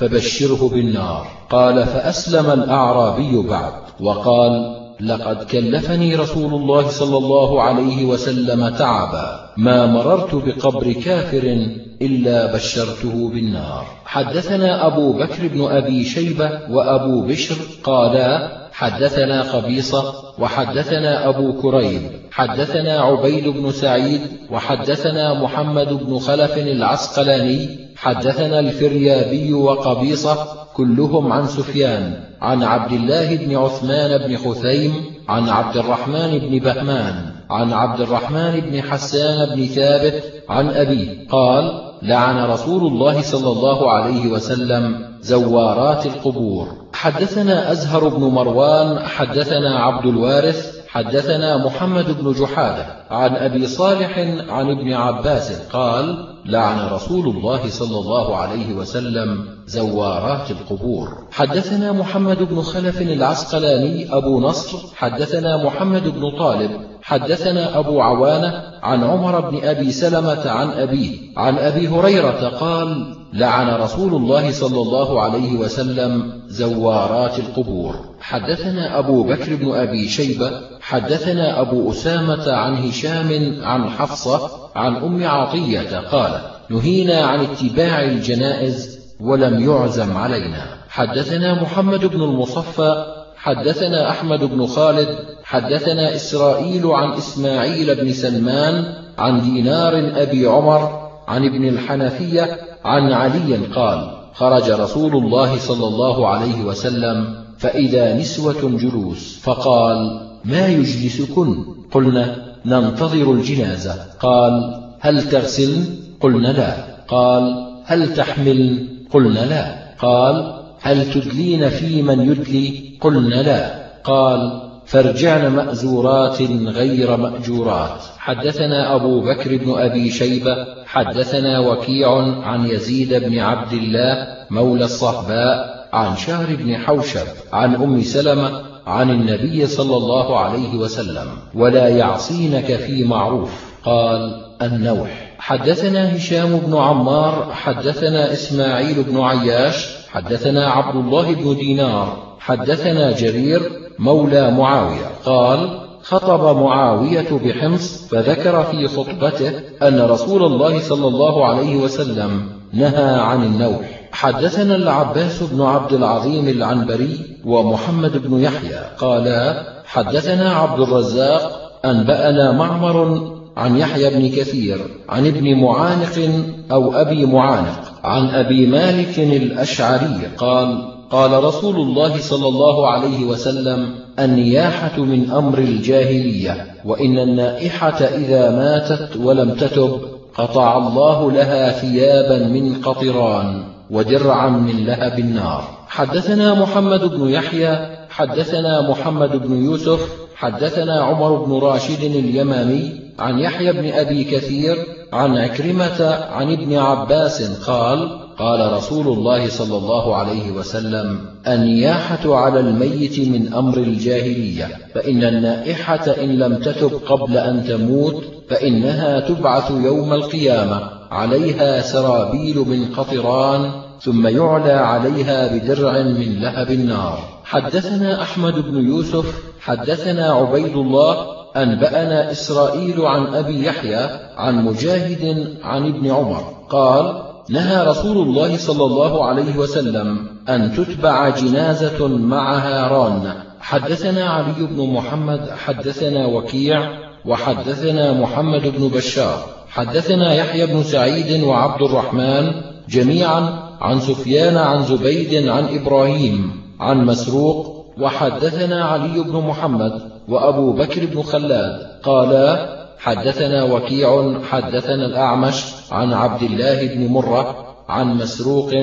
فبشره 0.00 0.68
بالنار. 0.68 1.26
قال 1.50 1.86
فأسلم 1.86 2.50
الأعرابي 2.50 3.48
بعد. 3.48 3.72
وقال 4.00 4.80
لقد 5.00 5.44
كلفني 5.44 6.16
رسول 6.16 6.54
الله 6.54 6.88
صلى 6.88 7.16
الله 7.16 7.62
عليه 7.62 8.04
وسلم 8.04 8.68
تعبا. 8.68 9.40
ما 9.56 9.86
مررت 9.86 10.34
بقبر 10.34 10.92
كافر 10.92 11.66
إلا 12.02 12.54
بشرته 12.54 13.30
بالنار. 13.30 13.86
حدثنا 14.04 14.86
أبو 14.86 15.12
بكر 15.12 15.48
بن 15.48 15.64
أبي 15.64 16.04
شيبة 16.04 16.50
وأبو 16.70 17.20
بشر 17.20 17.56
قالا 17.84 18.60
حدثنا 18.72 19.42
قبيصة 19.42 20.14
وحدثنا 20.38 21.28
أبو 21.28 21.62
كريب. 21.62 22.02
حدثنا 22.32 23.00
عبيد 23.00 23.48
بن 23.48 23.70
سعيد 23.70 24.20
وحدثنا 24.50 25.42
محمد 25.42 25.88
بن 25.88 26.18
خلف 26.18 26.58
العسقلاني 26.58 27.89
حدثنا 28.00 28.60
الفريابي 28.60 29.52
وقبيصة 29.52 30.46
كلهم 30.74 31.32
عن 31.32 31.46
سفيان 31.46 32.20
عن 32.40 32.62
عبد 32.62 32.92
الله 32.92 33.36
بن 33.36 33.56
عثمان 33.56 34.18
بن 34.18 34.36
خثيم 34.36 34.92
عن 35.28 35.48
عبد 35.48 35.76
الرحمن 35.76 36.38
بن 36.38 36.58
بهمان 36.58 37.14
عن 37.50 37.72
عبد 37.72 38.00
الرحمن 38.00 38.60
بن 38.60 38.82
حسان 38.82 39.56
بن 39.56 39.66
ثابت 39.66 40.22
عن 40.48 40.68
أبيه 40.68 41.28
قال 41.30 41.92
لعن 42.02 42.50
رسول 42.50 42.86
الله 42.86 43.22
صلى 43.22 43.52
الله 43.52 43.90
عليه 43.90 44.26
وسلم 44.26 45.06
زوارات 45.20 46.06
القبور. 46.06 46.68
حدثنا 46.92 47.72
أزهر 47.72 48.08
بن 48.08 48.22
مروان 48.22 48.98
حدثنا 48.98 49.78
عبد 49.78 50.06
الوارث 50.06 50.79
حدثنا 50.92 51.66
محمد 51.66 52.20
بن 52.20 52.32
جحادة 52.32 52.86
عن 53.10 53.36
أبي 53.36 53.66
صالح 53.66 54.18
عن 54.48 54.70
ابن 54.70 54.92
عباس 54.92 55.68
قال 55.72 56.34
لعن 56.44 56.88
رسول 56.92 57.28
الله 57.28 57.70
صلى 57.70 57.98
الله 57.98 58.36
عليه 58.36 58.74
وسلم 58.74 59.44
زوارات 59.66 60.50
القبور. 60.50 61.08
حدثنا 61.32 61.92
محمد 61.92 62.42
بن 62.42 62.62
خلف 62.62 63.02
العسقلاني 63.02 64.16
أبو 64.16 64.40
نصر. 64.40 64.78
حدثنا 64.96 65.64
محمد 65.64 66.08
بن 66.08 66.38
طالب. 66.38 66.70
حدثنا 67.02 67.78
أبو 67.78 68.00
عوانة 68.00 68.62
عن 68.82 69.04
عمر 69.04 69.40
بن 69.40 69.64
أبي 69.64 69.92
سلمة 69.92 70.50
عن 70.50 70.70
أبيه. 70.70 71.18
عن 71.36 71.58
أبي 71.58 71.88
هريرة 71.88 72.48
قال 72.48 73.19
لعن 73.32 73.80
رسول 73.80 74.14
الله 74.14 74.52
صلى 74.52 74.82
الله 74.82 75.22
عليه 75.22 75.52
وسلم 75.54 76.42
زوارات 76.48 77.38
القبور. 77.38 77.94
حدثنا 78.20 78.98
أبو 78.98 79.22
بكر 79.22 79.56
بن 79.56 79.74
أبي 79.74 80.08
شيبة 80.08 80.50
حدثنا 80.80 81.60
أبو 81.60 81.90
أسامة 81.90 82.52
عن 82.52 82.74
هشام 82.74 83.60
عن 83.62 83.90
حفصة 83.90 84.50
عن 84.76 84.96
أم 84.96 85.26
عطية 85.26 85.98
قال 85.98 86.40
نهينا 86.70 87.20
عن 87.20 87.40
اتباع 87.40 88.02
الجنائز 88.02 89.00
ولم 89.20 89.70
يعزم 89.70 90.16
علينا. 90.16 90.64
حدثنا 90.88 91.62
محمد 91.62 92.06
بن 92.06 92.22
المصفى 92.22 93.04
حدثنا 93.36 94.10
أحمد 94.10 94.44
بن 94.44 94.66
خالد 94.66 95.08
حدثنا 95.44 96.14
إسرائيل 96.14 96.86
عن 96.86 97.12
إسماعيل 97.12 97.94
بن 97.94 98.12
سلمان 98.12 98.84
عن 99.18 99.40
دينار 99.40 100.12
أبي 100.22 100.46
عمر 100.46 101.10
عن 101.28 101.44
ابن 101.44 101.68
الحنفية 101.68 102.69
عن 102.84 103.12
علي 103.12 103.56
قال 103.56 104.10
خرج 104.34 104.70
رسول 104.70 105.16
الله 105.16 105.58
صلى 105.58 105.86
الله 105.86 106.28
عليه 106.28 106.64
وسلم 106.64 107.34
فإذا 107.58 108.16
نسوة 108.16 108.78
جلوس 108.78 109.40
فقال 109.42 110.20
ما 110.44 110.68
يجلسكن؟ 110.68 111.64
قلنا 111.92 112.36
ننتظر 112.66 113.32
الجنازة. 113.32 113.94
قال 114.20 114.82
هل 115.00 115.28
تغسلن 115.28 115.86
قلنا 116.20 116.48
لا. 116.48 116.74
قال 117.08 117.66
هل 117.84 118.14
تحملن 118.14 118.88
قلنا 119.12 119.46
لا. 119.46 119.94
قال 119.98 120.62
هل 120.80 121.10
تدلين 121.10 121.68
في 121.68 122.02
من 122.02 122.30
يدلي؟ 122.32 122.98
قلنا 123.00 123.42
لا. 123.42 123.90
قال 124.04 124.69
فارجعن 124.90 125.48
مأزورات 125.48 126.42
غير 126.66 127.16
مأجورات. 127.16 128.02
حدثنا 128.18 128.94
أبو 128.94 129.20
بكر 129.20 129.56
بن 129.56 129.78
أبي 129.78 130.10
شيبة 130.10 130.56
حدثنا 130.86 131.58
وكيع 131.58 132.10
عن 132.42 132.66
يزيد 132.66 133.14
بن 133.14 133.38
عبد 133.38 133.72
الله 133.72 134.26
مولى 134.50 134.84
الصهباء 134.84 135.86
عن 135.92 136.16
شهر 136.16 136.46
بن 136.56 136.76
حوشب 136.76 137.26
عن 137.52 137.74
أم 137.74 138.02
سلمة 138.02 138.62
عن 138.86 139.10
النبي 139.10 139.66
صلى 139.66 139.96
الله 139.96 140.38
عليه 140.38 140.74
وسلم 140.74 141.26
ولا 141.54 141.88
يعصينك 141.88 142.76
في 142.76 143.04
معروف. 143.04 143.50
قال 143.84 144.42
النوح. 144.62 145.36
حدثنا 145.38 146.16
هشام 146.16 146.58
بن 146.58 146.76
عمار 146.76 147.52
حدثنا 147.52 148.32
إسماعيل 148.32 149.02
بن 149.02 149.20
عياش 149.20 149.88
حدثنا 150.08 150.70
عبد 150.70 150.96
الله 150.96 151.34
بن 151.34 151.56
دينار 151.56 152.36
حدثنا 152.40 153.12
جرير 153.12 153.89
مولى 154.00 154.50
معاوية. 154.50 155.10
قال 155.24 155.80
خطب 156.02 156.56
معاوية 156.56 157.28
بحمص 157.44 158.08
فذكر 158.10 158.62
في 158.62 158.88
خطبته 158.88 159.52
أن 159.82 160.00
رسول 160.00 160.44
الله 160.44 160.80
صلى 160.80 161.08
الله 161.08 161.46
عليه 161.46 161.76
وسلم 161.76 162.42
نهى 162.72 163.20
عن 163.20 163.42
النوح. 163.42 164.08
حدثنا 164.12 164.76
العباس 164.76 165.42
بن 165.42 165.62
عبد 165.62 165.92
العظيم 165.92 166.48
العنبري 166.48 167.18
ومحمد 167.44 168.26
بن 168.26 168.40
يحيى. 168.40 168.80
قالا 168.98 169.64
حدثنا 169.84 170.52
عبد 170.52 170.80
الرزاق 170.80 171.70
أنبأنا 171.84 172.52
معمر 172.52 173.30
عن 173.56 173.76
يحيى 173.76 174.10
بن 174.10 174.28
كثير 174.28 174.78
عن 175.08 175.26
ابن 175.26 175.54
معانق 175.54 176.44
أو 176.72 176.92
أبي 176.92 177.26
معانق 177.26 177.92
عن 178.04 178.28
أبي 178.28 178.66
مالك 178.66 179.18
الأشعري. 179.18 180.20
قال 180.38 180.99
قال 181.10 181.44
رسول 181.44 181.76
الله 181.76 182.20
صلى 182.20 182.48
الله 182.48 182.88
عليه 182.88 183.24
وسلم 183.24 183.94
النياحة 184.18 185.00
من 185.00 185.30
أمر 185.30 185.58
الجاهلية 185.58 186.66
وإن 186.84 187.18
النائحة 187.18 188.04
إذا 188.04 188.50
ماتت 188.50 189.16
ولم 189.16 189.54
تتب 189.54 190.00
قطع 190.34 190.78
الله 190.78 191.32
لها 191.32 191.70
ثيابا 191.70 192.48
من 192.48 192.74
قطران 192.74 193.62
ودرعا 193.90 194.48
من 194.48 194.86
لهب 194.86 195.18
النار. 195.18 195.64
حدثنا 195.88 196.54
محمد 196.54 197.00
بن 197.00 197.28
يحيى 197.28 197.78
حدثنا 198.10 198.90
محمد 198.90 199.46
بن 199.46 199.64
يوسف 199.64 200.00
حدثنا 200.36 201.00
عمر 201.00 201.34
بن 201.44 201.52
راشد 201.52 202.02
اليمامي 202.02 203.00
عن 203.18 203.38
يحيى 203.38 203.72
بن 203.72 203.92
أبي 203.92 204.24
كثير 204.24 204.76
عن 205.12 205.38
عكرمة 205.38 206.14
عن 206.32 206.52
ابن 206.52 206.76
عباس 206.76 207.60
قال 207.66 208.29
قال 208.40 208.72
رسول 208.72 209.08
الله 209.08 209.48
صلى 209.48 209.76
الله 209.76 210.16
عليه 210.16 210.50
وسلم 210.50 211.18
النياحة 211.48 212.36
على 212.36 212.60
الميت 212.60 213.28
من 213.28 213.54
أمر 213.54 213.78
الجاهلية 213.78 214.68
فإن 214.94 215.24
النائحة 215.24 216.14
إن 216.22 216.28
لم 216.38 216.54
تتب 216.56 216.92
قبل 217.06 217.36
أن 217.36 217.64
تموت 217.64 218.24
فإنها 218.50 219.20
تبعث 219.20 219.70
يوم 219.70 220.12
القيامة 220.12 220.80
عليها 221.10 221.80
سرابيل 221.80 222.58
من 222.58 222.84
قطران 222.96 223.70
ثم 224.00 224.26
يعلى 224.26 224.72
عليها 224.72 225.56
بدرع 225.56 225.92
من 226.02 226.40
لهب 226.40 226.70
النار. 226.70 227.18
حدثنا 227.44 228.22
أحمد 228.22 228.54
بن 228.54 228.86
يوسف 228.88 229.34
حدثنا 229.60 230.32
عبيد 230.32 230.76
الله 230.76 231.16
أنبأنا 231.56 232.30
إسرائيل 232.30 233.00
عن 233.00 233.34
أبي 233.34 233.66
يحيى 233.66 234.08
عن 234.36 234.64
مجاهد 234.64 235.54
عن 235.62 235.86
ابن 235.86 236.10
عمر 236.10 236.42
قال 236.70 237.29
نهى 237.50 237.86
رسول 237.86 238.18
الله 238.18 238.56
صلى 238.56 238.84
الله 238.84 239.24
عليه 239.24 239.56
وسلم 239.56 240.26
أن 240.48 240.72
تتبع 240.72 241.28
جنازة 241.28 242.08
معها 242.08 242.88
ران. 242.88 243.32
حدثنا 243.60 244.24
علي 244.24 244.66
بن 244.66 244.92
محمد 244.92 245.50
حدثنا 245.64 246.26
وكيع 246.26 246.88
وحدثنا 247.26 248.12
محمد 248.12 248.62
بن 248.78 248.88
بشار. 248.88 249.44
حدثنا 249.68 250.34
يحيى 250.34 250.66
بن 250.66 250.82
سعيد 250.82 251.44
وعبد 251.44 251.82
الرحمن 251.82 252.52
جميعا 252.88 253.62
عن 253.80 254.00
سفيان 254.00 254.56
عن 254.56 254.82
زبيد 254.82 255.48
عن 255.48 255.64
إبراهيم 255.78 256.50
عن 256.80 257.06
مسروق. 257.06 257.86
وحدثنا 257.98 258.84
علي 258.84 259.22
بن 259.22 259.36
محمد 259.48 260.02
وأبو 260.28 260.72
بكر 260.72 261.06
بن 261.06 261.22
خلاد. 261.22 261.80
قالا 262.02 262.79
حدثنا 263.00 263.64
وكيع 263.64 264.40
حدثنا 264.42 265.06
الأعمش 265.06 265.64
عن 265.90 266.12
عبد 266.12 266.42
الله 266.42 266.86
بن 266.86 267.06
مرة 267.06 267.66
عن 267.88 268.14
مسروق 268.14 268.74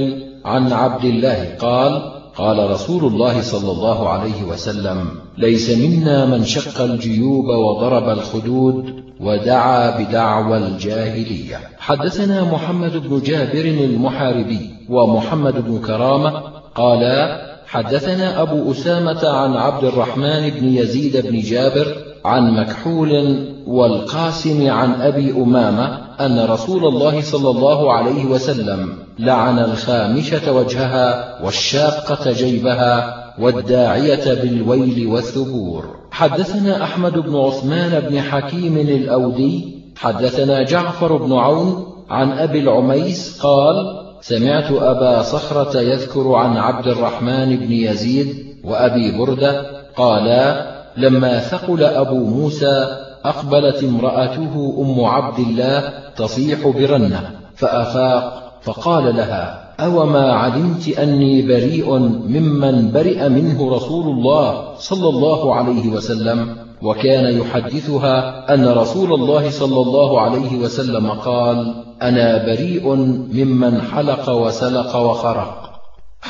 عن 0.46 0.74
عبد 0.74 1.06
الله 1.06 1.56
قال 1.60 2.14
قال 2.36 2.72
رسول 2.72 3.06
الله 3.06 3.42
صلى 3.42 3.72
الله 3.72 4.10
عليه 4.10 4.44
وسلم 4.44 5.10
ليس 5.38 5.70
منا 5.70 6.26
من 6.26 6.46
شق 6.46 6.82
الجيوب 6.82 7.46
وضرب 7.46 8.10
الخدود 8.10 9.04
ودعا 9.20 10.00
بدعوى 10.00 10.58
الجاهلية. 10.58 11.60
حدثنا 11.78 12.44
محمد 12.44 12.98
بن 12.98 13.22
جابر 13.22 13.66
المحاربي 13.66 14.70
ومحمد 14.90 15.66
بن 15.66 15.82
كرامة 15.82 16.44
قالا 16.76 17.48
حدثنا 17.68 18.42
أبو 18.42 18.72
أسامة 18.72 19.28
عن 19.28 19.54
عبد 19.54 19.84
الرحمن 19.84 20.50
بن 20.50 20.68
يزيد 20.68 21.28
بن 21.28 21.40
جابر 21.40 22.07
عن 22.26 22.54
مكحول 22.54 23.46
والقاسم 23.68 24.70
عن 24.70 25.02
أبي 25.02 25.32
أمامة 25.32 26.00
أن 26.20 26.46
رسول 26.50 26.86
الله 26.86 27.22
صلى 27.22 27.50
الله 27.50 27.94
عليه 27.94 28.26
وسلم 28.26 28.94
لعن 29.20 29.60
الخامشة 29.60 30.54
وجهها 30.54 31.40
والشاقة 31.44 32.32
جيبها 32.32 33.24
والداعية 33.40 34.34
بالويل 34.34 35.08
والثبور. 35.08 35.96
حدثنا 36.12 36.84
أحمد 36.84 37.14
بن 37.14 37.36
عثمان 37.36 38.00
بن 38.00 38.22
حكيم 38.22 38.78
الأودي 38.78 39.78
حدثنا 39.96 40.64
جعفر 40.64 41.18
بن 41.18 41.34
عون 41.34 41.86
عن 42.10 42.32
أبي 42.32 42.60
العميس 42.60 43.42
قال 43.42 43.76
سمعت 44.22 44.72
أبا 44.72 45.22
صخرة 45.22 45.80
يذكر 45.82 46.34
عن 46.34 46.58
عبد 46.58 46.88
الرحمن 46.88 47.58
بن 47.58 47.72
يزيد 47.72 48.36
وأبي 48.64 49.18
بردة 49.18 49.66
قالا 49.98 50.77
لما 50.98 51.40
ثقل 51.40 51.84
أبو 51.84 52.26
موسى 52.26 52.98
أقبلت 53.26 53.84
امرأته 53.84 54.76
أم 54.80 55.06
عبد 55.06 55.40
الله 55.40 55.94
تصيح 56.16 56.68
برنة 56.68 57.32
فأفاق 57.56 58.54
فقال 58.62 59.16
لها 59.16 59.68
أوما 59.80 60.34
علمت 60.34 60.88
أني 61.00 61.42
بريء 61.42 61.98
ممن 62.28 62.92
برئ 62.92 63.30
منه 63.30 63.76
رسول 63.76 64.06
الله 64.06 64.76
صلى 64.78 65.10
الله 65.10 65.56
عليه 65.56 65.90
وسلم 65.90 66.56
وكان 66.82 67.40
يحدثها 67.40 68.46
أن 68.54 68.68
رسول 68.68 69.14
الله 69.14 69.50
صلى 69.50 69.82
الله 69.82 70.22
عليه 70.22 70.58
وسلم 70.58 71.10
قال 71.10 71.76
أنا 72.02 72.46
بريء 72.46 72.96
ممن 73.34 73.82
حلق 73.82 74.30
وسلق 74.30 74.96
وخرق. 74.96 75.67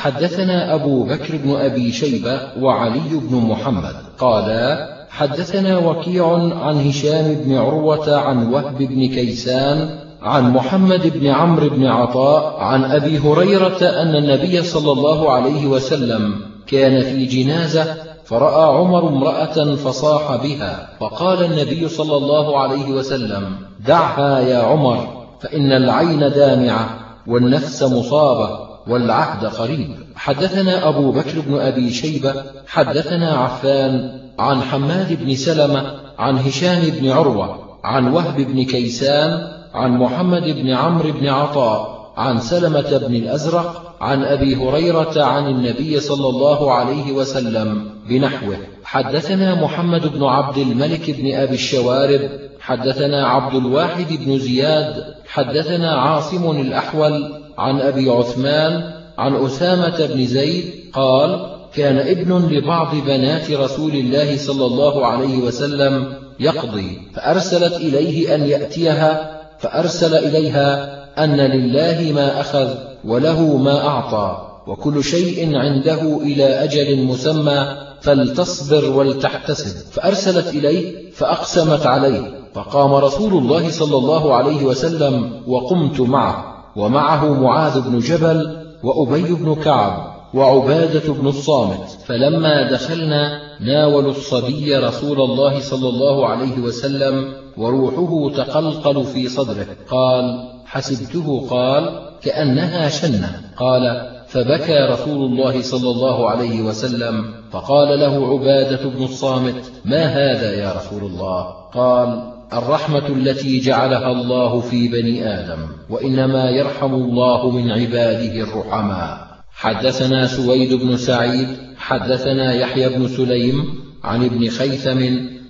حدثنا 0.02 0.74
أبو 0.74 1.04
بكر 1.04 1.36
بن 1.36 1.56
أبي 1.56 1.92
شيبة 1.92 2.40
وعلي 2.60 3.00
بن 3.12 3.36
محمد. 3.36 3.94
قالا 4.18 4.88
حدثنا 5.10 5.78
وكيع 5.78 6.32
عن 6.62 6.88
هشام 6.88 7.34
بن 7.34 7.56
عروة 7.56 8.16
عن 8.16 8.52
وهب 8.52 8.78
بن 8.78 9.08
كيسان 9.08 9.98
عن 10.22 10.52
محمد 10.52 11.18
بن 11.18 11.26
عمرو 11.26 11.68
بن 11.68 11.86
عطاء 11.86 12.60
عن 12.60 12.84
أبي 12.84 13.18
هريرة 13.18 13.82
أن 13.82 14.16
النبي 14.16 14.62
صلى 14.62 14.92
الله 14.92 15.32
عليه 15.32 15.66
وسلم 15.66 16.34
كان 16.66 17.02
في 17.02 17.26
جنازة 17.26 17.94
فرأى 18.24 18.76
عمر 18.78 19.08
امرأة 19.08 19.74
فصاح 19.74 20.36
بها. 20.36 20.88
فقال 21.00 21.44
النبي 21.44 21.88
صلى 21.88 22.16
الله 22.16 22.58
عليه 22.58 22.90
وسلم 22.90 23.56
دعها 23.86 24.38
يا 24.38 24.58
عمر 24.58 25.26
فإن 25.40 25.72
العين 25.72 26.20
دامعة 26.20 26.88
والنفس 27.26 27.82
مصابة. 27.82 28.67
والعهد 28.88 29.44
قريب. 29.44 29.88
حدثنا 30.16 30.88
أبو 30.88 31.12
بكر 31.12 31.40
بن 31.40 31.60
أبي 31.60 31.90
شيبة 31.90 32.34
حدثنا 32.66 33.36
عفان 33.36 34.20
عن 34.38 34.62
حماد 34.62 35.24
بن 35.24 35.34
سلمة 35.34 35.94
عن 36.18 36.38
هشام 36.38 36.80
بن 36.80 37.10
عروة 37.10 37.58
عن 37.84 38.12
وهب 38.12 38.36
بن 38.40 38.64
كيسان 38.64 39.48
عن 39.74 39.90
محمد 39.90 40.42
بن 40.42 40.70
عمرو 40.70 41.12
بن 41.12 41.28
عطاء 41.28 41.98
عن 42.16 42.40
سلمة 42.40 42.98
بن 42.98 43.14
الأزرق 43.14 43.96
عن 44.00 44.24
أبي 44.24 44.56
هريرة 44.56 45.24
عن 45.24 45.46
النبي 45.46 46.00
صلى 46.00 46.28
الله 46.28 46.72
عليه 46.72 47.12
وسلم 47.12 47.90
بنحوه. 48.08 48.56
حدثنا 48.84 49.62
محمد 49.62 50.06
بن 50.06 50.24
عبد 50.24 50.58
الملك 50.58 51.10
بن 51.10 51.34
أبي 51.34 51.54
الشوارب 51.54 52.30
حدثنا 52.60 53.28
عبد 53.28 53.54
الواحد 53.54 54.06
بن 54.10 54.38
زياد 54.38 55.14
حدثنا 55.28 55.94
عاصم 55.94 56.50
الأحول 56.50 57.47
عن 57.58 57.80
أبي 57.80 58.10
عثمان 58.10 58.94
عن 59.18 59.36
أسامة 59.46 60.06
بن 60.06 60.26
زيد 60.26 60.64
قال 60.92 61.58
كان 61.74 61.98
ابن 61.98 62.48
لبعض 62.50 62.94
بنات 63.06 63.50
رسول 63.50 63.90
الله 63.90 64.36
صلى 64.36 64.66
الله 64.66 65.06
عليه 65.06 65.38
وسلم 65.38 66.12
يقضي 66.40 67.00
فأرسلت 67.14 67.76
إليه 67.76 68.34
أن 68.34 68.48
يأتيها 68.48 69.40
فأرسل 69.58 70.14
إليها 70.14 70.98
أن 71.24 71.36
لله 71.36 72.12
ما 72.12 72.40
أخذ 72.40 72.68
وله 73.04 73.56
ما 73.56 73.86
أعطى 73.86 74.48
وكل 74.66 75.04
شيء 75.04 75.56
عنده 75.56 76.20
إلى 76.22 76.44
أجل 76.64 77.04
مسمى 77.04 77.76
فلتصبر 78.00 78.90
ولتحتسب. 78.90 79.92
فأرسلت 79.92 80.48
إليه 80.48 81.10
فأقسمت 81.12 81.86
عليه 81.86 82.22
فقام 82.54 82.94
رسول 82.94 83.32
الله 83.32 83.70
صلى 83.70 83.96
الله 83.96 84.34
عليه 84.34 84.64
وسلم 84.64 85.42
وقمت 85.46 86.00
معه. 86.00 86.47
ومعه 86.78 87.42
معاذ 87.42 87.80
بن 87.80 87.98
جبل 87.98 88.66
وأبي 88.82 89.34
بن 89.34 89.54
كعب 89.54 90.18
وعبادة 90.34 91.12
بن 91.12 91.26
الصامت 91.26 91.98
فلما 92.06 92.70
دخلنا 92.70 93.40
ناولوا 93.60 94.10
الصبي 94.10 94.76
رسول 94.76 95.20
الله 95.20 95.60
صلى 95.60 95.88
الله 95.88 96.26
عليه 96.26 96.58
وسلم 96.58 97.32
وروحه 97.56 98.36
تقلقل 98.36 99.04
في 99.04 99.28
صدره 99.28 99.66
قال 99.90 100.48
حسبته 100.66 101.46
قال 101.50 102.08
كأنها 102.22 102.88
شنة 102.88 103.40
قال 103.56 104.08
فبكى 104.28 104.78
رسول 104.90 105.24
الله 105.24 105.62
صلى 105.62 105.90
الله 105.90 106.30
عليه 106.30 106.62
وسلم 106.62 107.24
فقال 107.50 108.00
له 108.00 108.28
عبادة 108.32 108.90
بن 108.90 109.04
الصامت 109.04 109.72
ما 109.84 110.04
هذا 110.04 110.54
يا 110.54 110.72
رسول 110.72 111.10
الله؟ 111.10 111.42
قال 111.74 112.37
الرحمة 112.52 113.06
التي 113.06 113.60
جعلها 113.60 114.12
الله 114.12 114.60
في 114.60 114.88
بني 114.88 115.40
آدم 115.40 115.58
وإنما 115.90 116.50
يرحم 116.50 116.94
الله 116.94 117.50
من 117.50 117.70
عباده 117.70 118.42
الرحماء. 118.42 119.28
حدثنا 119.52 120.26
سويد 120.26 120.74
بن 120.74 120.96
سعيد 120.96 121.48
حدثنا 121.76 122.54
يحيى 122.54 122.88
بن 122.88 123.08
سليم 123.08 123.64
عن 124.04 124.24
ابن 124.24 124.48
خيثم 124.48 125.00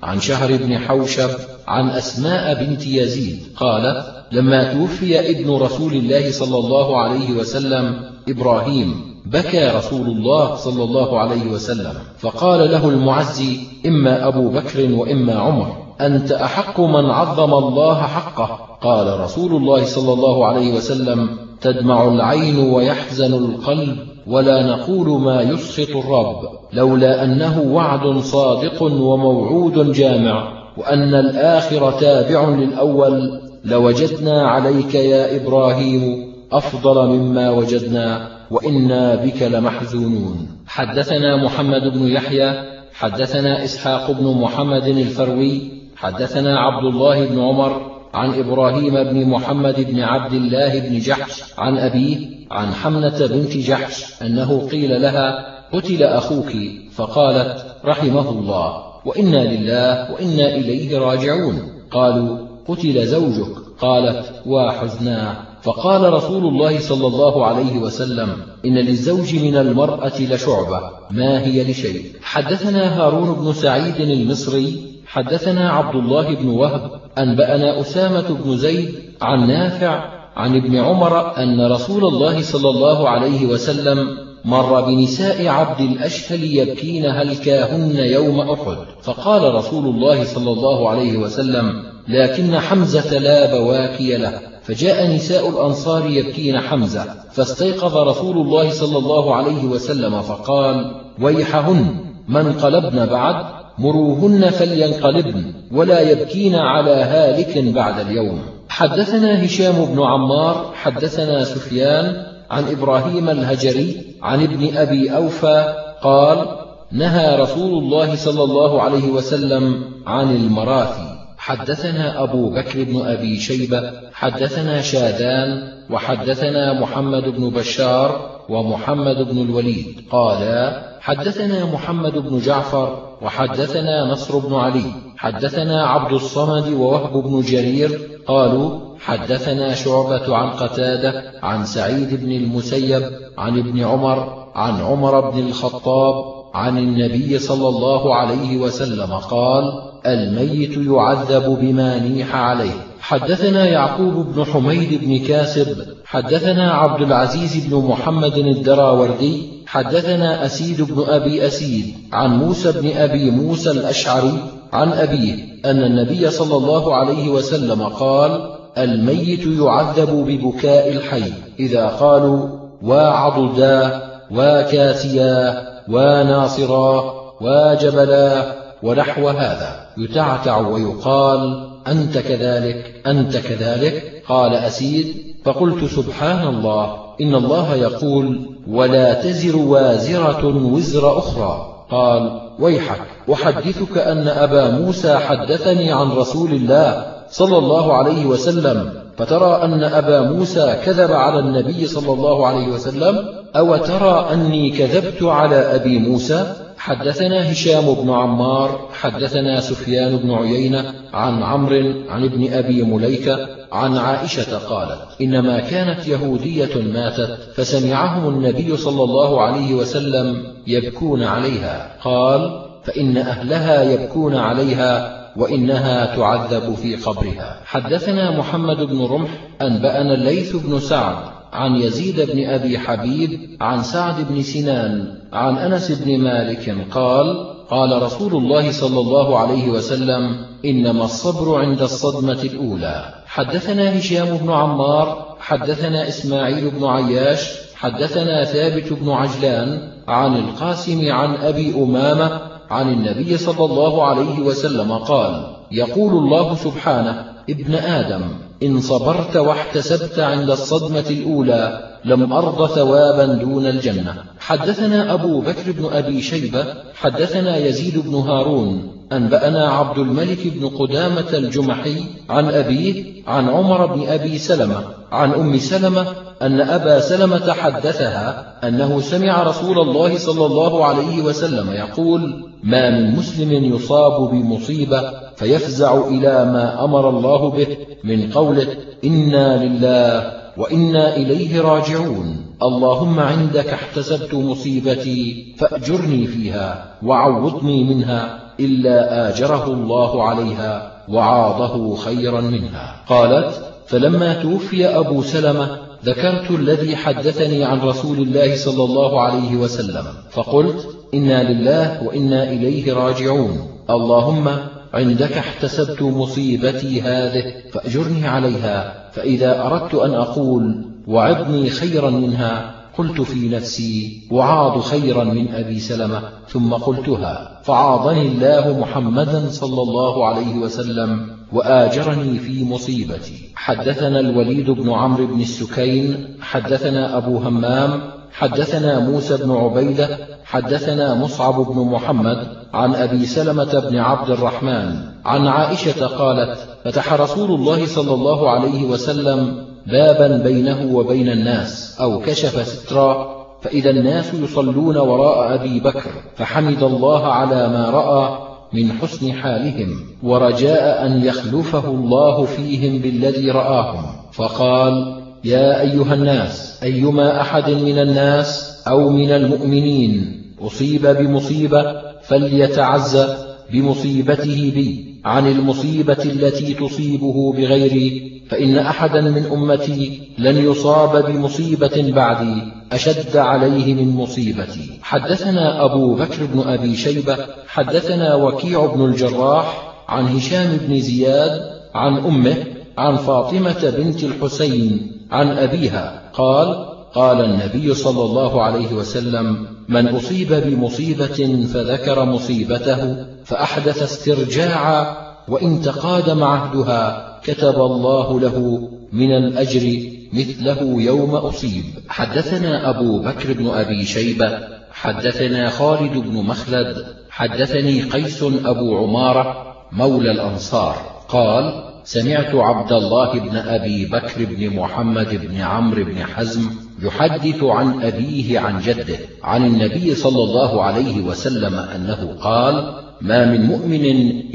عن 0.03 0.21
شهر 0.21 0.57
بن 0.57 0.79
حوشب 0.79 1.31
عن 1.69 1.89
أسماء 1.91 2.65
بنت 2.65 2.87
يزيد. 2.87 3.39
قالت 3.57 4.07
لما 4.33 4.73
توفي 4.73 5.31
ابن 5.31 5.51
رسول 5.51 5.93
الله 5.93 6.31
صلى 6.31 6.59
الله 6.59 7.01
عليه 7.01 7.31
وسلم 7.31 8.01
إبراهيم 8.29 8.95
بكى 9.27 9.69
رسول 9.69 10.07
الله 10.07 10.55
صلى 10.55 10.85
الله 10.85 11.21
عليه 11.21 11.47
وسلم 11.47 11.95
فقال 12.19 12.71
له 12.71 12.89
المعزي 12.89 13.57
إما 13.87 14.29
أبو 14.29 14.49
بكر 14.51 14.93
وإما 14.93 15.35
عمر. 15.35 15.88
أنت 16.01 16.33
أحق 16.33 16.81
من 16.81 17.11
عظم 17.11 17.55
الله 17.55 18.03
حقه. 18.03 18.59
قال 18.81 19.21
رسول 19.21 19.53
الله 19.57 19.85
صلى 19.85 20.13
الله 20.13 20.47
عليه 20.47 20.75
وسلم 20.75 21.29
تدمع 21.61 22.09
العين 22.09 22.59
ويحزن 22.59 23.35
القلب 23.35 23.99
ولا 24.27 24.67
نقول 24.67 25.21
ما 25.21 25.43
يسخط 25.43 25.97
الرب. 25.97 26.37
لولا 26.73 27.25
أنه 27.25 27.61
وعد 27.61 28.19
صادق 28.19 28.83
وموعود 28.83 29.93
جامع 29.93 30.59
وأن 30.77 31.15
الآخر 31.15 31.93
تابع 32.01 32.49
للأول 32.49 33.41
لوجدنا 33.65 34.49
عليك 34.49 34.95
يا 34.95 35.37
إبراهيم 35.37 36.33
أفضل 36.53 37.07
مما 37.07 37.51
وجدنا 37.51 38.29
وإنا 38.51 39.15
بك 39.15 39.43
لمحزونون. 39.43 40.49
حدثنا 40.67 41.45
محمد 41.45 41.83
بن 41.95 42.09
يحيى 42.09 42.79
حدثنا 42.95 43.65
إسحاق 43.65 44.11
بن 44.11 44.41
محمد 44.41 44.87
الفروي 44.87 45.78
حدثنا 45.99 46.61
عبد 46.61 46.85
الله 46.85 47.27
بن 47.27 47.41
عمر 47.41 47.99
عن 48.15 48.35
إبراهيم 48.35 48.95
بن 48.95 49.29
محمد 49.29 49.81
بن 49.81 50.01
عبد 50.01 50.33
الله 50.33 50.79
بن 50.79 50.99
جحش 50.99 51.43
عن 51.59 51.79
أبيه 51.79 52.27
عن 52.51 52.75
حمنة 52.75 53.27
بنت 53.27 53.57
جحش 53.57 54.23
أنه 54.23 54.69
قيل 54.69 55.03
لها 55.03 55.47
قتل 55.73 56.03
أخوك 56.03 56.53
فقالت 56.93 57.67
رحمه 57.85 58.31
الله 58.31 58.83
وإنا 59.07 59.37
لله 59.37 60.13
وإنا 60.13 60.55
إليه 60.55 60.99
راجعون. 60.99 61.63
قالوا 61.91 62.39
قتل 62.69 63.07
زوجك. 63.07 63.57
قالت 63.81 64.43
وحزناه 64.47 65.37
فقال 65.63 66.13
رسول 66.13 66.47
الله 66.47 66.81
صلى 66.81 67.07
الله 67.07 67.47
عليه 67.47 67.79
وسلم 67.79 68.29
إن 68.65 68.75
للزوج 68.75 69.35
من 69.35 69.57
المرأة 69.57 70.21
لشعبة 70.21 70.91
ما 71.11 71.41
هي 71.45 71.71
لشيء؟ 71.71 72.03
حدثنا 72.23 73.01
هارون 73.01 73.33
بن 73.35 73.53
سعيد 73.53 74.01
المصري 74.01 74.88
حدثنا 75.09 75.71
عبد 75.71 75.97
الله 75.97 76.35
بن 76.35 76.49
وهب 76.49 76.91
أنبأنا 77.19 77.81
أسامة 77.81 78.29
بن 78.45 78.57
زيد 78.57 78.95
عن 79.23 79.49
نافع 79.49 80.05
عن 80.37 80.57
ابن 80.57 80.77
عمر 80.77 81.37
أن 81.37 81.73
رسول 81.73 82.05
الله 82.05 82.43
صلى 82.43 82.71
الله 82.71 83.09
عليه 83.09 83.47
وسلم 83.47 84.09
مر 84.45 84.81
بنساء 84.81 85.47
عبد 85.47 85.81
الأشهل 85.81 86.45
يبكين 86.45 87.07
هلكاهن 87.07 87.97
يوم 87.97 88.41
أحد. 88.41 88.77
فقال 89.03 89.55
رسول 89.55 89.85
الله 89.85 90.25
صلى 90.25 90.51
الله 90.51 90.91
عليه 90.91 91.17
وسلم 91.17 91.83
لكن 92.09 92.59
حمزة 92.59 93.19
لا 93.19 93.59
بواكي 93.59 94.17
له. 94.17 94.41
فجاء 94.63 95.15
نساء 95.15 95.49
الأنصار 95.49 96.11
يبكين 96.11 96.61
حمزة 96.61 97.05
فاستيقظ 97.33 97.97
رسول 97.97 98.37
الله 98.37 98.71
صلى 98.71 98.99
الله 98.99 99.35
عليه 99.35 99.65
وسلم 99.65 100.23
فقال 100.23 100.95
ويحهن 101.21 101.97
من 102.29 102.53
قلبن 102.53 103.07
بعد؟ 103.07 103.58
مروهن 103.79 104.51
فلينقلبن 104.51 105.55
ولا 105.73 106.01
يبكين 106.01 106.55
على 106.55 106.91
هالك 106.91 107.59
بعد 107.75 108.01
اليوم. 108.01 108.41
حدثنا 108.69 109.45
هشام 109.45 109.85
بن 109.85 110.03
عمار 110.03 110.73
حدثنا 110.75 111.45
سفيان 111.45 112.17
عن 112.51 112.65
إبراهيم 112.65 113.29
الهجري 113.29 114.17
عن 114.23 114.43
ابن 114.43 114.77
أبي 114.77 115.17
أوفى 115.17 115.75
قال 116.03 116.47
نهى 116.93 117.37
رسول 117.37 117.85
الله 117.85 118.17
صلى 118.17 118.45
الله 118.45 118.83
عليه 118.83 119.09
وسلم 119.09 119.85
عن 120.07 120.37
المراثي. 120.37 121.19
حدثنا 121.39 122.23
أبو 122.23 122.51
بكر 122.51 122.85
بن 122.85 123.07
أبي 123.07 123.41
شيبة 123.41 123.93
حدثنا 124.13 124.81
شادان 124.81 125.73
وحدثنا 125.91 126.81
محمد 126.81 127.25
بن 127.29 127.51
بشار 127.51 128.38
ومحمد 128.49 129.17
بن 129.31 129.39
الوليد 129.39 130.05
قالا 130.11 130.83
حدثنا 131.01 131.65
محمد 131.73 132.19
بن 132.19 132.39
جعفر 132.39 133.09
وحدثنا 133.23 134.13
نصر 134.13 134.39
بن 134.39 134.55
علي 134.55 134.93
حدثنا 135.17 135.87
عبد 135.87 136.13
الصمد 136.13 136.73
ووهب 136.73 137.13
بن 137.13 137.41
جرير 137.41 138.21
قالوا 138.27 138.89
حدثنا 139.01 139.75
شعبة 139.75 140.37
عن 140.37 140.51
قتادة 140.51 141.33
عن 141.43 141.65
سعيد 141.65 142.25
بن 142.25 142.33
المسيب 142.33 143.03
عن 143.39 143.59
ابن 143.59 143.81
عمر 143.81 144.49
عن 144.55 144.81
عمر 144.81 145.31
بن 145.31 145.49
الخطاب 145.49 146.25
عن 146.55 146.79
النبي 146.79 147.39
صلى 147.39 147.69
الله 147.69 148.15
عليه 148.15 148.57
وسلم 148.57 149.13
قال 149.15 149.65
الميت 150.07 150.77
يعذب 150.77 151.59
بما 151.61 151.99
نيح 151.99 152.35
عليه. 152.35 152.87
حدثنا 153.09 153.67
يعقوب 153.67 154.35
بن 154.35 154.45
حميد 154.45 155.05
بن 155.05 155.19
كاسب 155.19 155.77
حدثنا 156.05 156.73
عبد 156.73 157.03
العزيز 157.03 157.67
بن 157.67 157.77
محمد 157.77 158.39
الدراوردي 158.39 159.43
حدثنا 159.67 160.47
أسيد 160.47 160.83
بن 160.83 161.05
أبي 161.09 161.47
أسيد 161.47 161.95
عن 162.13 162.39
موسى 162.39 162.73
بن 162.73 162.97
أبي 162.97 163.31
موسى 163.31 163.71
الأشعري 163.71 164.33
عن 164.73 164.93
أبيه 164.93 165.35
أن 165.65 165.83
النبي 165.85 166.31
صلى 166.31 166.57
الله 166.57 166.95
عليه 166.95 167.29
وسلم 167.29 167.83
قال 167.83 168.51
الميت 168.79 169.47
يعذب 169.47 170.11
ببكاء 170.11 170.93
الحي 170.93 171.33
إذا 171.61 171.87
قالوا 171.87 172.49
وعضدا 172.83 174.03
وكاسيا 174.31 175.67
وناصرا 175.89 177.15
وجبلا 177.41 178.55
ونحو 178.83 179.29
هذا. 179.29 179.89
يتعتع 179.99 180.57
ويقال 180.57 181.68
أنت 181.87 182.19
كذلك 182.19 183.03
أنت 183.07 183.37
كذلك؟ 183.37 184.23
قال 184.29 184.55
أسيد. 184.55 185.17
فقلت 185.45 185.85
سبحان 185.85 186.49
الله 186.49 186.97
إن 187.21 187.35
الله 187.35 187.75
يقول 187.75 188.51
ولا 188.69 189.15
تزر 189.15 189.57
وازرة 189.57 190.47
وزر 190.73 191.19
أخرى. 191.19 191.85
قال 191.91 192.41
ويحك 192.59 193.01
أحدثك 193.33 193.99
أن 193.99 194.29
أبا 194.29 194.71
موسى 194.71 195.17
حدثني 195.17 195.93
عن 195.93 196.11
رسول 196.11 196.51
الله 196.51 197.07
صلى 197.31 197.59
الله 197.59 197.93
عليه 197.93 198.27
وسلم 198.27 198.93
فترى 199.17 199.63
أن 199.63 199.85
أبا 199.85 200.21
موسى 200.21 200.77
كذب 200.85 201.13
على 201.13 201.39
النبي 201.39 201.87
صلى 201.87 202.13
الله 202.13 202.47
عليه 202.47 202.69
وسلم 202.69 203.19
أو 203.57 203.77
ترى 203.77 204.29
أني 204.33 204.71
كذبت 204.71 205.23
على 205.23 205.57
أبي 205.57 205.99
موسى؟ 205.99 206.55
حدثنا 206.79 207.53
هشام 207.53 207.95
بن 207.95 208.11
عمار 208.11 208.89
حدثنا 208.93 209.61
سفيان 209.61 210.17
بن 210.17 210.31
عيينة 210.31 210.95
عن 211.13 211.43
عمرو 211.43 211.95
عن 212.09 212.25
ابن 212.25 212.53
أبي 212.53 212.83
مليكة 212.83 213.49
عن 213.73 213.97
عائشة 213.97 214.59
قالت 214.59 215.21
إنما 215.21 215.61
كانت 215.61 216.09
يهودية 216.09 216.83
ماتت 216.83 217.39
فسمعهم 217.55 218.29
النبي 218.29 218.77
صلى 218.77 219.05
الله 219.05 219.41
عليه 219.41 219.75
وسلم 219.75 220.43
يبكون 220.67 221.23
عليها. 221.23 221.97
قال 222.03 222.65
فإن 222.85 223.17
أهلها 223.17 223.83
يبكون 223.83 224.35
عليها 224.35 225.19
وإنها 225.37 226.17
تعذب 226.17 226.75
في 226.75 226.97
قبرها. 226.97 227.61
حدثنا 227.65 228.39
محمد 228.39 228.77
بن 228.77 229.05
رمح 229.05 229.31
أنبأنا 229.63 230.15
الليث 230.15 230.57
بن 230.57 230.81
سعد 230.81 231.38
عن 231.53 231.77
يزيد 231.77 232.21
بن 232.21 232.49
أبي 232.49 232.79
حبيب 232.79 233.57
عن 233.61 233.83
سعد 233.83 234.29
بن 234.29 234.43
سنان 234.43 235.15
عن 235.33 235.59
أنس 235.59 235.93
بن 235.93 236.19
مالك 236.19 236.77
قال 236.91 237.55
قال 237.71 238.03
رسول 238.03 238.35
الله 238.35 238.73
صلى 238.73 239.01
الله 239.01 239.39
عليه 239.39 239.69
وسلم 239.69 240.47
إنما 240.65 241.05
الصبر 241.05 241.61
عند 241.61 241.83
الصدمة 241.83 242.43
الأولى. 242.43 243.15
حدثنا 243.27 243.99
هشام 243.99 244.37
بن 244.37 244.51
عمار 244.51 245.37
حدثنا 245.41 246.09
إسماعيل 246.09 246.71
بن 246.71 246.85
عياش 246.85 247.51
حدثنا 247.75 248.45
ثابت 248.45 248.93
بن 248.93 249.11
عجلان 249.11 249.93
عن 250.09 250.37
القاسم 250.37 251.13
عن 251.13 251.35
أبي 251.35 251.75
أمامة 251.75 252.41
عن 252.71 252.93
النبي 252.93 253.37
صلى 253.37 253.65
الله 253.65 254.07
عليه 254.07 254.41
وسلم 254.41 254.93
قال 254.93 255.57
يقول 255.73 256.13
الله 256.13 256.55
سبحانه 256.55 257.38
ابن 257.49 257.75
آدم 257.75 258.23
إن 258.63 258.81
صبرت 258.81 259.37
واحتسبت 259.37 260.19
عند 260.19 260.51
الصدمة 260.51 261.05
الأولى. 261.11 261.88
لم 262.05 262.33
أرض 262.33 262.67
ثوابا 262.67 263.27
دون 263.27 263.67
الجنة. 263.67 264.15
حدثنا 264.41 265.15
أبو 265.15 265.41
بكر 265.41 265.73
بن 265.73 265.89
أبي 265.93 266.23
شيبة 266.23 266.65
حدثنا 266.95 267.57
يزيد 267.57 267.99
بن 267.99 268.15
هارون 268.15 268.99
أنبأنا 269.13 269.69
عبد 269.69 269.99
الملك 269.99 270.39
بن 270.47 270.69
قدامة 270.69 271.27
الجمحي 271.33 272.05
عن 272.31 272.49
أبيه 272.49 273.05
عن 273.27 273.49
عمر 273.49 273.87
بن 273.87 274.09
أبي 274.09 274.39
سلمة 274.39 274.81
عن 275.13 275.33
أم 275.33 275.59
سلمة 275.59 276.07
أن 276.43 276.61
أبا 276.61 277.01
سلمة 277.01 277.53
حدثها 277.53 278.55
أنه 278.65 279.01
سمع 279.01 279.43
رسول 279.43 279.79
الله 279.79 280.19
صلى 280.19 280.47
الله 280.47 280.85
عليه 280.85 281.23
وسلم 281.23 281.71
يقول 281.71 282.45
ما 282.63 282.91
من 282.91 283.17
مسلم 283.17 283.75
يصاب 283.75 284.31
بمصيبة 284.31 285.13
فيفزع 285.37 286.09
إلى 286.09 286.45
ما 286.45 286.85
أمر 286.85 287.09
الله 287.09 287.51
به 287.51 287.77
من 288.05 288.31
قوله 288.33 288.67
إنا 289.05 289.65
لله 289.65 290.39
وإنا 290.59 291.17
إليه 291.17 291.61
راجعون. 291.61 292.37
اللهم 292.63 293.21
عندك 293.21 293.67
احتسبت 293.67 294.35
مصيبتي 294.35 295.55
فأجرني 295.59 296.27
فيها 296.27 296.95
وعوضني 297.03 297.85
منها 297.85 298.41
إلا 298.61 299.29
آجره 299.29 299.67
الله 299.67 300.23
عليها 300.23 300.93
وعاضه 301.09 301.97
خيرا 301.97 302.41
منها. 302.41 303.05
قالت 303.09 303.63
فلما 303.87 304.43
توفي 304.43 304.87
أبو 304.87 305.23
سلمة 305.23 305.79
ذكرت 306.05 306.51
الذي 306.51 306.97
حدثني 306.97 307.65
عن 307.65 307.81
رسول 307.81 308.19
الله 308.19 308.57
صلى 308.57 308.85
الله 308.85 309.21
عليه 309.21 309.57
وسلم 309.57 310.05
فقلت 310.31 310.87
إنا 311.15 311.53
لله 311.53 312.03
وإنا 312.03 312.53
إليه 312.53 312.93
راجعون. 312.93 313.69
اللهم 313.91 314.49
عندك 314.95 315.33
احتسبت 315.33 316.03
مصيبتي 316.03 317.03
هذه 317.03 317.45
فأجرني 317.73 318.27
عليها 318.27 319.08
فإذا 319.19 319.67
أردت 319.67 319.95
أن 319.95 320.15
أقول 320.15 320.85
وعظني 321.07 321.71
خيرا 321.71 322.11
منها 322.11 322.75
قلت 322.99 323.21
في 323.21 323.49
نفسي 323.49 324.23
وعاض 324.31 324.81
خيرا 324.81 325.25
من 325.25 325.55
أبي 325.55 325.79
سلمة 325.79 326.23
ثم 326.49 326.75
قلتها 326.75 327.61
فعاضني 327.63 328.23
الله 328.23 328.79
محمدا 328.79 329.49
صلى 329.49 329.83
الله 329.83 330.27
عليه 330.27 330.55
وسلم 330.57 331.27
وآجرني 331.53 332.39
في 332.39 332.65
مصيبتي. 332.65 333.39
حدثنا 333.55 334.21
الوليد 334.21 334.71
بن 334.71 334.91
عمرو 334.91 335.27
بن 335.27 335.41
السكين 335.41 336.37
حدثنا 336.41 337.17
أبو 337.17 337.39
همام 337.39 338.01
حدثنا 338.33 338.99
موسى 338.99 339.37
بن 339.37 339.51
عبيدة 339.51 340.19
حدثنا 340.49 341.15
مصعب 341.15 341.55
بن 341.55 341.81
محمد 341.81 342.47
عن 342.75 342.95
أبي 342.95 343.27
سلمة 343.27 343.81
بن 343.81 343.99
عبد 343.99 344.31
الرحمن 344.31 344.95
عن 345.25 345.47
عائشة 345.47 346.07
قالت 346.07 346.59
فتح 346.85 347.13
رسول 347.13 347.51
الله 347.51 347.87
صلى 347.87 348.15
الله 348.15 348.51
عليه 348.51 348.85
وسلم 348.85 349.67
بابا 349.87 350.37
بينه 350.37 350.97
وبين 350.97 351.29
الناس 351.29 351.97
أو 352.01 352.21
كشف 352.21 352.69
سترا 352.69 353.39
فإذا 353.63 353.91
الناس 353.91 354.35
يصلون 354.35 354.97
وراء 354.97 355.55
أبي 355.55 355.81
بكر 355.81 356.11
فحمد 356.37 356.83
الله 356.83 357.27
على 357.27 357.69
ما 357.69 357.91
رأى 357.91 358.39
من 358.73 358.93
حسن 358.93 359.33
حالهم 359.33 360.01
ورجاء 360.23 361.07
أن 361.07 361.25
يخلفه 361.25 361.89
الله 361.89 362.45
فيهم 362.45 362.99
بالذي 362.99 363.51
رآهم 363.51 364.03
فقال 364.33 365.23
يا 365.45 365.81
أيها 365.81 366.15
الناس 366.15 366.81
أيما 366.83 367.41
أحد 367.41 367.71
من 367.71 367.99
الناس 367.99 368.78
أو 368.89 369.11
من 369.11 369.31
المؤمنين 369.31 370.43
أصيب 370.61 371.07
بمصيبة 371.07 371.83
فليتعزى 372.23 373.37
بمصيبته 373.73 374.73
بي. 374.75 375.09
عن 375.25 375.47
المصيبة 375.47 376.23
التي 376.25 376.75
تصيبه 376.75 377.53
بغيري 377.53 378.43
فإن 378.51 378.79
أحدا 378.79 379.21
من 379.21 379.45
أمتي 379.53 380.21
لن 380.39 380.57
يصاب 380.57 381.27
بمصيبة 381.27 382.13
بعدي 382.13 382.63
أشد 382.93 383.37
عليه 383.37 383.95
من 383.95 384.17
مصيبتي. 384.17 384.99
حدثنا 385.03 385.85
أبو 385.85 386.15
بكر 386.15 386.45
بن 386.55 386.61
أبي 386.61 386.97
شيبة 386.97 387.37
حدثنا 387.67 388.35
وكيع 388.35 388.87
بن 388.87 389.05
الجراح 389.05 389.95
عن 390.09 390.27
هشام 390.27 390.77
بن 390.89 391.01
زياد 391.01 391.61
عن 391.95 392.17
أمه 392.19 392.57
عن 392.99 393.17
فاطمة 393.17 393.95
بنت 393.99 394.25
الحسين 394.25 395.13
عن 395.31 395.49
أبيها 395.49 396.23
قال 396.33 396.98
قال 397.15 397.45
النبي 397.45 397.95
صلى 397.95 398.25
الله 398.25 398.63
عليه 398.63 398.93
وسلم 398.93 399.67
من 399.89 400.09
أصيب 400.09 400.53
بمصيبة 400.53 401.67
فذكر 401.75 402.25
مصيبته 402.25 403.27
فأحدث 403.45 404.03
استرجاعا 404.03 405.17
وإن 405.49 405.83
تقادم 405.83 406.45
عهدها 406.45 407.39
كتب 407.45 407.75
الله 407.75 408.41
له 408.41 408.89
من 409.13 409.33
الأجر 409.33 410.03
مثله 410.33 411.03
يوم 411.03 411.35
أصيب. 411.35 411.85
حدثنا 412.09 412.91
أبو 412.91 413.19
بكر 413.19 413.53
بن 413.53 413.69
أبي 413.69 414.05
شيبة 414.05 414.59
حدثنا 414.93 415.71
خالد 415.71 416.13
بن 416.19 416.35
مخلد 416.35 417.07
حدثني 417.31 418.03
قيس 418.03 418.43
أبو 418.43 418.97
عمارة 418.99 419.75
مولى 419.93 420.31
الأنصار. 420.31 420.97
قال 421.29 421.85
سمعت 422.05 422.55
عبد 422.55 422.93
الله 422.93 423.39
بن 423.41 423.57
أبي 423.57 424.07
بكر 424.07 424.45
بن 424.45 424.77
محمد 424.77 425.47
بن 425.47 425.61
عمرو 425.61 426.05
بن 426.05 426.25
حزم 426.25 426.88
يحدث 427.03 427.63
عن 427.63 428.03
أبيه 428.03 428.61
عن 428.61 428.81
جده 428.81 429.19
عن 429.43 429.67
النبي 429.67 430.15
صلى 430.15 430.43
الله 430.45 430.83
عليه 430.83 431.21
وسلم 431.21 431.75
أنه 431.75 432.37
قال 432.41 432.95
ما 433.21 433.45
من 433.45 433.67
مؤمن 433.67 434.05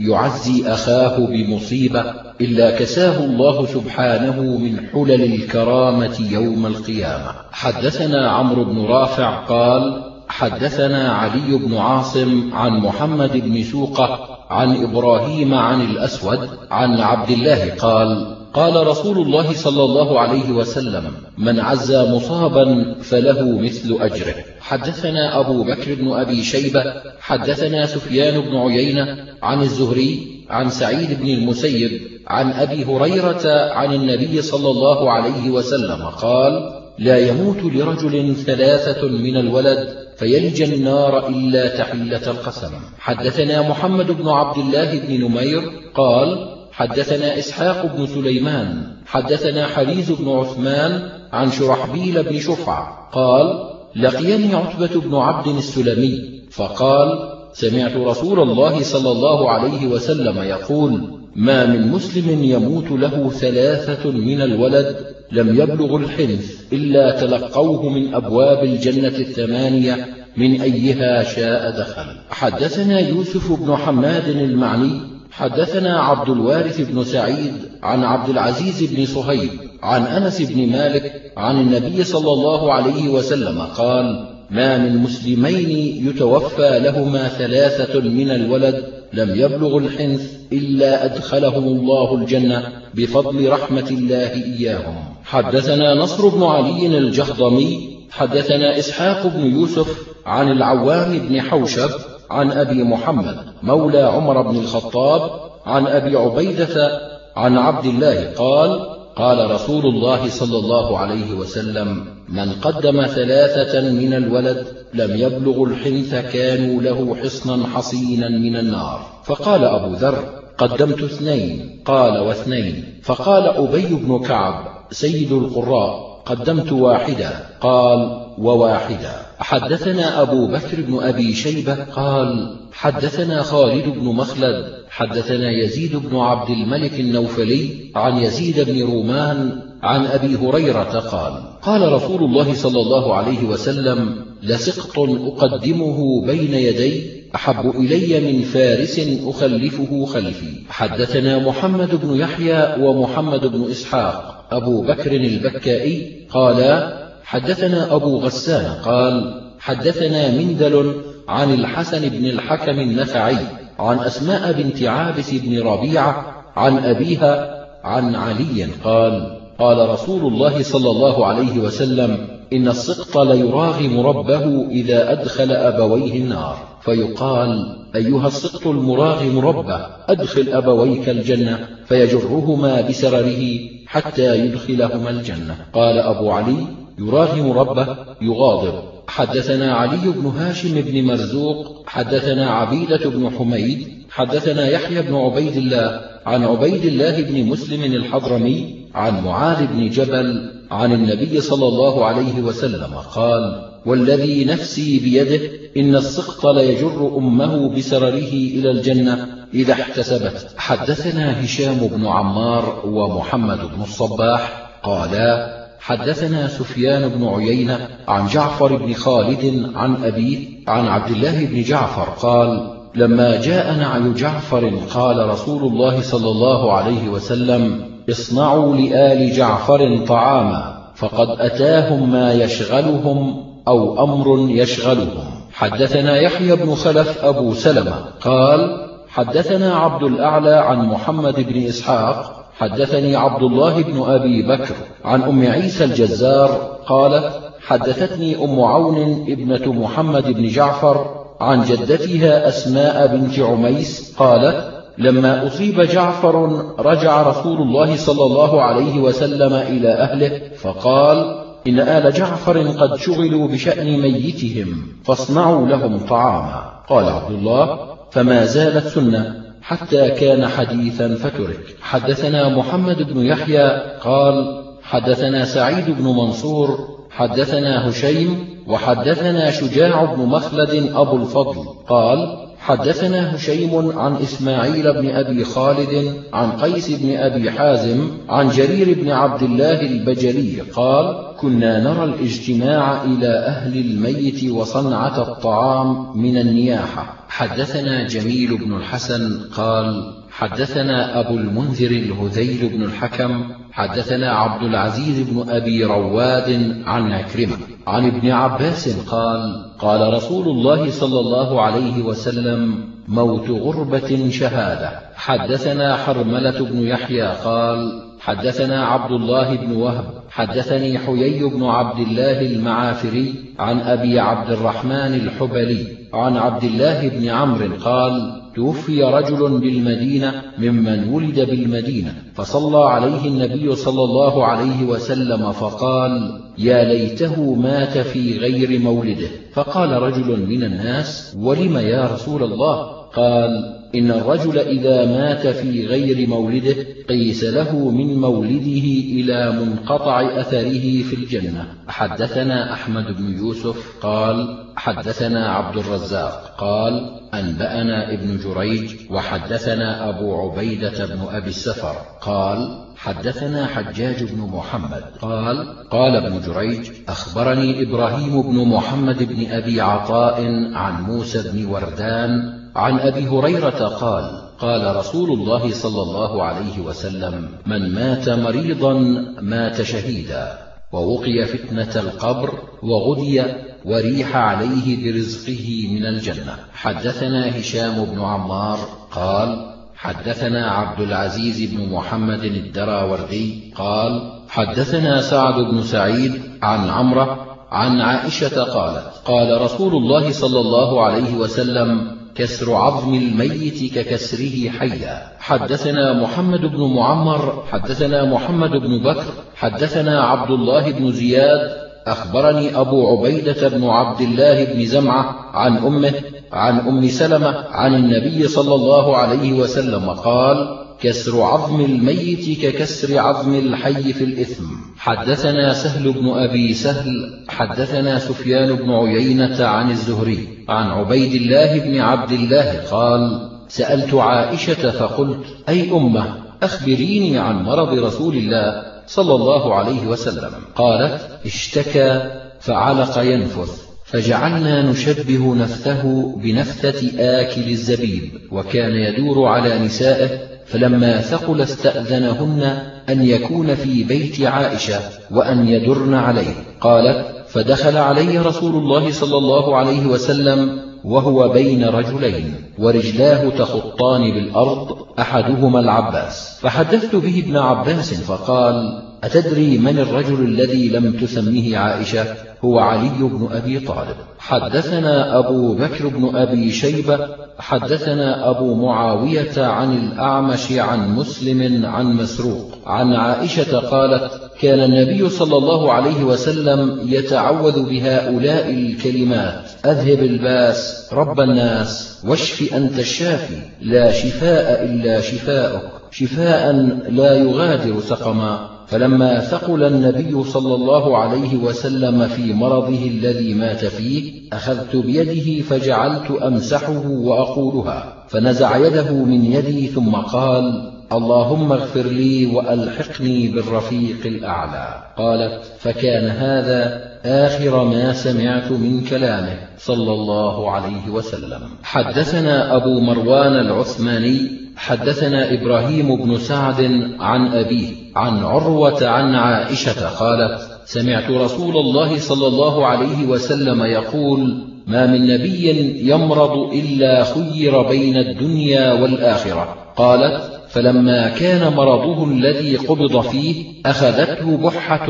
يعزي 0.10 0.68
أخاه 0.68 1.18
بمصيبة 1.18 2.04
إلا 2.42 2.80
كساه 2.80 3.26
الله 3.26 3.66
سبحانه 3.66 4.42
من 4.42 4.80
حلل 4.94 5.34
الكرامة 5.34 6.28
يوم 6.32 6.66
القيامة. 6.66 7.32
حدثنا 7.52 8.32
عمرو 8.32 8.64
بن 8.64 8.86
رافع 8.86 9.46
قال 9.46 10.04
حدثنا 10.28 11.12
علي 11.12 11.58
بن 11.58 11.78
عاصم 11.78 12.54
عن 12.54 12.72
محمد 12.80 13.32
بن 13.38 13.64
سوقة 13.64 14.20
عن 14.50 14.84
إبراهيم 14.84 15.54
عن 15.54 15.82
الأسود 15.82 16.50
عن 16.72 17.00
عبد 17.00 17.30
الله 17.30 17.74
قال 17.80 18.36
قال 18.54 18.88
رسول 18.88 19.18
الله 19.18 19.54
صلى 19.54 19.84
الله 19.84 20.20
عليه 20.20 20.52
وسلم 20.52 21.12
من 21.38 21.60
عزى 21.60 22.04
مصابا 22.04 22.96
فله 23.02 23.60
مثل 23.60 23.98
أجره. 24.00 24.36
حدثنا 24.60 25.40
أبو 25.40 25.64
بكر 25.64 25.96
بن 25.96 26.12
أبي 26.12 26.44
شيبة 26.44 26.84
حدثنا 27.20 27.86
سفيان 27.86 28.42
بن 28.42 28.56
عيينة 28.56 29.18
عن 29.44 29.62
الزهري 29.62 30.44
عن 30.50 30.70
سعيد 30.70 31.22
بن 31.22 31.30
المسيب 31.30 32.02
عن 32.28 32.52
أبي 32.52 32.86
هريرة 32.86 33.72
عن 33.72 33.94
النبي 33.94 34.42
صلى 34.42 34.70
الله 34.72 35.12
عليه 35.12 35.50
وسلم 35.50 36.06
قال 36.06 36.84
لا 37.00 37.18
يموت 37.18 37.64
لرجل 37.64 38.36
ثلاثة 38.36 39.08
من 39.08 39.38
الولد 39.38 39.90
فيلج 40.18 40.62
النار 40.62 41.28
إلا 41.28 41.78
تحلة 41.78 42.32
القسم. 42.32 42.72
حدثنا 43.00 43.62
محمد 43.70 44.12
بن 44.12 44.30
عبد 44.30 44.58
الله 44.58 45.00
بن 45.00 45.26
نمير 45.26 45.62
قال 45.96 46.53
حدثنا 46.74 47.40
إسحاق 47.40 47.96
بن 47.96 48.08
سليمان 48.08 48.84
حدثنا 49.06 49.68
حريز 49.68 50.12
بن 50.12 50.30
عثمان 50.30 51.10
عن 51.32 51.52
شرحبيل 51.52 52.24
بن 52.24 52.40
شفع 52.40 53.08
قال 53.12 53.70
لقيني 53.96 54.56
عتبة 54.56 55.02
بن 55.02 55.16
عبد 55.16 55.48
السلمي 55.48 56.42
فقال 56.52 57.30
سمعت 57.54 57.96
رسول 57.96 58.40
الله 58.40 58.84
صلى 58.84 59.12
الله 59.12 59.50
عليه 59.50 59.88
وسلم 59.88 60.38
يقول 60.38 61.02
ما 61.36 61.66
من 61.66 61.88
مسلم 61.88 62.44
يموت 62.44 62.92
له 62.92 63.30
ثلاثة 63.30 64.12
من 64.12 64.42
الولد 64.42 64.96
لم 65.32 65.50
يبلغ 65.62 65.96
الحنث 65.96 66.74
إلا 66.74 67.20
تلقوه 67.20 67.90
من 67.90 68.14
أبواب 68.14 68.64
الجنة 68.64 69.08
الثمانية 69.08 70.08
من 70.38 70.62
أيها 70.62 71.24
شاء 71.24 71.80
دخل. 71.80 72.06
حدثنا 72.30 73.00
يوسف 73.00 73.52
بن 73.52 73.76
حماد 73.76 74.30
المعني 74.30 75.13
حدثنا 75.36 76.00
عبد 76.00 76.30
الوارث 76.30 76.82
بن 76.82 77.04
سعيد 77.04 77.54
عن 77.84 78.04
عبد 78.04 78.30
العزيز 78.30 78.84
بن 78.94 79.06
صهيب 79.06 79.50
عن 79.84 80.06
أنس 80.06 80.42
بن 80.42 80.72
مالك 80.72 81.32
عن 81.38 81.62
النبي 81.62 82.04
صلى 82.04 82.34
الله 82.34 82.74
عليه 82.74 83.10
وسلم 83.10 83.62
قال 83.62 84.30
ما 84.50 84.78
من 84.78 84.98
مسلمين 84.98 85.70
يتوفى 86.08 86.80
لهما 86.80 87.28
ثلاثة 87.28 88.00
من 88.00 88.32
الولد 88.32 88.84
لم 89.14 89.30
يبلغ 89.36 89.78
الحنث 89.78 90.32
إلا 90.52 91.06
أدخلهم 91.06 91.64
الله 91.64 92.16
الجنة 92.16 92.64
بفضل 92.94 93.50
رحمة 93.50 93.88
الله 93.92 94.34
إياهم. 94.34 94.96
حدثنا 95.26 95.96
نصر 95.96 96.28
بن 96.28 96.44
علي 96.44 96.98
الجهضمي 96.98 97.94
حدثنا 98.12 98.80
إسحاق 98.80 99.28
بن 99.28 99.46
يوسف 99.46 99.98
عن 100.26 100.52
العوام 100.52 101.20
بن 101.20 101.42
حوشب 101.42 101.90
عن 102.34 102.52
أبي 102.52 102.84
محمد 102.84 103.38
مولى 103.64 104.02
عمر 104.02 104.42
بن 104.42 104.60
الخطاب 104.60 105.32
عن 105.66 105.88
أبي 105.88 106.18
عبيدة 106.18 107.02
عن 107.36 107.58
عبد 107.58 107.86
الله 107.86 108.34
قال 108.38 108.94
قال 109.16 109.52
رسول 109.52 109.86
الله 109.86 110.30
صلى 110.30 110.58
الله 110.58 110.98
عليه 110.98 111.34
وسلم 111.34 112.06
من 112.30 112.52
قدم 112.52 113.06
ثلاثة 113.06 113.82
من 113.92 114.14
الولد 114.14 114.68
لم 114.94 115.16
يبلغ 115.16 115.64
الحنث 115.64 116.34
كانوا 116.34 116.82
له 116.82 117.16
حصنا 117.16 117.68
حصينا 117.68 118.30
من 118.30 118.56
النار. 118.56 119.06
فقال 119.24 119.64
أبو 119.64 119.94
ذر 119.96 120.26
قدمت 120.58 121.04
اثنين. 121.04 121.82
قال 121.86 122.18
واثنين. 122.18 123.00
فقال 123.04 123.48
أبي 123.48 123.96
بن 123.96 124.20
كعب 124.20 124.68
سيد 124.92 125.32
القراء. 125.32 126.13
قدمت 126.26 126.72
واحدة 126.72 127.30
قال 127.62 128.28
وواحدة 128.38 129.12
حدثنا 129.40 130.22
أبو 130.22 130.48
بكر 130.48 130.82
بن 130.82 131.04
أبي 131.04 131.34
شيبة. 131.34 131.84
قال 131.84 132.60
حدثنا 132.74 133.42
خالد 133.42 133.90
بن 133.90 134.06
مخلد. 134.06 134.84
حدثنا 134.90 135.52
يزيد 135.52 135.96
بن 135.96 136.18
عبد 136.18 136.50
الملك 136.50 137.00
النوفلي 137.00 137.92
عن 137.96 138.18
يزيد 138.18 138.60
بن 138.60 138.82
رومان 138.82 139.62
عن 139.84 140.06
أبي 140.06 140.36
هريرة 140.36 141.00
قال 141.00 141.34
قال 141.62 141.94
رسول 141.94 142.24
الله 142.24 142.54
صلى 142.54 142.82
الله 142.82 143.14
عليه 143.16 143.44
وسلم 143.44 144.26
لسقط 144.44 145.00
أقدمه 145.00 146.26
بين 146.26 146.54
يدي 146.54 147.23
أحب 147.36 147.70
إلي 147.80 148.34
من 148.34 148.42
فارس 148.42 149.00
أخلفه 149.26 150.06
خلفي. 150.06 150.54
حدثنا 150.70 151.40
محمد 151.40 151.96
بن 152.06 152.16
يحيى 152.16 152.76
ومحمد 152.80 153.48
بن 153.48 153.72
إسحاق. 153.72 154.46
أبو 154.52 154.82
بكر 154.82 155.12
البكائي 155.12 156.28
قالا 156.30 157.04
حدثنا 157.24 157.96
أبو 157.96 158.18
غسان 158.18 158.66
قال 158.86 159.42
حدثنا 159.60 160.32
مندل 160.32 160.96
عن 161.28 161.54
الحسن 161.54 162.10
بن 162.10 162.26
الحكم 162.26 162.80
النفعي 162.80 163.38
عن 163.80 164.00
أسماء 164.00 164.52
بنت 164.52 164.84
عابس 164.84 165.34
بن 165.34 165.62
ربيعة 165.62 166.44
عن 166.56 166.78
أبيها 166.78 167.66
عن 167.84 168.16
علي 168.16 168.68
قال 168.84 169.40
قال 169.60 169.90
رسول 169.90 170.34
الله 170.34 170.64
صلى 170.64 170.90
الله 170.90 171.26
عليه 171.26 171.60
وسلم 171.60 172.28
إن 172.54 172.68
السقط 172.68 173.18
ليراغم 173.18 174.00
ربه 174.00 174.68
إذا 174.70 175.12
أدخل 175.12 175.52
أبويه 175.52 176.14
النار. 176.14 176.73
فيقال 176.86 177.76
أيها 177.96 178.28
السقط 178.28 178.68
المراغم 178.68 179.40
ربه 179.40 179.88
أدخل 180.08 180.50
أبويك 180.50 181.10
الجنة 181.10 181.68
فيجرهما 181.86 182.82
بسرره 182.82 183.60
حتى 183.88 184.46
يدخلهما 184.46 185.10
الجنة. 185.10 185.56
قال 185.74 186.00
أبو 186.00 186.32
علي 186.32 186.58
يراغم 187.00 187.52
ربه 187.52 187.88
يغاضب. 188.22 188.74
حدثنا 189.08 189.74
علي 189.74 190.12
بن 190.12 190.26
هاشم 190.26 190.82
بن 190.82 191.04
مرزوق 191.04 191.84
حدثنا 191.88 192.50
عبيدة 192.50 193.10
بن 193.10 193.30
حميد 193.30 193.88
حدثنا 194.10 194.68
يحيى 194.68 195.02
بن 195.02 195.16
عبيد 195.16 195.58
الله 195.58 196.02
عن 196.26 196.44
عبيد 196.44 196.86
الله 196.86 197.22
بن 197.22 197.46
مسلم 197.46 197.84
الحضرمي 197.84 198.76
عن 198.96 199.24
معاذ 199.24 199.68
بن 199.68 199.90
جبل 199.90 200.52
عن 200.72 200.94
النبي 200.94 201.42
صلى 201.42 201.68
الله 201.68 202.06
عليه 202.06 202.42
وسلم 202.42 202.94
قال 203.16 203.73
والذي 203.86 204.46
نفسي 204.46 205.00
بيده 205.00 205.52
إن 205.78 205.96
السقط 205.96 206.46
ليجر 206.46 207.18
أمه 207.18 207.70
بسرره 207.70 208.34
إلى 208.34 208.72
الجنة 208.72 209.28
إذا 209.54 209.74
احتسبت. 209.74 210.48
حدثنا 210.58 211.46
هشام 211.46 211.78
بن 211.78 212.06
عمار 212.06 212.82
ومحمد 212.86 213.58
بن 213.58 213.82
الصباح 213.82 214.72
قالا 214.84 215.64
حدثنا 215.80 216.48
سفيان 216.48 217.10
بن 217.10 217.28
عيينة 217.28 217.88
عن 218.08 218.28
جعفر 218.28 218.76
بن 218.76 218.94
خالد 218.94 219.72
عن 219.76 220.04
أبيه 220.04 220.38
عن 220.68 220.88
عبد 220.88 221.12
الله 221.12 221.46
بن 221.46 221.62
جعفر 221.62 222.10
قال 222.28 222.74
لما 222.96 223.42
جاء 223.42 223.76
نعي 223.76 224.14
جعفر 224.14 224.70
قال 224.94 225.30
رسول 225.30 225.64
الله 225.64 226.02
صلى 226.02 226.30
الله 226.30 226.74
عليه 226.74 227.10
وسلم 227.10 227.86
اصنعوا 228.10 228.76
لآل 228.76 229.34
جعفر 229.34 230.06
طعاما 230.08 230.92
فقد 230.96 231.28
أتاهم 231.40 232.12
ما 232.12 232.34
يشغلهم 232.34 233.53
أو 233.68 234.04
أمر 234.04 234.50
يشغلهم. 234.50 235.44
حدثنا 235.54 236.18
يحيى 236.18 236.56
بن 236.56 236.76
خلف 236.76 237.26
أبو 237.26 237.54
سلمة 237.54 237.96
قال 238.22 238.88
حدثنا 239.08 239.76
عبد 239.76 240.04
الأعلى 240.04 240.56
عن 240.56 240.86
محمد 240.86 241.36
بن 241.40 241.64
إسحاق 241.64 242.46
حدثني 242.58 243.16
عبد 243.16 243.44
الله 243.44 243.84
بن 243.84 244.02
أبي 244.02 244.48
بكر 244.48 244.76
عن 245.06 245.22
أم 245.22 245.52
عيسى 245.52 245.84
الجزار 245.84 246.50
قالت 246.88 247.32
حدثتني 247.62 248.44
أم 248.44 248.62
عون 248.62 249.26
ابنة 249.30 249.74
محمد 249.74 250.32
بن 250.32 250.48
جعفر 250.48 251.26
عن 251.42 251.64
جدتها 251.64 252.48
أسماء 252.48 253.08
بنت 253.08 253.40
عميس 253.40 254.16
قالت 254.18 254.74
لما 254.98 255.48
أصيب 255.48 255.82
جعفر 255.82 256.66
رجع 256.80 257.22
رسول 257.22 257.62
الله 257.62 257.96
صلى 257.96 258.24
الله 258.24 258.62
عليه 258.62 259.00
وسلم 259.00 259.54
إلى 259.54 259.90
أهله 259.90 260.42
فقال 260.58 261.44
إن 261.68 261.80
آل 261.80 262.14
جعفر 262.14 262.68
قد 262.68 262.96
شغلوا 262.96 263.48
بشأن 263.48 264.02
ميتهم 264.02 264.88
فاصنعوا 265.04 265.68
لهم 265.68 265.98
طعاما. 265.98 266.74
قال 266.90 267.06
عبد 267.06 267.32
الله 267.32 267.80
فما 268.12 268.46
زالت 268.46 268.88
سنة 268.88 269.44
حتى 269.62 270.10
كان 270.10 270.48
حديثا 270.48 271.16
فترك. 271.16 271.76
حدثنا 271.82 272.58
محمد 272.58 273.14
بن 273.14 273.26
يحيى 273.26 273.70
قال 274.02 274.64
حدثنا 274.84 275.46
سعيد 275.46 275.90
بن 275.90 276.04
منصور 276.04 276.78
حدثنا 277.12 277.90
هشيم 277.90 278.48
وحدثنا 278.68 279.52
شجاع 279.52 280.14
بن 280.14 280.26
مخلد 280.26 280.92
أبو 280.96 281.16
الفضل. 281.18 281.66
قال 281.88 282.48
حدثنا 282.64 283.36
هشيم 283.36 284.00
عن 284.00 284.16
إسماعيل 284.16 284.94
بن 284.94 285.10
أبي 285.10 285.44
خالد 285.44 286.14
عن 286.34 286.52
قيس 286.52 286.92
بن 286.92 287.18
أبي 287.18 287.52
حازم 287.52 288.08
عن 288.30 288.50
جرير 288.50 289.02
بن 289.02 289.12
عبد 289.12 289.44
الله 289.44 289.82
البجلي 289.82 290.62
قال 290.62 291.36
كنا 291.38 291.80
نرى 291.80 292.04
الاجتماع 292.04 293.04
إلى 293.04 293.28
أهل 293.28 293.78
الميت 293.78 294.52
وصنعة 294.52 295.22
الطعام 295.22 296.18
من 296.18 296.38
النياحة. 296.38 297.14
حدثنا 297.30 298.08
جميل 298.08 298.58
بن 298.58 298.78
الحسن 298.78 299.40
قال 299.56 300.14
حدثنا 300.32 301.20
أبو 301.20 301.38
المنذر 301.38 301.92
الهذيل 301.92 302.70
بن 302.70 302.84
الحكم 302.84 303.44
حدثنا 303.72 304.32
عبد 304.32 304.64
العزيز 304.64 305.20
بن 305.20 305.50
أبي 305.50 305.84
رواد 305.84 306.82
عن 306.86 307.12
عكرمة 307.12 307.58
عن 307.88 308.06
ابن 308.06 308.32
عباس 308.32 309.00
قال 309.10 309.66
قال 309.80 310.14
رسول 310.14 310.48
الله 310.48 310.92
صلى 310.92 311.20
الله 311.20 311.62
عليه 311.62 312.04
وسلم 312.04 312.78
موت 313.08 313.50
غربة 313.50 314.30
شهادة. 314.30 314.90
حدثنا 315.16 315.96
حرملة 315.96 316.60
بن 316.66 316.88
يحيى 316.88 317.28
قال 317.44 318.02
حدثنا 318.20 318.86
عبد 318.86 319.12
الله 319.12 319.56
بن 319.56 319.76
وهب 319.76 320.06
حدثني 320.30 320.98
حيي 320.98 321.44
بن 321.44 321.64
عبد 321.64 322.00
الله 322.00 322.42
المعافري 322.42 323.36
عن 323.60 323.80
أبي 323.80 324.20
عبد 324.20 324.52
الرحمن 324.52 325.14
الحبلي 325.14 326.03
عن 326.14 326.38
عبد 326.38 326.64
الله 326.64 327.08
بن 327.08 327.30
عمرو 327.30 327.76
قال 327.86 328.42
توفي 328.56 329.04
رجل 329.04 329.60
بالمدينة 329.60 330.42
ممن 330.58 331.10
ولد 331.10 331.40
بالمدينة 331.40 332.16
فصلى 332.36 332.86
عليه 332.86 333.28
النبي 333.28 333.76
صلى 333.76 334.04
الله 334.04 334.46
عليه 334.46 334.84
وسلم 334.84 335.52
فقال 335.52 336.40
يا 336.58 336.84
ليته 336.84 337.56
مات 337.56 337.98
في 337.98 338.38
غير 338.38 338.80
مولده. 338.80 339.28
فقال 339.54 339.92
رجل 339.92 340.46
من 340.50 340.64
الناس 340.64 341.38
ولم 341.40 341.78
يا 341.78 342.10
رسول 342.14 342.44
الله؟ 342.44 342.82
قال 343.16 343.83
إن 343.96 344.12
الرجل 344.12 344.60
إذا 344.60 345.06
مات 345.06 345.48
في 345.48 345.88
غير 345.88 346.28
مولده 346.28 346.76
قيس 347.10 347.44
له 347.44 347.90
من 347.90 348.20
مولده 348.20 348.88
إلى 349.18 349.52
منقطع 349.52 350.40
أثره 350.40 351.04
في 351.04 351.16
الجنة. 351.16 351.68
حدثنا 351.88 352.74
أحمد 352.74 353.06
بن 353.18 353.38
يوسف 353.38 353.98
قال 354.02 354.64
حدثنا 354.76 355.50
عبد 355.50 355.78
الرزاق 355.78 356.56
قال 356.58 357.20
أنبأنا 357.34 358.14
ابن 358.14 358.38
جريج 358.38 358.96
وحدثنا 359.12 360.10
أبو 360.10 360.36
عبيدة 360.42 361.06
بن 361.06 361.20
أبي 361.32 361.50
السفر 361.50 361.96
قال 362.22 362.84
حدثنا 362.96 363.66
حجاج 363.66 364.24
بن 364.24 364.38
محمد 364.38 365.04
قال 365.22 365.90
قال 365.90 366.16
ابن 366.16 366.42
جريج 366.42 366.92
أخبرني 367.08 367.82
إبراهيم 367.82 368.42
بن 368.42 368.68
محمد 368.68 369.24
بن 369.24 369.52
أبي 369.52 369.82
عطاء 369.82 370.42
عن 370.74 371.04
موسى 371.04 371.52
بن 371.52 371.66
وردان 371.66 372.63
عن 372.76 373.00
أبي 373.00 373.28
هريرة 373.28 373.88
قال 373.88 374.42
قال 374.60 374.96
رسول 374.96 375.32
الله 375.32 375.72
صلى 375.72 376.02
الله 376.02 376.44
عليه 376.44 376.80
وسلم 376.80 377.50
من 377.66 377.94
مات 377.96 378.30
مريضا 378.30 378.94
مات 379.42 379.82
شهيدا 379.82 380.58
ووقي 380.92 381.46
فتنة 381.46 381.96
القبر 381.96 382.54
وغدي 382.84 383.44
وريح 383.86 384.36
عليه 384.36 385.04
برزقه 385.04 385.88
من 385.92 386.06
الجنة. 386.06 386.56
حدثنا 386.74 387.60
هشام 387.60 388.06
بن 388.06 388.22
عمار 388.22 388.80
قال 389.12 389.74
حدثنا 389.96 390.72
عبد 390.72 391.02
العزيز 391.02 391.72
بن 391.72 391.90
محمد 391.90 392.44
الدراوردي 392.44 393.74
قال 393.76 394.32
حدثنا 394.50 395.22
سعد 395.22 395.54
بن 395.54 395.84
سعيد 395.84 396.42
عن 396.62 396.90
عمرة 396.90 397.58
عن 397.72 398.02
عائشة 398.02 398.64
قالت 398.64 399.12
قال 399.26 399.62
رسول 399.62 399.94
الله 399.96 400.32
صلى 400.32 400.60
الله 400.60 401.06
عليه 401.06 401.36
وسلم 401.36 402.23
كسر 402.36 402.74
عظم 402.74 403.14
الميت 403.14 403.94
ككسره 403.96 404.70
حيا. 404.70 405.22
حدثنا 405.40 406.14
محمد 406.14 406.62
بن 406.62 406.94
معمر 406.96 407.64
حدثنا 407.72 408.26
محمد 408.26 408.72
بن 408.72 409.04
بكر 409.04 409.34
حدثنا 409.56 410.24
عبد 410.24 410.52
الله 410.52 410.92
بن 410.92 411.12
زياد. 411.12 411.84
أخبرني 412.08 412.80
أبو 412.80 413.08
عبيدة 413.08 413.68
بن 413.68 413.90
عبد 413.90 414.22
الله 414.22 414.64
بن 414.64 414.86
زمعة 414.86 415.36
عن 415.54 415.78
أمه 415.78 416.14
عن 416.54 416.80
أم 416.80 417.08
سلمة 417.08 417.66
عن 417.72 417.96
النبي 417.96 418.48
صلى 418.48 418.76
الله 418.76 419.18
عليه 419.18 419.54
وسلم 419.54 420.10
قال 420.10 420.83
كسر 421.00 421.42
عظم 421.42 421.86
الميت 421.86 422.62
ككسر 422.62 423.20
عظم 423.20 423.56
الحي 423.56 424.14
في 424.14 424.24
الإثم. 424.24 424.64
حدثنا 424.98 425.74
سهل 425.74 426.12
بن 426.12 426.30
أبي 426.30 426.74
سهل 426.74 427.46
حدثنا 427.50 428.20
سفيان 428.20 428.76
بن 428.76 428.92
عيينة 428.92 429.66
عن 429.66 429.92
الزهري 429.92 430.66
عن 430.70 430.90
عبيد 430.90 431.34
الله 431.34 431.80
بن 431.80 432.00
عبد 432.00 432.32
الله 432.32 432.84
قال 432.92 433.50
سألت 433.68 434.14
عائشة 434.14 434.92
فقلت 434.92 435.40
أي 435.70 435.92
أمة 435.92 436.36
أخبريني 436.64 437.38
عن 437.38 437.64
مرض 437.64 438.00
رسول 438.00 438.36
الله 438.38 438.84
صلى 439.08 439.36
الله 439.36 439.76
عليه 439.76 440.08
وسلم. 440.08 440.52
قالت 440.76 441.40
اشتكى 441.46 442.32
فعلق 442.60 443.18
ينفث. 443.18 443.93
فجعلنا 444.14 444.92
نشبه 444.92 445.56
نفثه 445.56 446.36
بنفثة 446.38 447.12
آكل 447.20 447.70
الزبيب 447.70 448.32
وكان 448.52 448.92
يدور 448.92 449.46
على 449.48 449.80
نسائه 449.80 450.30
فلما 450.66 451.22
ثقل 451.22 451.62
استأذنهن 451.62 452.64
أن 453.10 453.26
يكون 453.26 453.76
في 453.76 454.04
بيت 454.04 454.42
عائشة 454.42 455.00
وأن 455.32 455.68
يدرن 455.68 456.14
عليه. 456.14 456.54
قالت 456.82 457.46
فدخل 457.48 457.98
علي 457.98 458.40
رسول 458.40 458.76
الله 458.76 459.12
صلى 459.12 459.38
الله 459.38 459.78
عليه 459.78 460.06
وسلم 460.06 460.80
وهو 461.04 461.50
بين 461.50 461.86
رجلين 461.86 462.54
ورجلاه 462.80 463.50
تخطان 463.50 464.32
بالأرض 464.32 464.98
أحدهما 465.20 465.80
العباس. 465.80 466.60
فحدثت 466.62 467.16
به 467.16 467.44
ابن 467.46 467.58
عباس 467.58 468.14
فقال 468.14 469.04
أتدري 469.24 469.78
من 469.78 470.00
الرجل 470.00 470.46
الذي 470.46 470.90
لم 470.90 471.12
تسمه 471.12 471.78
عائشة؟ 471.78 472.26
هو 472.66 472.80
علي 472.80 473.20
بن 473.20 473.48
أبي 473.52 473.80
طالب. 473.80 474.16
حدثنا 474.40 475.40
أبو 475.40 475.74
بكر 475.74 476.08
بن 476.08 476.36
أبي 476.36 476.72
شيبة 476.72 477.28
حدثنا 477.60 478.50
أبو 478.50 478.76
معاوية 478.76 479.66
عن 479.66 479.98
الأعمش 479.98 480.72
عن 480.72 481.16
مسلم 481.16 481.86
عن 481.86 482.06
مسروق. 482.06 482.72
عن 482.86 483.14
عائشة 483.14 483.80
قالت 483.80 484.32
كان 484.62 484.80
النبي 484.80 485.30
صلى 485.30 485.58
الله 485.58 485.92
عليه 485.94 486.24
وسلم 486.24 487.00
يتعوذ 487.06 487.90
بهؤلاء 487.90 488.70
الكلمات. 488.70 489.70
أذهب 489.86 490.20
الباس 490.24 491.10
رب 491.14 491.40
الناس 491.40 492.20
واشف 492.28 492.74
أنت 492.74 493.00
الشافي. 493.00 493.58
لا 493.82 494.12
شفاء 494.12 494.84
إلا 494.86 495.22
شفاءك 495.22 495.82
شفاء 496.12 496.72
لا 497.10 497.38
يغادر 497.38 498.00
سقما. 498.00 498.73
فلما 498.94 499.40
ثقل 499.40 499.84
النبي 499.84 500.44
صلى 500.44 500.76
الله 500.76 501.18
عليه 501.18 501.56
وسلم 501.56 502.28
في 502.28 502.54
مرضه 502.54 503.08
الذي 503.08 503.54
مات 503.54 503.86
فيه 503.86 504.50
أخذت 504.54 504.96
بيده 504.96 505.64
فجعلت 505.64 506.32
أمسحه 506.32 507.08
وأقولها 507.08 508.14
فنزع 508.28 508.78
يده 508.78 509.12
من 509.12 509.46
يدي 509.46 509.88
ثم 509.88 510.16
قال 510.16 510.92
اللهم 511.12 511.72
اغفر 511.72 512.04
لي 512.04 512.46
وألحقني 512.46 513.48
بالرفيق 513.48 514.26
الأعلى 514.26 515.04
قالت 515.18 515.64
فكان 515.80 516.30
هذا 516.30 517.02
آخر 517.26 517.84
ما 517.84 518.14
سمعت 518.14 518.72
من 518.72 519.04
كلامه 519.04 519.58
صلى 519.78 520.12
الله 520.12 520.72
عليه 520.72 521.10
وسلم 521.10 521.62
حدثنا 521.84 522.76
أبو 522.76 523.00
مروان 523.00 523.54
العثماني 523.54 524.52
حدثنا 524.76 525.54
إبراهيم 525.54 526.16
بن 526.16 526.38
سعد 526.38 526.82
عن 527.20 527.48
أبيه 527.48 528.03
عن 528.16 528.44
عروة 528.44 529.08
عن 529.08 529.36
عائشة 529.36 530.10
قالت 530.10 530.74
سمعت 530.86 531.32
رسول 531.32 531.78
الله 531.78 532.20
صلى 532.20 532.48
الله 532.48 532.86
عليه 532.86 533.26
وسلم 533.28 533.84
يقول 533.84 534.64
ما 534.88 535.08
من 535.08 535.28
نبي 535.28 535.70
يمرض 536.10 536.74
إلا 536.74 537.24
خير 537.24 537.82
بين 537.82 538.18
الدنيا 538.18 538.94
والآخرة 538.94 539.76
قالت 539.96 540.42
فلما 540.70 541.30
كان 541.30 541.74
مرضه 541.74 542.26
الذي 542.26 542.76
قبض 542.76 543.22
فيه 543.22 543.66
أخذته 543.86 544.58
بحة 544.58 545.08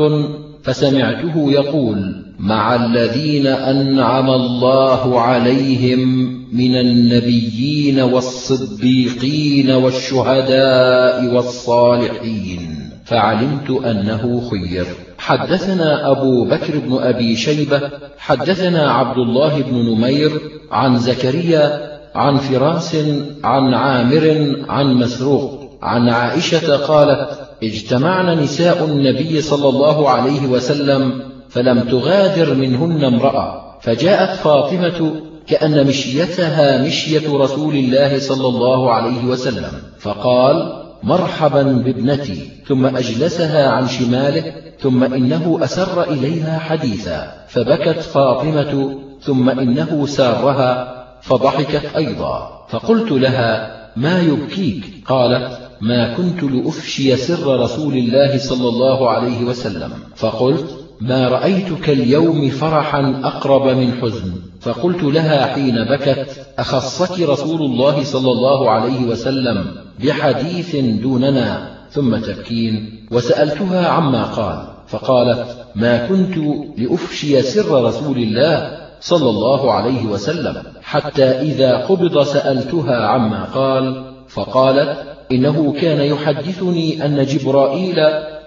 فسمعته 0.62 1.52
يقول 1.52 2.24
مع 2.38 2.74
الذين 2.74 3.46
أنعم 3.46 4.30
الله 4.30 5.20
عليهم 5.20 6.00
من 6.52 6.76
النبيين 6.76 8.00
والصديقين 8.00 9.70
والشهداء 9.70 11.34
والصالحين 11.34 12.83
فعلمت 13.04 13.70
أنه 13.70 14.50
خير. 14.50 14.86
حدثنا 15.18 16.10
أبو 16.10 16.44
بكر 16.44 16.78
بن 16.78 16.98
أبي 17.02 17.36
شيبة 17.36 17.80
حدثنا 18.18 18.90
عبد 18.92 19.18
الله 19.18 19.62
بن 19.62 19.74
نمير 19.74 20.30
عن 20.70 20.98
زكريا 20.98 21.94
عن 22.14 22.36
فراس 22.36 22.96
عن 23.44 23.74
عامر 23.74 24.56
عن 24.68 24.94
مسروق 24.94 25.70
عن 25.82 26.08
عائشة 26.08 26.76
قالت 26.76 27.38
اجتمعن 27.62 28.38
نساء 28.38 28.84
النبي 28.84 29.40
صلى 29.40 29.68
الله 29.68 30.10
عليه 30.10 30.46
وسلم 30.46 31.22
فلم 31.48 31.80
تغادر 31.80 32.54
منهن 32.54 33.04
امرأة. 33.04 33.78
فجاءت 33.80 34.38
فاطمة 34.38 35.14
كأن 35.46 35.86
مشيتها 35.86 36.86
مشية 36.86 37.32
رسول 37.32 37.74
الله 37.74 38.18
صلى 38.18 38.48
الله 38.48 38.92
عليه 38.92 39.24
وسلم 39.24 39.72
فقال 39.98 40.83
مرحبا 41.04 41.62
بابنتي 41.62 42.50
ثم 42.66 42.86
أجلسها 42.86 43.68
عن 43.68 43.88
شماله 43.88 44.52
ثم 44.80 45.04
إنه 45.04 45.58
أسر 45.62 46.02
إليها 46.02 46.58
حديثا 46.58 47.32
فبكت 47.48 47.98
فاطمة 47.98 48.98
ثم 49.22 49.50
إنه 49.50 50.06
سارها 50.06 50.94
فضحكت 51.22 51.96
أيضا 51.96 52.66
فقلت 52.68 53.12
لها 53.12 53.74
ما 53.96 54.20
يبكيك؟ 54.20 54.84
قالت 55.06 55.58
ما 55.80 56.14
كنت 56.14 56.42
لأفشي 56.42 57.16
سر 57.16 57.60
رسول 57.60 57.94
الله 57.94 58.38
صلى 58.38 58.68
الله 58.68 59.10
عليه 59.10 59.44
وسلم. 59.44 59.92
فقلت 60.16 60.83
ما 61.00 61.28
رأيتك 61.28 61.90
اليوم 61.90 62.48
فرحا 62.48 63.20
أقرب 63.24 63.76
من 63.76 63.92
حزن. 63.92 64.32
فقلت 64.60 65.02
لها 65.02 65.46
حين 65.46 65.84
بكت 65.84 66.46
أخصك 66.58 67.20
رسول 67.20 67.62
الله 67.62 68.04
صلى 68.04 68.30
الله 68.30 68.70
عليه 68.70 69.04
وسلم 69.04 69.64
بحديث 70.04 70.76
دوننا؟ 70.76 71.70
ثم 71.90 72.16
تبكين. 72.16 73.06
وسألتها 73.10 73.88
عما 73.88 74.22
قال. 74.22 74.66
فقالت 74.86 75.46
ما 75.74 76.06
كنت 76.06 76.36
لأفشي 76.78 77.42
سر 77.42 77.84
رسول 77.84 78.18
الله 78.18 78.70
صلى 79.00 79.30
الله 79.30 79.72
عليه 79.72 80.06
وسلم. 80.06 80.62
حتى 80.82 81.24
إذا 81.24 81.76
قبض 81.76 82.22
سألتها 82.22 83.06
عما 83.06 83.44
قال. 83.44 84.14
فقالت 84.28 84.98
إنه 85.32 85.72
كان 85.72 86.00
يحدثني 86.00 87.06
أن 87.06 87.26
جبرائيل 87.26 87.96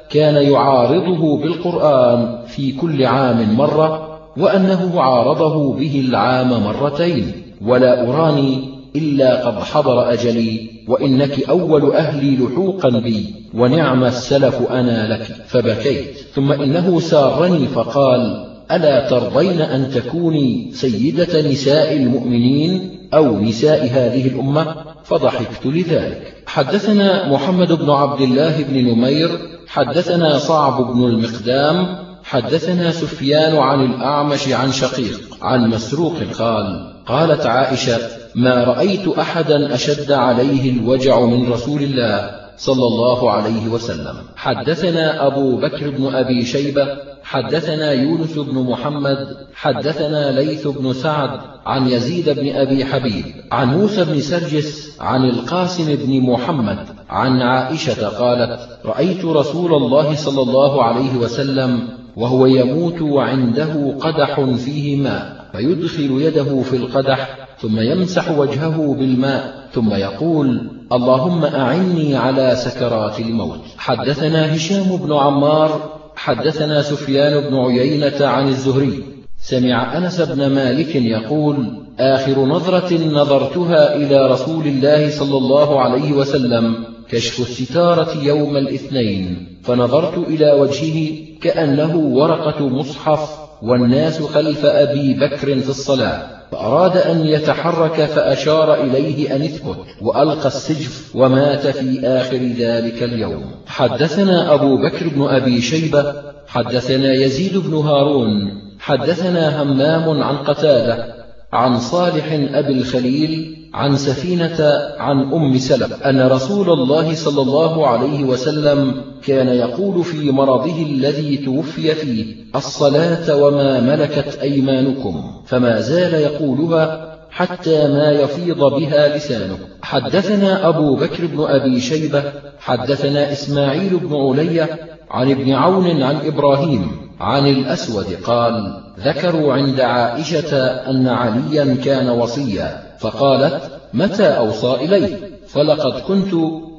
كان 0.10 0.36
يعارضه 0.36 1.38
بالقرآن 1.38 2.40
في 2.48 2.72
كل 2.72 3.06
عام 3.06 3.56
مرة 3.58 4.20
وأنه 4.38 5.02
عارضه 5.02 5.74
به 5.74 6.04
العام 6.10 6.64
مرتين. 6.64 7.32
ولا 7.66 8.10
أراني 8.10 8.70
إلا 8.96 9.48
قد 9.48 9.64
حضر 9.64 10.14
أجلي 10.14 10.70
وإنك 10.88 11.50
أول 11.50 11.92
أهلي 11.92 12.38
لحوقا 12.38 12.90
بي 12.90 13.34
ونعم 13.54 14.04
السلف 14.04 14.72
أنا 14.72 15.14
لك 15.14 15.28
فبكيت. 15.48 16.18
ثم 16.34 16.52
إنه 16.52 17.00
سارني 17.00 17.68
فقال 17.68 18.48
ألا 18.72 19.10
ترضين 19.10 19.62
أن 19.62 19.90
تكوني 19.90 20.70
سيدة 20.72 21.52
نساء 21.52 21.96
المؤمنين؟ 21.96 22.97
أو 23.14 23.40
نساء 23.40 23.84
هذه 23.84 24.28
الأمة 24.28 24.76
فضحكت 25.04 25.66
لذلك. 25.66 26.44
حدثنا 26.48 27.32
محمد 27.32 27.72
بن 27.72 27.90
عبد 27.90 28.22
الله 28.22 28.64
بن 28.64 28.76
نمير 28.76 29.30
حدثنا 29.68 30.38
صعب 30.38 30.94
بن 30.94 31.06
المقدام 31.06 32.08
حدثنا 32.24 32.92
سفيان 32.92 33.58
عن 33.58 33.86
الأعمش 33.86 34.48
عن 34.48 34.72
شقيق 34.72 35.20
عن 35.42 35.70
مسروق 35.70 36.16
قال 36.40 36.94
قالت 37.06 37.46
عائشة 37.46 38.00
ما 38.36 38.64
رأيت 38.64 39.08
أحدا 39.08 39.76
أشد 39.76 40.12
عليه 40.12 40.72
الوجع 40.72 41.20
من 41.20 41.52
رسول 41.52 41.84
الله. 41.84 42.47
صلى 42.58 42.88
الله 42.88 43.32
عليه 43.32 43.68
وسلم. 43.68 44.16
حدثنا 44.36 45.28
أبو 45.28 45.58
بكر 45.58 45.90
بن 45.90 46.16
أبي 46.16 46.46
شيبة 46.46 46.88
حدثنا 47.24 47.92
يونس 47.92 48.34
بن 48.34 48.56
محمد 48.56 49.38
حدثنا 49.54 50.32
ليث 50.32 50.68
بن 50.68 50.94
سعد 50.94 51.40
عن 51.66 51.88
يزيد 51.88 52.30
بن 52.30 52.56
أبي 52.56 52.86
حبيب 52.86 53.26
عن 53.52 53.78
موسى 53.78 54.06
بن 54.06 54.20
سرجس 54.20 54.98
عن 55.02 55.30
القاسم 55.30 55.96
بن 55.96 56.22
محمد 56.22 56.80
عن 57.10 57.42
عائشة 57.42 58.08
قالت 58.08 58.60
رأيت 58.86 59.26
رسول 59.26 59.74
الله 59.74 60.16
صلى 60.16 60.42
الله 60.42 60.84
عليه 60.84 61.18
وسلم 61.18 61.97
وهو 62.18 62.46
يموت 62.46 63.02
وعنده 63.02 63.98
قدح 64.00 64.42
فيه 64.42 64.96
ماء 64.96 65.50
فيدخل 65.52 66.22
يده 66.22 66.62
في 66.62 66.76
القدح 66.76 67.48
ثم 67.62 67.80
يمسح 67.80 68.32
وجهه 68.32 68.96
بالماء 69.00 69.68
ثم 69.74 69.94
يقول 69.94 70.70
اللهم 70.92 71.46
أعني 71.46 72.16
على 72.16 72.56
سكرات 72.56 73.20
الموت. 73.20 73.60
حدثنا 73.78 74.56
هشام 74.56 74.98
بن 74.98 75.14
عمار 75.14 76.00
حدثنا 76.16 76.82
سفيان 76.82 77.50
بن 77.50 77.56
عيينة 77.56 78.28
عن 78.28 78.48
الزهري. 78.48 79.04
سمع 79.42 79.98
أنس 79.98 80.22
بن 80.22 80.48
مالك 80.48 80.96
يقول 80.96 81.84
آخر 82.00 82.46
نظرة 82.46 82.94
نظرتها 82.94 83.96
إلى 83.96 84.28
رسول 84.28 84.68
الله 84.68 85.10
صلى 85.10 85.38
الله 85.38 85.80
عليه 85.80 86.12
وسلم 86.14 86.76
كشف 87.10 87.40
الستارة 87.40 88.24
يوم 88.24 88.58
الاثنين 88.58 89.48
فنظرت 89.64 90.18
إلى 90.18 90.52
وجهه 90.52 91.27
كأنه 91.42 91.96
ورقة 91.96 92.68
مصحف 92.68 93.30
والناس 93.62 94.22
خلف 94.22 94.66
أبي 94.66 95.14
بكر 95.14 95.60
في 95.60 95.70
الصلاة. 95.70 96.38
فأراد 96.52 96.98
أن 96.98 97.26
يتحرك 97.26 98.06
فأشار 98.06 98.74
إليه 98.84 99.36
أن 99.36 99.42
اثبت 99.42 99.78
وألقى 100.02 100.48
السجف 100.48 101.16
ومات 101.16 101.68
في 101.68 102.08
آخر 102.08 102.38
ذلك 102.38 103.04
اليوم. 103.04 103.44
حدثنا 103.68 104.54
أبو 104.54 104.78
بكر 104.78 105.08
بن 105.08 105.28
أبي 105.28 105.62
شيبة 105.62 106.14
حدثنا 106.48 107.14
يزيد 107.14 107.58
بن 107.58 107.74
هارون 107.74 108.62
حدثنا 108.80 109.62
همام 109.62 110.24
عن 110.24 110.38
قتادة 110.38 111.16
عن 111.54 111.80
صالح 111.80 112.32
أبي 112.32 112.74
الخليل 112.74 113.57
عن 113.74 113.96
سفينة 113.96 114.58
عن 114.98 115.34
أم 115.34 115.58
سلم 115.58 115.94
أن 116.06 116.28
رسول 116.28 116.70
الله 116.70 117.16
صلى 117.16 117.42
الله 117.42 117.88
عليه 117.88 118.24
وسلم 118.24 119.02
كان 119.24 119.48
يقول 119.48 120.04
في 120.04 120.32
مرضه 120.32 120.82
الذي 120.84 121.38
توفي 121.38 121.96
فيه 121.96 122.36
الصلاة 122.56 123.36
وما 123.36 123.80
ملكت 123.82 124.40
أيمانكم 124.42 125.24
فما 125.46 125.82
زال 125.82 126.14
يقولها 126.14 127.18
حتى 127.30 127.88
ما 127.88 128.12
يفيض 128.12 128.60
بها 128.60 129.18
لسانه. 129.18 129.58
حدثنا 129.82 130.70
أبو 130.70 130.96
بكر 130.96 131.26
بن 131.26 131.44
أبي 131.44 131.80
شيبة 131.80 132.24
حدثنا 132.60 133.32
إسماعيل 133.32 133.98
بن 133.98 134.16
علي 134.16 134.68
عن 135.12 135.32
ابن 135.32 135.54
عون 135.54 136.02
عن 136.02 136.16
إبراهيم 136.26 136.92
عن 137.20 137.48
الأسود 137.48 138.06
قال 138.24 138.84
ذكروا 139.00 139.54
عند 139.54 139.80
عائشة 139.80 140.58
أن 140.66 141.08
عليا 141.08 141.78
كان 141.86 142.10
وصيا. 142.10 142.87
فقالت 143.00 143.72
متى 143.94 144.28
أوصى 144.28 144.76
إليه 144.76 145.18
فلقد 145.48 146.02
كنت 146.02 146.34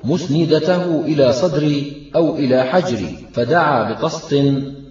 مسندته 0.04 1.00
إلى 1.00 1.32
صدري 1.32 2.10
أو 2.16 2.36
إلى 2.36 2.62
حجري 2.62 3.18
فدعا 3.32 3.92
بطست 3.92 4.44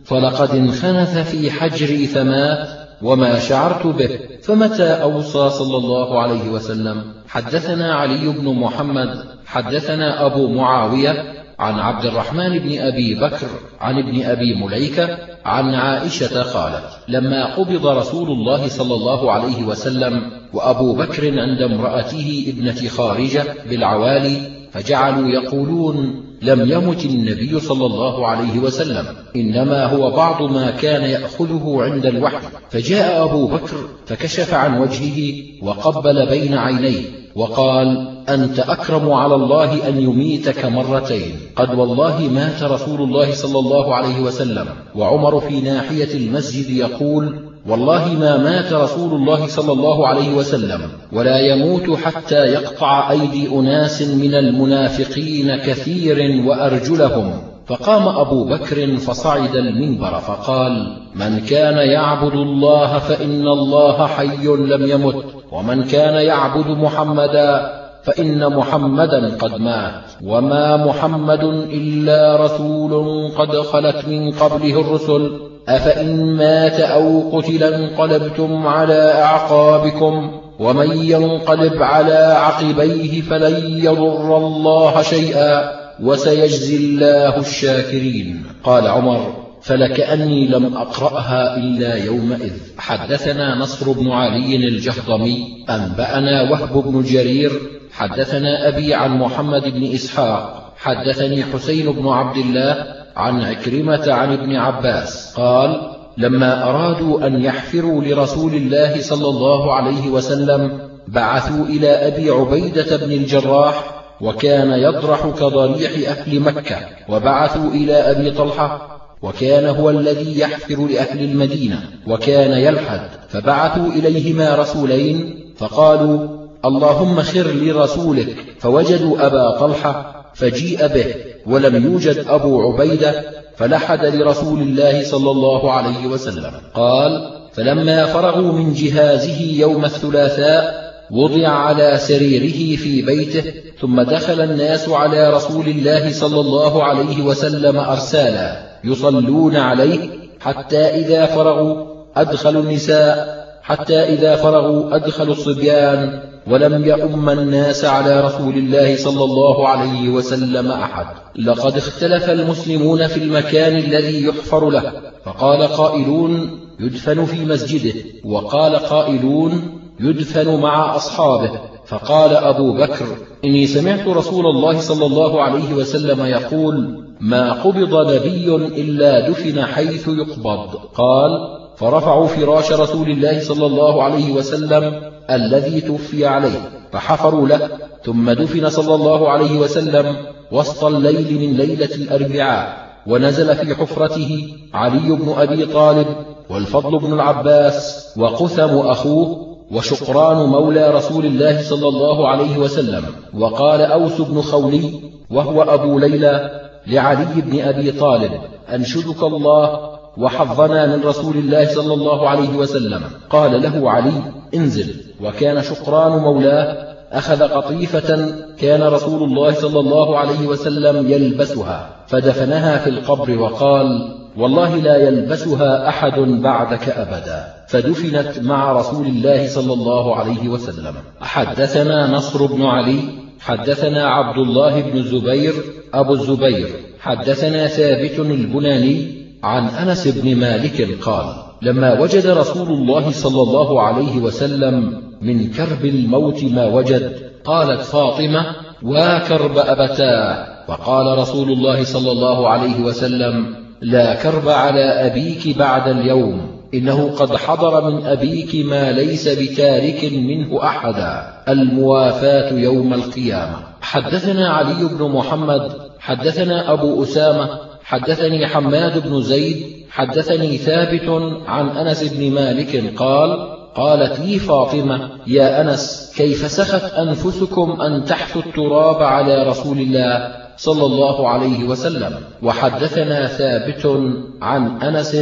فلقد 0.06 0.56
انخنث 0.56 1.18
في 1.32 1.52
حجري 1.52 2.08
فمات 2.08 2.68
وما 3.02 3.40
شعرت 3.40 3.88
به. 3.88 4.20
فمتى 4.44 4.84
أوصى 4.84 5.50
صلى 5.50 5.78
الله 5.78 6.22
عليه 6.22 6.50
وسلم؟ 6.50 7.04
حدثنا 7.28 7.96
علي 7.96 8.28
بن 8.28 8.54
محمد 8.54 9.26
حدثنا 9.46 10.26
أبو 10.26 10.48
معاوية 10.48 11.37
عن 11.60 11.80
عبد 11.80 12.06
الرحمن 12.06 12.60
بن 12.60 12.80
أبي 12.80 13.16
بكر 13.16 13.48
عن 13.80 13.98
ابن 13.98 14.24
أبي 14.24 14.56
مليكة 14.56 15.18
عن 15.46 15.74
عائشة 15.76 16.42
قالت 16.44 16.90
لما 17.08 17.56
قبض 17.56 17.88
رسول 17.88 18.32
الله 18.32 18.68
صلى 18.68 18.94
الله 18.94 19.32
عليه 19.32 19.64
وسلم 19.64 20.32
وأبو 20.54 20.94
بكر 20.94 21.40
عند 21.40 21.62
امرأته 21.62 22.46
ابنة 22.48 22.90
خارجة 22.90 23.44
بالعوالي 23.70 24.42
فجعلوا 24.72 25.30
يقولون 25.30 26.27
لم 26.42 26.72
يمت 26.72 27.06
النبي 27.06 27.60
صلى 27.60 27.86
الله 27.86 28.28
عليه 28.28 28.60
وسلم 28.60 29.06
إنما 29.36 29.86
هو 29.86 30.12
بعض 30.12 30.52
ما 30.52 30.72
كان 30.72 31.04
يأخذه 31.04 31.78
عند 31.80 32.06
الوحي. 32.06 32.48
فجاء 32.70 33.24
أبو 33.24 33.48
بكر 33.48 33.78
فكشف 34.06 34.54
عن 34.54 34.82
وجهه 34.82 35.44
وقبل 35.62 36.30
بين 36.30 36.54
عينيه 36.54 37.02
وقال 37.36 38.18
أنت 38.30 38.60
أكرم 38.60 39.12
على 39.12 39.36
الله 39.36 39.88
أن 39.90 40.02
يميتك 40.02 40.66
مرتين. 40.66 41.36
قد 41.56 41.80
والله 41.80 42.30
مات 42.34 42.64
رسول 42.64 43.02
الله 43.02 43.32
صلى 43.34 43.60
الله 43.60 43.96
عليه 43.96 44.20
وسلم 44.20 44.68
وعمر 44.96 45.40
في 45.40 45.62
ناحية 45.62 46.14
المسجد 46.14 46.70
يقول 46.70 47.47
والله 47.68 48.14
ما 48.20 48.38
مات 48.38 48.74
رسول 48.74 49.14
الله 49.14 49.48
صلى 49.48 49.72
الله 49.72 50.08
عليه 50.08 50.34
وسلم 50.34 50.82
ولا 51.14 51.40
يموت 51.40 51.98
حتى 51.98 52.46
يقطع 52.46 53.12
أيدي 53.12 53.50
أناس 53.50 54.02
من 54.02 54.34
المنافقين 54.34 55.56
كثير 55.56 56.46
وأرجلهم. 56.48 57.34
فقام 57.68 58.08
أبو 58.08 58.44
بكر 58.44 58.98
فصعد 58.98 59.56
المنبر 59.56 60.20
فقال 60.20 60.98
من 61.16 61.40
كان 61.40 61.78
يعبد 61.78 62.34
الله 62.34 63.00
فإن 63.00 63.48
الله 63.48 64.08
حي 64.08 64.48
لم 64.48 64.86
يمت 64.92 65.24
ومن 65.52 65.84
كان 65.84 66.14
يعبد 66.14 66.68
محمدا 66.68 67.78
فإن 68.04 68.56
محمدا 68.56 69.36
قد 69.36 69.62
مات 69.62 70.04
وما 70.24 70.86
محمد 70.86 71.44
إلا 71.70 72.46
رسول 72.46 73.32
قد 73.38 73.58
خلت 73.58 74.08
من 74.08 74.32
قبله 74.32 74.82
الرسل 74.82 75.47
أفإن 75.68 76.36
مات 76.36 76.80
أو 76.80 77.38
قتل 77.38 77.64
انقلبتم 77.64 78.68
على 78.68 79.12
أعقابكم 79.12 80.42
ومن 80.60 80.98
ينقلب 80.98 81.84
على 81.84 82.36
عقبيه 82.38 83.22
فلن 83.22 83.80
يضر 83.80 84.38
الله 84.38 85.02
شيئا 85.02 85.72
وسيجزي 86.04 86.76
الله 86.76 87.38
الشاكرين. 87.40 88.44
قال 88.64 88.88
عمر 88.88 89.34
فلكأني 89.62 90.48
لم 90.48 90.78
أقرأها 90.78 91.58
إلا 91.58 91.96
يومئذ. 91.96 92.54
حدثنا 92.78 93.56
نصر 93.56 93.92
بن 93.92 94.12
علي 94.12 94.56
الجهضمي 94.56 95.66
أنبأنا 95.70 96.52
وهب 96.52 96.84
بن 96.84 97.02
جرير 97.02 97.52
حدثنا 97.92 98.68
أبي 98.68 98.94
عن 98.94 99.18
محمد 99.18 99.64
بن 99.74 99.94
إسحاق 99.94 100.74
حدثني 100.78 101.44
حسين 101.44 101.92
بن 101.92 102.08
عبد 102.08 102.38
الله 102.38 102.97
عن 103.18 103.42
عكرمة 103.42 104.14
عن 104.14 104.34
ابن 104.34 104.56
عباس 104.56 105.34
قال 105.36 105.98
لما 106.18 106.70
أرادوا 106.70 107.28
أن 107.28 107.42
يحفروا 107.42 108.04
لرسول 108.04 108.54
الله 108.54 109.02
صلى 109.02 109.28
الله 109.28 109.74
عليه 109.74 110.10
وسلم 110.10 110.80
بعثوا 111.08 111.66
إلى 111.66 111.90
أبي 111.90 112.30
عبيدة 112.30 112.98
بن 112.98 113.12
الجراح 113.12 113.84
وكان 114.22 114.72
يضرح 114.72 115.28
كضريح 115.28 116.10
أهل 116.10 116.40
مكة 116.40 116.78
وبعثوا 117.10 117.72
إلى 117.72 117.94
أبي 117.94 118.32
طلحة 118.32 118.98
وكان 119.22 119.66
هو 119.66 119.90
الذي 119.90 120.40
يحفر 120.40 120.88
لأهل 120.88 121.24
المدينة 121.24 121.84
وكان 122.08 122.52
يلحد 122.52 123.02
فبعثوا 123.30 123.88
إليهما 123.88 124.56
رسولين 124.56 125.40
فقالوا 125.58 126.28
اللهم 126.66 127.22
خر 127.22 127.48
لرسولك 127.48 128.36
فوجدوا 128.60 129.26
أبا 129.26 129.60
طلحة 129.60 130.26
فجيء 130.34 130.88
به 130.88 131.16
ولم 131.48 131.86
يوجد 131.86 132.26
أبو 132.28 132.62
عبيدة 132.62 133.24
فلحد 133.56 134.06
لرسول 134.06 134.62
الله 134.62 135.04
صلى 135.04 135.32
الله 135.32 135.72
عليه 135.72 136.08
وسلم. 136.08 136.52
قال 136.74 137.12
فلما 137.54 138.06
فرغوا 138.06 138.54
من 138.54 138.74
جهازه 138.74 139.42
يوم 139.42 139.86
الثلاثاء 139.86 140.88
وضع 141.12 141.48
على 141.48 141.98
سريره 141.98 142.78
في 142.78 143.02
بيته 143.02 143.54
ثم 143.82 144.02
دخل 144.02 144.42
الناس 144.42 144.90
على 144.90 145.30
رسول 145.34 145.68
الله 145.68 146.12
صلى 146.12 146.40
الله 146.40 146.84
عليه 146.84 147.22
وسلم 147.22 147.78
أرسالا 147.78 148.60
يصلون 148.84 149.56
عليه 149.56 150.10
حتى 150.40 150.80
إذا 150.80 151.26
فرغوا 151.26 151.86
أدخلوا 152.16 152.62
النساء 152.62 153.38
حتى 153.62 154.00
إذا 154.00 154.36
فرغوا 154.36 154.96
أدخلوا 154.96 155.34
الصبيان 155.34 156.22
ولم 156.50 156.86
يؤم 156.86 157.30
الناس 157.30 157.86
على 157.86 158.22
رسول 158.22 158.54
الله 158.54 158.96
صلى 158.96 159.24
الله 159.24 159.68
عليه 159.68 160.10
وسلم 160.10 160.72
أحد. 160.72 161.06
لقد 161.36 161.78
اختلف 161.78 162.30
المسلمون 162.30 163.08
في 163.08 163.18
المكان 163.18 163.76
الذي 163.78 164.24
يحفر 164.24 164.70
له. 164.70 164.92
فقال 165.26 165.68
قائلون 165.68 166.60
يدفن 166.80 167.26
في 167.26 167.46
مسجده. 167.46 167.94
وقال 168.26 168.76
قائلون 168.76 169.80
يدفن 170.00 170.60
مع 170.60 170.96
أصحابه. 170.96 171.52
فقال 171.88 172.36
أبو 172.36 172.74
بكر 172.74 173.06
إني 173.46 173.68
سمعت 173.68 174.08
رسول 174.08 174.46
الله 174.46 174.80
صلى 174.80 175.06
الله 175.06 175.42
عليه 175.42 175.74
وسلم 175.74 176.26
يقول 176.26 177.04
ما 177.22 177.54
قبض 177.54 178.14
نبي 178.14 178.56
إلا 178.56 179.30
دفن 179.30 179.66
حيث 179.66 180.08
يقبض 180.08 180.76
قال 180.96 181.32
فرفعوا 181.78 182.28
فراش 182.28 182.72
رسول 182.72 183.10
الله 183.10 183.40
صلى 183.40 183.66
الله 183.66 184.04
عليه 184.04 184.32
وسلم 184.32 185.02
الذي 185.30 185.82
توفي 185.82 186.26
عليه 186.26 186.70
فحفروا 186.92 187.48
له 187.48 187.70
ثم 188.04 188.32
دفن 188.32 188.70
صلى 188.70 188.96
الله 188.96 189.30
عليه 189.30 189.60
وسلم 189.60 190.16
وسط 190.52 190.84
الليل 190.84 191.40
من 191.40 191.58
ليلة 191.58 191.96
الأربعاء 191.96 192.88
ونزل 193.08 193.56
في 193.56 193.76
حفرته 193.76 194.54
علي 194.74 195.16
بن 195.16 195.34
أبي 195.38 195.66
طالب 195.66 196.08
والفضل 196.50 197.00
بن 197.00 197.14
العباس 197.14 198.08
وقثم 198.18 198.78
أخوه 198.78 199.48
وشقران 199.72 200.50
مولى 200.50 200.90
رسول 200.90 201.26
الله 201.26 201.62
صلى 201.62 201.88
الله 201.88 202.28
عليه 202.28 202.58
وسلم 202.58 203.04
وقال 203.34 203.82
أوس 203.82 204.22
بن 204.22 204.42
خولي 204.42 205.02
وهو 205.32 205.62
أبو 205.62 206.00
ليلى 206.00 206.62
لعلي 206.88 207.42
بن 207.42 207.62
أبي 207.62 207.92
طالب 207.92 208.32
أنشدك 208.74 209.24
الله 209.24 209.97
وحظنا 210.18 210.96
من 210.96 211.04
رسول 211.04 211.38
الله 211.38 211.68
صلى 211.68 211.94
الله 211.94 212.30
عليه 212.30 212.50
وسلم. 212.50 213.02
قال 213.30 213.62
له 213.62 213.92
علي 213.92 214.12
انزل. 214.56 214.96
وكان 215.24 215.62
شقران 215.62 216.12
مولاه. 216.12 216.96
أخذ 217.12 217.44
قطيفة 217.44 218.36
كان 218.60 218.84
رسول 218.84 219.24
الله 219.24 219.52
صلى 219.52 219.80
الله 219.80 220.18
عليه 220.18 220.48
وسلم 220.48 221.12
يلبسها. 221.12 221.90
فدفنها 222.08 222.78
في 222.78 222.90
القبر 222.90 223.40
وقال 223.40 224.18
والله 224.38 224.76
لا 224.76 225.08
يلبسها 225.08 225.90
أحد 225.90 226.20
بعدك 226.20 226.90
أبدا. 226.90 227.54
فدفنت 227.68 228.40
مع 228.40 228.72
رسول 228.72 229.06
الله 229.06 229.48
صلى 229.48 229.74
الله 229.74 230.16
عليه 230.16 230.50
وسلم. 230.50 230.94
حدثنا 231.22 232.12
نصر 232.12 232.46
بن 232.46 232.66
علي 232.66 233.00
حدثنا 233.40 234.08
عبد 234.08 234.38
الله 234.38 234.82
بن 234.82 234.98
الزبير 234.98 235.54
أبو 235.94 236.14
الزبير. 236.14 236.68
حدثنا 237.00 237.68
ثابت 237.68 238.20
البناني 238.20 239.17
عن 239.44 239.68
أنس 239.68 240.08
بن 240.08 240.36
مالك 240.36 241.00
قال 241.02 241.26
لما 241.62 242.00
وجد 242.00 242.28
رسول 242.28 242.68
الله 242.70 243.12
صلى 243.12 243.42
الله 243.42 243.82
عليه 243.82 244.18
وسلم 244.18 245.02
من 245.22 245.52
كرب 245.52 245.86
الموت 245.86 246.44
ما 246.44 246.68
وجد 246.68 247.12
قالت 247.46 247.82
فاطمة 247.82 248.46
وكرب 248.84 249.58
أبتاه؟ 249.58 250.58
وقال 250.68 251.18
رسول 251.18 251.52
الله 251.52 251.84
صلى 251.84 252.12
الله 252.12 252.50
عليه 252.50 252.80
وسلم 252.80 253.56
لا 253.82 254.16
كرب 254.16 254.50
على 254.50 254.84
أبيك 254.84 255.58
بعد 255.58 255.88
اليوم 255.88 256.42
إنه 256.74 257.16
قد 257.16 257.36
حضر 257.36 257.92
من 257.92 258.06
أبيك 258.06 258.66
ما 258.66 258.92
ليس 258.92 259.28
بتارك 259.28 260.12
منه 260.14 260.64
أحدا 260.64 261.34
الموافاة 261.50 262.54
يوم 262.54 262.94
القيامة. 262.94 263.58
حدثنا 263.82 264.50
علي 264.50 264.88
بن 264.98 265.12
محمد 265.12 265.72
حدثنا 266.00 266.74
أبو 266.74 267.04
أسامة 267.04 267.67
حدثني 267.88 268.48
حماد 268.48 269.08
بن 269.08 269.22
زيد 269.22 269.86
حدثني 269.90 270.58
ثابت 270.58 271.10
عن 271.48 271.70
أنس 271.70 272.04
بن 272.04 272.32
مالك 272.32 272.94
قال 272.98 273.58
قالت 273.76 274.20
لي 274.20 274.40
فاطمة 274.40 275.10
يا 275.28 275.62
أنس 275.62 276.14
كيف 276.18 276.52
سخت 276.52 276.94
أنفسكم 276.94 277.82
أن 277.82 278.06
تحثوا 278.06 278.42
التراب 278.42 279.04
على 279.04 279.44
رسول 279.44 279.78
الله 279.78 280.32
صلى 280.58 280.86
الله 280.86 281.30
عليه 281.30 281.64
وسلم؟ 281.64 282.14
وحدثنا 282.44 283.28
ثابت 283.28 284.12
عن 284.42 284.82
أنس 284.82 285.16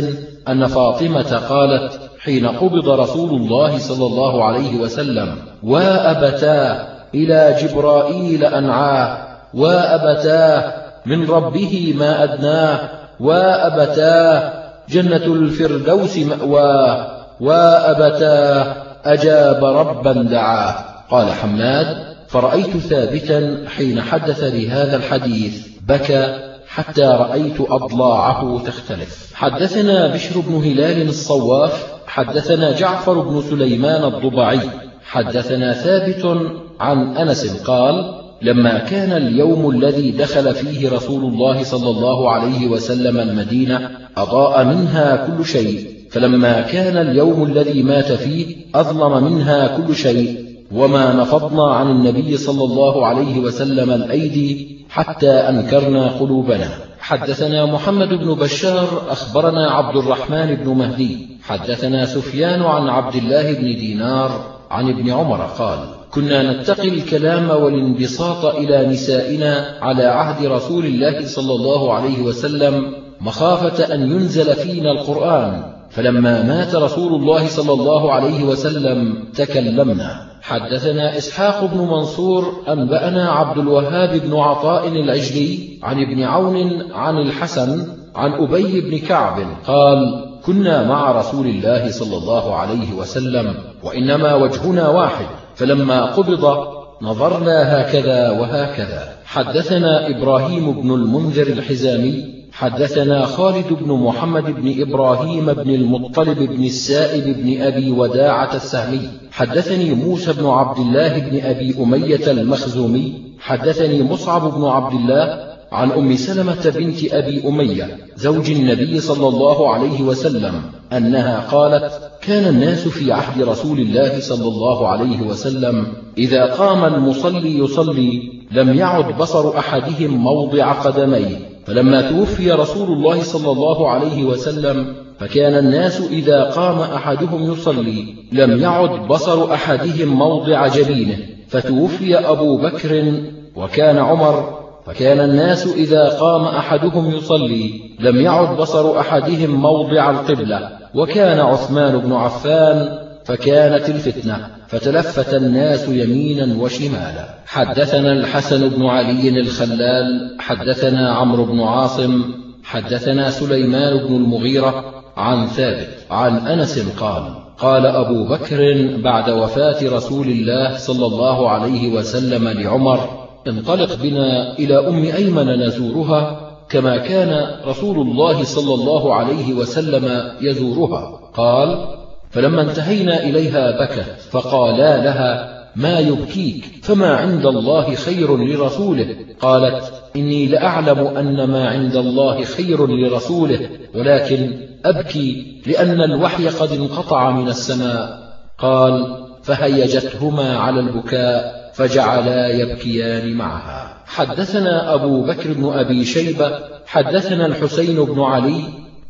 أن 0.47 0.67
فاطمة 0.67 1.37
قالت 1.49 1.99
حين 2.19 2.47
قبض 2.47 2.89
رسول 2.89 3.41
الله 3.41 3.77
صلى 3.77 4.05
الله 4.05 4.43
عليه 4.43 4.75
وسلم 4.75 5.35
وأبتاه 5.63 6.87
إلى 7.15 7.55
جبرائيل 7.61 8.45
أنعاه 8.45 9.17
وأبتاه 9.53 10.84
من 11.05 11.29
ربه 11.29 11.93
ما 11.97 12.23
أدناه 12.23 12.89
وأبتاه. 13.19 14.53
جنة 14.89 15.25
الفردوس 15.25 16.17
مأواه 16.17 17.07
وأبتاه. 17.39 18.75
أجاب 19.05 19.65
ربا 19.65 20.13
دعاه. 20.13 20.75
قال 21.09 21.31
حماد 21.31 21.97
فرأيت 22.27 22.77
ثابتا 22.77 23.65
حين 23.67 24.01
حدث 24.01 24.43
بهذا 24.43 24.97
الحديث. 24.97 25.67
بكى 25.87 26.39
حتى 26.67 27.01
رأيت 27.01 27.61
أضلاعه 27.61 28.63
تختلف. 28.65 29.31
حدثنا 29.35 30.07
بشر 30.07 30.39
بن 30.39 30.55
هلال 30.55 31.09
الصواف 31.09 31.95
حدثنا 32.07 32.71
جعفر 32.71 33.19
بن 33.19 33.41
سليمان 33.41 34.03
الضبعي 34.03 34.59
حدثنا 35.05 35.73
ثابت 35.73 36.37
عن 36.79 37.17
أنس 37.17 37.63
قال 37.63 38.24
لما 38.45 38.77
كان 38.77 39.11
اليوم 39.11 39.69
الذي 39.69 40.11
دخل 40.11 40.55
فيه 40.55 40.89
رسول 40.89 41.23
الله 41.33 41.63
صلى 41.63 41.89
الله 41.89 42.31
عليه 42.31 42.67
وسلم 42.67 43.19
المدينة 43.19 43.89
أضاء 44.17 44.65
منها 44.65 45.27
كل 45.27 45.45
شيء. 45.45 45.87
فلما 46.11 46.61
كان 46.61 46.97
اليوم 46.97 47.43
الذي 47.43 47.83
مات 47.83 48.11
فيه 48.11 48.55
أظلم 48.75 49.23
منها 49.23 49.77
كل 49.77 49.95
شيء. 49.95 50.45
وما 50.71 51.13
نفضنا 51.13 51.67
عن 51.67 51.91
النبي 51.91 52.37
صلى 52.37 52.63
الله 52.63 53.05
عليه 53.05 53.39
وسلم 53.39 53.91
الأيدي 53.91 54.77
حتى 54.89 55.31
أنكرنا 55.31 56.07
قلوبنا. 56.07 56.69
حدثنا 56.99 57.65
محمد 57.65 58.09
بن 58.09 58.33
بشار 58.33 58.87
أخبرنا 59.09 59.71
عبد 59.71 59.95
الرحمن 59.97 60.55
بن 60.55 60.69
مهدي. 60.69 61.27
حدثنا 61.43 62.05
سفيان 62.05 62.61
عن 62.61 62.89
عبد 62.89 63.15
الله 63.15 63.53
بن 63.53 63.63
دينار 63.63 64.55
عن 64.71 64.89
ابن 64.89 65.09
عمر 65.09 65.41
قال 65.41 65.79
كنا 66.15 66.61
نتقي 66.61 66.87
الكلام 66.87 67.49
والانبساط 67.49 68.45
إلى 68.45 68.87
نسائنا 68.87 69.77
على 69.81 70.03
عهد 70.03 70.45
رسول 70.45 70.85
الله 70.85 71.25
صلى 71.25 71.53
الله 71.53 71.93
عليه 71.93 72.21
وسلم 72.21 72.93
مخافة 73.21 73.93
أن 73.93 74.11
ينزل 74.11 74.55
فينا 74.55 74.91
القرآن. 74.91 75.63
فلما 75.89 76.43
مات 76.43 76.75
رسول 76.75 77.21
الله 77.21 77.47
صلى 77.47 77.73
الله 77.73 78.13
عليه 78.13 78.43
وسلم 78.43 79.23
تكلمنا. 79.35 80.11
حدثنا 80.41 81.17
إسحاق 81.17 81.65
بن 81.65 81.77
منصور 81.77 82.63
أنبأنا 82.67 83.29
عبد 83.29 83.57
الوهاب 83.57 84.17
بن 84.17 84.33
عطاء 84.35 84.87
العجلي 84.87 85.79
عن 85.83 86.01
ابن 86.01 86.23
عون 86.23 86.91
عن 86.91 87.17
الحسن 87.17 87.87
عن 88.15 88.33
أبي 88.33 88.81
بن 88.81 88.97
كعب 88.97 89.39
قال 89.67 90.25
كنا 90.45 90.87
مع 90.87 91.11
رسول 91.11 91.47
الله 91.47 91.91
صلى 91.91 92.17
الله 92.17 92.55
عليه 92.55 92.93
وسلم 92.93 93.55
وإنما 93.83 94.35
وجهنا 94.35 94.89
واحد. 94.89 95.25
فلما 95.55 96.05
قبض 96.05 96.67
نظرنا 97.01 97.81
هكذا 97.81 98.29
وهكذا. 98.29 99.15
حدثنا 99.25 100.09
إبراهيم 100.09 100.81
بن 100.81 100.91
المنذر 100.91 101.47
الحزامي 101.47 102.35
حدثنا 102.51 103.25
خالد 103.25 103.73
بن 103.73 103.91
محمد 103.93 104.43
بن 104.43 104.81
إبراهيم 104.81 105.53
بن 105.53 105.69
المطلب 105.69 106.39
بن 106.39 106.63
السائب 106.63 107.37
بن 107.37 107.61
أبي 107.61 107.91
وداعة 107.91 108.55
السهمي. 108.55 109.09
حدثني 109.31 109.93
موسى 109.93 110.33
بن 110.33 110.45
عبد 110.45 110.79
الله 110.79 111.19
بن 111.19 111.45
أبي 111.45 111.75
أمية 111.83 112.31
المخزومي. 112.31 113.13
حدثني 113.39 114.03
مصعب 114.03 114.53
بن 114.55 114.65
عبد 114.65 114.93
الله 114.93 115.54
عن 115.75 115.91
أم 115.91 116.15
سلمة 116.15 116.73
بنت 116.75 117.13
أبي 117.13 117.47
أمية 117.47 117.97
زوج 118.15 118.51
النبي 118.51 118.99
صلى 118.99 119.27
الله 119.27 119.73
عليه 119.73 120.01
وسلم 120.01 120.61
أنها 120.93 121.39
قالت 121.51 122.11
كان 122.21 122.47
الناس 122.47 122.87
في 122.87 123.11
عهد 123.11 123.41
رسول 123.41 123.79
الله 123.79 124.19
صلى 124.19 124.47
الله 124.47 124.87
عليه 124.87 125.21
وسلم 125.21 125.87
إذا 126.17 126.45
قام 126.45 126.93
المصلي 126.93 127.59
يصلي 127.59 128.21
لم 128.51 128.73
يعد 128.73 129.17
بصر 129.17 129.57
أحدهم 129.59 130.17
موضع 130.17 130.71
قدميه 130.71 131.37
فلما 131.65 132.01
توفي 132.01 132.51
رسول 132.51 132.91
الله 132.91 133.23
صلى 133.23 133.51
الله 133.51 133.89
عليه 133.89 134.23
وسلم 134.23 134.95
فكان 135.19 135.57
الناس 135.57 136.01
إذا 136.01 136.43
قام 136.43 136.79
أحدهم 136.79 137.51
يصلي 137.51 138.15
لم 138.31 138.61
يعد 138.61 139.07
بصر 139.07 139.53
أحدهم 139.53 140.07
موضع 140.07 140.67
جبينه 140.67 141.17
فتوفي 141.47 142.15
أبو 142.15 142.57
بكر 142.57 143.21
وكان 143.55 143.97
عمر 143.97 144.64
فكان 144.85 145.19
الناس 145.19 145.67
إذا 145.67 146.09
قام 146.09 146.45
أحدهم 146.45 147.11
يصلي 147.11 147.81
لم 147.99 148.21
يعد 148.21 148.57
بصر 148.57 148.99
أحدهم 148.99 149.49
موضع 149.49 150.09
القبلة. 150.09 150.69
وكان 150.95 151.39
عثمان 151.39 151.97
بن 151.97 152.13
عفان 152.13 152.97
فكانت 153.25 153.89
الفتنة 153.89 154.47
فتلفت 154.67 155.33
الناس 155.33 155.89
يمينا 155.89 156.63
وشمالا. 156.63 157.35
حدثنا 157.45 158.11
الحسن 158.11 158.69
بن 158.69 158.85
علي 158.85 159.29
الخلال 159.29 160.35
حدثنا 160.39 161.13
عمرو 161.13 161.45
بن 161.45 161.61
عاصم 161.61 162.23
حدثنا 162.63 163.29
سليمان 163.29 163.97
بن 163.97 164.15
المغيرة 164.15 165.03
عن 165.17 165.47
ثابت 165.47 165.89
عن 166.11 166.47
أنس 166.47 166.79
قال 166.99 167.23
قال 167.57 167.85
أبو 167.85 168.25
بكر 168.27 168.87
بعد 169.03 169.29
وفاة 169.29 169.97
رسول 169.97 170.27
الله 170.27 170.77
صلى 170.77 171.05
الله 171.05 171.49
عليه 171.49 171.93
وسلم 171.93 172.47
لعمر 172.47 173.24
انطلق 173.47 173.95
بنا 173.95 174.57
إلى 174.59 174.87
أم 174.87 175.03
أيمن 175.03 175.59
نزورها 175.59 176.51
كما 176.69 176.97
كان 176.97 177.55
رسول 177.65 178.07
الله 178.07 178.43
صلى 178.43 178.73
الله 178.73 179.15
عليه 179.15 179.53
وسلم 179.53 180.31
يزورها. 180.41 181.19
قال 181.33 181.87
فلما 182.31 182.61
انتهينا 182.61 183.23
إليها 183.23 183.85
بكت 183.85 184.15
فقالا 184.31 185.03
لها 185.03 185.55
ما 185.75 185.99
يبكيك 185.99 186.65
فما 186.83 187.15
عند 187.15 187.45
الله 187.45 187.95
خير 187.95 188.37
لرسوله؟ 188.37 189.15
قالت 189.41 189.93
إني 190.15 190.47
لأعلم 190.47 190.99
أن 190.99 191.43
ما 191.43 191.69
عند 191.69 191.95
الله 191.95 192.43
خير 192.43 192.87
لرسوله 192.87 193.69
ولكن 193.95 194.53
أبكي 194.85 195.61
لأن 195.67 196.01
الوحي 196.01 196.47
قد 196.47 196.71
انقطع 196.71 197.31
من 197.31 197.47
السماء. 197.47 198.19
قال 198.59 199.25
فهيجتهما 199.43 200.57
على 200.57 200.79
البكاء. 200.79 201.64
فجعلا 201.75 202.47
يبكيان 202.47 203.33
معها. 203.33 203.97
حدثنا 204.05 204.93
أبو 204.93 205.23
بكر 205.23 205.53
بن 205.53 205.73
أبي 205.73 206.05
شيبة 206.05 206.51
حدثنا 206.85 207.45
الحسين 207.45 208.03
بن 208.05 208.21
علي 208.21 208.61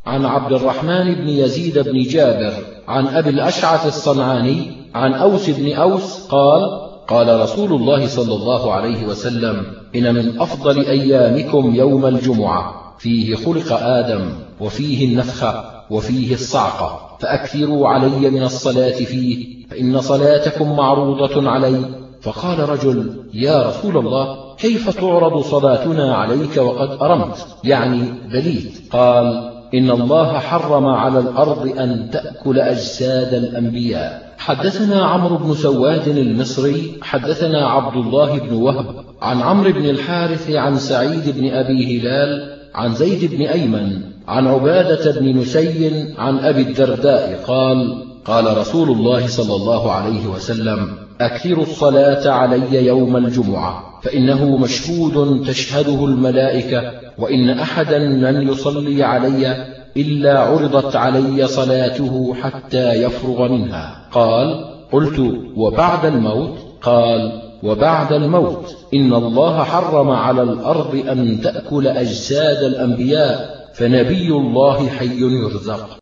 عن 0.05 0.25
عبد 0.25 0.53
الرحمن 0.53 1.15
بن 1.15 1.29
يزيد 1.29 1.79
بن 1.79 2.03
جابر 2.03 2.53
عن 2.87 3.07
أبي 3.07 3.29
الأشعث 3.29 3.87
الصنعاني 3.87 4.71
عن 4.95 5.13
أوس 5.13 5.49
بن 5.49 5.73
أوس 5.73 6.27
قال 6.27 6.61
قال 7.07 7.41
رسول 7.41 7.73
الله 7.73 8.07
صلى 8.07 8.33
الله 8.35 8.73
عليه 8.73 9.05
وسلم 9.05 9.65
إن 9.95 10.15
من 10.15 10.41
أفضل 10.41 10.85
أيامكم 10.85 11.75
يوم 11.75 12.05
الجمعة 12.05 12.95
فيه 12.99 13.35
خلق 13.35 13.73
آدم 13.73 14.29
وفيه 14.59 15.05
النفخة 15.05 15.63
وفيه 15.89 16.33
الصعقة 16.33 17.17
فأكثروا 17.19 17.87
علي 17.87 18.29
من 18.29 18.43
الصلاة 18.43 18.91
فيه 18.91 19.65
فإن 19.69 20.01
صلاتكم 20.01 20.75
معروضة 20.75 21.49
علي. 21.49 22.04
فقال 22.25 22.69
رجل 22.69 23.13
يا 23.33 23.69
رسول 23.69 23.97
الله 23.97 24.55
كيف 24.55 24.99
تعرض 24.99 25.41
صلاتنا 25.41 26.15
عليك 26.15 26.57
وقد 26.57 27.01
أرمت؟ 27.01 27.47
يعني 27.63 28.03
بليت. 28.31 28.81
قال 28.91 29.51
إن 29.73 29.91
الله 29.91 30.39
حرم 30.39 30.85
على 30.85 31.19
الأرض 31.19 31.79
أن 31.79 32.09
تأكل 32.11 32.59
أجساد 32.59 33.33
الأنبياء. 33.33 34.33
حدثنا 34.37 35.05
عمرو 35.05 35.37
بن 35.37 35.53
سواد 35.53 36.07
المصري 36.07 36.93
حدثنا 37.01 37.67
عبد 37.67 37.97
الله 37.97 38.39
بن 38.39 38.55
وهب 38.55 38.85
عن 39.21 39.41
عمرو 39.41 39.71
بن 39.71 39.89
الحارث 39.89 40.51
عن 40.51 40.75
سعيد 40.75 41.39
بن 41.39 41.49
أبي 41.49 41.99
هلال 41.99 42.57
عن 42.75 42.95
زيد 42.95 43.35
بن 43.35 43.41
أيمن 43.41 44.01
عن 44.27 44.47
عبادة 44.47 45.19
بن 45.19 45.37
نسي 45.37 46.13
عن 46.17 46.39
أبي 46.39 46.61
الدرداء 46.61 47.43
قال 47.47 48.05
قال 48.25 48.57
رسول 48.57 48.91
الله 48.91 49.27
صلى 49.27 49.55
الله 49.55 49.91
عليه 49.91 50.27
وسلم 50.27 51.04
أكثروا 51.21 51.63
الصلاة 51.63 52.29
علي 52.29 52.85
يوم 52.85 53.17
الجمعة 53.17 53.83
فإنه 54.03 54.57
مشهود 54.57 55.45
تشهده 55.47 56.05
الملائكة 56.05 56.91
وإن 57.17 57.49
أحدا 57.49 57.99
لن 57.99 58.47
يصلي 58.49 59.03
علي 59.03 59.67
إلا 59.97 60.39
عرضت 60.39 60.95
علي 60.95 61.47
صلاته 61.47 62.35
حتى 62.41 62.93
يفرغ 62.93 63.51
منها. 63.51 64.07
قال 64.11 64.65
قلت 64.91 65.19
وبعد 65.55 66.05
الموت؟ 66.05 66.57
قال 66.81 67.41
وبعد 67.63 68.13
الموت. 68.13 68.75
إن 68.93 69.13
الله 69.13 69.63
حرم 69.63 70.09
على 70.09 70.41
الأرض 70.41 71.03
أن 71.09 71.41
تأكل 71.41 71.87
أجساد 71.87 72.63
الأنبياء 72.63 73.55
فنبي 73.73 74.27
الله 74.27 74.89
حي 74.89 75.21
يرزق. 75.21 75.89